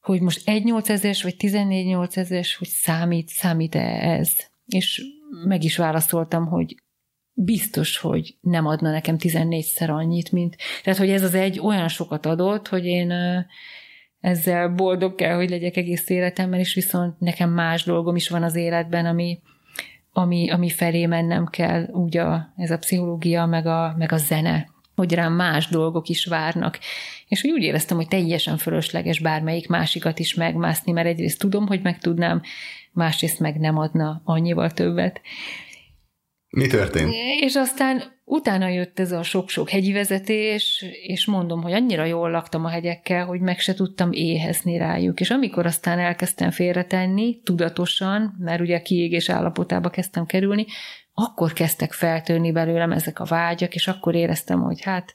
hogy 0.00 0.20
most 0.20 0.48
egy 0.48 0.62
8000-es, 0.66 1.20
vagy 1.22 1.36
14 1.36 1.86
8000-es, 1.88 2.54
hogy 2.58 2.68
számít, 2.68 3.28
számít-e 3.28 3.80
ez? 4.00 4.30
És 4.66 5.02
meg 5.44 5.64
is 5.64 5.76
válaszoltam, 5.76 6.46
hogy 6.46 6.74
biztos, 7.44 7.98
hogy 7.98 8.34
nem 8.40 8.66
adna 8.66 8.90
nekem 8.90 9.16
14-szer 9.18 9.88
annyit, 9.88 10.32
mint... 10.32 10.56
Tehát, 10.82 10.98
hogy 10.98 11.10
ez 11.10 11.22
az 11.22 11.34
egy 11.34 11.60
olyan 11.60 11.88
sokat 11.88 12.26
adott, 12.26 12.68
hogy 12.68 12.84
én 12.84 13.12
ezzel 14.20 14.68
boldog 14.68 15.14
kell, 15.14 15.34
hogy 15.34 15.50
legyek 15.50 15.76
egész 15.76 16.08
életemben, 16.08 16.58
és 16.58 16.74
viszont 16.74 17.20
nekem 17.20 17.50
más 17.50 17.84
dolgom 17.84 18.16
is 18.16 18.28
van 18.28 18.42
az 18.42 18.54
életben, 18.54 19.06
ami, 19.06 19.40
ami, 20.12 20.50
ami 20.50 20.68
felé 20.68 21.06
mennem 21.06 21.46
kell, 21.46 21.84
úgy 21.84 22.16
a, 22.16 22.52
ez 22.56 22.70
a 22.70 22.78
pszichológia, 22.78 23.46
meg 23.46 23.66
a, 23.66 23.94
meg 23.98 24.12
a 24.12 24.16
zene, 24.16 24.68
hogy 24.94 25.14
rám 25.14 25.32
más 25.32 25.66
dolgok 25.66 26.08
is 26.08 26.26
várnak. 26.26 26.78
És 27.28 27.44
úgy 27.44 27.62
éreztem, 27.62 27.96
hogy 27.96 28.08
teljesen 28.08 28.56
fölösleges 28.56 29.20
bármelyik 29.20 29.68
másikat 29.68 30.18
is 30.18 30.34
megmászni, 30.34 30.92
mert 30.92 31.06
egyrészt 31.06 31.38
tudom, 31.38 31.66
hogy 31.66 31.82
meg 31.82 31.98
tudnám, 31.98 32.42
másrészt 32.92 33.40
meg 33.40 33.58
nem 33.58 33.78
adna 33.78 34.22
annyival 34.24 34.70
többet. 34.70 35.20
Mi 36.50 36.66
történt? 36.66 37.14
És 37.40 37.54
aztán 37.54 38.02
utána 38.24 38.68
jött 38.68 38.98
ez 38.98 39.12
a 39.12 39.22
sok-sok 39.22 39.70
hegyi 39.70 39.92
vezetés, 39.92 40.84
és 41.02 41.26
mondom, 41.26 41.62
hogy 41.62 41.72
annyira 41.72 42.04
jól 42.04 42.30
laktam 42.30 42.64
a 42.64 42.68
hegyekkel, 42.68 43.26
hogy 43.26 43.40
meg 43.40 43.58
se 43.58 43.74
tudtam 43.74 44.12
éhezni 44.12 44.76
rájuk. 44.76 45.20
És 45.20 45.30
amikor 45.30 45.66
aztán 45.66 45.98
elkezdtem 45.98 46.50
félretenni, 46.50 47.40
tudatosan, 47.42 48.36
mert 48.38 48.60
ugye 48.60 48.76
a 48.76 48.82
kiégés 48.82 49.28
állapotába 49.28 49.90
kezdtem 49.90 50.26
kerülni, 50.26 50.66
akkor 51.14 51.52
kezdtek 51.52 51.92
feltörni 51.92 52.52
belőlem 52.52 52.92
ezek 52.92 53.20
a 53.20 53.24
vágyak, 53.24 53.74
és 53.74 53.88
akkor 53.88 54.14
éreztem, 54.14 54.60
hogy 54.60 54.82
hát 54.82 55.14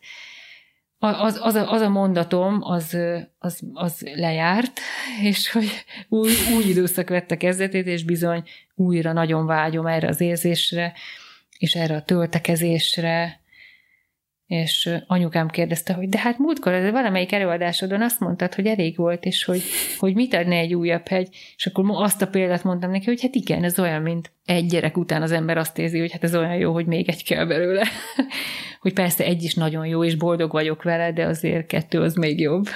az, 1.00 1.40
az, 1.42 1.56
a, 1.56 1.72
az 1.72 1.82
a 1.82 1.90
mondatom, 1.90 2.60
az, 2.62 2.98
az, 3.40 3.60
az 3.74 4.06
lejárt, 4.16 4.80
és 5.30 5.52
hogy 5.52 5.86
új, 6.10 6.32
új 6.56 6.64
időszak 6.64 7.10
vette 7.10 7.38
kezdetét, 7.38 7.86
és 7.86 8.04
bizony 8.04 8.44
újra 8.76 9.14
nagyon 9.14 9.46
vágyom 9.46 9.88
erre 9.88 10.08
az 10.08 10.22
érzésre, 10.22 10.94
és 11.58 11.76
erre 11.76 11.96
a 11.96 12.04
töltekezésre, 12.04 13.42
és 14.48 14.90
anyukám 15.08 15.48
kérdezte, 15.48 15.94
hogy 15.94 16.10
de 16.10 16.20
hát 16.20 16.38
múltkor 16.38 16.74
ez 16.74 16.92
valamelyik 16.92 17.32
előadásodon 17.32 18.02
azt 18.02 18.20
mondtad, 18.20 18.54
hogy 18.54 18.66
elég 18.66 18.98
volt, 18.98 19.26
és 19.26 19.44
hogy, 19.44 19.62
hogy 19.98 20.16
mit 20.16 20.34
adne 20.34 20.56
egy 20.56 20.74
újabb 20.74 21.08
hegy, 21.08 21.36
és 21.56 21.66
akkor 21.66 21.86
azt 21.88 22.22
a 22.22 22.28
példát 22.28 22.64
mondtam 22.64 22.92
neki, 22.92 23.06
hogy 23.06 23.22
hát 23.22 23.36
igen, 23.36 23.64
ez 23.64 23.80
olyan, 23.80 24.02
mint 24.02 24.32
egy 24.46 24.66
gyerek 24.66 24.98
után 24.98 25.22
az 25.22 25.32
ember 25.32 25.58
azt 25.58 25.78
érzi, 25.78 26.00
hogy 26.00 26.12
hát 26.12 26.24
ez 26.24 26.36
olyan 26.36 26.56
jó, 26.56 26.74
hogy 26.74 26.86
még 26.86 27.10
egy 27.10 27.24
kell 27.24 27.46
belőle. 27.46 27.88
hogy 28.82 28.94
persze 28.94 29.24
egy 29.24 29.44
is 29.44 29.54
nagyon 29.54 29.86
jó, 29.86 30.04
és 30.04 30.16
boldog 30.16 30.52
vagyok 30.52 30.84
vele, 30.84 31.12
de 31.12 31.26
azért 31.26 31.68
kettő 31.68 32.02
az 32.02 32.16
még 32.16 32.40
jobb. 32.40 32.68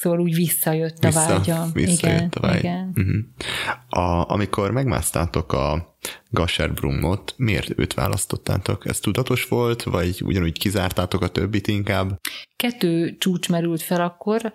Szóval 0.00 0.20
úgy 0.20 0.34
visszajött 0.34 1.04
a 1.04 1.06
Vissza, 1.06 1.26
vágyam. 1.28 1.70
visszajött 1.72 2.18
igen, 2.18 2.30
a 2.34 2.40
vágy. 2.40 2.58
igen. 2.58 2.92
Uh-huh. 2.96 4.04
A, 4.04 4.30
amikor 4.30 4.70
megmásztátok 4.70 5.52
a 5.52 5.96
Gasserbrumot, 6.30 7.34
miért 7.36 7.78
őt 7.78 7.94
választottátok? 7.94 8.86
Ez 8.86 8.98
tudatos 9.00 9.44
volt, 9.48 9.82
vagy 9.82 10.22
ugyanúgy 10.24 10.58
kizártátok 10.58 11.22
a 11.22 11.28
többit 11.28 11.66
inkább? 11.66 12.20
Kettő 12.56 13.16
csúcs 13.18 13.48
merült 13.48 13.82
fel 13.82 14.00
akkor, 14.00 14.52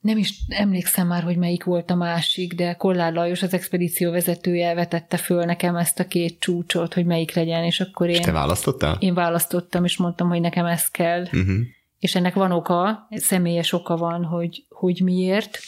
nem 0.00 0.18
is 0.18 0.34
emlékszem 0.48 1.06
már, 1.06 1.22
hogy 1.22 1.36
melyik 1.36 1.64
volt 1.64 1.90
a 1.90 1.94
másik, 1.94 2.54
de 2.54 2.72
Kollár 2.74 3.12
Lajos, 3.12 3.42
az 3.42 3.52
expedíció 3.52 4.10
vezetője 4.10 4.74
vetette 4.74 5.16
föl 5.16 5.44
nekem 5.44 5.76
ezt 5.76 5.98
a 6.00 6.06
két 6.06 6.40
csúcsot, 6.40 6.94
hogy 6.94 7.04
melyik 7.06 7.34
legyen, 7.34 7.64
és 7.64 7.80
akkor 7.80 8.08
én, 8.08 8.14
És 8.14 8.20
te 8.20 8.32
választottál? 8.32 8.96
én 9.00 9.14
választottam, 9.14 9.84
és 9.84 9.96
mondtam, 9.96 10.28
hogy 10.28 10.40
nekem 10.40 10.66
ez 10.66 10.88
kell. 10.88 11.22
Uh-huh. 11.22 11.56
És 12.04 12.14
ennek 12.14 12.34
van 12.34 12.52
oka, 12.52 13.08
személyes 13.10 13.72
oka 13.72 13.96
van, 13.96 14.24
hogy, 14.24 14.66
hogy 14.68 15.00
miért. 15.04 15.58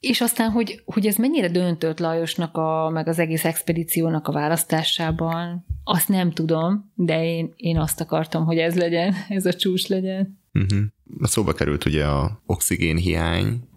És 0.00 0.20
aztán, 0.20 0.50
hogy, 0.50 0.82
hogy 0.84 1.06
ez 1.06 1.16
mennyire 1.16 1.48
döntött 1.48 1.98
Lajosnak, 1.98 2.56
a, 2.56 2.90
meg 2.92 3.08
az 3.08 3.18
egész 3.18 3.44
expedíciónak 3.44 4.28
a 4.28 4.32
választásában, 4.32 5.66
azt 5.84 6.08
nem 6.08 6.32
tudom, 6.32 6.92
de 6.94 7.24
én, 7.24 7.52
én 7.56 7.78
azt 7.78 8.00
akartam, 8.00 8.44
hogy 8.44 8.58
ez 8.58 8.76
legyen, 8.76 9.14
ez 9.28 9.46
a 9.46 9.52
csúcs 9.52 9.86
legyen. 9.86 10.38
Uh-huh. 10.52 10.80
Szóba 11.22 11.52
került 11.52 11.84
ugye 11.84 12.04
a 12.04 12.42
oxigén 12.46 12.96
hiány, 12.96 13.68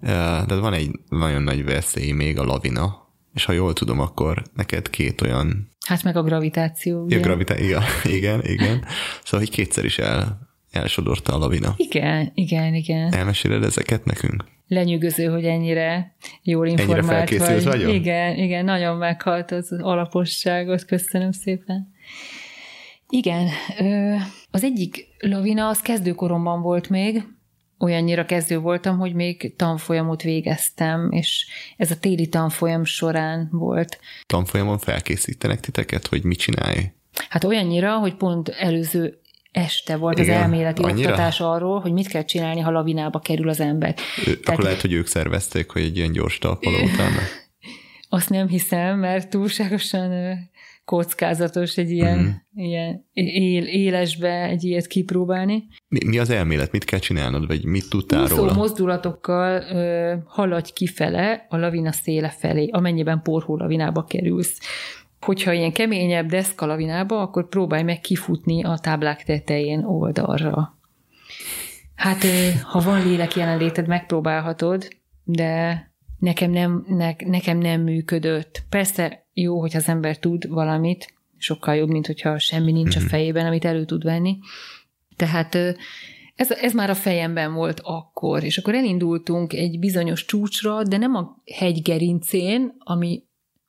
de 0.47 0.59
van 0.59 0.73
egy 0.73 0.91
nagyon 1.09 1.41
nagy 1.41 1.63
veszély 1.63 2.11
még, 2.11 2.39
a 2.39 2.43
lavina, 2.43 3.13
és 3.33 3.45
ha 3.45 3.51
jól 3.51 3.73
tudom, 3.73 3.99
akkor 3.99 4.43
neked 4.53 4.89
két 4.89 5.21
olyan... 5.21 5.69
Hát 5.85 6.03
meg 6.03 6.17
a 6.17 6.23
gravitáció. 6.23 7.03
Ugye? 7.03 7.15
Ja, 7.15 7.21
gravitá... 7.21 7.57
igen, 7.57 7.83
igen, 8.03 8.41
igen. 8.43 8.85
Szóval, 9.23 9.39
hogy 9.39 9.49
kétszer 9.49 9.85
is 9.85 9.97
el, 9.97 10.45
elsodorta 10.75 11.33
a 11.33 11.37
lavina. 11.37 11.73
Igen, 11.77 12.31
igen, 12.33 12.73
igen. 12.73 13.13
Elmeséled 13.13 13.63
ezeket 13.63 14.05
nekünk? 14.05 14.45
Lenyűgöző, 14.67 15.25
hogy 15.25 15.45
ennyire 15.45 16.15
jól 16.41 16.67
informált 16.67 16.99
ennyire 16.99 17.15
felkészült 17.15 17.63
vagy. 17.63 17.83
vagyok? 17.83 17.93
Igen, 17.93 18.37
igen, 18.37 18.65
nagyon 18.65 18.97
meghalt 18.97 19.51
az 19.51 19.71
alaposságot, 19.81 20.85
köszönöm 20.85 21.31
szépen. 21.31 21.93
Igen, 23.09 23.47
az 24.51 24.63
egyik 24.63 25.07
lavina 25.19 25.67
az 25.67 25.79
kezdőkoromban 25.79 26.61
volt 26.61 26.89
még, 26.89 27.23
olyannyira 27.79 28.25
kezdő 28.25 28.57
voltam, 28.57 28.97
hogy 28.97 29.13
még 29.13 29.55
tanfolyamot 29.55 30.21
végeztem, 30.21 31.11
és 31.11 31.47
ez 31.77 31.91
a 31.91 31.99
téli 31.99 32.27
tanfolyam 32.27 32.83
során 32.83 33.47
volt. 33.51 33.99
Tanfolyamon 34.25 34.77
felkészítenek 34.77 35.59
titeket, 35.59 36.07
hogy 36.07 36.23
mit 36.23 36.39
csinálj? 36.39 36.91
Hát 37.29 37.43
olyannyira, 37.43 37.97
hogy 37.97 38.15
pont 38.15 38.49
előző 38.49 39.19
este 39.55 39.95
volt 39.95 40.19
Igen, 40.19 40.35
az 40.35 40.41
elméleti 40.41 40.81
annyira? 40.81 41.09
oktatás 41.09 41.39
arról, 41.39 41.79
hogy 41.79 41.91
mit 41.91 42.07
kell 42.07 42.23
csinálni, 42.23 42.59
ha 42.59 42.71
lavinába 42.71 43.19
kerül 43.19 43.49
az 43.49 43.59
ember. 43.59 43.95
Ő, 44.19 44.23
Tehát, 44.23 44.47
akkor 44.47 44.63
lehet, 44.63 44.81
hogy 44.81 44.93
ők 44.93 45.07
szervezték, 45.07 45.69
hogy 45.69 45.81
egy 45.81 45.97
ilyen 45.97 46.11
gyors 46.11 46.37
talpaló 46.37 46.75
utána. 46.75 47.19
Azt 48.09 48.29
nem 48.29 48.47
hiszem, 48.47 48.99
mert 48.99 49.29
túlságosan 49.29 50.37
kockázatos 50.85 51.77
egy 51.77 51.91
ilyen, 51.91 52.17
mm. 52.19 52.63
ilyen 52.63 53.05
él, 53.13 53.63
élesbe 53.63 54.43
egy 54.43 54.63
ilyet 54.63 54.87
kipróbálni. 54.87 55.67
Mi, 55.87 55.99
mi 56.05 56.17
az 56.17 56.29
elmélet? 56.29 56.71
Mit 56.71 56.83
kell 56.83 56.99
csinálnod, 56.99 57.47
vagy 57.47 57.65
mit 57.65 57.89
tudtál 57.89 58.23
Úszó 58.23 58.35
róla? 58.35 58.53
mozdulatokkal 58.53 59.61
ö, 59.61 60.15
haladj 60.25 60.71
kifele 60.73 61.45
a 61.49 61.57
lavina 61.57 61.91
széle 61.91 62.29
felé, 62.29 62.69
amennyiben 62.71 63.21
porhó 63.21 63.57
lavinába 63.57 64.03
kerülsz. 64.03 64.59
Hogyha 65.21 65.51
ilyen 65.51 65.71
keményebb 65.71 66.27
deszka 66.27 66.65
lavinába, 66.65 67.21
akkor 67.21 67.49
próbálj 67.49 67.83
meg 67.83 67.99
kifutni 67.99 68.63
a 68.63 68.77
táblák 68.77 69.23
tetején 69.23 69.83
oldalra. 69.83 70.77
Hát, 71.95 72.23
ha 72.63 72.79
van 72.79 73.07
lélek 73.07 73.35
jelenléted, 73.35 73.87
megpróbálhatod, 73.87 74.87
de 75.23 75.83
nekem 76.19 76.51
nem, 76.51 76.85
ne, 76.87 77.11
nekem 77.25 77.57
nem 77.57 77.81
működött. 77.81 78.63
Persze 78.69 79.25
jó, 79.33 79.59
hogy 79.59 79.75
az 79.75 79.87
ember 79.87 80.17
tud 80.17 80.49
valamit, 80.49 81.13
sokkal 81.37 81.75
jobb, 81.75 81.89
mint 81.89 82.07
hogyha 82.07 82.39
semmi 82.39 82.71
nincs 82.71 82.95
a 82.95 82.99
mhm. 82.99 83.07
fejében, 83.07 83.45
amit 83.45 83.65
elő 83.65 83.85
tud 83.85 84.03
venni. 84.03 84.37
Tehát 85.15 85.55
ez, 86.35 86.51
ez 86.51 86.73
már 86.73 86.89
a 86.89 86.95
fejemben 86.95 87.53
volt 87.53 87.79
akkor, 87.83 88.43
és 88.43 88.57
akkor 88.57 88.75
elindultunk 88.75 89.53
egy 89.53 89.79
bizonyos 89.79 90.25
csúcsra, 90.25 90.83
de 90.83 90.97
nem 90.97 91.15
a 91.15 91.41
hegy 91.53 91.81
gerincén, 91.81 92.75
ami 92.77 93.23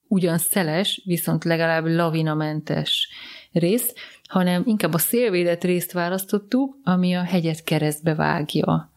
ugyan 0.08 0.38
szeles, 0.38 1.02
viszont 1.04 1.44
legalább 1.44 1.86
lavinamentes 1.86 3.08
rész, 3.52 3.94
hanem 4.28 4.62
inkább 4.66 4.94
a 4.94 4.98
szélvédett 4.98 5.64
részt 5.64 5.92
választottuk, 5.92 6.76
ami 6.82 7.14
a 7.14 7.22
hegyet 7.22 7.64
keresztbe 7.64 8.14
vágja 8.14 8.94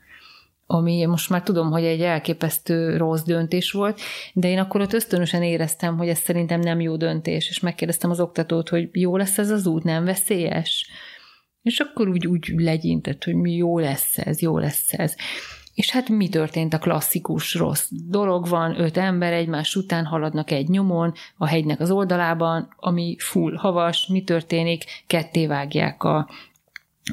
ami 0.71 1.05
most 1.05 1.29
már 1.29 1.43
tudom, 1.43 1.71
hogy 1.71 1.83
egy 1.83 2.01
elképesztő 2.01 2.97
rossz 2.97 3.21
döntés 3.21 3.71
volt, 3.71 3.99
de 4.33 4.47
én 4.47 4.59
akkor 4.59 4.81
ott 4.81 4.93
ösztönösen 4.93 5.43
éreztem, 5.43 5.97
hogy 5.97 6.07
ez 6.07 6.19
szerintem 6.19 6.59
nem 6.59 6.79
jó 6.79 6.95
döntés, 6.95 7.49
és 7.49 7.59
megkérdeztem 7.59 8.09
az 8.09 8.19
oktatót, 8.19 8.69
hogy 8.69 8.89
jó 8.91 9.17
lesz 9.17 9.37
ez 9.37 9.49
az 9.49 9.65
út, 9.65 9.83
nem 9.83 10.05
veszélyes? 10.05 10.89
És 11.61 11.79
akkor 11.79 12.07
úgy, 12.07 12.27
úgy 12.27 12.53
legyintett, 12.57 13.23
hogy 13.23 13.35
mi 13.35 13.55
jó 13.55 13.79
lesz 13.79 14.17
ez, 14.17 14.41
jó 14.41 14.57
lesz 14.57 14.93
ez. 14.93 15.15
És 15.79 15.91
hát 15.91 16.09
mi 16.09 16.29
történt 16.29 16.73
a 16.73 16.77
klasszikus 16.77 17.53
rossz 17.53 17.87
dolog? 17.89 18.47
Van, 18.47 18.79
öt 18.79 18.97
ember 18.97 19.33
egymás 19.33 19.75
után 19.75 20.05
haladnak 20.05 20.51
egy 20.51 20.69
nyomon 20.69 21.13
a 21.37 21.47
hegynek 21.47 21.79
az 21.79 21.91
oldalában, 21.91 22.73
ami 22.75 23.15
full 23.19 23.55
havas, 23.55 24.07
mi 24.07 24.23
történik, 24.23 24.83
ketté 25.07 25.47
vágják 25.47 26.03
a, 26.03 26.29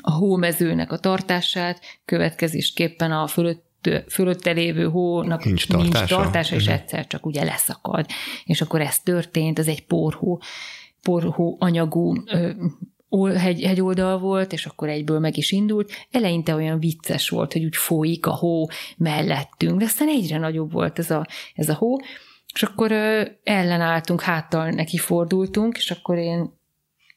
a 0.01 0.11
hómezőnek 0.11 0.93
a 0.93 0.99
tartását, 0.99 1.81
következésképpen 2.05 3.13
a 3.13 3.27
fölött 3.27 3.91
fölötte 4.09 4.51
lévő 4.51 4.85
hónak 4.85 5.45
nincs 5.45 5.69
tartása, 5.69 5.99
nincs 5.99 6.09
tartása. 6.09 6.55
és 6.55 6.63
uh-huh. 6.63 6.81
egyszer 6.81 7.07
csak 7.07 7.27
ugye 7.27 7.45
leszakad. 7.45 8.07
És 8.45 8.61
akkor 8.61 8.81
ez 8.81 9.01
történt, 9.01 9.59
ez 9.59 9.69
egy 9.69 9.87
porhó, 9.87 10.43
porhó 11.03 11.57
anyagú 11.61 12.15
ö, 12.27 12.51
hegy, 13.37 13.63
hegyoldal 13.63 14.19
volt, 14.19 14.53
és 14.53 14.67
akkor 14.67 14.89
egyből 14.89 15.19
meg 15.19 15.37
is 15.37 15.53
indult. 15.53 15.93
Eleinte 16.11 16.55
olyan 16.55 16.79
vicces 16.79 17.29
volt, 17.29 17.53
hogy 17.53 17.65
úgy 17.65 17.77
folyik 17.77 18.27
a 18.27 18.35
hó 18.35 18.69
mellettünk, 18.97 19.79
de 19.79 19.85
aztán 19.85 20.09
egyre 20.09 20.39
nagyobb 20.39 20.73
volt 20.73 20.99
ez 20.99 21.11
a, 21.11 21.27
ez 21.55 21.69
a 21.69 21.75
hó, 21.75 21.97
és 22.55 22.63
akkor 22.63 22.93
ö, 22.93 23.23
ellenálltunk, 23.45 24.21
háttal 24.21 24.71
neki 24.71 24.97
fordultunk, 24.97 25.77
és 25.77 25.91
akkor 25.91 26.17
én 26.17 26.55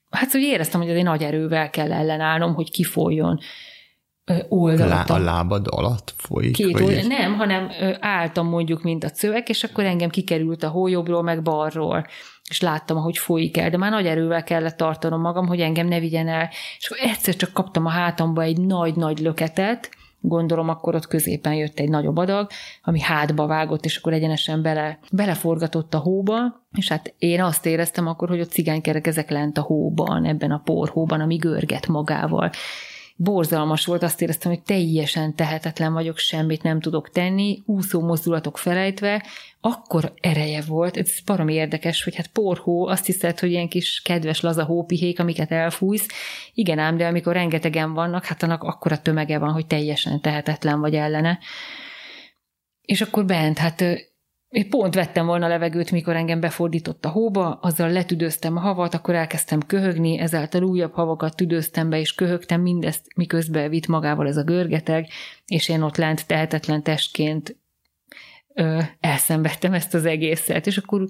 hát 0.10 0.32
hogy 0.32 0.42
éreztem, 0.42 0.82
hogy 0.82 0.90
egy 0.90 1.04
nagy 1.04 1.24
erővel 1.24 1.70
kell 1.70 1.94
ellenállnom, 1.94 2.54
hogy 2.54 2.72
kifoljon 2.72 3.40
oldalata. 4.50 5.14
A 5.14 5.18
lábad 5.18 5.68
alatt 5.70 6.14
folyik? 6.18 6.56
Két 6.56 6.82
oldal, 6.82 7.02
nem, 7.08 7.36
hanem 7.36 7.70
álltam 8.00 8.48
mondjuk, 8.48 8.84
mint 8.84 9.04
a 9.04 9.10
cövek, 9.10 9.50
és 9.50 9.64
akkor 9.64 9.84
engem 9.84 10.10
kikerült 10.10 10.64
a 10.64 10.70
hójobbról, 10.70 11.24
meg 11.24 11.42
balról, 11.42 12.08
és 12.50 12.62
láttam, 12.62 12.98
ahogy 12.98 13.18
folyik 13.18 13.58
el, 13.58 13.70
de 13.70 13.78
már 13.78 13.92
nagy 13.92 14.06
erővel 14.06 14.44
kellett 14.44 14.78
tartanom 14.78 15.22
magam, 15.22 15.48
hogy 15.48 15.60
engem 15.60 15.88
ne 15.88 16.00
vigyen 16.00 16.28
el, 16.28 16.50
és 16.78 16.90
akkor 16.90 17.10
egyszer 17.10 17.36
csak 17.36 17.54
kaptam 17.54 17.86
a 17.86 17.90
hátamba 17.90 18.42
egy 18.42 18.58
nagy-nagy 18.58 19.20
löketet, 19.20 19.90
gondolom 20.22 20.70
akkor 20.70 20.96
ott 20.96 21.08
középen 21.08 21.54
jött 21.54 21.80
egy 21.80 21.90
nagyobb 21.90 22.18
adag, 22.18 22.50
ami 22.84 23.00
hátba 23.00 23.46
vágott, 23.46 23.86
és 23.86 23.98
akkor 23.98 24.14
egyenesen 24.14 24.62
bele, 24.62 25.00
beleforgatott 25.12 25.94
a 25.94 25.98
hóba, 25.98 26.36
és 26.72 26.88
hát 26.88 27.14
én 27.18 27.42
azt 27.42 27.66
éreztem 27.66 28.08
akkor, 28.08 28.30
hogy 28.30 28.40
a 28.40 28.82
kerekezek 28.82 29.30
lent 29.30 29.58
a 29.58 29.62
hóban, 29.62 30.26
ebben 30.26 30.52
a 30.52 30.62
porhóban, 30.66 31.22
ami 31.22 31.36
görget 31.36 31.88
magával 31.88 32.52
borzalmas 33.22 33.86
volt, 33.86 34.04
azt 34.04 34.22
éreztem, 34.22 34.52
hogy 34.52 34.62
teljesen 34.62 35.36
tehetetlen 35.36 35.94
vagyok, 35.94 36.18
semmit 36.18 36.64
nem 36.64 36.80
tudok 36.80 37.10
tenni, 37.10 37.64
úszó 37.66 38.02
mozdulatok 38.02 38.58
felejtve, 38.58 39.26
akkor 39.62 40.14
ereje 40.22 40.62
volt, 40.62 40.98
ez 40.98 41.12
baromi 41.26 41.54
érdekes, 41.54 42.04
hogy 42.04 42.16
hát 42.16 42.28
porhó, 42.28 42.88
azt 42.88 43.06
hiszed, 43.06 43.40
hogy 43.40 43.50
ilyen 43.50 43.68
kis 43.68 44.02
kedves 44.02 44.42
laza 44.42 44.64
hópihék, 44.64 45.20
amiket 45.20 45.52
elfújsz, 45.52 46.08
igen 46.54 46.80
ám, 46.80 46.98
de 46.98 47.08
amikor 47.08 47.34
rengetegen 47.34 47.94
vannak, 47.94 48.26
hát 48.26 48.44
annak 48.44 48.64
akkora 48.64 49.02
tömege 49.02 49.38
van, 49.38 49.52
hogy 49.52 49.68
teljesen 49.68 50.22
tehetetlen 50.22 50.80
vagy 50.80 50.96
ellene. 50.96 51.40
És 52.82 53.02
akkor 53.02 53.26
bent, 53.26 53.58
hát 53.58 53.84
én 54.50 54.70
pont 54.70 54.96
vettem 54.96 55.26
volna 55.26 55.48
levegőt, 55.48 55.92
mikor 55.92 56.16
engem 56.16 56.40
befordított 56.40 57.06
a 57.06 57.10
hóba, 57.10 57.60
azzal 57.62 57.92
letüdőztem 57.92 58.58
a 58.58 58.60
havat, 58.60 58.94
akkor 58.94 59.16
elkezdtem 59.16 59.60
köhögni, 59.60 60.18
ezáltal 60.18 60.64
újabb 60.64 60.94
havakat 60.94 61.36
tüdőztem 61.36 61.90
be, 61.90 62.00
és 62.00 62.16
köhögtem 62.16 62.62
mindezt, 62.62 63.06
miközben 63.16 63.70
vitt 63.70 63.88
magával 63.88 64.28
ez 64.28 64.38
a 64.38 64.44
görgeteg, 64.44 65.08
és 65.46 65.70
én 65.70 65.82
ott 65.82 65.98
lent 65.98 66.28
tehetetlen 66.28 66.84
testként 66.84 67.58
ö, 68.54 68.80
elszenvedtem 69.00 69.74
ezt 69.74 69.94
az 69.94 70.06
egészet, 70.06 70.68
és 70.68 70.78
akkor 70.78 71.06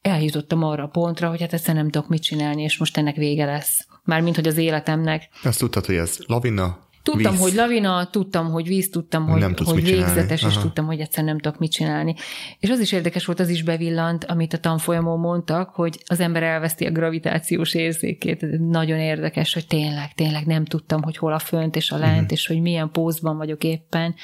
eljutottam 0.00 0.62
arra 0.62 0.82
a 0.82 0.88
pontra, 0.88 1.28
hogy 1.28 1.40
hát 1.40 1.52
ezt 1.52 1.72
nem 1.72 1.90
tudok 1.90 2.08
mit 2.08 2.22
csinálni, 2.22 2.62
és 2.62 2.78
most 2.78 2.96
ennek 2.96 3.16
vége 3.16 3.44
lesz. 3.44 3.86
Mármint, 4.04 4.36
hogy 4.36 4.46
az 4.48 4.56
életemnek. 4.56 5.28
Azt 5.42 5.58
tudtad, 5.58 5.86
hogy 5.86 5.94
ez 5.94 6.18
lavina, 6.26 6.90
Tudtam, 7.02 7.32
víz. 7.32 7.40
hogy 7.40 7.52
lavina, 7.52 8.10
tudtam, 8.10 8.50
hogy 8.50 8.66
víz, 8.66 8.90
tudtam, 8.90 9.28
hogy, 9.28 9.40
nem 9.40 9.54
hogy 9.64 9.82
végzetes, 9.82 10.42
és 10.42 10.56
tudtam, 10.56 10.86
hogy 10.86 11.00
egyszer 11.00 11.24
nem 11.24 11.38
tudok 11.38 11.58
mit 11.58 11.72
csinálni. 11.72 12.14
És 12.58 12.70
az 12.70 12.80
is 12.80 12.92
érdekes 12.92 13.24
volt, 13.24 13.40
az 13.40 13.48
is 13.48 13.62
bevillant, 13.62 14.24
amit 14.24 14.52
a 14.52 14.58
tanfolyamon 14.58 15.18
mondtak, 15.18 15.68
hogy 15.68 16.02
az 16.06 16.20
ember 16.20 16.42
elveszti 16.42 16.86
a 16.86 16.90
gravitációs 16.90 17.74
érzékét. 17.74 18.46
Nagyon 18.58 18.98
érdekes, 18.98 19.54
hogy 19.54 19.66
tényleg, 19.66 20.14
tényleg 20.14 20.46
nem 20.46 20.64
tudtam, 20.64 21.02
hogy 21.02 21.16
hol 21.16 21.32
a 21.32 21.38
fönt 21.38 21.76
és 21.76 21.90
a 21.90 21.98
lent, 21.98 22.14
uh-huh. 22.14 22.32
és 22.32 22.46
hogy 22.46 22.60
milyen 22.60 22.90
pózban 22.90 23.36
vagyok 23.36 23.64
éppen. 23.64 24.14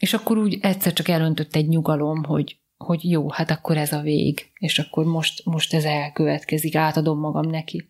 És 0.00 0.14
akkor 0.14 0.38
úgy 0.38 0.58
egyszer 0.60 0.92
csak 0.92 1.08
elöntött 1.08 1.54
egy 1.54 1.68
nyugalom, 1.68 2.24
hogy, 2.24 2.58
hogy 2.76 3.10
jó, 3.10 3.30
hát 3.30 3.50
akkor 3.50 3.76
ez 3.76 3.92
a 3.92 4.00
vég, 4.00 4.50
és 4.58 4.78
akkor 4.78 5.04
most, 5.04 5.44
most 5.44 5.74
ez 5.74 5.84
elkövetkezik, 5.84 6.74
átadom 6.74 7.18
magam 7.18 7.48
neki. 7.48 7.88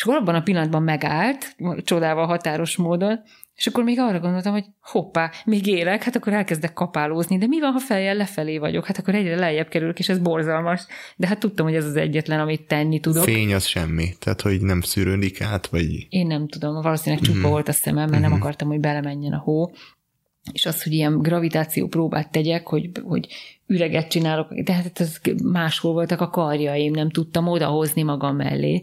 És 0.00 0.06
akkor 0.06 0.18
abban 0.20 0.34
a 0.34 0.42
pillanatban 0.42 0.82
megállt, 0.82 1.56
csodával 1.84 2.26
határos 2.26 2.76
módon, 2.76 3.20
és 3.54 3.66
akkor 3.66 3.84
még 3.84 3.98
arra 3.98 4.20
gondoltam, 4.20 4.52
hogy 4.52 4.64
hoppá, 4.80 5.30
még 5.44 5.66
élek, 5.66 6.02
hát 6.02 6.16
akkor 6.16 6.32
elkezdek 6.32 6.72
kapálózni, 6.72 7.38
de 7.38 7.46
mi 7.46 7.60
van, 7.60 7.72
ha 7.72 7.78
fejjel 7.78 8.14
lefelé 8.14 8.58
vagyok? 8.58 8.86
Hát 8.86 8.98
akkor 8.98 9.14
egyre 9.14 9.36
lejjebb 9.36 9.68
kerülök, 9.68 9.98
és 9.98 10.08
ez 10.08 10.18
borzalmas. 10.18 10.86
De 11.16 11.26
hát 11.26 11.38
tudtam, 11.38 11.66
hogy 11.66 11.74
ez 11.74 11.84
az 11.84 11.96
egyetlen, 11.96 12.40
amit 12.40 12.66
tenni 12.66 13.00
tudok. 13.00 13.24
Fény 13.24 13.54
az 13.54 13.64
semmi, 13.64 14.08
tehát 14.18 14.40
hogy 14.40 14.60
nem 14.60 14.80
szűrődik 14.80 15.40
át, 15.40 15.66
vagy... 15.66 16.06
Én 16.08 16.26
nem 16.26 16.48
tudom, 16.48 16.82
valószínűleg 16.82 17.24
csupa 17.24 17.38
mm-hmm. 17.38 17.48
volt 17.48 17.68
a 17.68 17.72
szemem, 17.72 18.10
mert 18.10 18.10
mm-hmm. 18.10 18.30
nem 18.30 18.40
akartam, 18.40 18.68
hogy 18.68 18.80
belemenjen 18.80 19.32
a 19.32 19.38
hó. 19.38 19.70
És 20.52 20.66
az, 20.66 20.82
hogy 20.82 20.92
ilyen 20.92 21.18
gravitáció 21.18 21.86
próbát 21.86 22.30
tegyek, 22.30 22.66
hogy, 22.66 22.90
hogy 23.02 23.26
üreget 23.66 24.10
csinálok, 24.10 24.52
de 24.52 24.72
hát 24.72 25.00
ez 25.00 25.20
máshol 25.42 25.92
voltak 25.92 26.20
a 26.20 26.30
karjaim, 26.30 26.92
nem 26.92 27.10
tudtam 27.10 27.48
odahozni 27.48 28.02
magam 28.02 28.36
mellé 28.36 28.82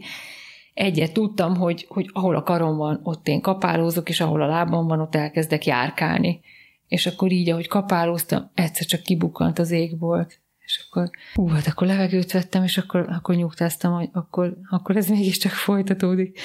egyet 0.78 1.12
tudtam, 1.12 1.56
hogy, 1.56 1.86
hogy 1.88 2.10
ahol 2.12 2.36
a 2.36 2.42
karom 2.42 2.76
van, 2.76 3.00
ott 3.02 3.28
én 3.28 3.40
kapálózok, 3.40 4.08
és 4.08 4.20
ahol 4.20 4.42
a 4.42 4.46
lábam 4.46 4.86
van, 4.86 5.00
ott 5.00 5.14
elkezdek 5.14 5.66
járkálni. 5.66 6.40
És 6.86 7.06
akkor 7.06 7.32
így, 7.32 7.50
ahogy 7.50 7.66
kapálóztam, 7.66 8.50
egyszer 8.54 8.86
csak 8.86 9.02
kibukkant 9.02 9.58
az 9.58 9.70
égbolt. 9.70 10.40
És 10.58 10.86
akkor, 10.86 11.10
hú, 11.34 11.46
hát 11.48 11.66
akkor 11.66 11.86
levegőt 11.86 12.32
vettem, 12.32 12.62
és 12.62 12.78
akkor, 12.78 13.06
akkor 13.08 13.34
nyugtáztam, 13.34 13.92
hogy 13.92 14.08
akkor, 14.12 14.56
akkor 14.70 14.96
ez 14.96 15.08
mégiscsak 15.08 15.52
folytatódik. 15.52 16.38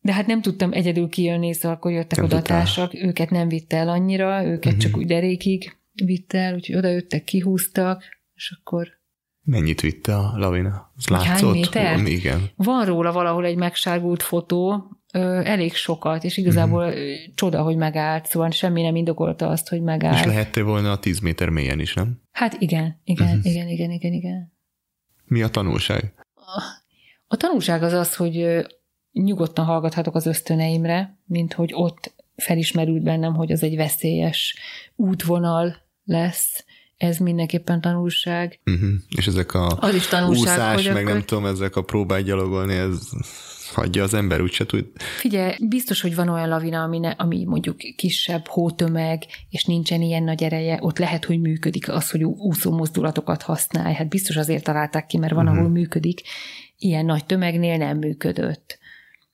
De 0.00 0.12
hát 0.12 0.26
nem 0.26 0.42
tudtam 0.42 0.72
egyedül 0.72 1.08
kijönni, 1.08 1.52
szóval 1.52 1.76
akkor 1.76 1.92
jöttek 1.92 2.24
oda 2.24 2.42
társak, 2.42 2.94
őket 2.94 3.30
nem 3.30 3.48
vitte 3.48 3.76
el 3.76 3.88
annyira, 3.88 4.44
őket 4.44 4.64
uh-huh. 4.64 4.78
csak 4.78 4.96
úgy 4.96 5.06
derékig 5.06 5.76
vitte 6.04 6.38
el, 6.38 6.54
úgyhogy 6.54 6.76
oda 6.76 6.88
jöttek, 6.88 7.24
kihúztak, 7.24 8.04
és 8.34 8.58
akkor 8.60 8.97
Mennyit 9.50 9.80
vitte 9.80 10.16
a 10.16 10.32
lavina? 10.36 10.92
Az 10.96 11.06
látszott? 11.08 11.74
Hány 11.74 12.00
méter? 12.00 12.06
Igen. 12.06 12.50
Van 12.56 12.84
róla 12.84 13.12
valahol 13.12 13.44
egy 13.44 13.56
megsárgult 13.56 14.22
fotó, 14.22 14.90
ö, 15.12 15.40
elég 15.44 15.74
sokat, 15.74 16.24
és 16.24 16.36
igazából 16.36 16.84
uh-huh. 16.84 17.02
csoda, 17.34 17.62
hogy 17.62 17.76
megállt, 17.76 18.26
szóval 18.26 18.50
semmi 18.50 18.82
nem 18.82 18.96
indokolta 18.96 19.48
azt, 19.48 19.68
hogy 19.68 19.82
megállt. 19.82 20.18
És 20.18 20.24
lehette 20.24 20.62
volna 20.62 20.90
a 20.90 20.98
10 20.98 21.18
méter 21.18 21.48
mélyen 21.48 21.80
is, 21.80 21.94
nem? 21.94 22.20
Hát 22.32 22.56
igen, 22.58 23.00
igen, 23.04 23.26
uh-huh. 23.26 23.46
igen, 23.46 23.68
igen, 23.68 23.90
igen, 23.90 24.12
igen. 24.12 24.52
Mi 25.24 25.42
a 25.42 25.48
tanulság? 25.48 26.14
A, 26.34 26.62
a 27.26 27.36
tanulság 27.36 27.82
az 27.82 27.92
az, 27.92 28.16
hogy 28.16 28.66
nyugodtan 29.12 29.64
hallgathatok 29.64 30.14
az 30.14 30.26
ösztöneimre, 30.26 31.18
mint 31.24 31.52
hogy 31.52 31.70
ott 31.74 32.14
felismerült 32.36 33.02
bennem, 33.02 33.34
hogy 33.34 33.52
az 33.52 33.62
egy 33.62 33.76
veszélyes 33.76 34.56
útvonal 34.96 35.76
lesz, 36.04 36.64
ez 36.98 37.18
mindenképpen 37.18 37.80
tanulság. 37.80 38.60
Uh-huh. 38.64 38.90
És 39.16 39.26
ezek 39.26 39.54
a 39.54 39.66
az 39.66 39.94
is 39.94 40.06
tanulság, 40.06 40.42
úszás, 40.42 40.86
meg 40.86 40.96
akkor... 40.96 41.12
nem 41.12 41.22
tudom, 41.22 41.46
ezek 41.46 41.76
a 41.76 41.82
próbák 41.82 42.22
gyalogolni, 42.22 42.74
ez 42.74 42.98
hagyja 43.74 44.02
az 44.02 44.14
ember, 44.14 44.40
úgyse 44.40 44.66
tud. 44.66 44.86
Figyelj, 44.96 45.54
biztos, 45.68 46.00
hogy 46.00 46.14
van 46.14 46.28
olyan 46.28 46.48
lavina, 46.48 46.82
ami, 46.82 46.98
ne, 46.98 47.10
ami 47.10 47.44
mondjuk 47.44 47.76
kisebb 47.96 48.46
hótömeg, 48.46 49.22
és 49.48 49.64
nincsen 49.64 50.02
ilyen 50.02 50.22
nagy 50.22 50.42
ereje, 50.42 50.78
ott 50.80 50.98
lehet, 50.98 51.24
hogy 51.24 51.40
működik 51.40 51.88
az, 51.88 52.10
hogy 52.10 52.24
úszó 52.24 52.76
mozdulatokat 52.76 53.42
használj. 53.42 53.94
Hát 53.94 54.08
biztos 54.08 54.36
azért 54.36 54.64
találták 54.64 55.06
ki, 55.06 55.18
mert 55.18 55.32
van, 55.32 55.44
uh-huh. 55.44 55.58
ahol 55.58 55.70
működik. 55.70 56.20
Ilyen 56.76 57.04
nagy 57.04 57.26
tömegnél 57.26 57.76
nem 57.76 57.98
működött. 57.98 58.78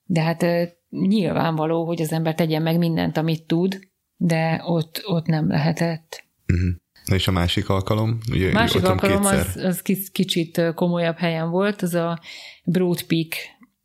De 0.05 0.23
hát 0.23 0.45
nyilvánvaló, 0.91 1.86
hogy 1.86 2.03
az 2.03 2.12
ember 2.12 2.35
tegyen 2.35 2.62
meg 2.62 2.78
mindent, 2.78 3.16
amit 3.16 3.47
tud, 3.47 3.78
de 4.16 4.62
ott, 4.65 5.03
ott 5.05 5.27
nem 5.27 5.49
lehetett. 5.49 6.24
Uh-huh. 6.53 6.82
Na 7.05 7.14
és 7.14 7.28
a 7.28 7.32
másik 7.32 7.68
alkalom? 7.68 8.18
Ugye 8.31 8.52
másik 8.52 8.85
alkalom 8.85 9.24
az, 9.24 9.56
az 9.56 9.82
kicsit 10.12 10.62
komolyabb 10.74 11.16
helyen 11.16 11.51
volt, 11.51 11.82
az 11.82 11.94
a 11.94 12.20
Broad 12.64 13.02
Peak 13.02 13.35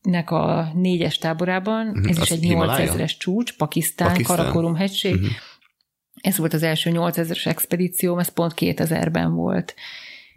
nek 0.02 0.32
a 0.32 0.72
négyes 0.76 1.18
táborában, 1.18 1.88
uh-huh. 1.88 2.10
ez 2.10 2.18
az 2.18 2.24
is 2.24 2.32
egy 2.32 2.46
8000-es 2.50 3.18
csúcs, 3.18 3.58
Pakisztán, 3.58 4.08
Pakisztán. 4.08 4.38
Karakorum 4.38 4.76
hegység. 4.76 5.14
Uh-huh. 5.14 5.30
Ez 6.22 6.38
volt 6.38 6.54
az 6.54 6.64
első 6.64 6.92
8000-es 6.94 7.46
expedícióm, 7.46 8.20
ez 8.20 8.30
pont 8.30 8.54
2000-ben 8.56 9.34
volt. 9.34 9.76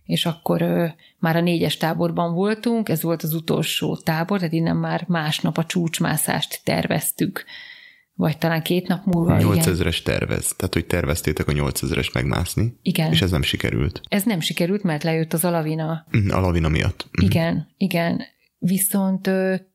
És 0.05 0.27
akkor 0.27 0.63
ö, 0.63 0.87
már 1.19 1.37
a 1.37 1.41
négyes 1.41 1.77
táborban 1.77 2.35
voltunk, 2.35 2.89
ez 2.89 3.03
volt 3.03 3.23
az 3.23 3.35
utolsó 3.35 3.97
tábor, 3.97 4.39
tehát 4.39 4.53
innen 4.53 4.77
már 4.77 5.05
másnap 5.09 5.59
a 5.59 5.65
csúcsmászást 5.65 6.61
terveztük 6.65 7.45
vagy 8.23 8.39
talán 8.39 8.63
két 8.63 8.89
nap 8.89 9.05
múlva. 9.05 9.37
8000-es 9.39 10.03
tervez, 10.03 10.55
tehát 10.57 10.75
hogy 10.75 10.87
terveztétek 10.87 11.49
a 11.49 11.53
8000-es 11.53 12.13
megmászni. 12.13 12.79
Igen. 12.83 13.13
És 13.13 13.23
ez 13.23 13.31
nem 13.31 13.43
sikerült. 13.43 14.01
Ez 14.09 14.23
nem 14.23 14.41
sikerült, 14.41 14.83
mert 14.83 15.03
lejött 15.03 15.33
az 15.33 15.45
alavina. 15.45 16.07
Mhm, 16.11 16.31
a 16.31 16.41
lavina 16.41 16.69
miatt. 16.69 17.07
Mhm. 17.13 17.27
Igen, 17.27 17.69
igen. 17.77 18.23
Viszont 18.59 19.31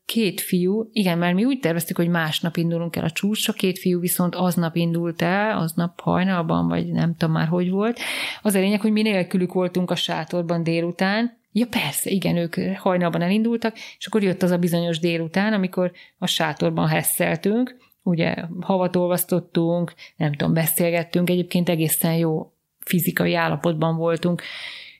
két 0.06 0.42
fiú, 0.42 0.90
igen, 0.92 1.18
mert 1.18 1.36
mi 1.36 1.46
úgy 1.46 1.60
terveztük, 1.60 1.98
hogy 1.98 2.10
másnap 2.10 2.58
indulunk 2.58 2.96
el 2.96 3.04
a 3.04 3.12
csúcsra, 3.12 3.54
két 3.54 3.80
fiú 3.80 4.00
viszont 4.00 4.36
aznap 4.36 4.76
indult 4.76 5.22
el, 5.22 5.58
aznap 5.58 6.00
hajnalban, 6.00 6.68
vagy 6.68 6.92
nem 6.92 7.16
tudom 7.16 7.34
már, 7.34 7.48
hogy 7.48 7.70
volt. 7.70 8.00
Az 8.42 8.56
a 8.56 8.60
lényeg, 8.60 8.82
hogy 8.82 8.92
mi 8.92 9.02
nélkülük 9.02 9.54
voltunk 9.54 9.92
a 9.92 9.96
sátorban 9.96 10.64
délután, 10.64 11.36
Ja 11.52 11.66
persze, 11.70 12.10
igen, 12.10 12.36
ők 12.36 12.56
hajnalban 12.78 13.22
elindultak, 13.22 13.76
és 13.98 14.08
akkor 14.08 14.24
jött 14.24 14.44
az 14.44 14.52
a 14.52 14.58
bizonyos 14.58 15.00
délután, 15.00 15.54
amikor 15.54 15.92
a 16.18 16.28
sátorban 16.28 16.88
hesszeltünk, 16.88 17.78
ugye 18.08 18.36
havat 18.60 18.96
olvasztottunk, 18.96 19.94
nem 20.16 20.32
tudom, 20.34 20.54
beszélgettünk, 20.54 21.30
egyébként 21.30 21.70
egészen 21.70 22.14
jó 22.14 22.52
fizikai 22.80 23.36
állapotban 23.36 23.96
voltunk, 23.96 24.42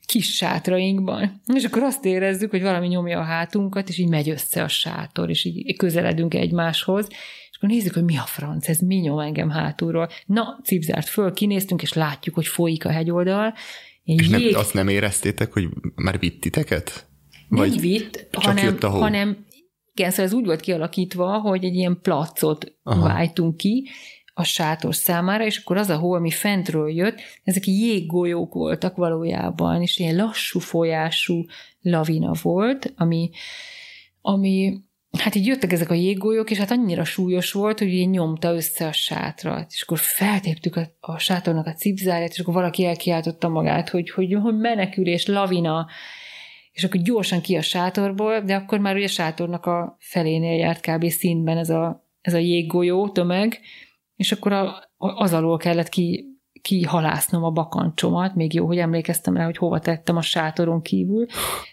kis 0.06 0.36
sátrainkban. 0.36 1.42
És 1.54 1.64
akkor 1.64 1.84
azt 1.84 2.06
érezzük, 2.06 2.50
hogy 2.50 2.62
valami 2.62 2.88
nyomja 2.88 3.20
a 3.20 3.24
hátunkat, 3.24 3.90
és 3.90 3.98
így 3.98 4.10
megy 4.10 4.30
össze 4.30 4.64
a 4.64 4.68
sátor, 4.68 5.30
és 5.30 5.46
így 5.46 5.78
közeledünk 5.78 6.34
egymáshoz, 6.34 7.08
és 7.50 7.58
akkor 7.58 7.70
nézzük, 7.70 7.94
hogy 7.94 8.04
mi 8.04 8.18
a 8.18 8.26
franc, 8.26 8.68
ez 8.68 8.80
mi 8.80 8.96
nyom 8.96 9.20
engem 9.20 9.50
hátulról. 9.50 10.10
Na, 10.26 10.60
cipzárt 10.64 11.08
föl, 11.08 11.34
kinéztünk, 11.34 11.82
és 11.82 11.94
látjuk, 11.94 12.36
hogy 12.36 12.48
folyik 12.48 12.86
a 12.86 12.92
hegyoldal. 12.92 13.54
És 14.04 14.28
jég... 14.28 14.52
nem, 14.52 14.60
azt 14.60 14.74
nem 14.74 14.88
éreztétek, 14.88 15.54
hogy 15.54 15.68
már 15.96 16.20
vittiteket? 16.20 17.08
Vagy 17.50 17.70
nem 17.70 17.80
vitt, 17.80 18.28
hanem, 18.32 18.78
hanem 18.82 19.46
igen, 19.98 20.10
szóval 20.10 20.26
ez 20.26 20.34
úgy 20.34 20.46
volt 20.46 20.60
kialakítva, 20.60 21.40
hogy 21.40 21.64
egy 21.64 21.76
ilyen 21.76 22.00
placot 22.02 22.74
Aha. 22.84 23.08
váltunk 23.08 23.58
ki 23.58 23.90
a 24.34 24.44
sátor 24.44 24.96
számára, 24.96 25.46
és 25.46 25.58
akkor 25.58 25.78
az 25.78 25.90
a 25.90 25.98
hó, 25.98 26.14
ami 26.14 26.32
fentről 26.32 26.90
jött, 26.90 27.20
ezek 27.44 27.68
jéggolyók 27.68 28.54
voltak 28.54 28.96
valójában, 28.96 29.82
és 29.82 29.98
ilyen 29.98 30.16
lassú 30.16 30.60
folyású 30.60 31.46
lavina 31.82 32.32
volt, 32.42 32.94
ami, 32.96 33.30
ami 34.22 34.82
hát 35.18 35.36
így 35.36 35.46
jöttek 35.46 35.72
ezek 35.72 35.90
a 35.90 35.94
jéggolyók, 35.94 36.52
és 36.52 36.58
hát 36.58 36.72
annyira 36.72 37.04
súlyos 37.04 37.52
volt, 37.52 37.80
hogy 37.80 37.94
így 37.94 38.10
nyomta 38.10 38.54
össze 38.54 38.88
a 38.88 38.92
sátrat, 38.92 39.72
és 39.72 39.82
akkor 39.82 40.00
feltéptük 40.00 40.76
a, 40.76 40.90
a 41.00 41.18
sátornak 41.18 41.66
a 41.68 41.74
cipzárját, 41.74 42.32
és 42.32 42.40
akkor 42.40 42.54
valaki 42.54 42.86
elkiáltotta 42.86 43.50
magát, 43.50 43.90
hogy, 43.90 44.10
hogy, 44.10 44.34
hogy 44.34 44.58
menekülés, 44.58 45.26
lavina, 45.26 45.88
és 46.78 46.84
akkor 46.84 47.02
gyorsan 47.02 47.42
ki 47.42 47.56
a 47.56 47.62
sátorból, 47.62 48.42
de 48.42 48.56
akkor 48.56 48.80
már 48.80 48.96
ugye 48.96 49.06
a 49.06 49.08
sátornak 49.08 49.66
a 49.66 49.98
felénél 50.00 50.58
járt 50.58 50.82
kb. 50.82 51.08
színben 51.08 51.58
ez 51.58 51.70
a, 51.70 52.08
ez 52.22 52.34
a 52.34 52.38
jéggolyó 52.38 53.10
tömeg, 53.10 53.60
és 54.16 54.32
akkor 54.32 54.52
a, 54.52 54.90
az 54.98 55.34
alól 55.34 55.58
kellett 55.58 55.90
ki, 55.90 56.26
kihalásznom 56.62 57.44
a 57.44 57.52
bakancsomat, 57.52 58.36
még 58.36 58.54
jó, 58.54 58.66
hogy 58.66 58.78
emlékeztem 58.78 59.38
rá, 59.38 59.46
hogy 59.46 59.58
hova 59.58 59.80
tettem 59.80 60.18
a 60.18 60.22
sátoron 60.22 60.82
kívül. 60.82 61.26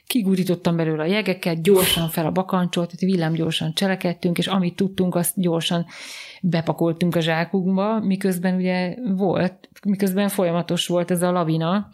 Kigurítottam 0.06 0.76
belőle 0.76 1.02
a 1.02 1.06
jegeket, 1.06 1.62
gyorsan 1.62 2.08
fel 2.08 2.26
a 2.26 2.32
bakancsot, 2.32 2.92
villám 2.92 3.32
gyorsan 3.32 3.74
cselekedtünk, 3.74 4.38
és 4.38 4.46
amit 4.46 4.76
tudtunk, 4.76 5.14
azt 5.14 5.40
gyorsan 5.40 5.86
bepakoltunk 6.42 7.16
a 7.16 7.20
zsákunkba, 7.20 8.00
miközben 8.00 8.54
ugye 8.54 8.96
volt, 9.16 9.68
miközben 9.86 10.28
folyamatos 10.28 10.86
volt 10.86 11.10
ez 11.10 11.22
a 11.22 11.30
lavina, 11.30 11.88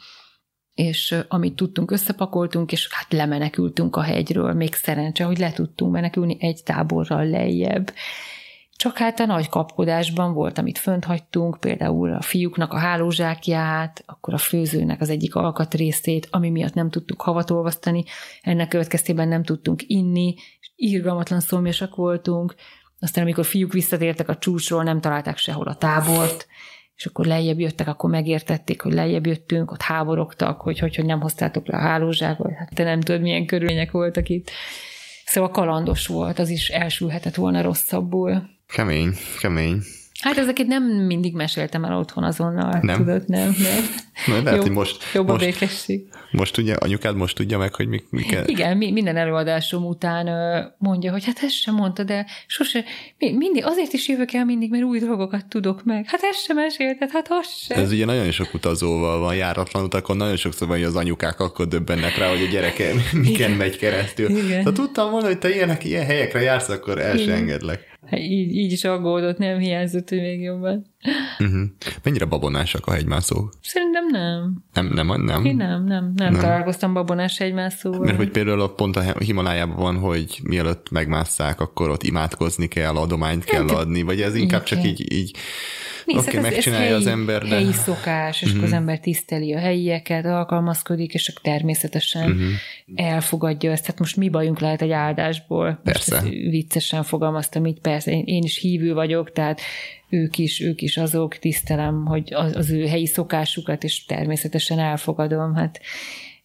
és 0.81 1.15
amit 1.29 1.55
tudtunk, 1.55 1.91
összepakoltunk, 1.91 2.73
és 2.73 2.89
hát 2.91 3.13
lemenekültünk 3.13 3.97
a 3.97 4.03
hegyről. 4.03 4.53
Még 4.53 4.75
szerencse, 4.75 5.25
hogy 5.25 5.39
le 5.39 5.53
tudtunk 5.53 5.93
menekülni 5.93 6.37
egy 6.41 6.63
táborral 6.65 7.27
lejjebb. 7.27 7.93
Csak 8.77 8.97
hát 8.97 9.21
a 9.21 9.27
nagy 9.27 9.49
kapkodásban 9.49 10.33
volt, 10.33 10.59
amit 10.59 10.79
fönt 10.79 11.05
hagytunk, 11.05 11.61
például 11.61 12.13
a 12.13 12.21
fiúknak 12.21 12.73
a 12.73 12.79
hálózsákját, 12.79 14.03
akkor 14.07 14.35
a 14.35 14.39
főzőnek 14.39 15.01
az 15.01 15.11
egyik 15.11 15.35
alkatrészét, 15.35 16.29
ami 16.31 16.51
miatt 16.51 16.75
nem 16.75 16.91
tudtuk 16.91 17.21
havatolvasztani, 17.21 18.05
ennek 18.43 18.69
következtében 18.69 19.29
nem 19.29 19.43
tudtunk 19.43 19.83
inni, 19.87 20.35
és 20.61 20.71
írgalmatlan 20.77 21.41
szomjasak 21.41 21.95
voltunk, 21.95 22.55
aztán 23.01 23.25
amikor 23.25 23.45
fiúk 23.45 23.73
visszatértek 23.73 24.29
a 24.29 24.37
csúcsról, 24.37 24.83
nem 24.83 25.01
találták 25.01 25.37
sehol 25.37 25.67
a 25.67 25.75
tábort, 25.75 26.47
és 27.01 27.07
akkor 27.07 27.27
lejjebb 27.27 27.61
jöttek, 27.61 27.89
akkor 27.89 28.11
megértették, 28.11 28.83
hogy 28.83 28.93
lejjebb 28.93 29.27
jöttünk, 29.27 29.73
ott 29.73 29.83
háborogtak, 29.83 30.61
hogy 30.61 30.79
hogy, 30.79 30.97
hogy 30.97 31.05
nem 31.05 31.21
hoztátok 31.21 31.67
le 31.67 31.77
a 31.77 31.81
hálózsákot, 31.81 32.53
hát 32.53 32.75
te 32.75 32.85
nem 32.85 33.01
tudod, 33.01 33.21
milyen 33.21 33.47
körülmények 33.47 33.91
voltak 33.91 34.29
itt. 34.29 34.51
Szóval 35.25 35.51
kalandos 35.51 36.07
volt, 36.07 36.39
az 36.39 36.49
is 36.49 36.69
elsülhetett 36.69 37.35
volna 37.35 37.63
rosszabbul. 37.63 38.43
Kemény, 38.67 39.13
kemény. 39.41 39.83
Hát 40.21 40.39
ezeket 40.39 40.67
nem 40.67 40.83
mindig 40.85 41.35
meséltem 41.35 41.85
el 41.85 41.97
otthon 41.99 42.25
azonnal, 42.25 42.79
Nem? 42.83 42.97
tudod, 42.97 43.23
nem, 43.27 43.57
nem. 43.59 43.85
Na, 44.27 44.33
lehet, 44.35 44.53
Jobb- 44.53 44.63
hogy 44.63 44.71
most, 44.71 45.03
Jobb 45.15 45.29
a 45.29 45.33
most, 45.33 45.45
békesség. 45.45 46.01
most 46.31 46.59
ugye, 46.59 46.75
anyukád 46.75 47.17
most 47.17 47.37
tudja 47.37 47.59
meg, 47.59 47.75
hogy 47.75 47.89
mi, 47.89 48.03
mi 48.11 48.23
kell. 48.23 48.45
Igen, 48.47 48.77
mi, 48.77 48.91
minden 48.91 49.17
előadásom 49.17 49.85
után 49.85 50.29
mondja, 50.79 51.13
hogy 51.13 51.25
hát 51.25 51.39
ezt 51.43 51.55
sem 51.61 51.75
mondta, 51.75 52.03
de 52.05 52.27
sose, 52.47 52.85
mi, 53.19 53.33
mindig, 53.33 53.65
azért 53.67 53.93
is 53.93 54.09
jövök 54.09 54.33
el 54.33 54.45
mindig, 54.45 54.71
mert 54.71 54.83
új 54.83 54.99
dolgokat 54.99 55.47
tudok 55.47 55.85
meg. 55.85 56.05
Hát 56.09 56.21
ezt 56.23 56.45
sem 56.45 56.57
mesélted, 56.57 57.11
hát 57.11 57.27
azt 57.31 57.59
sem. 57.65 57.79
Ez 57.83 57.93
ugye 57.93 58.05
nagyon 58.05 58.31
sok 58.31 58.55
utazóval 58.55 59.19
van, 59.19 59.35
járatlan 59.37 59.85
utakon, 59.85 60.17
nagyon 60.17 60.37
sokszor 60.37 60.69
van, 60.69 60.77
hogy 60.77 60.87
az 60.87 60.97
anyukák 60.97 61.41
akkor 61.41 61.67
döbbennek 61.69 62.17
rá, 62.19 62.29
hogy 62.29 62.43
a 62.43 62.51
gyereke 62.51 62.91
miken 63.13 63.51
megy 63.51 63.77
keresztül. 63.77 64.31
Igen. 64.31 64.65
Ha 64.65 64.73
tudtam 64.73 65.11
volna, 65.11 65.27
hogy 65.27 65.39
te 65.39 65.55
ilyenek, 65.55 65.85
ilyen 65.85 66.05
helyekre 66.05 66.41
jársz, 66.41 66.69
akkor 66.69 66.99
el 67.01 67.17
se 67.17 67.23
Igen. 67.23 67.37
engedlek. 67.37 67.89
Hát 68.11 68.21
így, 68.21 68.55
így 68.55 68.73
is 68.73 68.85
aggódott, 68.85 69.39
nem 69.39 69.59
hiányzott, 69.59 70.09
hogy 70.09 70.21
még 70.21 70.41
jobban. 70.43 70.87
Uh-huh. 71.39 71.63
Mennyire 72.03 72.25
babonásak 72.25 72.87
a 72.87 72.93
hegymászók? 72.93 73.53
Szerintem 73.63 74.07
nem. 74.07 74.65
Nem, 74.73 74.87
nem, 74.87 75.23
nem. 75.25 75.45
Én 75.45 75.57
nem, 75.57 75.85
nem, 75.85 76.13
nem, 76.17 76.33
Nem. 76.33 76.41
találkoztam 76.41 76.93
babonás 76.93 77.41
egymászóval. 77.41 78.01
Mert 78.01 78.17
hogy 78.17 78.31
például 78.31 78.75
pont 78.75 78.97
a 78.97 79.19
Himalájában 79.19 79.77
van, 79.77 79.97
hogy 79.97 80.41
mielőtt 80.43 80.91
megmásszák, 80.91 81.61
akkor 81.61 81.91
ott 81.91 82.03
imádkozni 82.03 82.67
kell, 82.67 82.95
adományt 82.95 83.45
kell 83.45 83.69
Hát, 83.69 83.71
adni, 83.71 84.03
vagy 84.03 84.21
ez 84.21 84.35
inkább 84.35 84.63
csak 84.63 84.85
így, 84.85 85.13
így 85.13 85.37
Oké, 86.19 86.29
ez- 86.37 86.45
ez 86.45 86.51
megcsinálja 86.51 86.85
helyi, 86.87 86.97
az 87.01 87.07
ember, 87.07 87.43
de... 87.43 87.55
Helyi 87.55 87.73
szokás, 87.73 88.43
és 88.43 88.49
Mhm. 88.49 88.57
akkor 88.57 88.69
az 88.69 88.75
ember 88.75 88.99
tiszteli 89.01 89.55
a 89.55 89.59
helyieket, 89.59 90.25
alkalmazkodik, 90.25 91.15
és 91.15 91.29
akkor 91.29 91.43
természetesen 91.43 92.31
Mhm. 92.31 92.43
elfogadja 92.95 93.71
ezt. 93.71 93.87
Hát 93.87 93.99
most 93.99 94.17
mi 94.17 94.29
bajunk 94.29 94.59
lehet 94.61 94.83
egy 94.83 94.91
áldásból? 94.91 95.67
Most 95.67 95.81
Persze. 95.83 96.17
ezt 96.17 96.25
viccesen 96.29 97.03
fogalmaztam 97.03 97.67
így, 97.67 97.81
persze, 97.81 98.11
én, 98.11 98.23
én 98.27 98.43
is 98.43 98.59
hívő 98.59 98.95
vagyok, 98.95 99.33
tehát 99.33 99.61
ők 100.09 100.39
is, 100.39 100.61
ők 100.61 100.83
is 100.83 100.97
azok, 100.97 101.39
tisztelem, 101.39 102.05
hogy 102.07 102.35
az, 102.35 102.57
az 102.57 102.71
ő 102.71 102.87
helyi 102.87 103.07
szokásukat, 103.07 103.85
és 103.85 104.05
természetesen 104.05 104.79
elfogadom. 104.79 105.55
Hát 105.55 105.81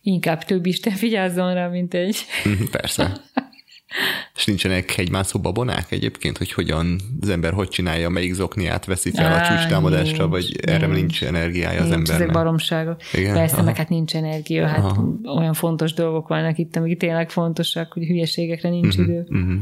inkább 0.01 0.43
több 0.43 0.65
Isten 0.65 0.93
vigyázzon 0.99 1.53
rá, 1.53 1.67
mint 1.67 1.93
egy... 1.93 2.17
Mhm, 2.43 2.63
Persze. 2.71 3.11
És 4.35 4.45
nincsenek 4.45 4.91
hegymászó 4.91 5.39
babonák 5.39 5.91
egyébként, 5.91 6.37
hogy 6.37 6.51
hogyan 6.51 6.99
az 7.21 7.29
ember 7.29 7.53
hogy 7.53 7.67
csinálja, 7.69 8.09
melyik 8.09 8.33
zokniát 8.33 8.85
veszi 8.85 9.11
fel 9.11 9.33
a 9.33 9.47
csúcstámadásra, 9.47 10.27
nincs, 10.27 10.29
vagy 10.29 10.59
erre 10.61 10.85
nincs. 10.87 10.99
nincs 10.99 11.23
energiája 11.23 11.81
az 11.81 11.89
Nincs, 11.89 12.01
ezek 12.01 12.11
embernek. 12.13 12.35
baromságok. 12.35 13.01
Igen? 13.13 13.33
Persze, 13.33 13.55
Aha. 13.55 13.63
meg 13.63 13.75
hát 13.77 13.89
nincs 13.89 14.15
energia, 14.15 14.67
hát 14.67 14.83
Aha. 14.83 15.07
olyan 15.37 15.53
fontos 15.53 15.93
dolgok 15.93 16.27
vannak 16.27 16.57
itt, 16.57 16.75
amik 16.75 16.97
tényleg 16.97 17.29
fontosak, 17.29 17.93
hogy 17.93 18.03
hülyeségekre 18.05 18.69
nincs 18.69 18.97
Mhm, 18.97 19.03
idő. 19.09 19.25
mhm. 19.29 19.55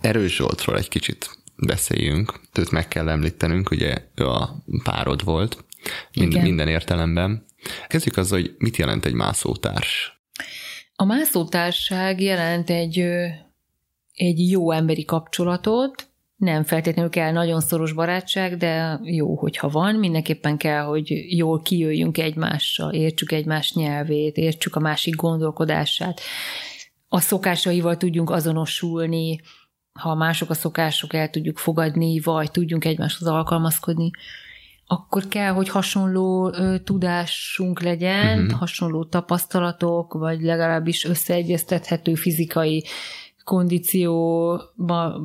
Erős 0.00 0.34
Zsoltról 0.36 0.76
egy 0.76 0.88
kicsit 0.88 1.30
beszéljünk, 1.56 2.40
őt 2.58 2.70
meg 2.70 2.88
kell 2.88 3.08
említenünk, 3.08 3.70
ugye 3.70 3.94
ő 4.14 4.26
a 4.26 4.64
párod 4.84 5.24
volt, 5.24 5.64
mind, 6.14 6.30
Igen. 6.32 6.42
minden 6.44 6.68
értelemben. 6.68 7.44
Kezdjük 7.88 8.16
azzal, 8.16 8.40
hogy 8.40 8.54
mit 8.58 8.76
jelent 8.76 9.04
egy 9.04 9.12
mászótárs. 9.12 10.20
A 10.96 11.04
mászótárság 11.04 12.20
jelent 12.20 12.70
egy, 12.70 13.04
egy 14.18 14.50
jó 14.50 14.70
emberi 14.70 15.04
kapcsolatot, 15.04 16.08
nem 16.36 16.62
feltétlenül 16.64 17.10
kell 17.10 17.32
nagyon 17.32 17.60
szoros 17.60 17.92
barátság, 17.92 18.56
de 18.56 19.00
jó, 19.02 19.36
hogyha 19.36 19.68
van, 19.68 19.94
mindenképpen 19.94 20.56
kell, 20.56 20.82
hogy 20.82 21.10
jól 21.36 21.62
kijöjjünk 21.62 22.18
egymással, 22.18 22.92
értsük 22.92 23.32
egymás 23.32 23.72
nyelvét, 23.72 24.36
értsük 24.36 24.76
a 24.76 24.80
másik 24.80 25.14
gondolkodását, 25.14 26.20
a 27.08 27.20
szokásaival 27.20 27.96
tudjunk 27.96 28.30
azonosulni, 28.30 29.40
ha 29.92 30.14
mások 30.14 30.50
a 30.50 30.54
szokások, 30.54 31.14
el 31.14 31.30
tudjuk 31.30 31.58
fogadni, 31.58 32.20
vagy 32.20 32.50
tudjunk 32.50 32.84
egymáshoz 32.84 33.28
alkalmazkodni, 33.28 34.10
akkor 34.86 35.28
kell, 35.28 35.52
hogy 35.52 35.68
hasonló 35.68 36.52
ö, 36.54 36.78
tudásunk 36.84 37.82
legyen, 37.82 38.38
uh-huh. 38.38 38.58
hasonló 38.58 39.04
tapasztalatok, 39.04 40.12
vagy 40.12 40.40
legalábbis 40.40 41.04
összeegyeztethető 41.04 42.14
fizikai 42.14 42.84
kondícióban 43.48 45.18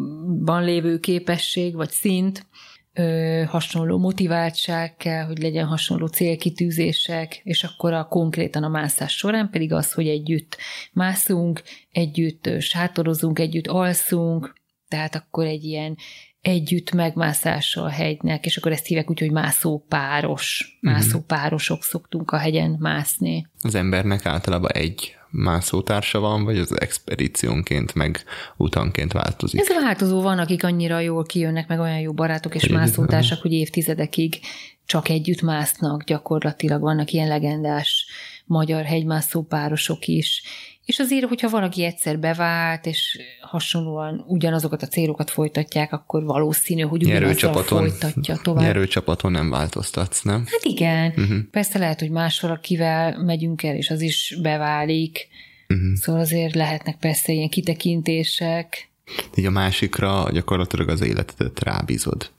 lévő 0.63 0.99
képesség, 0.99 1.75
vagy 1.75 1.89
szint, 1.89 2.47
ö, 2.93 3.43
hasonló 3.47 3.97
motiváltság 3.97 4.95
kell, 4.95 5.25
hogy 5.25 5.37
legyen 5.37 5.65
hasonló 5.65 6.07
célkitűzések, 6.07 7.41
és 7.43 7.63
akkor 7.63 7.93
a 7.93 8.07
konkrétan 8.07 8.63
a 8.63 8.67
mászás 8.67 9.15
során 9.15 9.49
pedig 9.49 9.73
az, 9.73 9.93
hogy 9.93 10.07
együtt 10.07 10.57
mászunk, 10.93 11.61
együtt 11.91 12.49
sátorozunk, 12.59 13.39
együtt 13.39 13.67
alszunk, 13.67 14.53
tehát 14.87 15.15
akkor 15.15 15.45
egy 15.45 15.63
ilyen 15.63 15.97
együtt 16.41 16.91
megmászása 16.91 17.83
a 17.83 17.89
hegynek, 17.89 18.45
és 18.45 18.57
akkor 18.57 18.71
ezt 18.71 18.85
hívják 18.85 19.09
úgy, 19.09 19.19
hogy 19.19 19.31
mászópáros. 19.31 20.77
Mászópárosok 20.81 21.83
szoktunk 21.83 22.31
a 22.31 22.37
hegyen 22.37 22.75
mászni. 22.79 23.47
Az 23.61 23.75
embernek 23.75 24.25
általában 24.25 24.71
egy 24.71 25.15
mászótársa 25.35 26.19
van, 26.19 26.43
vagy 26.43 26.57
az 26.57 26.79
expedíciónként 26.79 27.93
meg 27.95 28.23
utanként 28.57 29.11
változik. 29.11 29.59
Ez 29.59 29.69
a 29.69 29.81
változó 29.81 30.21
van, 30.21 30.39
akik 30.39 30.63
annyira 30.63 30.99
jól 30.99 31.23
kijönnek, 31.23 31.67
meg 31.67 31.79
olyan 31.79 31.99
jó 31.99 32.13
barátok 32.13 32.55
és 32.55 32.63
együtt 32.63 32.77
mászótársak, 32.77 33.41
hogy 33.41 33.51
évtizedekig 33.51 34.39
csak 34.85 35.09
együtt 35.09 35.41
másznak, 35.41 36.03
gyakorlatilag 36.03 36.81
vannak 36.81 37.11
ilyen 37.11 37.27
legendás 37.27 38.05
magyar 38.45 38.83
hegymászó 38.83 39.41
párosok 39.41 40.07
is. 40.07 40.43
És 40.85 40.99
azért, 40.99 41.27
hogyha 41.27 41.49
valaki 41.49 41.83
egyszer 41.83 42.19
bevált, 42.19 42.85
és 42.85 43.19
hasonlóan 43.41 44.23
ugyanazokat 44.27 44.81
a 44.81 44.87
célokat 44.87 45.29
folytatják, 45.29 45.93
akkor 45.93 46.23
valószínű, 46.23 46.81
hogy 46.81 47.03
ugyanazzal 47.03 47.63
folytatja 47.63 48.37
tovább. 48.43 48.63
nyerőcsapaton 48.63 49.31
nem 49.31 49.49
változtatsz, 49.49 50.21
nem? 50.21 50.45
Hát 50.51 50.63
igen, 50.63 51.13
uh-huh. 51.17 51.37
persze 51.51 51.79
lehet, 51.79 51.99
hogy 51.99 52.09
más 52.09 52.39
valakivel 52.39 53.23
megyünk 53.23 53.63
el, 53.63 53.75
és 53.75 53.89
az 53.89 54.01
is 54.01 54.37
beválik. 54.41 55.27
Uh-huh. 55.69 55.93
Szóval 55.93 56.21
azért 56.21 56.55
lehetnek 56.55 56.97
persze 56.97 57.31
ilyen 57.31 57.49
kitekintések. 57.49 58.89
Így 59.35 59.45
a 59.45 59.49
másikra 59.49 60.29
gyakorlatilag 60.31 60.89
az 60.89 61.01
életedet 61.01 61.59
rábízod. 61.59 62.31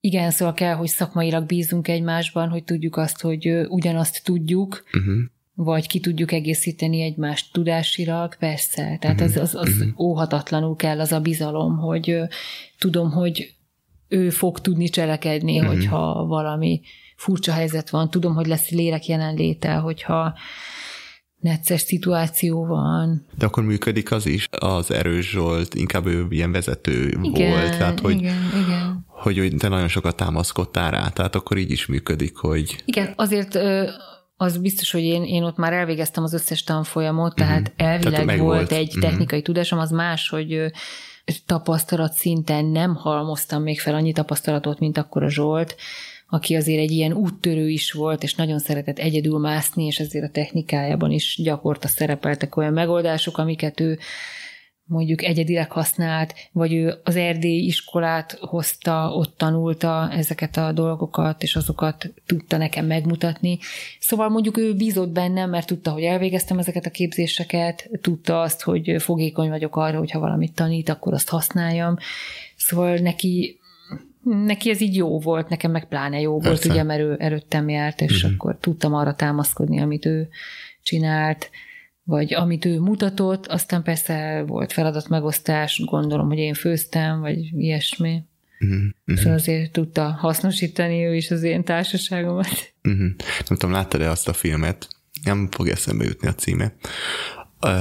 Igen, 0.00 0.30
szóval 0.30 0.54
kell, 0.54 0.74
hogy 0.74 0.88
szakmailag 0.88 1.46
bízunk 1.46 1.88
egymásban, 1.88 2.48
hogy 2.48 2.64
tudjuk 2.64 2.96
azt, 2.96 3.20
hogy 3.20 3.48
ugyanazt 3.68 4.24
tudjuk, 4.24 4.84
Uh-huh. 4.92 5.18
Vagy 5.60 5.86
ki 5.86 6.00
tudjuk 6.00 6.32
egészíteni 6.32 7.02
egymást 7.02 7.52
tudásilag, 7.52 8.36
persze. 8.36 8.96
Tehát 9.00 9.20
az, 9.20 9.36
az, 9.36 9.54
az 9.54 9.84
óhatatlanul 9.98 10.76
kell 10.76 11.00
az 11.00 11.12
a 11.12 11.20
bizalom, 11.20 11.76
hogy 11.78 12.16
tudom, 12.78 13.10
hogy 13.10 13.54
ő 14.08 14.30
fog 14.30 14.60
tudni 14.60 14.88
cselekedni, 14.88 15.58
Mhm. 15.58 15.66
hogyha 15.66 16.26
valami 16.26 16.80
furcsa 17.16 17.52
helyzet 17.52 17.90
van. 17.90 18.10
Tudom, 18.10 18.34
hogy 18.34 18.46
lesz 18.46 18.70
lélek 18.70 19.06
jelenléte, 19.06 19.74
hogyha 19.74 20.34
necces 21.40 21.80
szituáció 21.80 22.66
van. 22.66 23.26
De 23.38 23.46
akkor 23.46 23.64
működik 23.64 24.10
az 24.10 24.26
is, 24.26 24.46
az 24.58 24.90
erős 24.90 25.30
Zsolt, 25.30 25.74
inkább 25.74 26.06
ő 26.06 26.26
ilyen 26.30 26.52
vezető 26.52 27.18
Igen, 27.22 27.50
volt, 27.50 27.78
tehát 27.78 28.00
hogy, 28.00 28.16
igen, 28.16 28.36
igen. 28.64 29.04
hogy, 29.08 29.54
te 29.58 29.68
nagyon 29.68 29.88
sokat 29.88 30.16
támaszkodtál 30.16 30.90
rá, 30.90 31.08
tehát 31.08 31.34
akkor 31.34 31.56
így 31.56 31.70
is 31.70 31.86
működik, 31.86 32.36
hogy 32.36 32.82
Igen, 32.84 33.12
azért 33.16 33.58
az 34.40 34.58
biztos, 34.58 34.90
hogy 34.90 35.02
én, 35.02 35.24
én 35.24 35.42
ott 35.42 35.56
már 35.56 35.72
elvégeztem 35.72 36.22
az 36.22 36.32
összes 36.32 36.64
tanfolyamot, 36.64 37.34
tehát 37.34 37.72
elvileg 37.76 38.24
Tehát 38.24 38.40
volt 38.40 38.72
egy 38.72 38.90
Mhm. 38.92 39.00
technikai 39.00 39.42
tudásom, 39.42 39.78
az 39.78 39.90
más, 39.90 40.28
hogy 40.28 40.72
tapasztalat 41.46 42.12
szinten 42.12 42.64
nem 42.64 42.94
halmoztam 42.94 43.62
még 43.62 43.80
fel 43.80 43.94
annyi 43.94 44.12
tapasztalatot, 44.12 44.78
mint 44.78 44.98
akkor 44.98 45.22
a 45.22 45.30
Zsolt, 45.30 45.76
aki 46.28 46.54
azért 46.56 46.80
egy 46.80 46.90
ilyen 46.90 47.12
úttörő 47.12 47.68
is 47.68 47.92
volt, 47.92 48.22
és 48.22 48.34
nagyon 48.34 48.58
szeretett 48.58 48.98
egyedül 48.98 49.38
mászni, 49.38 49.84
és 49.84 49.98
ezért 49.98 50.24
a 50.24 50.30
technikájában 50.30 51.10
is 51.10 51.40
gyakorta 51.42 51.88
szerepeltek 51.88 52.56
olyan 52.56 52.72
megoldások, 52.72 53.38
amiket 53.38 53.80
ő 53.80 53.98
mondjuk 54.88 55.22
egyedileg 55.22 55.70
használt, 55.70 56.34
vagy 56.52 56.72
ő 56.72 57.00
az 57.04 57.16
erdélyi 57.16 57.64
iskolát 57.64 58.38
hozta, 58.40 59.10
ott 59.14 59.36
tanulta 59.36 60.08
ezeket 60.12 60.56
a 60.56 60.72
dolgokat, 60.72 61.42
és 61.42 61.56
azokat 61.56 62.12
tudta 62.26 62.56
nekem 62.56 62.86
megmutatni. 62.86 63.58
Szóval 64.00 64.28
mondjuk 64.28 64.56
ő 64.56 64.74
bízott 64.74 65.08
bennem, 65.08 65.50
mert 65.50 65.66
tudta, 65.66 65.90
hogy 65.90 66.02
elvégeztem 66.02 66.58
ezeket 66.58 66.86
a 66.86 66.90
képzéseket, 66.90 67.90
tudta 68.00 68.40
azt, 68.40 68.62
hogy 68.62 68.94
fogékony 68.98 69.48
vagyok 69.48 69.76
arra, 69.76 69.98
hogy 69.98 70.10
ha 70.10 70.18
valamit 70.18 70.54
tanít, 70.54 70.88
akkor 70.88 71.12
azt 71.12 71.28
használjam. 71.28 71.96
Szóval 72.56 72.96
neki 72.96 73.58
neki 74.22 74.70
ez 74.70 74.80
így 74.80 74.96
jó 74.96 75.18
volt, 75.18 75.48
nekem 75.48 75.70
meg 75.70 75.88
pláne 75.88 76.20
jó 76.20 76.30
volt, 76.30 76.44
Persze. 76.44 76.70
ugye, 76.70 76.82
mert 76.82 77.00
ő 77.00 77.16
előttem 77.18 77.68
járt, 77.68 78.00
és 78.00 78.16
uh-huh. 78.16 78.32
akkor 78.32 78.56
tudtam 78.60 78.94
arra 78.94 79.14
támaszkodni, 79.14 79.80
amit 79.80 80.06
ő 80.06 80.28
csinált, 80.82 81.50
vagy 82.08 82.34
amit 82.34 82.64
ő 82.64 82.80
mutatott, 82.80 83.46
aztán 83.46 83.82
persze 83.82 84.44
volt 84.46 84.72
feladatmegosztás, 84.72 85.82
gondolom, 85.84 86.28
hogy 86.28 86.38
én 86.38 86.54
főztem, 86.54 87.20
vagy 87.20 87.38
ilyesmi. 87.58 88.22
uh-huh. 88.60 89.16
Szóval 89.16 89.32
azért 89.32 89.72
tudta 89.72 90.02
hasznosítani 90.02 91.04
ő 91.04 91.14
is 91.14 91.30
az 91.30 91.42
én 91.42 91.64
társaságomat. 91.64 92.72
Uh-huh. 92.82 93.08
Nem 93.48 93.58
tudom, 93.58 93.70
láttad-e 93.70 94.10
azt 94.10 94.28
a 94.28 94.32
filmet? 94.32 94.88
Nem 95.22 95.48
fog 95.50 95.68
eszembe 95.68 96.04
jutni 96.04 96.28
a 96.28 96.34
címe. 96.34 96.74
Uh, 97.62 97.72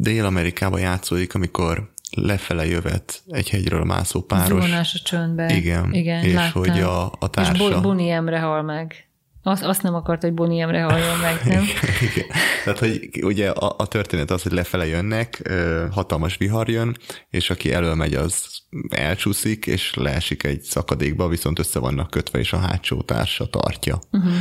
Dél-Amerikában 0.00 0.80
játszódik, 0.80 1.34
amikor 1.34 1.92
lefele 2.10 2.66
jövet 2.66 3.22
egy 3.28 3.48
hegyről 3.48 3.84
mászó 3.84 4.20
páros. 4.20 4.64
Zuhanás 4.64 4.94
a 4.94 4.98
csöndbe. 5.04 5.56
Igen, 5.56 5.92
Igen 5.92 6.24
és 6.24 6.32
láttam. 6.34 6.62
hogy 6.62 6.80
a, 6.80 7.12
a 7.18 7.30
társa... 7.30 7.52
És 7.52 7.58
Bo- 7.58 7.82
Boni 7.82 8.10
Emre 8.10 8.40
hal 8.40 8.62
meg. 8.62 9.08
Azt, 9.46 9.62
azt 9.62 9.82
nem 9.82 9.94
akart, 9.94 10.22
hogy 10.22 10.32
Boni 10.32 10.60
Emre 10.60 10.82
haljon 10.82 11.18
meg, 11.18 11.40
nem? 11.44 11.64
Igen. 12.12 12.26
Tehát, 12.64 12.78
hogy 12.78 13.08
ugye 13.22 13.50
a, 13.50 13.74
a 13.78 13.86
történet 13.86 14.30
az, 14.30 14.42
hogy 14.42 14.52
lefele 14.52 14.86
jönnek, 14.86 15.50
hatalmas 15.90 16.36
vihar 16.36 16.68
jön, 16.68 16.96
és 17.30 17.50
aki 17.50 17.72
elől 17.72 17.94
megy, 17.94 18.14
az 18.14 18.62
elcsúszik, 18.88 19.66
és 19.66 19.94
leesik 19.94 20.44
egy 20.44 20.60
szakadékba, 20.60 21.28
viszont 21.28 21.58
össze 21.58 21.78
vannak 21.78 22.10
kötve, 22.10 22.38
és 22.38 22.52
a 22.52 22.58
hátsó 22.58 23.02
társa 23.02 23.46
tartja. 23.46 23.98
Uh-huh. 24.12 24.32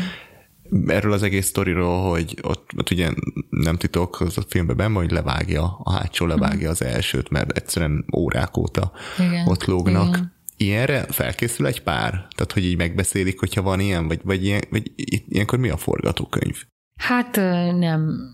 Erről 0.88 1.14
az 1.14 1.24
egész 1.24 1.46
sztoriról, 1.46 2.10
hogy 2.10 2.38
ott, 2.42 2.72
ott 2.78 2.92
ugye 2.92 3.10
nem 3.50 3.78
titok, 3.78 4.20
az 4.20 4.38
a 4.38 4.42
filmben 4.48 4.76
benne, 4.78 4.98
hogy 4.98 5.12
levágja, 5.12 5.80
a 5.84 5.92
hátsó 5.92 6.26
levágja 6.26 6.70
az 6.70 6.82
elsőt, 6.84 7.30
mert 7.30 7.52
egyszerűen 7.52 8.06
órák 8.16 8.58
óta 8.58 8.92
Igen. 9.20 9.48
ott 9.48 9.66
lógnak. 9.66 10.08
Igen. 10.08 10.34
Ilyenre 10.64 11.06
felkészül 11.10 11.66
egy 11.66 11.82
pár? 11.82 12.12
Tehát, 12.12 12.52
hogy 12.54 12.66
így 12.66 12.78
megbeszélik, 12.78 13.40
hogyha 13.40 13.62
van 13.62 13.80
ilyen, 13.80 14.08
vagy, 14.08 14.20
vagy, 14.24 14.46
ilyen, 14.46 14.62
vagy 14.70 14.92
ilyenkor 15.28 15.60
mi 15.60 15.70
a 15.70 15.78
forgatókönyv? 15.78 16.64
Hát 17.00 17.36
nem, 17.78 18.32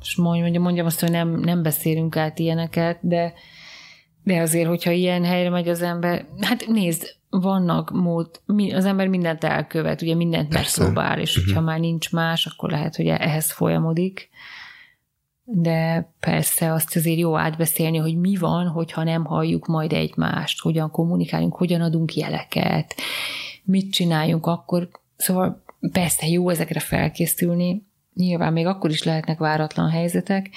és 0.00 0.16
mondjam, 0.16 0.62
mondjam 0.62 0.86
azt, 0.86 1.00
hogy 1.00 1.10
nem, 1.10 1.28
nem 1.28 1.62
beszélünk 1.62 2.16
át 2.16 2.38
ilyeneket, 2.38 2.98
de, 3.00 3.32
de 4.22 4.40
azért, 4.40 4.68
hogyha 4.68 4.90
ilyen 4.90 5.24
helyre 5.24 5.50
megy 5.50 5.68
az 5.68 5.82
ember, 5.82 6.26
hát 6.40 6.66
nézd, 6.66 7.16
vannak 7.30 7.90
mód, 7.90 8.30
az 8.74 8.84
ember 8.84 9.08
mindent 9.08 9.44
elkövet, 9.44 10.02
ugye 10.02 10.14
mindent 10.14 10.48
Persze. 10.48 10.82
megpróbál, 10.82 11.18
és 11.18 11.34
hogyha 11.34 11.60
már 11.60 11.80
nincs 11.80 12.12
más, 12.12 12.46
akkor 12.46 12.70
lehet, 12.70 12.96
hogy 12.96 13.06
ehhez 13.06 13.52
folyamodik. 13.52 14.28
De 15.50 16.12
persze 16.20 16.72
azt 16.72 16.96
azért 16.96 17.18
jó 17.18 17.36
átbeszélni, 17.36 17.96
hogy 17.96 18.16
mi 18.16 18.36
van, 18.36 18.66
hogyha 18.66 19.02
nem 19.02 19.24
halljuk 19.24 19.66
majd 19.66 19.92
egymást, 19.92 20.60
hogyan 20.60 20.90
kommunikáljunk, 20.90 21.54
hogyan 21.54 21.80
adunk 21.80 22.14
jeleket, 22.14 22.94
mit 23.64 23.92
csináljunk 23.92 24.46
akkor. 24.46 24.88
Szóval 25.16 25.62
persze 25.92 26.26
jó 26.26 26.48
ezekre 26.48 26.80
felkészülni, 26.80 27.86
nyilván 28.14 28.52
még 28.52 28.66
akkor 28.66 28.90
is 28.90 29.02
lehetnek 29.02 29.38
váratlan 29.38 29.90
helyzetek. 29.90 30.50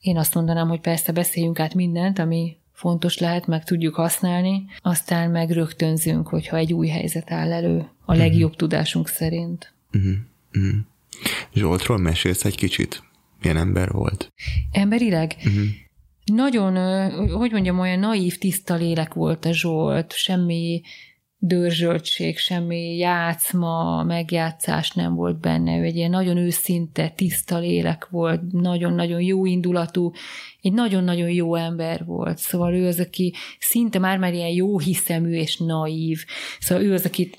Én 0.00 0.18
azt 0.18 0.34
mondanám, 0.34 0.68
hogy 0.68 0.80
persze 0.80 1.12
beszéljünk 1.12 1.60
át 1.60 1.74
mindent, 1.74 2.18
ami 2.18 2.56
fontos 2.72 3.18
lehet, 3.18 3.46
meg 3.46 3.64
tudjuk 3.64 3.94
használni, 3.94 4.64
aztán 4.82 5.30
meg 5.30 5.50
rögtönzünk, 5.50 6.28
hogyha 6.28 6.56
egy 6.56 6.72
új 6.72 6.88
helyzet 6.88 7.30
áll 7.30 7.52
elő, 7.52 7.88
a 8.04 8.14
legjobb 8.14 8.56
tudásunk 8.56 9.08
szerint. 9.08 9.72
Zsoltról 11.54 11.98
mesélsz 11.98 12.44
egy 12.44 12.56
kicsit? 12.56 13.02
Milyen 13.42 13.56
ember 13.56 13.90
volt? 13.90 14.32
Emberileg? 14.72 15.34
Uh-huh. 15.36 15.64
Nagyon, 16.24 16.76
hogy 17.30 17.52
mondjam, 17.52 17.78
olyan 17.78 17.98
naív, 17.98 18.38
tiszta 18.38 18.74
lélek 18.74 19.14
volt 19.14 19.44
a 19.44 19.52
Zsolt, 19.52 20.12
semmi 20.12 20.82
dörzsöltség, 21.44 22.38
semmi 22.38 22.96
játszma, 22.96 24.02
megjátszás 24.02 24.90
nem 24.90 25.14
volt 25.14 25.40
benne. 25.40 25.78
Ő 25.78 25.82
egy 25.82 25.96
ilyen 25.96 26.10
nagyon 26.10 26.36
őszinte, 26.36 27.08
tiszta 27.08 27.58
lélek 27.58 28.08
volt, 28.10 28.52
nagyon-nagyon 28.52 29.20
jó 29.20 29.46
indulatú, 29.46 30.10
egy 30.60 30.72
nagyon-nagyon 30.72 31.30
jó 31.30 31.54
ember 31.54 32.04
volt. 32.04 32.38
Szóval 32.38 32.74
ő 32.74 32.86
az, 32.86 33.00
aki 33.00 33.34
szinte 33.58 33.98
már-már 33.98 34.34
ilyen 34.34 34.48
jó 34.48 34.78
hiszemű 34.78 35.32
és 35.32 35.56
naív. 35.56 36.24
Szóval 36.58 36.84
ő 36.84 36.92
az, 36.92 37.04
akit 37.04 37.38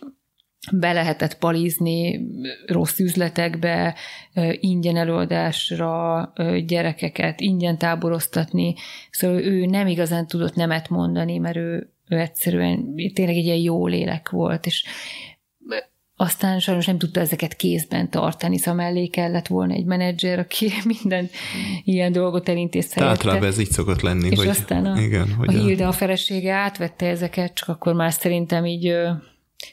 be 0.71 0.91
lehetett 0.91 1.37
palizni 1.37 2.27
rossz 2.65 2.99
üzletekbe, 2.99 3.95
ingyen 4.59 4.97
előadásra 4.97 6.33
gyerekeket, 6.65 7.41
ingyen 7.41 7.77
táboroztatni. 7.77 8.75
Szóval 9.11 9.39
ő 9.39 9.65
nem 9.65 9.87
igazán 9.87 10.27
tudott 10.27 10.55
nemet 10.55 10.89
mondani, 10.89 11.37
mert 11.37 11.55
ő, 11.55 11.93
ő 12.07 12.19
egyszerűen 12.19 12.95
tényleg 13.13 13.35
egy 13.35 13.45
ilyen 13.45 13.57
jó 13.57 13.87
lélek 13.87 14.29
volt, 14.29 14.65
és 14.65 14.83
aztán 16.15 16.59
sajnos 16.59 16.85
nem 16.85 16.97
tudta 16.97 17.19
ezeket 17.19 17.55
kézben 17.55 18.09
tartani, 18.09 18.57
szóval 18.57 18.83
mellé 18.83 19.07
kellett 19.07 19.47
volna 19.47 19.73
egy 19.73 19.85
menedzser, 19.85 20.39
aki 20.39 20.71
minden 21.01 21.29
ilyen 21.83 22.11
dolgot 22.11 22.49
elintéz 22.49 22.87
Tehát 22.87 23.09
általában 23.09 23.47
ez 23.47 23.59
így 23.59 23.71
szokott 23.71 24.01
lenni, 24.01 24.29
És 24.29 24.37
hogy 24.37 24.47
aztán 24.47 24.85
a, 24.85 25.01
igen, 25.01 25.33
hogy 25.33 25.55
a 25.55 25.59
Hilde 25.59 25.87
a 25.87 25.91
felesége 25.91 26.53
átvette 26.53 27.07
ezeket, 27.07 27.53
csak 27.53 27.69
akkor 27.69 27.93
már 27.93 28.11
szerintem 28.11 28.65
így 28.65 28.95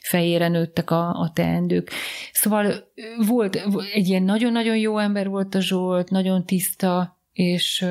fejére 0.01 0.47
nőttek 0.47 0.91
a, 0.91 1.09
a 1.09 1.31
teendők. 1.33 1.91
Szóval 2.31 2.91
volt 3.27 3.63
egy 3.93 4.07
ilyen 4.07 4.23
nagyon-nagyon 4.23 4.77
jó 4.77 4.97
ember 4.97 5.27
volt 5.27 5.55
a 5.55 5.61
Zsolt, 5.61 6.09
nagyon 6.09 6.45
tiszta, 6.45 7.19
és 7.33 7.85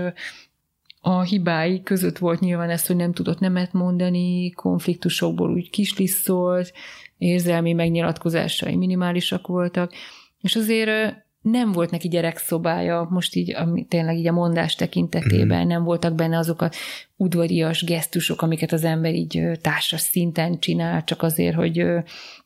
a 1.01 1.23
hibái 1.23 1.83
között 1.83 2.19
volt 2.19 2.41
nyilván 2.41 2.71
ez, 2.71 2.87
hogy 2.87 2.97
nem 2.97 3.13
tudott 3.13 3.39
nemet 3.39 3.73
mondani, 3.73 4.51
konfliktusokból 4.51 5.51
úgy 5.51 5.71
kislisszolt, 5.71 6.73
érzelmi 7.19 7.73
megnyilatkozásai 7.73 8.77
minimálisak 8.77 9.47
voltak, 9.47 9.93
és 10.41 10.57
azért 10.57 11.29
nem 11.41 11.73
volt 11.73 11.91
neki 11.91 12.09
gyerekszobája, 12.09 13.07
most 13.11 13.35
így 13.35 13.55
ami, 13.55 13.85
tényleg 13.85 14.17
így 14.17 14.27
a 14.27 14.33
mondás 14.33 14.75
tekintetében 14.75 15.67
nem 15.67 15.85
voltak 15.85 16.15
benne 16.15 16.39
azok 16.39 16.63
a 16.63 16.71
udvarias 17.17 17.85
gesztusok, 17.85 18.43
amiket 18.43 18.73
az 18.73 18.85
ember 18.85 19.15
így 19.15 19.43
társas 19.61 20.01
szinten 20.01 20.59
csinál, 20.59 21.05
csak 21.05 21.23
azért, 21.23 21.55
hogy 21.55 21.85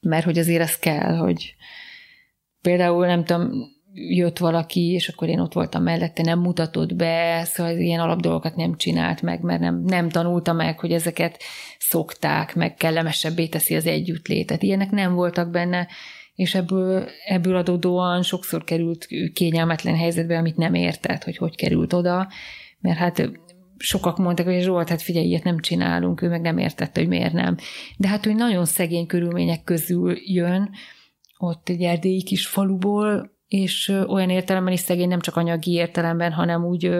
mert 0.00 0.24
hogy 0.24 0.38
azért 0.38 0.62
ez 0.62 0.78
kell, 0.78 1.16
hogy 1.16 1.54
például 2.60 3.06
nem 3.06 3.24
tudom, 3.24 3.72
jött 3.94 4.38
valaki, 4.38 4.90
és 4.92 5.08
akkor 5.08 5.28
én 5.28 5.40
ott 5.40 5.52
voltam 5.52 5.82
mellette, 5.82 6.22
nem 6.22 6.38
mutatott 6.38 6.94
be, 6.94 7.44
szóval 7.44 7.76
ilyen 7.76 8.00
alapdolgokat 8.00 8.56
nem 8.56 8.76
csinált 8.76 9.22
meg, 9.22 9.40
mert 9.40 9.60
nem, 9.60 9.82
nem 9.84 10.08
tanulta 10.08 10.52
meg, 10.52 10.78
hogy 10.78 10.92
ezeket 10.92 11.42
szokták, 11.78 12.54
meg 12.54 12.74
kellemesebbé 12.74 13.46
teszi 13.46 13.74
az 13.74 13.86
együttlétet. 13.86 14.62
Ilyenek 14.62 14.90
nem 14.90 15.14
voltak 15.14 15.50
benne, 15.50 15.88
és 16.34 16.54
ebből, 16.54 17.08
ebből 17.26 17.56
adódóan 17.56 18.22
sokszor 18.22 18.64
került 18.64 19.06
kényelmetlen 19.32 19.96
helyzetbe, 19.96 20.38
amit 20.38 20.56
nem 20.56 20.74
értett, 20.74 21.24
hogy 21.24 21.36
hogy 21.36 21.56
került 21.56 21.92
oda, 21.92 22.28
mert 22.80 22.98
hát 22.98 23.30
sokak 23.76 24.18
mondták, 24.18 24.46
hogy 24.46 24.62
Zsolt, 24.62 24.88
hát 24.88 25.02
figyelj, 25.02 25.26
ilyet 25.26 25.44
nem 25.44 25.60
csinálunk, 25.60 26.22
ő 26.22 26.28
meg 26.28 26.40
nem 26.40 26.58
értette, 26.58 27.00
hogy 27.00 27.08
miért 27.08 27.32
nem. 27.32 27.56
De 27.96 28.08
hát, 28.08 28.24
hogy 28.24 28.34
nagyon 28.34 28.64
szegény 28.64 29.06
körülmények 29.06 29.64
közül 29.64 30.16
jön, 30.24 30.70
ott 31.38 31.68
egy 31.68 31.82
erdélyi 31.82 32.22
kis 32.22 32.46
faluból, 32.46 33.32
és 33.48 33.88
olyan 34.06 34.30
értelemben 34.30 34.72
is 34.72 34.80
szegény, 34.80 35.08
nem 35.08 35.20
csak 35.20 35.36
anyagi 35.36 35.72
értelemben, 35.72 36.32
hanem 36.32 36.64
úgy 36.64 36.90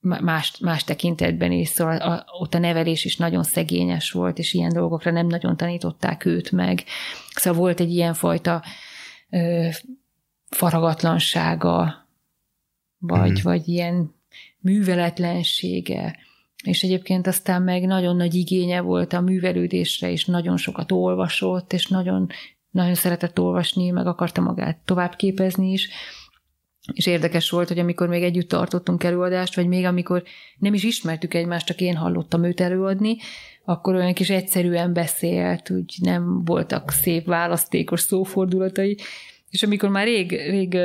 más, 0.00 0.58
más 0.58 0.84
tekintetben 0.84 1.52
is, 1.52 1.68
szóval 1.68 1.96
a, 1.96 2.24
ott 2.38 2.54
a 2.54 2.58
nevelés 2.58 3.04
is 3.04 3.16
nagyon 3.16 3.42
szegényes 3.42 4.10
volt, 4.10 4.38
és 4.38 4.54
ilyen 4.54 4.72
dolgokra 4.72 5.10
nem 5.10 5.26
nagyon 5.26 5.56
tanították 5.56 6.24
őt 6.24 6.50
meg. 6.50 6.84
Szóval 7.34 7.60
volt 7.60 7.80
egy 7.80 7.90
ilyen 7.90 8.14
fajta 8.14 8.62
ö, 9.30 9.68
faragatlansága, 10.50 12.08
vagy, 12.98 13.30
mm. 13.30 13.42
vagy 13.42 13.68
ilyen 13.68 14.14
műveletlensége, 14.58 16.16
és 16.64 16.82
egyébként 16.82 17.26
aztán 17.26 17.62
meg 17.62 17.86
nagyon 17.86 18.16
nagy 18.16 18.34
igénye 18.34 18.80
volt 18.80 19.12
a 19.12 19.20
művelődésre, 19.20 20.10
és 20.10 20.24
nagyon 20.24 20.56
sokat 20.56 20.92
olvasott, 20.92 21.72
és 21.72 21.86
nagyon, 21.86 22.28
nagyon 22.70 22.94
szeretett 22.94 23.40
olvasni, 23.40 23.90
meg 23.90 24.06
akarta 24.06 24.40
magát 24.40 24.78
tovább 24.84 25.16
képezni 25.16 25.72
is, 25.72 25.88
és 26.92 27.06
érdekes 27.06 27.50
volt, 27.50 27.68
hogy 27.68 27.78
amikor 27.78 28.08
még 28.08 28.22
együtt 28.22 28.48
tartottunk 28.48 29.04
előadást, 29.04 29.56
vagy 29.56 29.66
még 29.66 29.84
amikor 29.84 30.22
nem 30.58 30.74
is 30.74 30.82
ismertük 30.82 31.34
egymást, 31.34 31.66
csak 31.66 31.80
én 31.80 31.96
hallottam 31.96 32.44
őt 32.44 32.60
előadni, 32.60 33.16
akkor 33.64 33.94
olyan 33.94 34.12
kis 34.12 34.30
egyszerűen 34.30 34.92
beszélt, 34.92 35.70
úgy 35.70 35.94
nem 36.02 36.44
voltak 36.44 36.90
szép 36.90 37.26
választékos 37.26 38.00
szófordulatai, 38.00 38.96
és 39.50 39.62
amikor 39.62 39.88
már 39.88 40.04
rég, 40.04 40.30
rég 40.30 40.78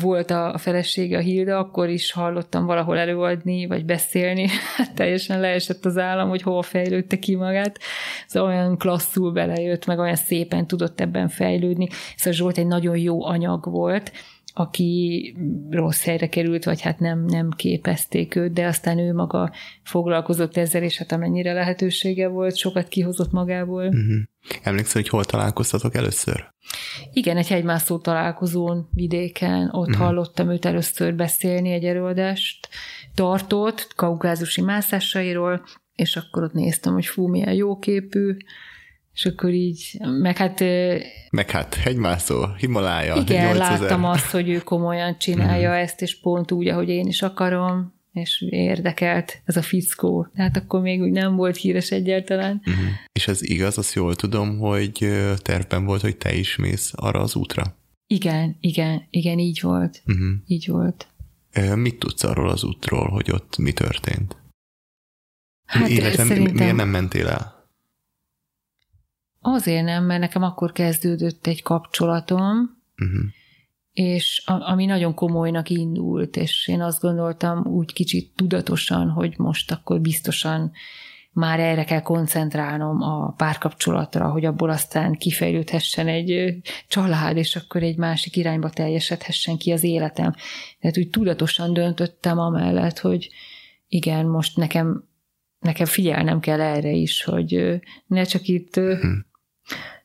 volt 0.00 0.30
a, 0.30 0.58
felesége, 0.58 1.16
a 1.16 1.20
Hilda, 1.20 1.58
akkor 1.58 1.88
is 1.88 2.12
hallottam 2.12 2.66
valahol 2.66 2.98
előadni, 2.98 3.66
vagy 3.66 3.84
beszélni, 3.84 4.48
hát 4.76 4.94
teljesen 4.94 5.40
leesett 5.40 5.84
az 5.84 5.98
állam, 5.98 6.28
hogy 6.28 6.42
hova 6.42 6.62
fejlődte 6.62 7.18
ki 7.18 7.34
magát. 7.34 7.78
Szóval 8.26 8.50
olyan 8.50 8.78
klasszul 8.78 9.32
belejött, 9.32 9.86
meg 9.86 9.98
olyan 9.98 10.16
szépen 10.16 10.66
tudott 10.66 11.00
ebben 11.00 11.28
fejlődni. 11.28 11.88
Szóval 12.16 12.32
Zsolt 12.32 12.58
egy 12.58 12.66
nagyon 12.66 12.96
jó 12.96 13.24
anyag 13.24 13.70
volt, 13.70 14.12
aki 14.56 15.36
rossz 15.70 16.04
helyre 16.04 16.28
került, 16.28 16.64
vagy 16.64 16.80
hát 16.80 16.98
nem, 16.98 17.24
nem 17.24 17.50
képezték 17.50 18.36
őt, 18.36 18.52
de 18.52 18.66
aztán 18.66 18.98
ő 18.98 19.12
maga 19.12 19.52
foglalkozott 19.82 20.56
ezzel, 20.56 20.82
és 20.82 20.98
hát 20.98 21.12
amennyire 21.12 21.52
lehetősége 21.52 22.28
volt, 22.28 22.56
sokat 22.56 22.88
kihozott 22.88 23.32
magából. 23.32 23.86
Uh-huh. 23.86 24.16
Emlékszel, 24.62 25.00
hogy 25.02 25.10
hol 25.10 25.24
találkoztatok 25.24 25.94
először? 25.94 26.48
Igen, 27.12 27.36
egy 27.36 27.48
hegymászó 27.48 27.98
találkozón 27.98 28.88
vidéken, 28.92 29.68
ott 29.72 29.88
uh-huh. 29.88 30.04
hallottam 30.04 30.50
őt 30.50 30.64
először 30.64 31.14
beszélni, 31.14 31.70
egy 31.70 31.84
előadást 31.84 32.68
tartott, 33.14 33.92
kaukázusi 33.96 34.60
mászásairól, 34.60 35.64
és 35.94 36.16
akkor 36.16 36.42
ott 36.42 36.52
néztem, 36.52 36.92
hogy 36.92 37.06
fú, 37.06 37.26
milyen 37.26 37.54
jóképű, 37.54 38.36
és 39.14 39.26
akkor 39.26 39.50
így, 39.50 39.98
meg 40.20 40.36
hát 40.36 40.60
Meg 41.30 41.50
hát 41.50 41.74
hegymászó, 41.74 42.46
Himalája, 42.58 43.14
igen, 43.14 43.46
8000. 43.46 43.78
láttam 43.78 44.04
azt, 44.04 44.30
hogy 44.30 44.48
ő 44.48 44.58
komolyan 44.58 45.18
csinálja 45.18 45.74
ezt, 45.74 46.02
és 46.02 46.20
pont 46.20 46.52
úgy, 46.52 46.68
ahogy 46.68 46.88
én 46.88 47.06
is 47.06 47.22
akarom, 47.22 47.92
és 48.12 48.44
érdekelt 48.50 49.40
ez 49.44 49.56
a 49.56 49.62
fickó. 49.62 50.28
Tehát 50.34 50.56
akkor 50.56 50.80
még 50.80 51.00
úgy 51.00 51.10
nem 51.10 51.36
volt 51.36 51.56
híres 51.56 51.90
egyáltalán. 51.90 52.62
Uh-huh. 52.66 52.84
És 53.12 53.28
ez 53.28 53.42
igaz, 53.42 53.78
azt 53.78 53.94
jól 53.94 54.14
tudom, 54.14 54.58
hogy 54.58 55.08
tervben 55.36 55.84
volt, 55.84 56.00
hogy 56.00 56.16
te 56.16 56.34
is 56.34 56.56
mész 56.56 56.92
arra 56.94 57.20
az 57.20 57.34
útra. 57.34 57.76
Igen, 58.06 58.56
igen, 58.60 59.06
igen, 59.10 59.38
így 59.38 59.60
volt. 59.60 60.02
Uh-huh. 60.06 60.32
Így 60.46 60.66
volt. 60.68 61.06
Mit 61.74 61.98
tudsz 61.98 62.24
arról 62.24 62.48
az 62.48 62.64
útról, 62.64 63.08
hogy 63.08 63.30
ott 63.30 63.58
mi 63.58 63.72
történt? 63.72 64.36
Hát 65.66 65.88
Illetve 65.88 66.24
szerintem... 66.24 66.54
miért 66.54 66.76
nem 66.76 66.88
mentél 66.88 67.26
el? 67.28 67.63
Azért 69.46 69.84
nem, 69.84 70.04
mert 70.04 70.20
nekem 70.20 70.42
akkor 70.42 70.72
kezdődött 70.72 71.46
egy 71.46 71.62
kapcsolatom, 71.62 72.78
uh-huh. 72.98 73.24
és 73.92 74.42
a, 74.46 74.70
ami 74.70 74.84
nagyon 74.84 75.14
komolynak 75.14 75.70
indult, 75.70 76.36
és 76.36 76.68
én 76.68 76.80
azt 76.82 77.00
gondoltam 77.00 77.66
úgy 77.66 77.92
kicsit 77.92 78.32
tudatosan, 78.36 79.08
hogy 79.08 79.34
most 79.38 79.70
akkor 79.70 80.00
biztosan 80.00 80.72
már 81.32 81.60
erre 81.60 81.84
kell 81.84 82.00
koncentrálnom 82.00 83.02
a 83.02 83.32
párkapcsolatra, 83.36 84.30
hogy 84.30 84.44
abból 84.44 84.70
aztán 84.70 85.12
kifejlődhessen 85.12 86.08
egy 86.08 86.56
család, 86.88 87.36
és 87.36 87.56
akkor 87.56 87.82
egy 87.82 87.96
másik 87.96 88.36
irányba 88.36 88.70
teljesedhessen 88.70 89.56
ki 89.56 89.72
az 89.72 89.82
életem. 89.82 90.34
Tehát 90.80 90.98
úgy 90.98 91.10
tudatosan 91.10 91.72
döntöttem 91.72 92.38
amellett, 92.38 92.98
hogy 92.98 93.30
igen, 93.88 94.26
most 94.26 94.56
nekem, 94.56 95.08
nekem 95.58 95.86
figyelnem 95.86 96.40
kell 96.40 96.60
erre 96.60 96.90
is, 96.90 97.22
hogy 97.22 97.80
ne 98.06 98.24
csak 98.24 98.46
itt 98.46 98.74
hmm. 98.74 99.32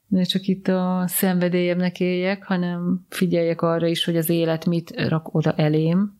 Ne 0.07 0.23
csak 0.23 0.45
itt 0.45 0.67
a 0.67 1.03
szenvedélyemnek 1.07 1.99
éljek, 1.99 2.43
hanem 2.43 3.05
figyeljek 3.09 3.61
arra 3.61 3.87
is, 3.87 4.03
hogy 4.03 4.17
az 4.17 4.29
élet 4.29 4.65
mit 4.65 5.07
rak 5.07 5.35
oda 5.35 5.53
elém, 5.53 6.19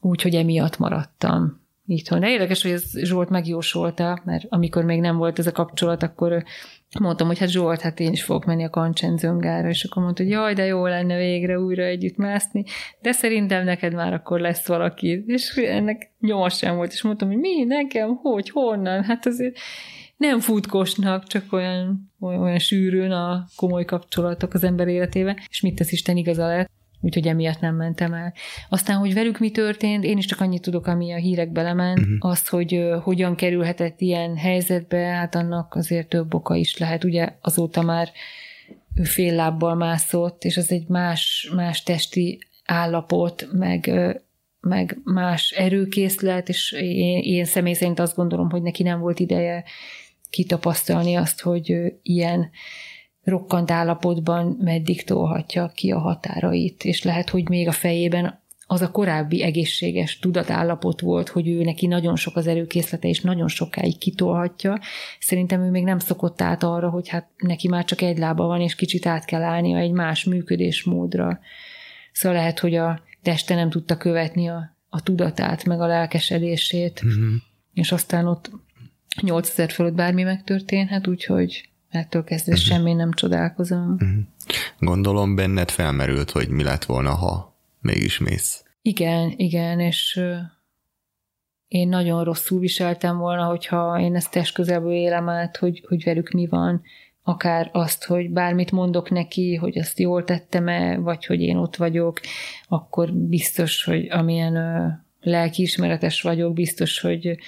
úgyhogy 0.00 0.34
emiatt 0.34 0.78
maradtam 0.78 1.64
itthon. 1.86 2.20
De 2.20 2.30
érdekes, 2.30 2.62
hogy 2.62 2.70
ez 2.70 2.98
Zsolt 3.02 3.28
megjósolta, 3.28 4.20
mert 4.24 4.44
amikor 4.48 4.84
még 4.84 5.00
nem 5.00 5.16
volt 5.16 5.38
ez 5.38 5.46
a 5.46 5.52
kapcsolat, 5.52 6.02
akkor 6.02 6.44
mondtam, 7.00 7.26
hogy 7.26 7.38
hát 7.38 7.50
Zsolt, 7.50 7.80
hát 7.80 8.00
én 8.00 8.12
is 8.12 8.22
fogok 8.22 8.44
menni 8.44 8.64
a 8.64 8.70
Kancsenzöngára, 8.70 9.68
és 9.68 9.84
akkor 9.84 10.02
mondta, 10.02 10.22
hogy 10.22 10.32
jaj, 10.32 10.54
de 10.54 10.64
jó 10.64 10.86
lenne 10.86 11.16
végre 11.16 11.58
újra 11.58 11.82
együtt 11.82 12.16
mászni, 12.16 12.64
de 13.00 13.12
szerintem 13.12 13.64
neked 13.64 13.94
már 13.94 14.12
akkor 14.12 14.40
lesz 14.40 14.66
valaki, 14.66 15.24
és 15.26 15.56
ennek 15.56 16.10
nyoma 16.20 16.48
sem 16.48 16.76
volt, 16.76 16.92
és 16.92 17.02
mondtam, 17.02 17.28
hogy 17.28 17.38
mi, 17.38 17.64
nekem, 17.64 18.14
hogy, 18.14 18.50
honnan, 18.50 19.02
hát 19.02 19.26
azért 19.26 19.58
nem 20.16 20.40
futkosnak, 20.40 21.26
csak 21.26 21.52
olyan, 21.52 22.12
olyan, 22.20 22.58
sűrűn 22.58 23.10
a 23.10 23.46
komoly 23.56 23.84
kapcsolatok 23.84 24.54
az 24.54 24.64
ember 24.64 24.88
életébe, 24.88 25.36
és 25.48 25.60
mit 25.60 25.74
tesz 25.74 25.92
Isten 25.92 26.16
igaza 26.16 26.46
lett 26.46 26.74
úgyhogy 27.00 27.26
emiatt 27.26 27.60
nem 27.60 27.74
mentem 27.74 28.14
el. 28.14 28.32
Aztán, 28.68 28.96
hogy 28.96 29.14
velük 29.14 29.38
mi 29.38 29.50
történt, 29.50 30.04
én 30.04 30.18
is 30.18 30.26
csak 30.26 30.40
annyit 30.40 30.62
tudok, 30.62 30.86
ami 30.86 31.12
a 31.12 31.16
hírek 31.16 31.52
belement, 31.52 31.98
uh-huh. 31.98 32.30
az, 32.30 32.48
hogy 32.48 32.74
uh, 32.74 33.02
hogyan 33.02 33.34
kerülhetett 33.34 34.00
ilyen 34.00 34.36
helyzetbe, 34.36 34.98
hát 34.98 35.34
annak 35.34 35.74
azért 35.74 36.08
több 36.08 36.34
oka 36.34 36.54
is 36.54 36.78
lehet. 36.78 37.04
Ugye 37.04 37.34
azóta 37.40 37.82
már 37.82 38.10
ő 38.94 39.02
fél 39.02 39.34
lábbal 39.34 39.74
mászott, 39.74 40.44
és 40.44 40.56
az 40.56 40.72
egy 40.72 40.88
más, 40.88 41.50
más 41.54 41.82
testi 41.82 42.38
állapot, 42.64 43.48
meg, 43.52 43.90
meg 44.60 44.98
más 45.04 45.50
erőkészlet, 45.50 46.48
és 46.48 46.72
én, 46.72 47.22
én 47.22 47.44
személy 47.44 47.74
szerint 47.74 47.98
azt 47.98 48.16
gondolom, 48.16 48.50
hogy 48.50 48.62
neki 48.62 48.82
nem 48.82 49.00
volt 49.00 49.20
ideje 49.20 49.64
kitapasztalni 50.36 51.14
azt, 51.14 51.40
hogy 51.40 51.76
ilyen 52.02 52.50
rokkant 53.22 53.70
állapotban 53.70 54.56
meddig 54.60 55.04
tolhatja 55.04 55.72
ki 55.74 55.90
a 55.90 55.98
határait, 55.98 56.84
és 56.84 57.02
lehet, 57.02 57.30
hogy 57.30 57.48
még 57.48 57.68
a 57.68 57.72
fejében 57.72 58.44
az 58.66 58.80
a 58.80 58.90
korábbi 58.90 59.42
egészséges 59.42 60.18
tudatállapot 60.18 61.00
volt, 61.00 61.28
hogy 61.28 61.48
ő 61.48 61.62
neki 61.62 61.86
nagyon 61.86 62.16
sok 62.16 62.36
az 62.36 62.46
erőkészlete, 62.46 63.08
és 63.08 63.20
nagyon 63.20 63.48
sokáig 63.48 63.98
kitolhatja. 63.98 64.80
Szerintem 65.20 65.62
ő 65.62 65.70
még 65.70 65.84
nem 65.84 65.98
szokott 65.98 66.40
át 66.40 66.62
arra, 66.62 66.90
hogy 66.90 67.08
hát 67.08 67.28
neki 67.36 67.68
már 67.68 67.84
csak 67.84 68.00
egy 68.00 68.18
lába 68.18 68.46
van, 68.46 68.60
és 68.60 68.74
kicsit 68.74 69.06
át 69.06 69.24
kell 69.24 69.42
állnia 69.42 69.78
egy 69.78 69.92
más 69.92 70.24
működésmódra. 70.24 71.38
Szóval 72.12 72.38
lehet, 72.38 72.58
hogy 72.58 72.74
a 72.74 73.00
teste 73.22 73.54
nem 73.54 73.70
tudta 73.70 73.96
követni 73.96 74.48
a, 74.48 74.76
a 74.88 75.02
tudatát, 75.02 75.64
meg 75.64 75.80
a 75.80 75.86
lelkesedését, 75.86 77.02
uh-huh. 77.04 77.24
és 77.72 77.92
aztán 77.92 78.26
ott 78.26 78.50
8000 79.22 79.70
fölött 79.70 79.94
bármi 79.94 80.22
megtörténhet, 80.22 81.06
úgyhogy 81.06 81.68
ettől 81.88 82.24
kezdve 82.24 82.52
uh-huh. 82.52 82.66
semmi 82.66 82.92
nem 82.92 83.12
csodálkozom. 83.12 83.92
Uh-huh. 83.92 84.18
Gondolom 84.78 85.34
benned 85.34 85.70
felmerült, 85.70 86.30
hogy 86.30 86.48
mi 86.48 86.62
lett 86.62 86.84
volna, 86.84 87.14
ha 87.14 87.56
mégis 87.80 88.18
mész. 88.18 88.64
Igen, 88.82 89.32
igen, 89.36 89.80
és 89.80 90.20
én 91.68 91.88
nagyon 91.88 92.24
rosszul 92.24 92.58
viseltem 92.58 93.18
volna, 93.18 93.44
hogyha 93.44 94.00
én 94.00 94.14
ezt 94.14 94.30
test 94.30 94.54
közelből 94.54 94.92
élem 94.92 95.28
át, 95.28 95.56
hogy, 95.56 95.84
hogy 95.88 96.04
velük 96.04 96.30
mi 96.30 96.46
van, 96.46 96.82
akár 97.22 97.70
azt, 97.72 98.04
hogy 98.04 98.30
bármit 98.30 98.70
mondok 98.70 99.10
neki, 99.10 99.54
hogy 99.54 99.76
ezt 99.76 99.98
jól 99.98 100.24
tettem-e, 100.24 100.98
vagy 100.98 101.26
hogy 101.26 101.40
én 101.40 101.56
ott 101.56 101.76
vagyok, 101.76 102.20
akkor 102.68 103.12
biztos, 103.12 103.84
hogy 103.84 104.10
amilyen 104.10 104.56
lelkiismeretes 105.26 106.22
vagyok, 106.22 106.52
biztos, 106.52 107.00
hogy 107.00 107.38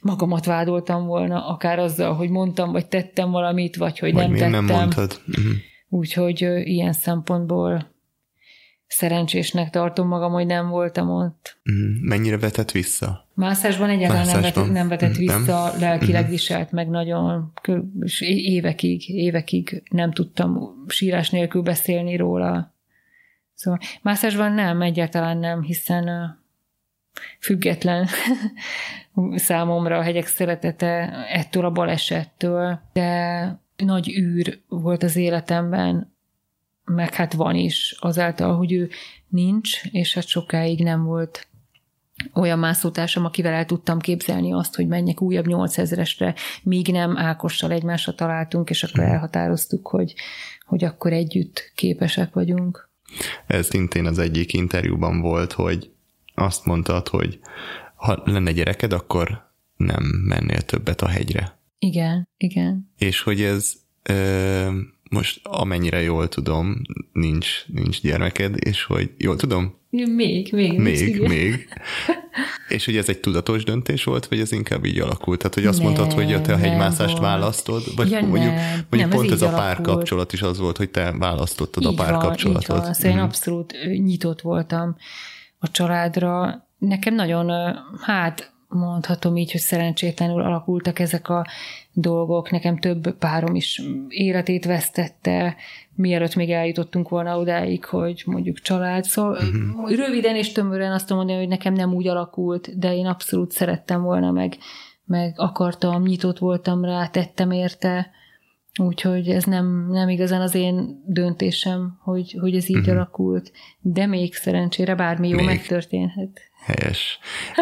magamat 0.00 0.44
vádoltam 0.44 1.06
volna, 1.06 1.46
akár 1.46 1.78
azzal, 1.78 2.14
hogy 2.14 2.28
mondtam, 2.28 2.72
vagy 2.72 2.86
tettem 2.86 3.30
valamit, 3.30 3.76
vagy 3.76 3.98
hogy 3.98 4.12
vagy 4.12 4.28
nem 4.28 4.32
tettem. 4.32 4.50
nem 4.50 4.64
mondtad. 4.64 5.20
Uh-huh. 5.28 5.52
Úgyhogy 5.88 6.40
ilyen 6.64 6.92
szempontból 6.92 7.92
szerencsésnek 8.86 9.70
tartom 9.70 10.08
magam, 10.08 10.32
hogy 10.32 10.46
nem 10.46 10.68
voltam 10.68 11.10
ott. 11.10 11.56
Uh-huh. 11.64 12.00
Mennyire 12.00 12.38
vetett 12.38 12.70
vissza? 12.70 13.28
Mászásban 13.34 13.88
egyáltalán 13.88 14.26
Mászásban? 14.26 14.42
nem 14.42 14.52
vetett, 14.52 14.72
nem 14.72 14.88
vetett 14.88 15.16
vissza, 15.16 15.68
nem? 15.70 15.80
lelkileg 15.80 16.28
viselt 16.28 16.72
meg 16.72 16.88
nagyon, 16.88 17.52
és 18.00 18.20
évekig, 18.20 19.08
évekig 19.08 19.82
nem 19.90 20.12
tudtam 20.12 20.84
sírás 20.88 21.30
nélkül 21.30 21.62
beszélni 21.62 22.16
róla. 22.16 22.74
Szóval 23.54 23.80
mászásban 24.02 24.52
nem, 24.52 24.82
egyáltalán 24.82 25.38
nem, 25.38 25.62
hiszen 25.62 26.08
független 27.40 28.08
számomra 29.34 29.98
a 29.98 30.02
hegyek 30.02 30.26
szeretete 30.26 31.24
ettől 31.28 31.64
a 31.64 31.70
balesettől, 31.70 32.80
de 32.92 33.62
nagy 33.76 34.08
űr 34.08 34.60
volt 34.68 35.02
az 35.02 35.16
életemben, 35.16 36.12
meg 36.84 37.14
hát 37.14 37.32
van 37.32 37.54
is 37.54 37.96
azáltal, 37.98 38.56
hogy 38.56 38.72
ő 38.72 38.88
nincs, 39.28 39.84
és 39.84 40.14
hát 40.14 40.26
sokáig 40.26 40.82
nem 40.82 41.04
volt 41.04 41.48
olyan 42.34 42.58
mászótársam, 42.58 43.24
akivel 43.24 43.52
el 43.52 43.64
tudtam 43.64 43.98
képzelni 43.98 44.52
azt, 44.52 44.74
hogy 44.74 44.86
menjek 44.86 45.22
újabb 45.22 45.44
8000-esre, 45.48 46.36
míg 46.62 46.88
nem 46.88 47.16
Ákossal 47.16 47.72
egymásra 47.72 48.14
találtunk, 48.14 48.70
és 48.70 48.82
akkor 48.82 49.04
elhatároztuk, 49.04 49.88
hogy, 49.88 50.14
hogy 50.66 50.84
akkor 50.84 51.12
együtt 51.12 51.72
képesek 51.74 52.34
vagyunk. 52.34 52.88
Ez 53.46 53.66
szintén 53.66 54.06
az 54.06 54.18
egyik 54.18 54.52
interjúban 54.52 55.20
volt, 55.20 55.52
hogy 55.52 55.93
azt 56.34 56.64
mondtad, 56.64 57.08
hogy 57.08 57.38
ha 57.94 58.22
lenne 58.24 58.52
gyereked, 58.52 58.92
akkor 58.92 59.52
nem 59.76 60.02
mennél 60.04 60.60
többet 60.60 61.00
a 61.00 61.08
hegyre. 61.08 61.58
Igen, 61.78 62.28
igen. 62.36 62.92
És 62.98 63.20
hogy 63.20 63.42
ez 63.42 63.72
ö, 64.02 64.70
most 65.10 65.40
amennyire 65.42 66.02
jól 66.02 66.28
tudom, 66.28 66.80
nincs, 67.12 67.64
nincs 67.66 68.00
gyermeked, 68.00 68.56
és 68.58 68.84
hogy 68.84 69.10
jól 69.18 69.36
tudom? 69.36 69.82
Még, 69.90 70.52
még. 70.52 70.78
Még, 70.78 71.20
még. 71.20 71.68
és 72.68 72.84
hogy 72.84 72.96
ez 72.96 73.08
egy 73.08 73.20
tudatos 73.20 73.64
döntés 73.64 74.04
volt, 74.04 74.26
vagy 74.26 74.40
ez 74.40 74.52
inkább 74.52 74.84
így 74.84 74.98
alakult? 74.98 75.38
Tehát, 75.38 75.54
hogy 75.54 75.66
azt 75.66 75.78
nem, 75.78 75.86
mondtad, 75.86 76.12
hogy 76.12 76.42
te 76.42 76.52
a 76.52 76.56
hegymászást 76.56 77.18
választod, 77.18 77.82
vagy 77.96 78.10
ja, 78.10 78.20
mondjuk, 78.20 78.54
nem, 78.54 78.86
mondjuk 78.90 79.00
nem, 79.00 79.10
pont 79.10 79.30
ez, 79.30 79.42
ez 79.42 79.52
a 79.52 79.54
párkapcsolat 79.54 80.32
is 80.32 80.42
az 80.42 80.58
volt, 80.58 80.76
hogy 80.76 80.90
te 80.90 81.12
választottad 81.18 81.82
így 81.82 81.88
a 81.88 81.94
párkapcsolatot. 81.94 82.66
Van, 82.66 82.76
így 82.76 82.84
van. 82.84 82.94
Szóval 82.94 83.12
mm. 83.12 83.18
én 83.18 83.24
abszolút 83.24 83.74
nyitott 84.04 84.40
voltam 84.40 84.96
a 85.64 85.70
családra. 85.70 86.62
Nekem 86.78 87.14
nagyon, 87.14 87.76
hát 88.00 88.52
mondhatom 88.68 89.36
így, 89.36 89.52
hogy 89.52 89.60
szerencsétlenül 89.60 90.42
alakultak 90.42 90.98
ezek 90.98 91.28
a 91.28 91.46
dolgok. 91.92 92.50
Nekem 92.50 92.78
több 92.78 93.18
párom 93.18 93.54
is 93.54 93.82
életét 94.08 94.64
vesztette, 94.64 95.56
mielőtt 95.94 96.34
még 96.34 96.50
eljutottunk 96.50 97.08
volna 97.08 97.38
odáig, 97.38 97.84
hogy 97.84 98.22
mondjuk 98.26 98.58
család. 98.58 99.04
Szóval 99.04 99.32
uh-huh. 99.32 99.96
röviden 99.96 100.36
és 100.36 100.52
tömören 100.52 100.92
azt 100.92 101.10
mondani, 101.10 101.38
hogy 101.38 101.48
nekem 101.48 101.74
nem 101.74 101.94
úgy 101.94 102.08
alakult, 102.08 102.78
de 102.78 102.94
én 102.94 103.06
abszolút 103.06 103.50
szerettem 103.50 104.02
volna, 104.02 104.30
meg, 104.30 104.56
meg 105.04 105.34
akartam, 105.36 106.02
nyitott 106.02 106.38
voltam 106.38 106.84
rá, 106.84 107.06
tettem 107.06 107.50
érte. 107.50 108.10
Úgyhogy 108.80 109.28
ez 109.28 109.44
nem, 109.44 109.86
nem 109.90 110.08
igazán 110.08 110.40
az 110.40 110.54
én 110.54 111.02
döntésem, 111.06 111.98
hogy, 112.02 112.36
hogy 112.40 112.54
ez 112.54 112.68
így 112.68 112.76
uh-huh. 112.76 112.94
alakult. 112.94 113.52
De 113.80 114.06
még 114.06 114.34
szerencsére 114.34 114.94
bármi 114.94 115.28
jó 115.28 115.36
még. 115.36 115.46
megtörténhet. 115.46 116.40
Helyes. 116.64 117.18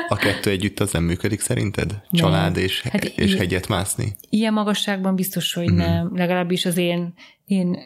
A 0.08 0.16
kettő 0.16 0.50
együtt 0.50 0.80
az 0.80 0.92
nem 0.92 1.04
működik 1.04 1.40
szerinted? 1.40 2.02
Család 2.10 2.54
nem. 2.54 2.62
és, 2.62 2.82
hát 2.82 3.04
és 3.04 3.34
hegyet 3.34 3.68
mászni? 3.68 4.12
Ilyen 4.30 4.52
magasságban 4.52 5.14
biztos, 5.14 5.54
hogy 5.54 5.70
uh-huh. 5.70 5.86
nem. 5.86 6.16
Legalábbis 6.16 6.64
az 6.64 6.76
én, 6.76 7.14
én 7.46 7.78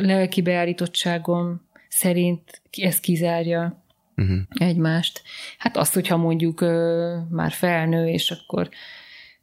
lelki 0.00 0.42
beállítottságom 0.42 1.62
szerint 1.88 2.62
ez 2.70 3.00
kizárja. 3.00 3.82
uh-huh. 4.16 4.38
egymást. 4.48 5.22
Hát 5.58 5.76
azt, 5.76 5.94
hogyha 5.94 6.16
mondjuk 6.16 6.60
ö, 6.60 7.16
már 7.30 7.52
felnő, 7.52 8.08
és 8.08 8.30
akkor 8.30 8.68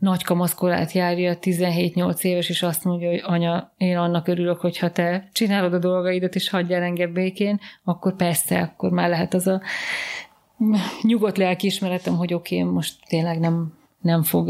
nagy 0.02 0.24
kamaszkorát 0.24 0.92
járja, 0.92 1.38
17-8 1.42 2.22
éves, 2.22 2.50
és 2.50 2.64
azt 2.64 2.84
mondja, 2.84 3.10
hogy 3.10 3.22
anya, 3.24 3.74
én 3.78 3.98
annak 3.98 4.28
örülök, 4.28 4.60
hogyha 4.60 4.92
te 4.92 5.30
csinálod 5.32 5.74
a 5.74 5.80
dolgaidat, 5.80 6.36
és 6.36 6.50
hagyjál 6.50 6.82
engem 6.82 7.14
békén, 7.14 7.60
akkor 7.84 8.16
persze, 8.16 8.60
akkor 8.60 8.92
már 8.92 9.10
lehet 9.10 9.34
az 9.34 9.48
a 9.48 9.62
nyugodt 11.02 11.38
lelkiismeretem, 11.38 12.16
hogy 12.16 12.34
oké, 12.34 12.60
okay, 12.60 12.74
most 12.74 12.96
tényleg 13.08 13.40
nem, 13.40 13.74
nem 14.02 14.24
fog 14.24 14.48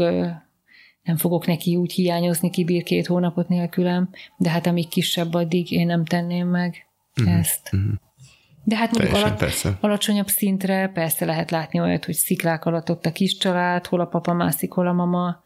nem 1.02 1.16
fogok 1.16 1.46
neki 1.46 1.76
úgy 1.76 1.92
hiányozni, 1.92 2.50
kibír 2.50 2.82
két 2.82 3.06
hónapot 3.06 3.48
nélkülem, 3.48 4.08
de 4.36 4.50
hát 4.50 4.66
amíg 4.66 4.88
kisebb, 4.88 5.34
addig 5.34 5.70
én 5.70 5.86
nem 5.86 6.04
tenném 6.04 6.48
meg 6.48 6.86
uh-huh, 7.16 7.38
ezt. 7.38 7.70
Uh-huh. 7.72 7.92
De 8.64 8.76
hát 8.76 8.98
mondjuk 8.98 9.36
persze. 9.36 9.78
alacsonyabb 9.80 10.28
szintre 10.28 10.90
persze 10.94 11.24
lehet 11.24 11.50
látni 11.50 11.80
olyat, 11.80 12.04
hogy 12.04 12.14
sziklák 12.14 12.64
alatt 12.64 12.90
ott 12.90 13.06
a 13.06 13.12
kis 13.12 13.36
család, 13.36 13.86
hol 13.86 14.00
a 14.00 14.06
papa 14.06 14.32
mászik, 14.32 14.72
hol 14.72 14.86
a 14.86 14.92
mama. 14.92 15.41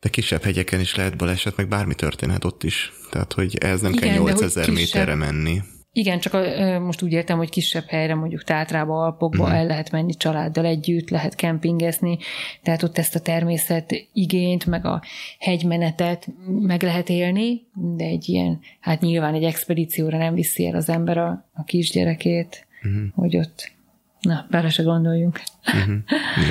De 0.00 0.08
kisebb 0.08 0.42
hegyeken 0.42 0.80
is 0.80 0.94
lehet 0.94 1.16
baleset, 1.16 1.56
meg 1.56 1.68
bármi 1.68 1.94
történhet 1.94 2.44
ott 2.44 2.62
is. 2.62 2.92
Tehát, 3.10 3.32
hogy 3.32 3.56
ez 3.58 3.80
nem 3.80 3.92
Igen, 3.92 4.08
kell 4.08 4.18
8000 4.18 4.70
méterre 4.70 5.14
menni. 5.14 5.60
Igen, 5.92 6.20
csak 6.20 6.34
a, 6.34 6.78
most 6.78 7.02
úgy 7.02 7.12
értem, 7.12 7.36
hogy 7.36 7.50
kisebb 7.50 7.84
helyre, 7.88 8.14
mondjuk 8.14 8.44
Tátrába, 8.44 9.04
Alpokba 9.04 9.42
uh-huh. 9.42 9.58
el 9.58 9.66
lehet 9.66 9.90
menni 9.90 10.14
családdal 10.14 10.64
együtt, 10.64 11.10
lehet 11.10 11.34
kempingezni, 11.34 12.18
tehát 12.62 12.82
ott 12.82 12.98
ezt 12.98 13.14
a 13.14 13.20
természet 13.20 14.08
igényt, 14.12 14.66
meg 14.66 14.84
a 14.84 15.02
hegymenetet 15.38 16.28
meg 16.46 16.82
lehet 16.82 17.08
élni, 17.08 17.60
de 17.74 18.04
egy 18.04 18.28
ilyen, 18.28 18.60
hát 18.80 19.00
nyilván 19.00 19.34
egy 19.34 19.44
expedícióra 19.44 20.18
nem 20.18 20.34
viszi 20.34 20.66
el 20.66 20.74
az 20.74 20.88
ember 20.88 21.18
a, 21.18 21.50
a 21.52 21.64
kisgyerekét, 21.64 22.66
uh-huh. 22.82 23.02
hogy 23.14 23.36
ott, 23.36 23.72
na, 24.20 24.46
bele 24.50 24.68
se 24.68 24.82
gondoljunk. 24.82 25.40
Uh-huh. 25.66 25.96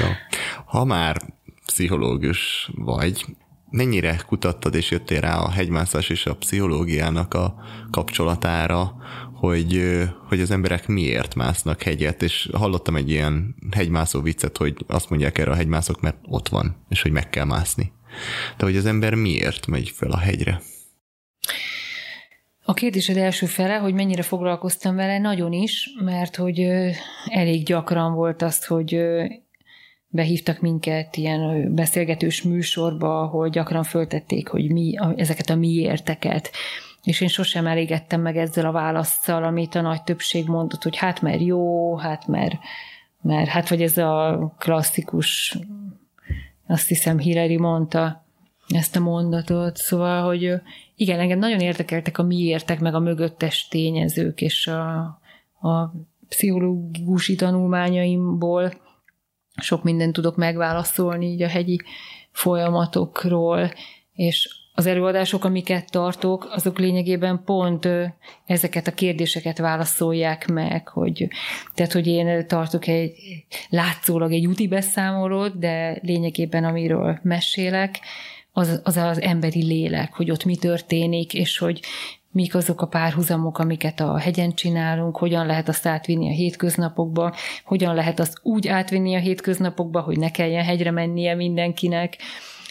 Jó. 0.02 0.08
Ha 0.66 0.84
már 0.84 1.22
pszichológus 1.70 2.72
vagy, 2.76 3.26
mennyire 3.70 4.22
kutattad 4.28 4.76
és 4.76 4.92
jöttél 4.92 5.22
rá 5.22 5.38
a 5.38 5.50
hegymászás 5.50 6.10
és 6.10 6.26
a 6.26 6.36
pszichológiának 6.36 7.34
a 7.34 7.56
kapcsolatára, 7.92 8.96
hogy, 9.34 10.00
hogy 10.28 10.42
az 10.42 10.52
emberek 10.52 10.88
miért 10.88 11.36
másznak 11.36 11.82
hegyet, 11.82 12.22
és 12.22 12.50
hallottam 12.54 12.96
egy 12.96 13.10
ilyen 13.10 13.56
hegymászó 13.72 14.22
viccet, 14.22 14.58
hogy 14.58 14.86
azt 14.88 15.10
mondják 15.10 15.38
erre 15.38 15.52
a 15.52 15.56
hegymászok, 15.56 16.02
mert 16.02 16.18
ott 16.24 16.48
van, 16.48 16.86
és 16.90 17.02
hogy 17.02 17.12
meg 17.12 17.30
kell 17.30 17.46
mászni. 17.46 17.92
De 18.58 18.66
hogy 18.66 18.78
az 18.78 18.86
ember 18.86 19.14
miért 19.14 19.68
megy 19.68 19.90
fel 19.90 20.12
a 20.12 20.18
hegyre? 20.18 20.62
A 22.64 22.74
kérdésed 22.74 23.18
első 23.18 23.46
fele, 23.46 23.76
hogy 23.76 23.94
mennyire 23.94 24.22
foglalkoztam 24.22 24.96
vele, 24.96 25.20
nagyon 25.20 25.54
is, 25.54 25.90
mert 26.04 26.36
hogy 26.36 26.60
elég 27.26 27.66
gyakran 27.66 28.14
volt 28.14 28.42
azt, 28.42 28.66
hogy 28.66 29.02
behívtak 30.10 30.60
minket 30.60 31.18
ilyen 31.18 31.74
beszélgetős 31.76 32.42
műsorba, 32.44 33.22
ahol 33.22 33.50
gyakran 33.50 33.84
föltették, 33.84 34.48
hogy 34.48 34.72
mi, 34.72 34.94
ezeket 35.16 35.50
a 35.50 35.56
miérteket. 35.56 36.52
És 37.04 37.22
én 37.22 37.28
sosem 37.28 37.68
elégettem 37.68 38.22
meg 38.22 38.38
ezzel 38.38 38.66
a 38.66 38.72
válaszsal, 38.72 39.44
amit 39.44 39.76
a 39.76 39.82
nagy 39.82 40.04
többség 40.04 40.48
mondott, 40.48 40.84
hogy 40.84 40.98
hát 40.98 41.22
mert 41.22 41.42
jó, 41.42 41.96
hát 41.96 42.28
mert, 42.28 42.56
mert 43.22 43.50
hát 43.50 43.70
vagy 43.70 43.82
ez 43.82 43.98
a 43.98 44.54
klasszikus, 44.58 45.58
azt 46.68 46.88
hiszem 46.88 47.18
Hillary 47.18 47.58
mondta 47.58 48.26
ezt 48.68 48.96
a 48.96 49.00
mondatot, 49.00 49.78
szóval, 49.78 50.24
hogy 50.24 50.54
igen, 50.96 51.20
engem 51.20 51.40
nagyon 51.40 51.60
érdekeltek 51.60 52.18
a 52.18 52.24
miértek, 52.24 52.80
meg 52.80 52.94
a 52.94 53.00
mögöttes 53.00 53.68
tényezők, 53.68 54.42
és 54.42 54.68
a, 54.68 54.98
a 55.70 55.94
pszichológusi 56.28 57.36
tanulmányaimból 57.36 58.74
sok 59.62 59.84
mindent 59.84 60.14
tudok 60.14 60.36
megválaszolni 60.36 61.26
így 61.26 61.42
a 61.42 61.48
hegyi 61.48 61.82
folyamatokról, 62.32 63.72
és 64.14 64.50
az 64.74 64.86
előadások, 64.86 65.44
amiket 65.44 65.92
tartok, 65.92 66.48
azok 66.52 66.80
lényegében 66.80 67.44
pont 67.46 67.88
ezeket 68.46 68.88
a 68.88 68.94
kérdéseket 68.94 69.58
válaszolják 69.58 70.48
meg, 70.48 70.88
hogy, 70.88 71.28
tehát, 71.74 71.92
hogy 71.92 72.08
én 72.08 72.48
tartok 72.48 72.88
egy 72.88 73.12
látszólag 73.70 74.32
egy 74.32 74.48
úti 74.48 74.68
beszámolót, 74.68 75.60
de 75.60 76.00
lényegében 76.02 76.64
amiről 76.64 77.20
mesélek, 77.24 78.00
az, 78.52 78.82
az 78.84 78.98
az 78.98 79.22
emberi 79.22 79.64
lélek, 79.64 80.14
hogy 80.14 80.32
ott 80.32 80.46
mi 80.46 80.56
történik, 80.56 81.34
és 81.34 81.58
hogy 81.58 81.82
mik 82.32 82.56
azok 82.56 82.82
a 82.82 82.88
párhuzamok, 82.88 83.60
amiket 83.60 84.00
a 84.00 84.18
hegyen 84.18 84.54
csinálunk, 84.54 85.18
hogyan 85.18 85.46
lehet 85.46 85.68
azt 85.68 85.86
átvinni 85.86 86.30
a 86.30 86.34
hétköznapokba, 86.34 87.34
hogyan 87.64 87.96
lehet 87.96 88.20
azt 88.20 88.40
úgy 88.44 88.68
átvinni 88.68 89.16
a 89.16 89.20
hétköznapokba, 89.20 90.02
hogy 90.02 90.18
ne 90.18 90.32
kelljen 90.32 90.64
hegyre 90.64 90.92
mennie 90.92 91.36
mindenkinek, 91.36 92.18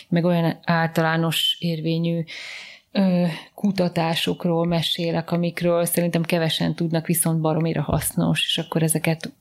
meg 0.09 0.25
olyan 0.25 0.59
általános 0.65 1.57
érvényű 1.61 2.25
ö, 2.93 3.25
kutatásokról 3.55 4.67
mesélek, 4.67 5.31
amikről 5.31 5.85
szerintem 5.85 6.23
kevesen 6.23 6.75
tudnak, 6.75 7.07
viszont 7.07 7.41
baromira 7.41 7.83
hasznos, 7.83 8.45
és 8.45 8.59
akkor 8.59 8.83
ezeket 8.83 9.33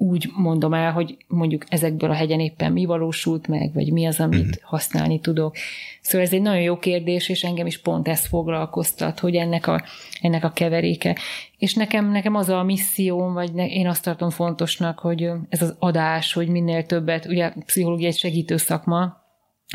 úgy 0.00 0.30
mondom 0.36 0.74
el, 0.74 0.92
hogy 0.92 1.16
mondjuk 1.26 1.64
ezekből 1.68 2.10
a 2.10 2.14
hegyen 2.14 2.40
éppen 2.40 2.72
mi 2.72 2.84
valósult 2.84 3.46
meg, 3.46 3.72
vagy 3.74 3.92
mi 3.92 4.06
az, 4.06 4.20
amit 4.20 4.46
mm. 4.46 4.62
használni 4.62 5.20
tudok. 5.20 5.56
Szóval 6.00 6.26
ez 6.26 6.32
egy 6.32 6.42
nagyon 6.42 6.62
jó 6.62 6.78
kérdés, 6.78 7.28
és 7.28 7.44
engem 7.44 7.66
is 7.66 7.80
pont 7.80 8.08
ezt 8.08 8.26
foglalkoztat, 8.26 9.18
hogy 9.18 9.34
ennek 9.34 9.66
a, 9.66 9.84
ennek 10.20 10.44
a 10.44 10.50
keveréke. 10.50 11.16
És 11.56 11.74
nekem, 11.74 12.10
nekem 12.10 12.34
az 12.34 12.48
a 12.48 12.62
misszióm, 12.62 13.32
vagy 13.32 13.52
ne, 13.52 13.66
én 13.66 13.88
azt 13.88 14.04
tartom 14.04 14.30
fontosnak, 14.30 14.98
hogy 14.98 15.30
ez 15.48 15.62
az 15.62 15.76
adás, 15.78 16.32
hogy 16.32 16.48
minél 16.48 16.86
többet, 16.86 17.26
ugye 17.26 17.52
pszichológia 17.66 18.08
egy 18.08 18.16
segítő 18.16 18.56
szakma, 18.56 19.16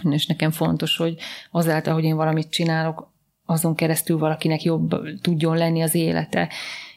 és 0.10 0.26
nekem 0.26 0.52
fontos, 0.52 0.98
hogy 0.98 1.16
azáltal, 1.52 1.94
hogy 1.94 2.04
én 2.04 2.16
valamit 2.16 2.50
csinálok, 2.50 3.12
azon 3.45 3.76
keresztül 3.76 4.18
valakinek 4.18 4.64
jobb 4.64 4.95
tudjon 5.22 5.58
lenni 5.58 5.82
az 5.82 5.95
élete. 5.95 6.50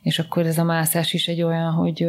És 0.02 0.18
akkor 0.18 0.46
ez 0.46 0.58
a 0.58 0.64
mászás 0.64 1.12
is 1.12 1.28
egy 1.28 1.42
olyan, 1.42 1.72
hogy 1.72 2.06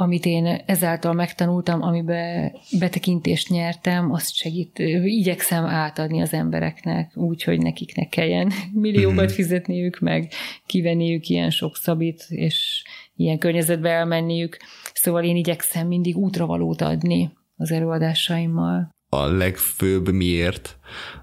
amit 0.00 0.24
én 0.24 0.46
ezáltal 0.66 1.12
megtanultam, 1.12 1.82
amiben 1.82 2.52
betekintést 2.78 3.48
nyertem, 3.48 4.12
azt 4.12 4.34
segít, 4.34 4.78
igyekszem 5.04 5.64
átadni 5.64 6.20
az 6.20 6.32
embereknek, 6.32 7.16
úgy, 7.16 7.42
hogy 7.42 7.58
nekik 7.58 7.96
ne 7.96 8.08
kelljen 8.08 8.52
milliókat 8.72 9.24
mhm. 9.24 9.34
fizetniük, 9.34 9.98
meg 9.98 10.32
kivenniük 10.66 11.28
ilyen 11.28 11.50
sok 11.50 11.76
szabit, 11.76 12.24
és 12.28 12.84
ilyen 13.16 13.38
környezetbe 13.38 13.90
elmenniük. 13.90 14.56
Szóval 14.92 15.24
én 15.24 15.36
igyekszem 15.36 15.86
mindig 15.86 16.16
útravalót 16.16 16.80
adni 16.80 17.32
az 17.56 17.70
előadásaimmal. 17.72 18.88
A 19.08 19.26
legfőbb 19.26 20.12
miért, 20.12 20.78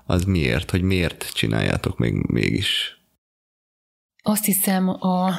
az 0.06 0.23
miért, 0.23 0.72
hogy 0.72 0.81
miért 0.81 1.31
csináljátok 1.34 1.97
még 1.97 2.14
mégis? 2.14 2.99
Azt 4.23 4.45
hiszem, 4.45 4.89
a, 4.89 5.30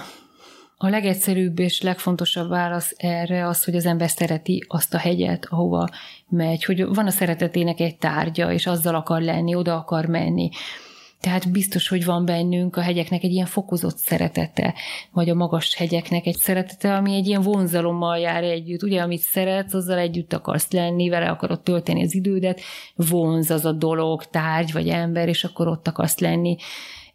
a 0.78 0.89
legegyszerűbb 0.89 1.59
és 1.59 1.81
legfontosabb 1.81 2.48
válasz 2.48 2.94
erre 2.97 3.47
az, 3.47 3.65
hogy 3.65 3.77
az 3.77 3.86
ember 3.86 4.11
szereti 4.11 4.65
azt 4.69 4.94
a 4.94 4.98
hegyet, 4.98 5.47
ahova 5.51 5.89
megy, 6.28 6.65
hogy 6.65 6.85
van 6.86 7.07
a 7.07 7.11
szeretetének 7.11 7.81
egy 7.81 7.97
tárgya, 7.97 8.53
és 8.53 8.66
azzal 8.66 8.94
akar 8.94 9.20
lenni, 9.20 9.55
oda 9.55 9.77
akar 9.77 10.07
menni. 10.07 10.51
Tehát 11.20 11.51
biztos, 11.51 11.89
hogy 11.89 12.05
van 12.05 12.24
bennünk 12.24 12.77
a 12.77 12.81
hegyeknek 12.81 13.23
egy 13.23 13.32
ilyen 13.32 13.47
fokozott 13.47 13.97
szeretete, 13.97 14.74
vagy 15.12 15.31
a 15.31 15.35
magas 15.35 15.74
hegyeknek 15.74 16.27
egy 16.27 16.36
szeretete, 16.36 16.94
ami 16.94 17.15
egy 17.15 17.27
ilyen 17.27 17.43
vonzalommal 17.43 18.19
jár 18.19 18.43
együtt. 18.43 18.82
Ugye, 18.82 19.01
amit 19.01 19.20
szeretsz, 19.20 19.74
azzal 19.74 19.98
együtt 19.98 20.32
akarsz 20.32 20.70
lenni, 20.70 21.09
vele 21.09 21.28
akarod 21.28 21.62
tölteni 21.62 22.03
az 22.03 22.15
idődet, 22.15 22.61
vonz 22.94 23.51
az 23.51 23.65
a 23.65 23.73
dolog, 23.73 24.24
tárgy 24.24 24.73
vagy 24.73 24.89
ember, 24.89 25.28
és 25.28 25.44
akkor 25.44 25.69
ott 25.69 25.89
akarsz 25.89 26.19
lenni 26.19 26.57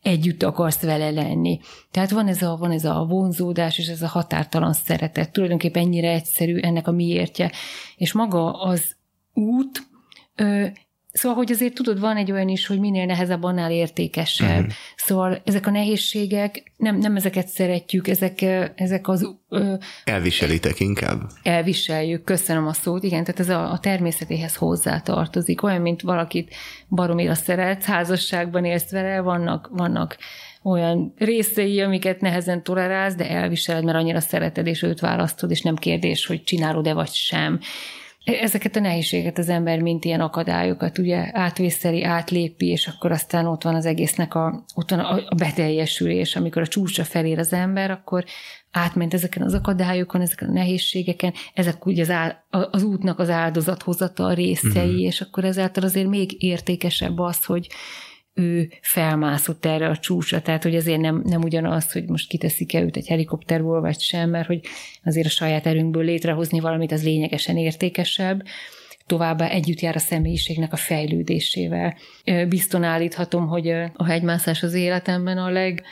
együtt 0.01 0.43
akarsz 0.43 0.81
vele 0.81 1.09
lenni. 1.09 1.59
Tehát 1.91 2.11
van 2.11 2.27
ez 2.27 2.41
a, 2.41 2.55
van 2.55 2.71
ez 2.71 2.85
a 2.85 3.05
vonzódás, 3.09 3.77
és 3.77 3.87
ez 3.87 4.01
a 4.01 4.07
határtalan 4.07 4.73
szeretet. 4.73 5.31
Tulajdonképpen 5.31 5.83
ennyire 5.83 6.11
egyszerű 6.11 6.57
ennek 6.59 6.87
a 6.87 6.91
miértje. 6.91 7.51
És 7.95 8.13
maga 8.13 8.51
az 8.51 8.95
út 9.33 9.89
Szóval, 11.13 11.37
hogy 11.37 11.51
azért 11.51 11.73
tudod, 11.73 11.99
van 11.99 12.17
egy 12.17 12.31
olyan 12.31 12.47
is, 12.47 12.67
hogy 12.67 12.79
minél 12.79 13.05
nehezebb, 13.05 13.43
annál 13.43 13.71
értékesebb. 13.71 14.59
Uh-huh. 14.59 14.73
Szóval 14.95 15.41
ezek 15.45 15.67
a 15.67 15.71
nehézségek, 15.71 16.71
nem, 16.77 16.97
nem 16.97 17.15
ezeket 17.15 17.47
szeretjük, 17.47 18.07
ezek, 18.07 18.41
ezek 18.75 19.07
az... 19.07 19.35
Ö, 19.49 19.73
Elviselitek 20.03 20.79
inkább? 20.79 21.21
Elviseljük, 21.43 22.23
köszönöm 22.23 22.67
a 22.67 22.73
szót, 22.73 23.03
igen, 23.03 23.23
tehát 23.23 23.39
ez 23.39 23.49
a, 23.49 23.71
a 23.71 23.79
természetéhez 23.79 24.55
hozzá 24.55 24.99
tartozik. 24.99 25.63
Olyan, 25.63 25.81
mint 25.81 26.01
valakit 26.01 26.53
baromira 26.89 27.33
szeretsz, 27.33 27.85
házasságban 27.85 28.65
élsz 28.65 28.91
vele, 28.91 29.21
vannak, 29.21 29.69
vannak 29.71 30.17
olyan 30.63 31.13
részei, 31.17 31.81
amiket 31.81 32.21
nehezen 32.21 32.63
tolerálsz, 32.63 33.15
de 33.15 33.29
elviseled, 33.29 33.83
mert 33.83 33.97
annyira 33.97 34.19
szereted, 34.19 34.67
és 34.67 34.81
őt 34.81 34.99
választod, 34.99 35.51
és 35.51 35.61
nem 35.61 35.75
kérdés, 35.75 36.25
hogy 36.25 36.43
csinálod-e 36.43 36.93
vagy 36.93 37.13
sem. 37.13 37.59
Ezeket 38.23 38.75
a 38.75 38.79
nehézséget 38.79 39.37
az 39.37 39.49
ember, 39.49 39.79
mint 39.79 40.05
ilyen 40.05 40.21
akadályokat, 40.21 40.97
ugye 40.97 41.29
átvészeli, 41.31 42.03
átlépi, 42.03 42.67
és 42.67 42.87
akkor 42.87 43.11
aztán 43.11 43.45
ott 43.45 43.63
van 43.63 43.75
az 43.75 43.85
egésznek 43.85 44.35
a, 44.35 44.65
ott 44.75 44.89
van 44.89 44.99
a 44.99 45.35
beteljesülés, 45.35 46.35
amikor 46.35 46.61
a 46.61 46.67
csúcsra 46.67 47.03
felér 47.03 47.39
az 47.39 47.53
ember, 47.53 47.91
akkor 47.91 48.23
átment 48.71 49.13
ezeken 49.13 49.43
az 49.43 49.53
akadályokon, 49.53 50.21
ezeken 50.21 50.49
a 50.49 50.53
nehézségeken, 50.53 51.33
ezek 51.53 51.85
ugye 51.85 52.01
az, 52.01 52.09
áll, 52.09 52.35
az 52.49 52.83
útnak 52.83 53.19
az 53.19 53.29
áldozathozata 53.29 54.25
a 54.25 54.33
részei, 54.33 54.87
uh-huh. 54.87 55.01
és 55.01 55.21
akkor 55.21 55.43
ezáltal 55.43 55.83
azért 55.83 56.07
még 56.07 56.43
értékesebb 56.43 57.19
az, 57.19 57.45
hogy 57.45 57.67
ő 58.33 58.71
felmászott 58.81 59.65
erre 59.65 59.87
a 59.87 59.97
csúcsra, 59.97 60.41
tehát 60.41 60.63
hogy 60.63 60.75
azért 60.75 60.99
nem, 60.99 61.21
nem 61.25 61.41
ugyanaz, 61.41 61.91
hogy 61.91 62.05
most 62.07 62.29
kiteszik-e 62.29 62.81
őt 62.81 62.97
egy 62.97 63.07
helikopterból, 63.07 63.81
vagy 63.81 63.99
sem, 63.99 64.29
mert 64.29 64.47
hogy 64.47 64.61
azért 65.03 65.25
a 65.25 65.29
saját 65.29 65.65
erőnkből 65.65 66.03
létrehozni 66.03 66.59
valamit, 66.59 66.91
az 66.91 67.03
lényegesen 67.03 67.57
értékesebb, 67.57 68.43
továbbá 69.05 69.49
együtt 69.49 69.79
jár 69.79 69.95
a 69.95 69.99
személyiségnek 69.99 70.73
a 70.73 70.77
fejlődésével. 70.77 71.97
Bizton 72.49 72.83
állíthatom, 72.83 73.47
hogy 73.47 73.69
a 73.93 74.05
hegymászás 74.05 74.63
az 74.63 74.73
életemben 74.73 75.37
a 75.37 75.49
leg, 75.49 75.83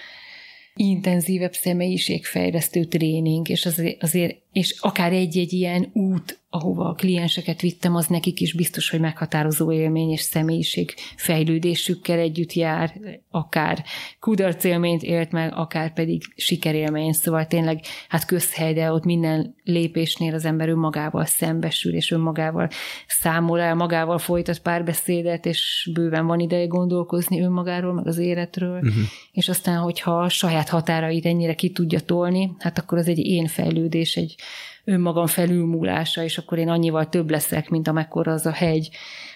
intenzívebb 0.75 1.53
személyiségfejlesztő 1.53 2.83
tréning, 2.83 3.49
és 3.49 3.65
azért, 3.65 4.03
azért 4.03 4.37
és 4.51 4.75
akár 4.79 5.13
egy-egy 5.13 5.53
ilyen 5.53 5.89
út, 5.93 6.39
ahova 6.51 6.85
a 6.85 6.93
klienseket 6.93 7.61
vittem, 7.61 7.95
az 7.95 8.07
nekik 8.07 8.39
is 8.39 8.53
biztos, 8.53 8.89
hogy 8.89 8.99
meghatározó 8.99 9.71
élmény 9.71 10.09
és 10.09 10.21
személyiség 10.21 10.93
fejlődésükkel 11.15 12.19
együtt 12.19 12.53
jár, 12.53 12.93
akár 13.31 13.83
kudarcélményt 14.19 15.03
élt 15.03 15.31
meg, 15.31 15.53
akár 15.55 15.93
pedig 15.93 16.21
sikerélmény. 16.35 17.11
Szóval 17.11 17.45
tényleg 17.45 17.79
hát 18.07 18.25
közhely, 18.25 18.73
de 18.73 18.91
ott 18.91 19.03
minden 19.03 19.55
lépésnél 19.63 20.33
az 20.33 20.45
ember 20.45 20.69
önmagával 20.69 21.25
szembesül, 21.25 21.93
és 21.93 22.11
önmagával 22.11 22.69
számol 23.07 23.59
el, 23.59 23.75
magával 23.75 24.17
folytat 24.17 24.59
párbeszédet, 24.59 25.45
és 25.45 25.89
bőven 25.93 26.25
van 26.25 26.39
ideje 26.39 26.65
gondolkozni 26.65 27.41
önmagáról, 27.41 27.93
meg 27.93 28.07
az 28.07 28.17
életről, 28.17 28.77
uh-huh. 28.77 29.03
és 29.31 29.49
aztán, 29.49 29.77
hogyha 29.77 30.19
a 30.19 30.29
saját 30.29 30.69
határait 30.69 31.25
ennyire 31.25 31.55
ki 31.55 31.71
tudja 31.71 31.99
tolni, 31.99 32.51
hát 32.59 32.77
akkor 32.77 32.97
az 32.97 33.07
egy 33.07 33.19
én 33.19 33.47
fejlődés, 33.47 34.15
egy 34.15 34.35
önmagam 34.83 35.27
felülmúlása, 35.27 36.23
és 36.23 36.37
akkor 36.37 36.57
én 36.57 36.69
annyival 36.69 37.09
több 37.09 37.29
leszek, 37.29 37.69
mint 37.69 37.87
amekkora 37.87 38.31
az 38.31 38.45
a 38.45 38.51
hegy, 38.51 38.89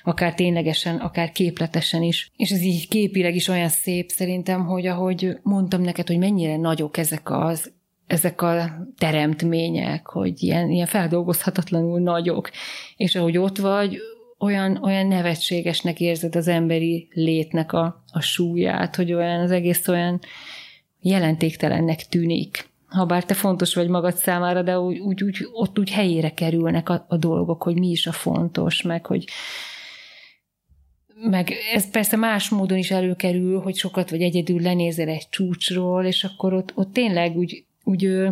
akár 0.03 0.33
ténylegesen, 0.33 0.95
akár 0.95 1.31
képletesen 1.31 2.01
is. 2.01 2.31
És 2.35 2.51
ez 2.51 2.61
így 2.61 2.87
képileg 2.87 3.35
is 3.35 3.47
olyan 3.47 3.69
szép 3.69 4.09
szerintem, 4.09 4.65
hogy 4.65 4.85
ahogy 4.85 5.37
mondtam 5.41 5.81
neked, 5.81 6.07
hogy 6.07 6.17
mennyire 6.17 6.57
nagyok 6.57 6.97
ezek 6.97 7.31
az 7.31 7.71
ezek 8.07 8.41
a 8.41 8.85
teremtmények, 8.97 10.07
hogy 10.07 10.43
ilyen, 10.43 10.69
ilyen 10.69 10.85
feldolgozhatatlanul 10.85 11.99
nagyok, 11.99 12.49
és 12.95 13.15
ahogy 13.15 13.37
ott 13.37 13.57
vagy, 13.57 13.97
olyan, 14.39 14.83
olyan 14.83 15.07
nevetségesnek 15.07 15.99
érzed 15.99 16.35
az 16.35 16.47
emberi 16.47 17.07
létnek 17.13 17.73
a, 17.73 18.03
a 18.11 18.19
súlyát, 18.19 18.95
hogy 18.95 19.13
olyan 19.13 19.39
az 19.39 19.51
egész 19.51 19.87
olyan 19.87 20.19
jelentéktelennek 21.01 22.07
tűnik 22.07 22.71
ha 22.93 23.05
bár 23.05 23.25
te 23.25 23.33
fontos 23.33 23.75
vagy 23.75 23.87
magad 23.87 24.15
számára, 24.15 24.61
de 24.61 24.79
úgy, 24.79 24.99
úgy, 24.99 25.23
úgy 25.23 25.47
ott 25.51 25.79
úgy 25.79 25.91
helyére 25.91 26.33
kerülnek 26.33 26.89
a, 26.89 27.05
a 27.09 27.17
dolgok, 27.17 27.63
hogy 27.63 27.79
mi 27.79 27.89
is 27.89 28.07
a 28.07 28.11
fontos, 28.11 28.81
meg 28.81 29.05
hogy 29.05 29.25
meg 31.29 31.53
ez 31.73 31.89
persze 31.89 32.15
más 32.15 32.49
módon 32.49 32.77
is 32.77 32.91
előkerül, 32.91 33.59
hogy 33.59 33.75
sokat 33.75 34.09
vagy 34.09 34.21
egyedül 34.21 34.61
lenézel 34.61 35.07
egy 35.07 35.29
csúcsról, 35.29 36.05
és 36.05 36.23
akkor 36.23 36.53
ott, 36.53 36.71
ott 36.75 36.93
tényleg 36.93 37.37
úgy, 37.37 37.65
úgy 37.83 38.27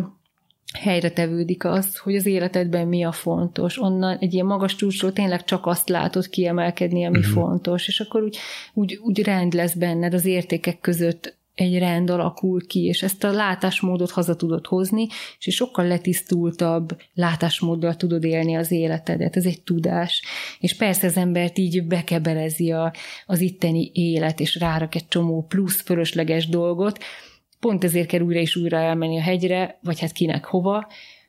helyre 0.78 1.10
tevődik 1.10 1.64
az, 1.64 1.96
hogy 1.96 2.16
az 2.16 2.26
életedben 2.26 2.88
mi 2.88 3.04
a 3.04 3.12
fontos. 3.12 3.80
Onnan 3.80 4.18
egy 4.18 4.34
ilyen 4.34 4.46
magas 4.46 4.74
csúcsról 4.74 5.12
tényleg 5.12 5.44
csak 5.44 5.66
azt 5.66 5.88
látod 5.88 6.28
kiemelkedni, 6.28 7.04
ami 7.04 7.18
uh-huh. 7.18 7.32
fontos, 7.32 7.88
és 7.88 8.00
akkor 8.00 8.22
úgy, 8.22 8.38
úgy, 8.74 9.00
úgy 9.02 9.22
rend 9.22 9.52
lesz 9.52 9.74
benned 9.74 10.14
az 10.14 10.24
értékek 10.24 10.80
között 10.80 11.40
egy 11.54 11.78
rend 11.78 12.10
alakul 12.10 12.66
ki, 12.66 12.84
és 12.84 13.02
ezt 13.02 13.24
a 13.24 13.30
látásmódot 13.30 14.10
haza 14.10 14.36
tudod 14.36 14.66
hozni, 14.66 15.06
és 15.38 15.54
sokkal 15.54 15.86
letisztultabb 15.86 16.96
látásmóddal 17.14 17.96
tudod 17.96 18.24
élni 18.24 18.54
az 18.54 18.70
életedet. 18.70 19.36
Ez 19.36 19.46
egy 19.46 19.62
tudás. 19.62 20.22
És 20.58 20.76
persze 20.76 21.06
az 21.06 21.16
embert 21.16 21.58
így 21.58 21.86
bekebelezi 21.86 22.70
a, 22.70 22.92
az 23.26 23.40
itteni 23.40 23.90
élet, 23.94 24.40
és 24.40 24.56
rárak 24.56 24.94
egy 24.94 25.08
csomó 25.08 25.46
plusz 25.48 25.80
fölösleges 25.80 26.48
dolgot. 26.48 26.98
Pont 27.60 27.84
ezért 27.84 28.08
kell 28.08 28.20
újra 28.20 28.40
és 28.40 28.56
újra 28.56 28.76
elmenni 28.76 29.18
a 29.18 29.22
hegyre, 29.22 29.78
vagy 29.82 30.00
hát 30.00 30.12
kinek 30.12 30.44
hova, 30.44 30.86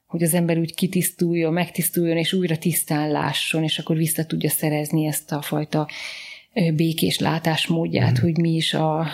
hogy 0.07 0.23
az 0.23 0.33
ember 0.33 0.57
úgy 0.57 0.73
kitisztuljon, 0.73 1.53
megtisztuljon, 1.53 2.17
és 2.17 2.33
újra 2.33 2.57
tisztán 2.57 3.11
lásson, 3.11 3.63
és 3.63 3.79
akkor 3.79 3.95
vissza 3.95 4.25
tudja 4.25 4.49
szerezni 4.49 5.05
ezt 5.05 5.31
a 5.31 5.41
fajta 5.41 5.87
békés 6.75 7.19
látásmódját, 7.19 8.19
mm. 8.19 8.21
hogy 8.21 8.37
mi 8.37 8.55
is 8.55 8.73
a, 8.73 9.07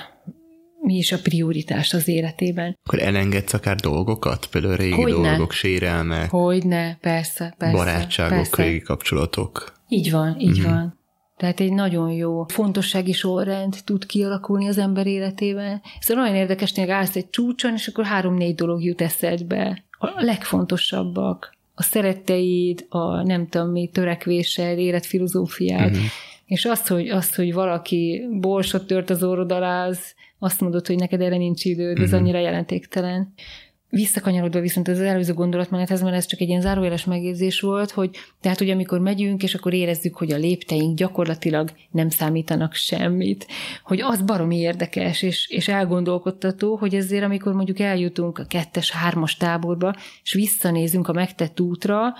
mi 0.81 0.95
is 0.95 1.11
a 1.11 1.17
prioritás 1.23 1.93
az 1.93 2.07
életében. 2.07 2.77
Akkor 2.83 2.99
elengedsz 3.01 3.53
akár 3.53 3.75
dolgokat, 3.75 4.45
például 4.45 4.75
régi 4.75 5.01
Hogyne. 5.01 5.29
dolgok, 5.29 5.51
sérelmek. 5.51 6.29
Hogyne, 6.29 6.97
persze, 7.01 7.55
persze. 7.57 7.75
Barátságok, 7.75 8.37
persze. 8.37 8.63
régi 8.63 8.79
kapcsolatok. 8.79 9.73
Így 9.87 10.11
van, 10.11 10.39
így 10.39 10.59
mm-hmm. 10.59 10.69
van. 10.69 10.99
Tehát 11.37 11.59
egy 11.59 11.73
nagyon 11.73 12.11
jó 12.11 12.45
fontossági 12.47 13.11
sorrend 13.11 13.75
tud 13.85 14.05
kialakulni 14.05 14.67
az 14.67 14.77
ember 14.77 15.07
életében. 15.07 15.81
Szóval 15.99 16.23
nagyon 16.23 16.37
érdekes, 16.39 16.71
hogy 16.75 16.89
állsz 16.89 17.15
egy 17.15 17.29
csúcson, 17.29 17.73
és 17.73 17.87
akkor 17.87 18.05
három-négy 18.05 18.55
dolog 18.55 18.83
jut 18.83 19.01
eszedbe. 19.01 19.83
A 19.97 20.23
legfontosabbak. 20.23 21.57
A 21.75 21.83
szeretteid, 21.83 22.85
a 22.89 23.23
nem 23.23 23.47
tudom 23.47 23.71
mi, 23.71 23.89
törekvésed, 23.93 24.77
életfilozófiád. 24.77 25.89
Mm-hmm. 25.89 26.05
És 26.45 26.65
azt, 26.65 26.87
hogy, 26.87 27.09
azt, 27.09 27.35
hogy 27.35 27.53
valaki 27.53 28.27
borsot 28.31 28.87
tört 28.87 29.09
az 29.09 29.23
orrod 29.23 29.51
alá, 29.51 29.87
az, 29.87 29.99
azt 30.39 30.61
mondod, 30.61 30.87
hogy 30.87 30.95
neked 30.95 31.21
erre 31.21 31.37
nincs 31.37 31.65
időd, 31.65 31.97
ez 31.97 32.03
uh-huh. 32.03 32.19
annyira 32.19 32.39
jelentéktelen. 32.39 33.33
Visszakanyarodva 33.89 34.59
viszont 34.59 34.87
az 34.87 34.99
előző 34.99 35.33
gondolatmenethez, 35.33 36.01
mert 36.01 36.15
ez 36.15 36.25
csak 36.25 36.39
egy 36.39 36.47
ilyen 36.47 36.61
zárójeles 36.61 37.05
megjegyzés 37.05 37.59
volt, 37.59 37.91
hogy 37.91 38.09
tehát, 38.41 38.57
hogy 38.57 38.69
amikor 38.69 38.99
megyünk, 38.99 39.43
és 39.43 39.55
akkor 39.55 39.73
érezzük, 39.73 40.15
hogy 40.15 40.31
a 40.31 40.37
lépteink 40.37 40.97
gyakorlatilag 40.97 41.71
nem 41.91 42.09
számítanak 42.09 42.73
semmit, 42.73 43.47
hogy 43.83 44.01
az 44.01 44.21
baromi 44.21 44.57
érdekes, 44.57 45.21
és, 45.21 45.49
és 45.49 45.67
elgondolkodtató, 45.67 46.75
hogy 46.75 46.95
ezért, 46.95 47.23
amikor 47.23 47.53
mondjuk 47.53 47.79
eljutunk 47.79 48.37
a 48.37 48.45
kettes, 48.45 48.91
hármas 48.91 49.37
táborba, 49.37 49.95
és 50.23 50.33
visszanézünk 50.33 51.07
a 51.07 51.13
megtett 51.13 51.59
útra, 51.59 52.13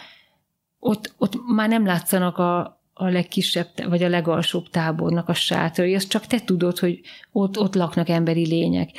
ott, 0.80 1.14
ott 1.18 1.34
már 1.56 1.70
nem 1.70 1.86
látszanak 1.86 2.38
a, 2.38 2.79
a 3.00 3.10
legkisebb, 3.10 3.70
vagy 3.90 4.04
a 4.04 4.10
legalsóbb 4.10 4.70
tábornak 4.70 5.30
a 5.30 5.34
sátrai, 5.34 5.96
azt 5.96 6.10
csak 6.10 6.26
te 6.26 6.40
tudod, 6.40 6.80
hogy 6.80 7.02
ott, 7.32 7.60
ott 7.60 7.76
laknak 7.76 8.10
emberi 8.10 8.48
lények. 8.48 8.90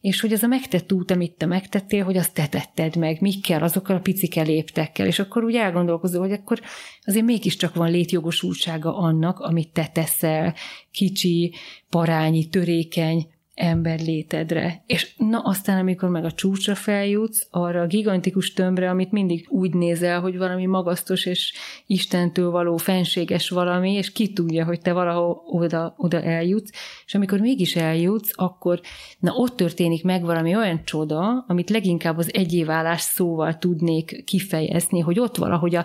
És 0.00 0.20
hogy 0.20 0.32
ez 0.32 0.42
a 0.42 0.46
megtett 0.46 0.92
út, 0.92 1.10
amit 1.10 1.32
te 1.32 1.46
megtettél, 1.46 2.04
hogy 2.04 2.16
azt 2.16 2.34
te 2.34 2.46
tetted 2.46 2.96
meg, 2.96 3.20
mikkel, 3.20 3.62
azokkal 3.62 3.96
a 3.96 4.00
picike 4.00 4.42
léptekkel, 4.42 5.06
és 5.06 5.18
akkor 5.18 5.44
úgy 5.44 5.54
elgondolkozol, 5.54 6.20
hogy 6.20 6.32
akkor 6.32 6.60
azért 7.04 7.24
mégiscsak 7.24 7.74
van 7.74 7.90
létjogosultsága 7.90 8.96
annak, 8.96 9.38
amit 9.38 9.72
te 9.72 9.86
teszel, 9.92 10.54
kicsi, 10.90 11.54
parányi, 11.88 12.48
törékeny, 12.48 13.26
ember 13.54 14.00
létedre. 14.00 14.82
És 14.86 15.14
na 15.16 15.38
aztán, 15.38 15.78
amikor 15.78 16.08
meg 16.08 16.24
a 16.24 16.32
csúcsra 16.32 16.74
feljutsz, 16.74 17.46
arra 17.50 17.80
a 17.80 17.86
gigantikus 17.86 18.52
tömbre, 18.52 18.90
amit 18.90 19.12
mindig 19.12 19.46
úgy 19.48 19.74
nézel, 19.74 20.20
hogy 20.20 20.36
valami 20.36 20.66
magasztos 20.66 21.26
és 21.26 21.54
Istentől 21.86 22.50
való 22.50 22.76
fenséges 22.76 23.48
valami, 23.48 23.92
és 23.92 24.12
ki 24.12 24.32
tudja, 24.32 24.64
hogy 24.64 24.80
te 24.80 24.92
valahol 24.92 25.42
oda, 25.46 25.94
oda 25.96 26.22
eljutsz, 26.22 26.70
és 27.06 27.14
amikor 27.14 27.40
mégis 27.40 27.76
eljutsz, 27.76 28.32
akkor 28.34 28.80
na 29.18 29.32
ott 29.32 29.56
történik 29.56 30.04
meg 30.04 30.22
valami 30.22 30.56
olyan 30.56 30.84
csoda, 30.84 31.44
amit 31.48 31.70
leginkább 31.70 32.18
az 32.18 32.34
egyéválás 32.34 33.00
szóval 33.00 33.58
tudnék 33.58 34.24
kifejezni, 34.24 35.00
hogy 35.00 35.18
ott 35.18 35.36
valahogy 35.36 35.74
a, 35.74 35.84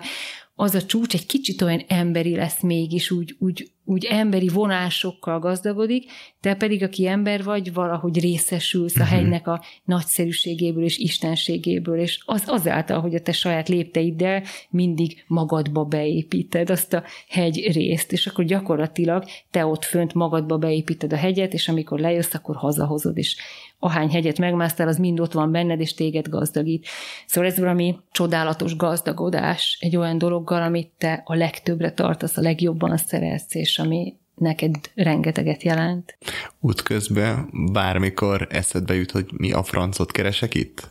az 0.58 0.74
a 0.74 0.82
csúcs 0.82 1.14
egy 1.14 1.26
kicsit 1.26 1.62
olyan 1.62 1.84
emberi 1.88 2.36
lesz 2.36 2.62
mégis, 2.62 3.10
úgy, 3.10 3.36
úgy, 3.38 3.70
úgy 3.84 4.04
emberi 4.04 4.48
vonásokkal 4.48 5.38
gazdagodik, 5.38 6.10
te 6.40 6.54
pedig, 6.54 6.82
aki 6.82 7.06
ember 7.06 7.44
vagy, 7.44 7.72
valahogy 7.72 8.20
részesülsz 8.20 8.96
a 8.96 9.04
mhm. 9.04 9.12
hegynek 9.12 9.46
a 9.46 9.62
nagyszerűségéből 9.84 10.84
és 10.84 10.98
istenségéből, 10.98 11.98
és 11.98 12.22
az 12.24 12.42
azáltal, 12.46 13.00
hogy 13.00 13.14
a 13.14 13.20
te 13.20 13.32
saját 13.32 13.68
lépteiddel 13.68 14.42
mindig 14.70 15.24
magadba 15.26 15.84
beépíted 15.84 16.70
azt 16.70 16.92
a 16.92 17.02
hegy 17.28 17.72
részt, 17.72 18.12
és 18.12 18.26
akkor 18.26 18.44
gyakorlatilag 18.44 19.24
te 19.50 19.66
ott 19.66 19.84
fönt 19.84 20.14
magadba 20.14 20.58
beépíted 20.58 21.12
a 21.12 21.16
hegyet, 21.16 21.52
és 21.52 21.68
amikor 21.68 21.98
lejössz, 21.98 22.34
akkor 22.34 22.56
hazahozod, 22.56 23.18
és 23.18 23.36
ahány 23.78 24.10
hegyet 24.10 24.38
megmásztál, 24.38 24.88
az 24.88 24.96
mind 24.96 25.20
ott 25.20 25.32
van 25.32 25.50
benned, 25.50 25.80
és 25.80 25.94
téged 25.94 26.28
gazdagít. 26.28 26.86
Szóval 27.26 27.50
ez 27.50 27.58
valami 27.58 27.98
csodálatos 28.10 28.76
gazdagodás 28.76 29.78
egy 29.80 29.96
olyan 29.96 30.18
dologgal, 30.18 30.62
amit 30.62 30.90
te 30.98 31.22
a 31.24 31.34
legtöbbre 31.34 31.92
tartasz, 31.92 32.36
a 32.36 32.40
legjobban 32.40 32.96
szeretsz, 32.96 33.54
és 33.54 33.78
ami 33.78 34.14
neked 34.34 34.74
rengeteget 34.94 35.62
jelent. 35.62 36.18
Útközben 36.60 37.48
bármikor 37.72 38.46
eszedbe 38.50 38.94
jut, 38.94 39.10
hogy 39.10 39.26
mi 39.36 39.52
a 39.52 39.62
francot 39.62 40.12
keresek 40.12 40.54
itt? 40.54 40.88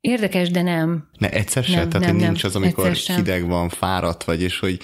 Érdekes, 0.00 0.50
de 0.50 0.62
nem. 0.62 1.08
Ne, 1.18 1.30
egyszer 1.30 1.64
sem? 1.64 1.74
Nem, 1.80 1.88
Tehát, 1.88 2.06
nem, 2.06 2.10
hogy 2.10 2.20
nem. 2.20 2.30
nincs 2.30 2.44
az, 2.44 2.56
amikor 2.56 2.92
hideg 2.92 3.46
van, 3.46 3.68
fáradt 3.68 4.24
vagy, 4.24 4.42
és 4.42 4.58
hogy 4.58 4.80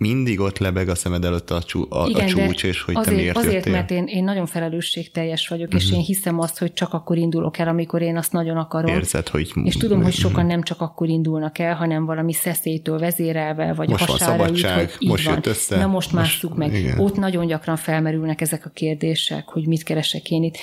mindig 0.00 0.40
ott 0.40 0.58
lebeg 0.58 0.88
a 0.88 0.94
szemed 0.94 1.24
előtt 1.24 1.50
a, 1.50 1.62
csú, 1.62 1.86
a, 1.88 2.06
Igen, 2.08 2.24
a 2.24 2.28
csúcs, 2.28 2.64
és 2.64 2.82
hogy 2.82 2.94
azért, 2.96 3.08
te 3.14 3.20
miért 3.20 3.36
Azért, 3.36 3.52
jöttél. 3.54 3.70
Mhm. 3.72 3.80
mert 3.80 3.90
én, 3.90 4.04
én 4.16 4.24
nagyon 4.24 4.46
felelősségteljes 4.46 5.48
vagyok, 5.48 5.74
és 5.74 5.92
én 5.92 6.00
hiszem 6.00 6.38
azt, 6.38 6.58
hogy 6.58 6.72
csak 6.72 6.92
akkor 6.92 7.16
indulok 7.16 7.58
el, 7.58 7.68
amikor 7.68 8.02
én 8.02 8.16
azt 8.16 8.32
nagyon 8.32 8.56
akarom. 8.56 8.94
Érzed, 8.94 9.28
hogy... 9.28 9.52
És 9.64 9.76
tudom, 9.76 10.02
hogy 10.02 10.12
sokan 10.12 10.46
nem 10.46 10.62
csak 10.62 10.80
akkor 10.80 11.08
indulnak 11.08 11.58
el, 11.58 11.74
hanem 11.74 12.04
valami 12.04 12.32
szeszélytől 12.32 12.98
vezérelve, 12.98 13.72
vagy 13.72 13.88
Most 13.88 14.06
van 14.06 14.16
hasára 14.18 14.46
jut, 14.46 14.56
szabadság, 14.56 14.76
hogy 14.90 14.96
így 14.98 15.08
most 15.08 15.24
van. 15.24 15.34
jött 15.34 15.46
össze, 15.46 15.76
Na 15.76 15.86
most 15.86 16.12
most- 16.12 16.24
másszuk 16.24 16.56
meg. 16.56 16.74
igen. 16.74 16.98
Ott 16.98 17.16
nagyon 17.16 17.46
gyakran 17.46 17.76
felmerülnek 17.76 18.40
ezek 18.40 18.66
a 18.66 18.70
kérdések, 18.70 19.48
hogy 19.48 19.66
mit 19.66 19.82
keresek 19.82 20.30
én 20.30 20.42
itt. 20.42 20.56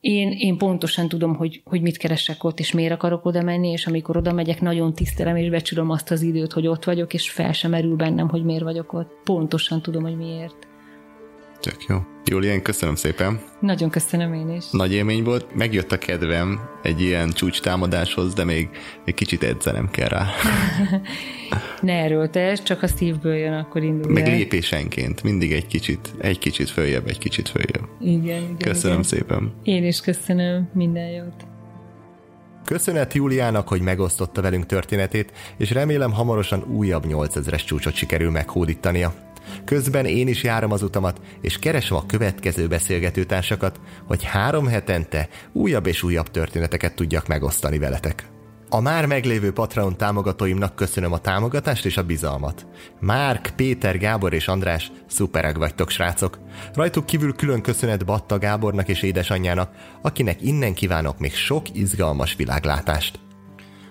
Én, 0.00 0.32
én 0.38 0.58
pontosan 0.58 1.08
tudom, 1.08 1.34
hogy, 1.34 1.62
hogy 1.64 1.80
mit 1.80 1.96
keresek 1.96 2.44
ott, 2.44 2.58
és 2.58 2.72
miért 2.72 2.92
akarok 2.92 3.24
oda 3.24 3.42
menni, 3.42 3.70
és 3.70 3.86
amikor 3.86 4.16
oda 4.16 4.32
megyek, 4.32 4.60
nagyon 4.60 4.94
tisztelem, 4.94 5.36
és 5.36 5.50
becsülöm 5.50 5.90
azt 5.90 6.10
az 6.10 6.22
időt, 6.22 6.52
hogy 6.52 6.66
ott 6.66 6.84
vagyok, 6.84 7.14
és 7.14 7.30
fel 7.30 7.52
sem 7.52 7.70
merül 7.70 7.96
bennem, 7.96 8.28
hogy 8.28 8.44
miért 8.44 8.62
vagyok 8.62 8.92
ott. 8.92 9.10
Pontosan 9.24 9.82
tudom, 9.82 10.02
hogy 10.02 10.16
miért. 10.16 10.75
Tök 11.66 11.84
jó. 11.88 11.96
Julián, 12.24 12.62
köszönöm 12.62 12.94
szépen. 12.94 13.40
Nagyon 13.60 13.90
köszönöm 13.90 14.34
én 14.34 14.50
is. 14.50 14.64
Nagy 14.70 14.92
élmény 14.92 15.24
volt. 15.24 15.54
Megjött 15.54 15.92
a 15.92 15.98
kedvem 15.98 16.60
egy 16.82 17.00
ilyen 17.00 17.30
csúcs 17.30 17.60
támadáshoz, 17.60 18.34
de 18.34 18.44
még 18.44 18.68
egy 19.04 19.14
kicsit 19.14 19.42
edzenem 19.42 19.90
kell 19.90 20.08
rá. 20.08 20.26
Ne 21.80 21.92
erőltes, 21.92 22.62
csak 22.62 22.82
a 22.82 22.86
szívből 22.86 23.34
jön, 23.34 23.52
akkor 23.52 23.82
indulj 23.82 24.14
Meg 24.14 24.28
el. 24.28 24.36
lépésenként. 24.36 25.22
Mindig 25.22 25.52
egy 25.52 25.66
kicsit, 25.66 26.14
egy 26.18 26.38
kicsit 26.38 26.70
följebb, 26.70 27.08
egy 27.08 27.18
kicsit 27.18 27.48
följebb. 27.48 27.88
Igen, 28.00 28.42
igen, 28.42 28.56
Köszönöm 28.58 28.98
igen. 28.98 29.08
szépen. 29.08 29.52
Én 29.62 29.84
is 29.84 30.00
köszönöm. 30.00 30.68
Minden 30.72 31.08
jót. 31.08 31.46
Köszönet 32.64 33.14
Júliának, 33.14 33.68
hogy 33.68 33.80
megosztotta 33.80 34.42
velünk 34.42 34.66
történetét, 34.66 35.32
és 35.56 35.70
remélem 35.70 36.12
hamarosan 36.12 36.64
újabb 36.64 37.04
8000-es 37.08 37.64
csúcsot 37.64 37.94
sikerül 37.94 38.30
meghódítania. 38.30 39.14
Közben 39.64 40.04
én 40.04 40.28
is 40.28 40.42
járom 40.42 40.72
az 40.72 40.82
utamat, 40.82 41.20
és 41.40 41.58
keresem 41.58 41.96
a 41.96 42.06
következő 42.06 42.66
beszélgetőtársakat, 42.66 43.80
hogy 44.06 44.24
három 44.24 44.66
hetente 44.66 45.28
újabb 45.52 45.86
és 45.86 46.02
újabb 46.02 46.30
történeteket 46.30 46.94
tudjak 46.94 47.26
megosztani 47.26 47.78
veletek. 47.78 48.26
A 48.68 48.80
már 48.80 49.06
meglévő 49.06 49.52
Patreon 49.52 49.96
támogatóimnak 49.96 50.74
köszönöm 50.74 51.12
a 51.12 51.18
támogatást 51.18 51.84
és 51.84 51.96
a 51.96 52.02
bizalmat. 52.02 52.66
Márk, 53.00 53.52
Péter, 53.56 53.98
Gábor 53.98 54.32
és 54.32 54.48
András, 54.48 54.92
szuperek 55.06 55.56
vagytok, 55.56 55.90
srácok. 55.90 56.38
Rajtuk 56.74 57.06
kívül 57.06 57.34
külön 57.34 57.60
köszönet 57.60 58.04
Batta 58.04 58.38
Gábornak 58.38 58.88
és 58.88 59.02
édesanyjának, 59.02 59.70
akinek 60.02 60.42
innen 60.42 60.74
kívánok 60.74 61.18
még 61.18 61.34
sok 61.34 61.66
izgalmas 61.72 62.34
világlátást. 62.34 63.25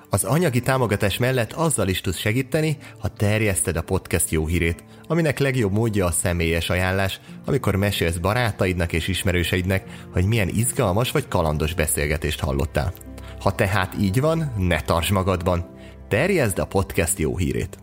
Az 0.10 0.23
anyagi 0.23 0.60
támogatás 0.60 1.18
mellett 1.18 1.53
azzal 1.53 1.88
is 1.88 2.02
tudsz 2.02 2.18
segíteni, 2.18 2.77
ha 2.99 3.07
terjeszted 3.07 3.77
a 3.77 3.82
podcast 3.82 4.30
jó 4.30 4.48
hírét, 4.48 4.84
aminek 5.07 5.40
legjobb 5.40 5.72
módja 5.72 6.06
a 6.06 6.11
személyes 6.11 6.69
ajánlás, 6.69 7.19
amikor 7.45 7.76
mesélsz 7.76 8.18
barátaidnak 8.18 8.94
és 8.94 9.07
ismerőseidnek, 9.07 9.84
hogy 10.14 10.26
milyen 10.26 10.49
izgalmas 10.49 11.11
vagy 11.11 11.27
kalandos 11.27 11.73
beszélgetést 11.73 12.40
hallottál. 12.40 12.94
Ha 13.40 13.56
tehát 13.56 13.95
így 13.99 14.22
van, 14.22 14.53
ne 14.57 14.82
tarts 14.82 15.11
magadban, 15.11 15.69
terjeszd 16.07 16.60
a 16.60 16.65
podcast 16.65 17.19
jó 17.19 17.38
hírét. 17.38 17.77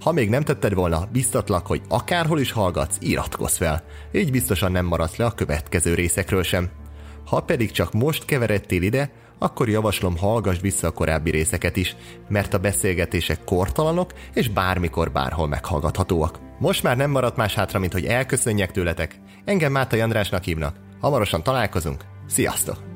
Ha 0.00 0.12
még 0.12 0.28
nem 0.28 0.42
tetted 0.42 0.74
volna, 0.74 1.08
biztatlak, 1.12 1.66
hogy 1.66 1.82
akárhol 1.88 2.40
is 2.40 2.52
hallgatsz, 2.52 2.96
iratkozz 3.00 3.56
fel. 3.56 3.84
Így 4.12 4.30
biztosan 4.30 4.72
nem 4.72 4.86
maradsz 4.86 5.16
le 5.16 5.24
a 5.24 5.30
következő 5.30 5.94
részekről 5.94 6.42
sem. 6.42 6.70
Ha 7.26 7.40
pedig 7.40 7.70
csak 7.70 7.92
most 7.92 8.24
keveredtél 8.24 8.82
ide, 8.82 9.10
akkor 9.38 9.68
javaslom 9.68 10.16
hallgass 10.16 10.60
vissza 10.60 10.86
a 10.86 10.90
korábbi 10.90 11.30
részeket 11.30 11.76
is, 11.76 11.96
mert 12.28 12.54
a 12.54 12.58
beszélgetések 12.58 13.44
kortalanok 13.44 14.12
és 14.34 14.48
bármikor 14.48 15.12
bárhol 15.12 15.48
meghallgathatóak. 15.48 16.38
Most 16.58 16.82
már 16.82 16.96
nem 16.96 17.10
maradt 17.10 17.36
más 17.36 17.54
hátra, 17.54 17.78
mint 17.78 17.92
hogy 17.92 18.04
elköszönjek 18.04 18.70
tőletek. 18.70 19.20
Engem 19.44 19.72
Mátai 19.72 20.00
Andrásnak 20.00 20.42
hívnak. 20.42 20.76
Hamarosan 21.00 21.42
találkozunk. 21.42 22.04
Sziasztok! 22.26 22.95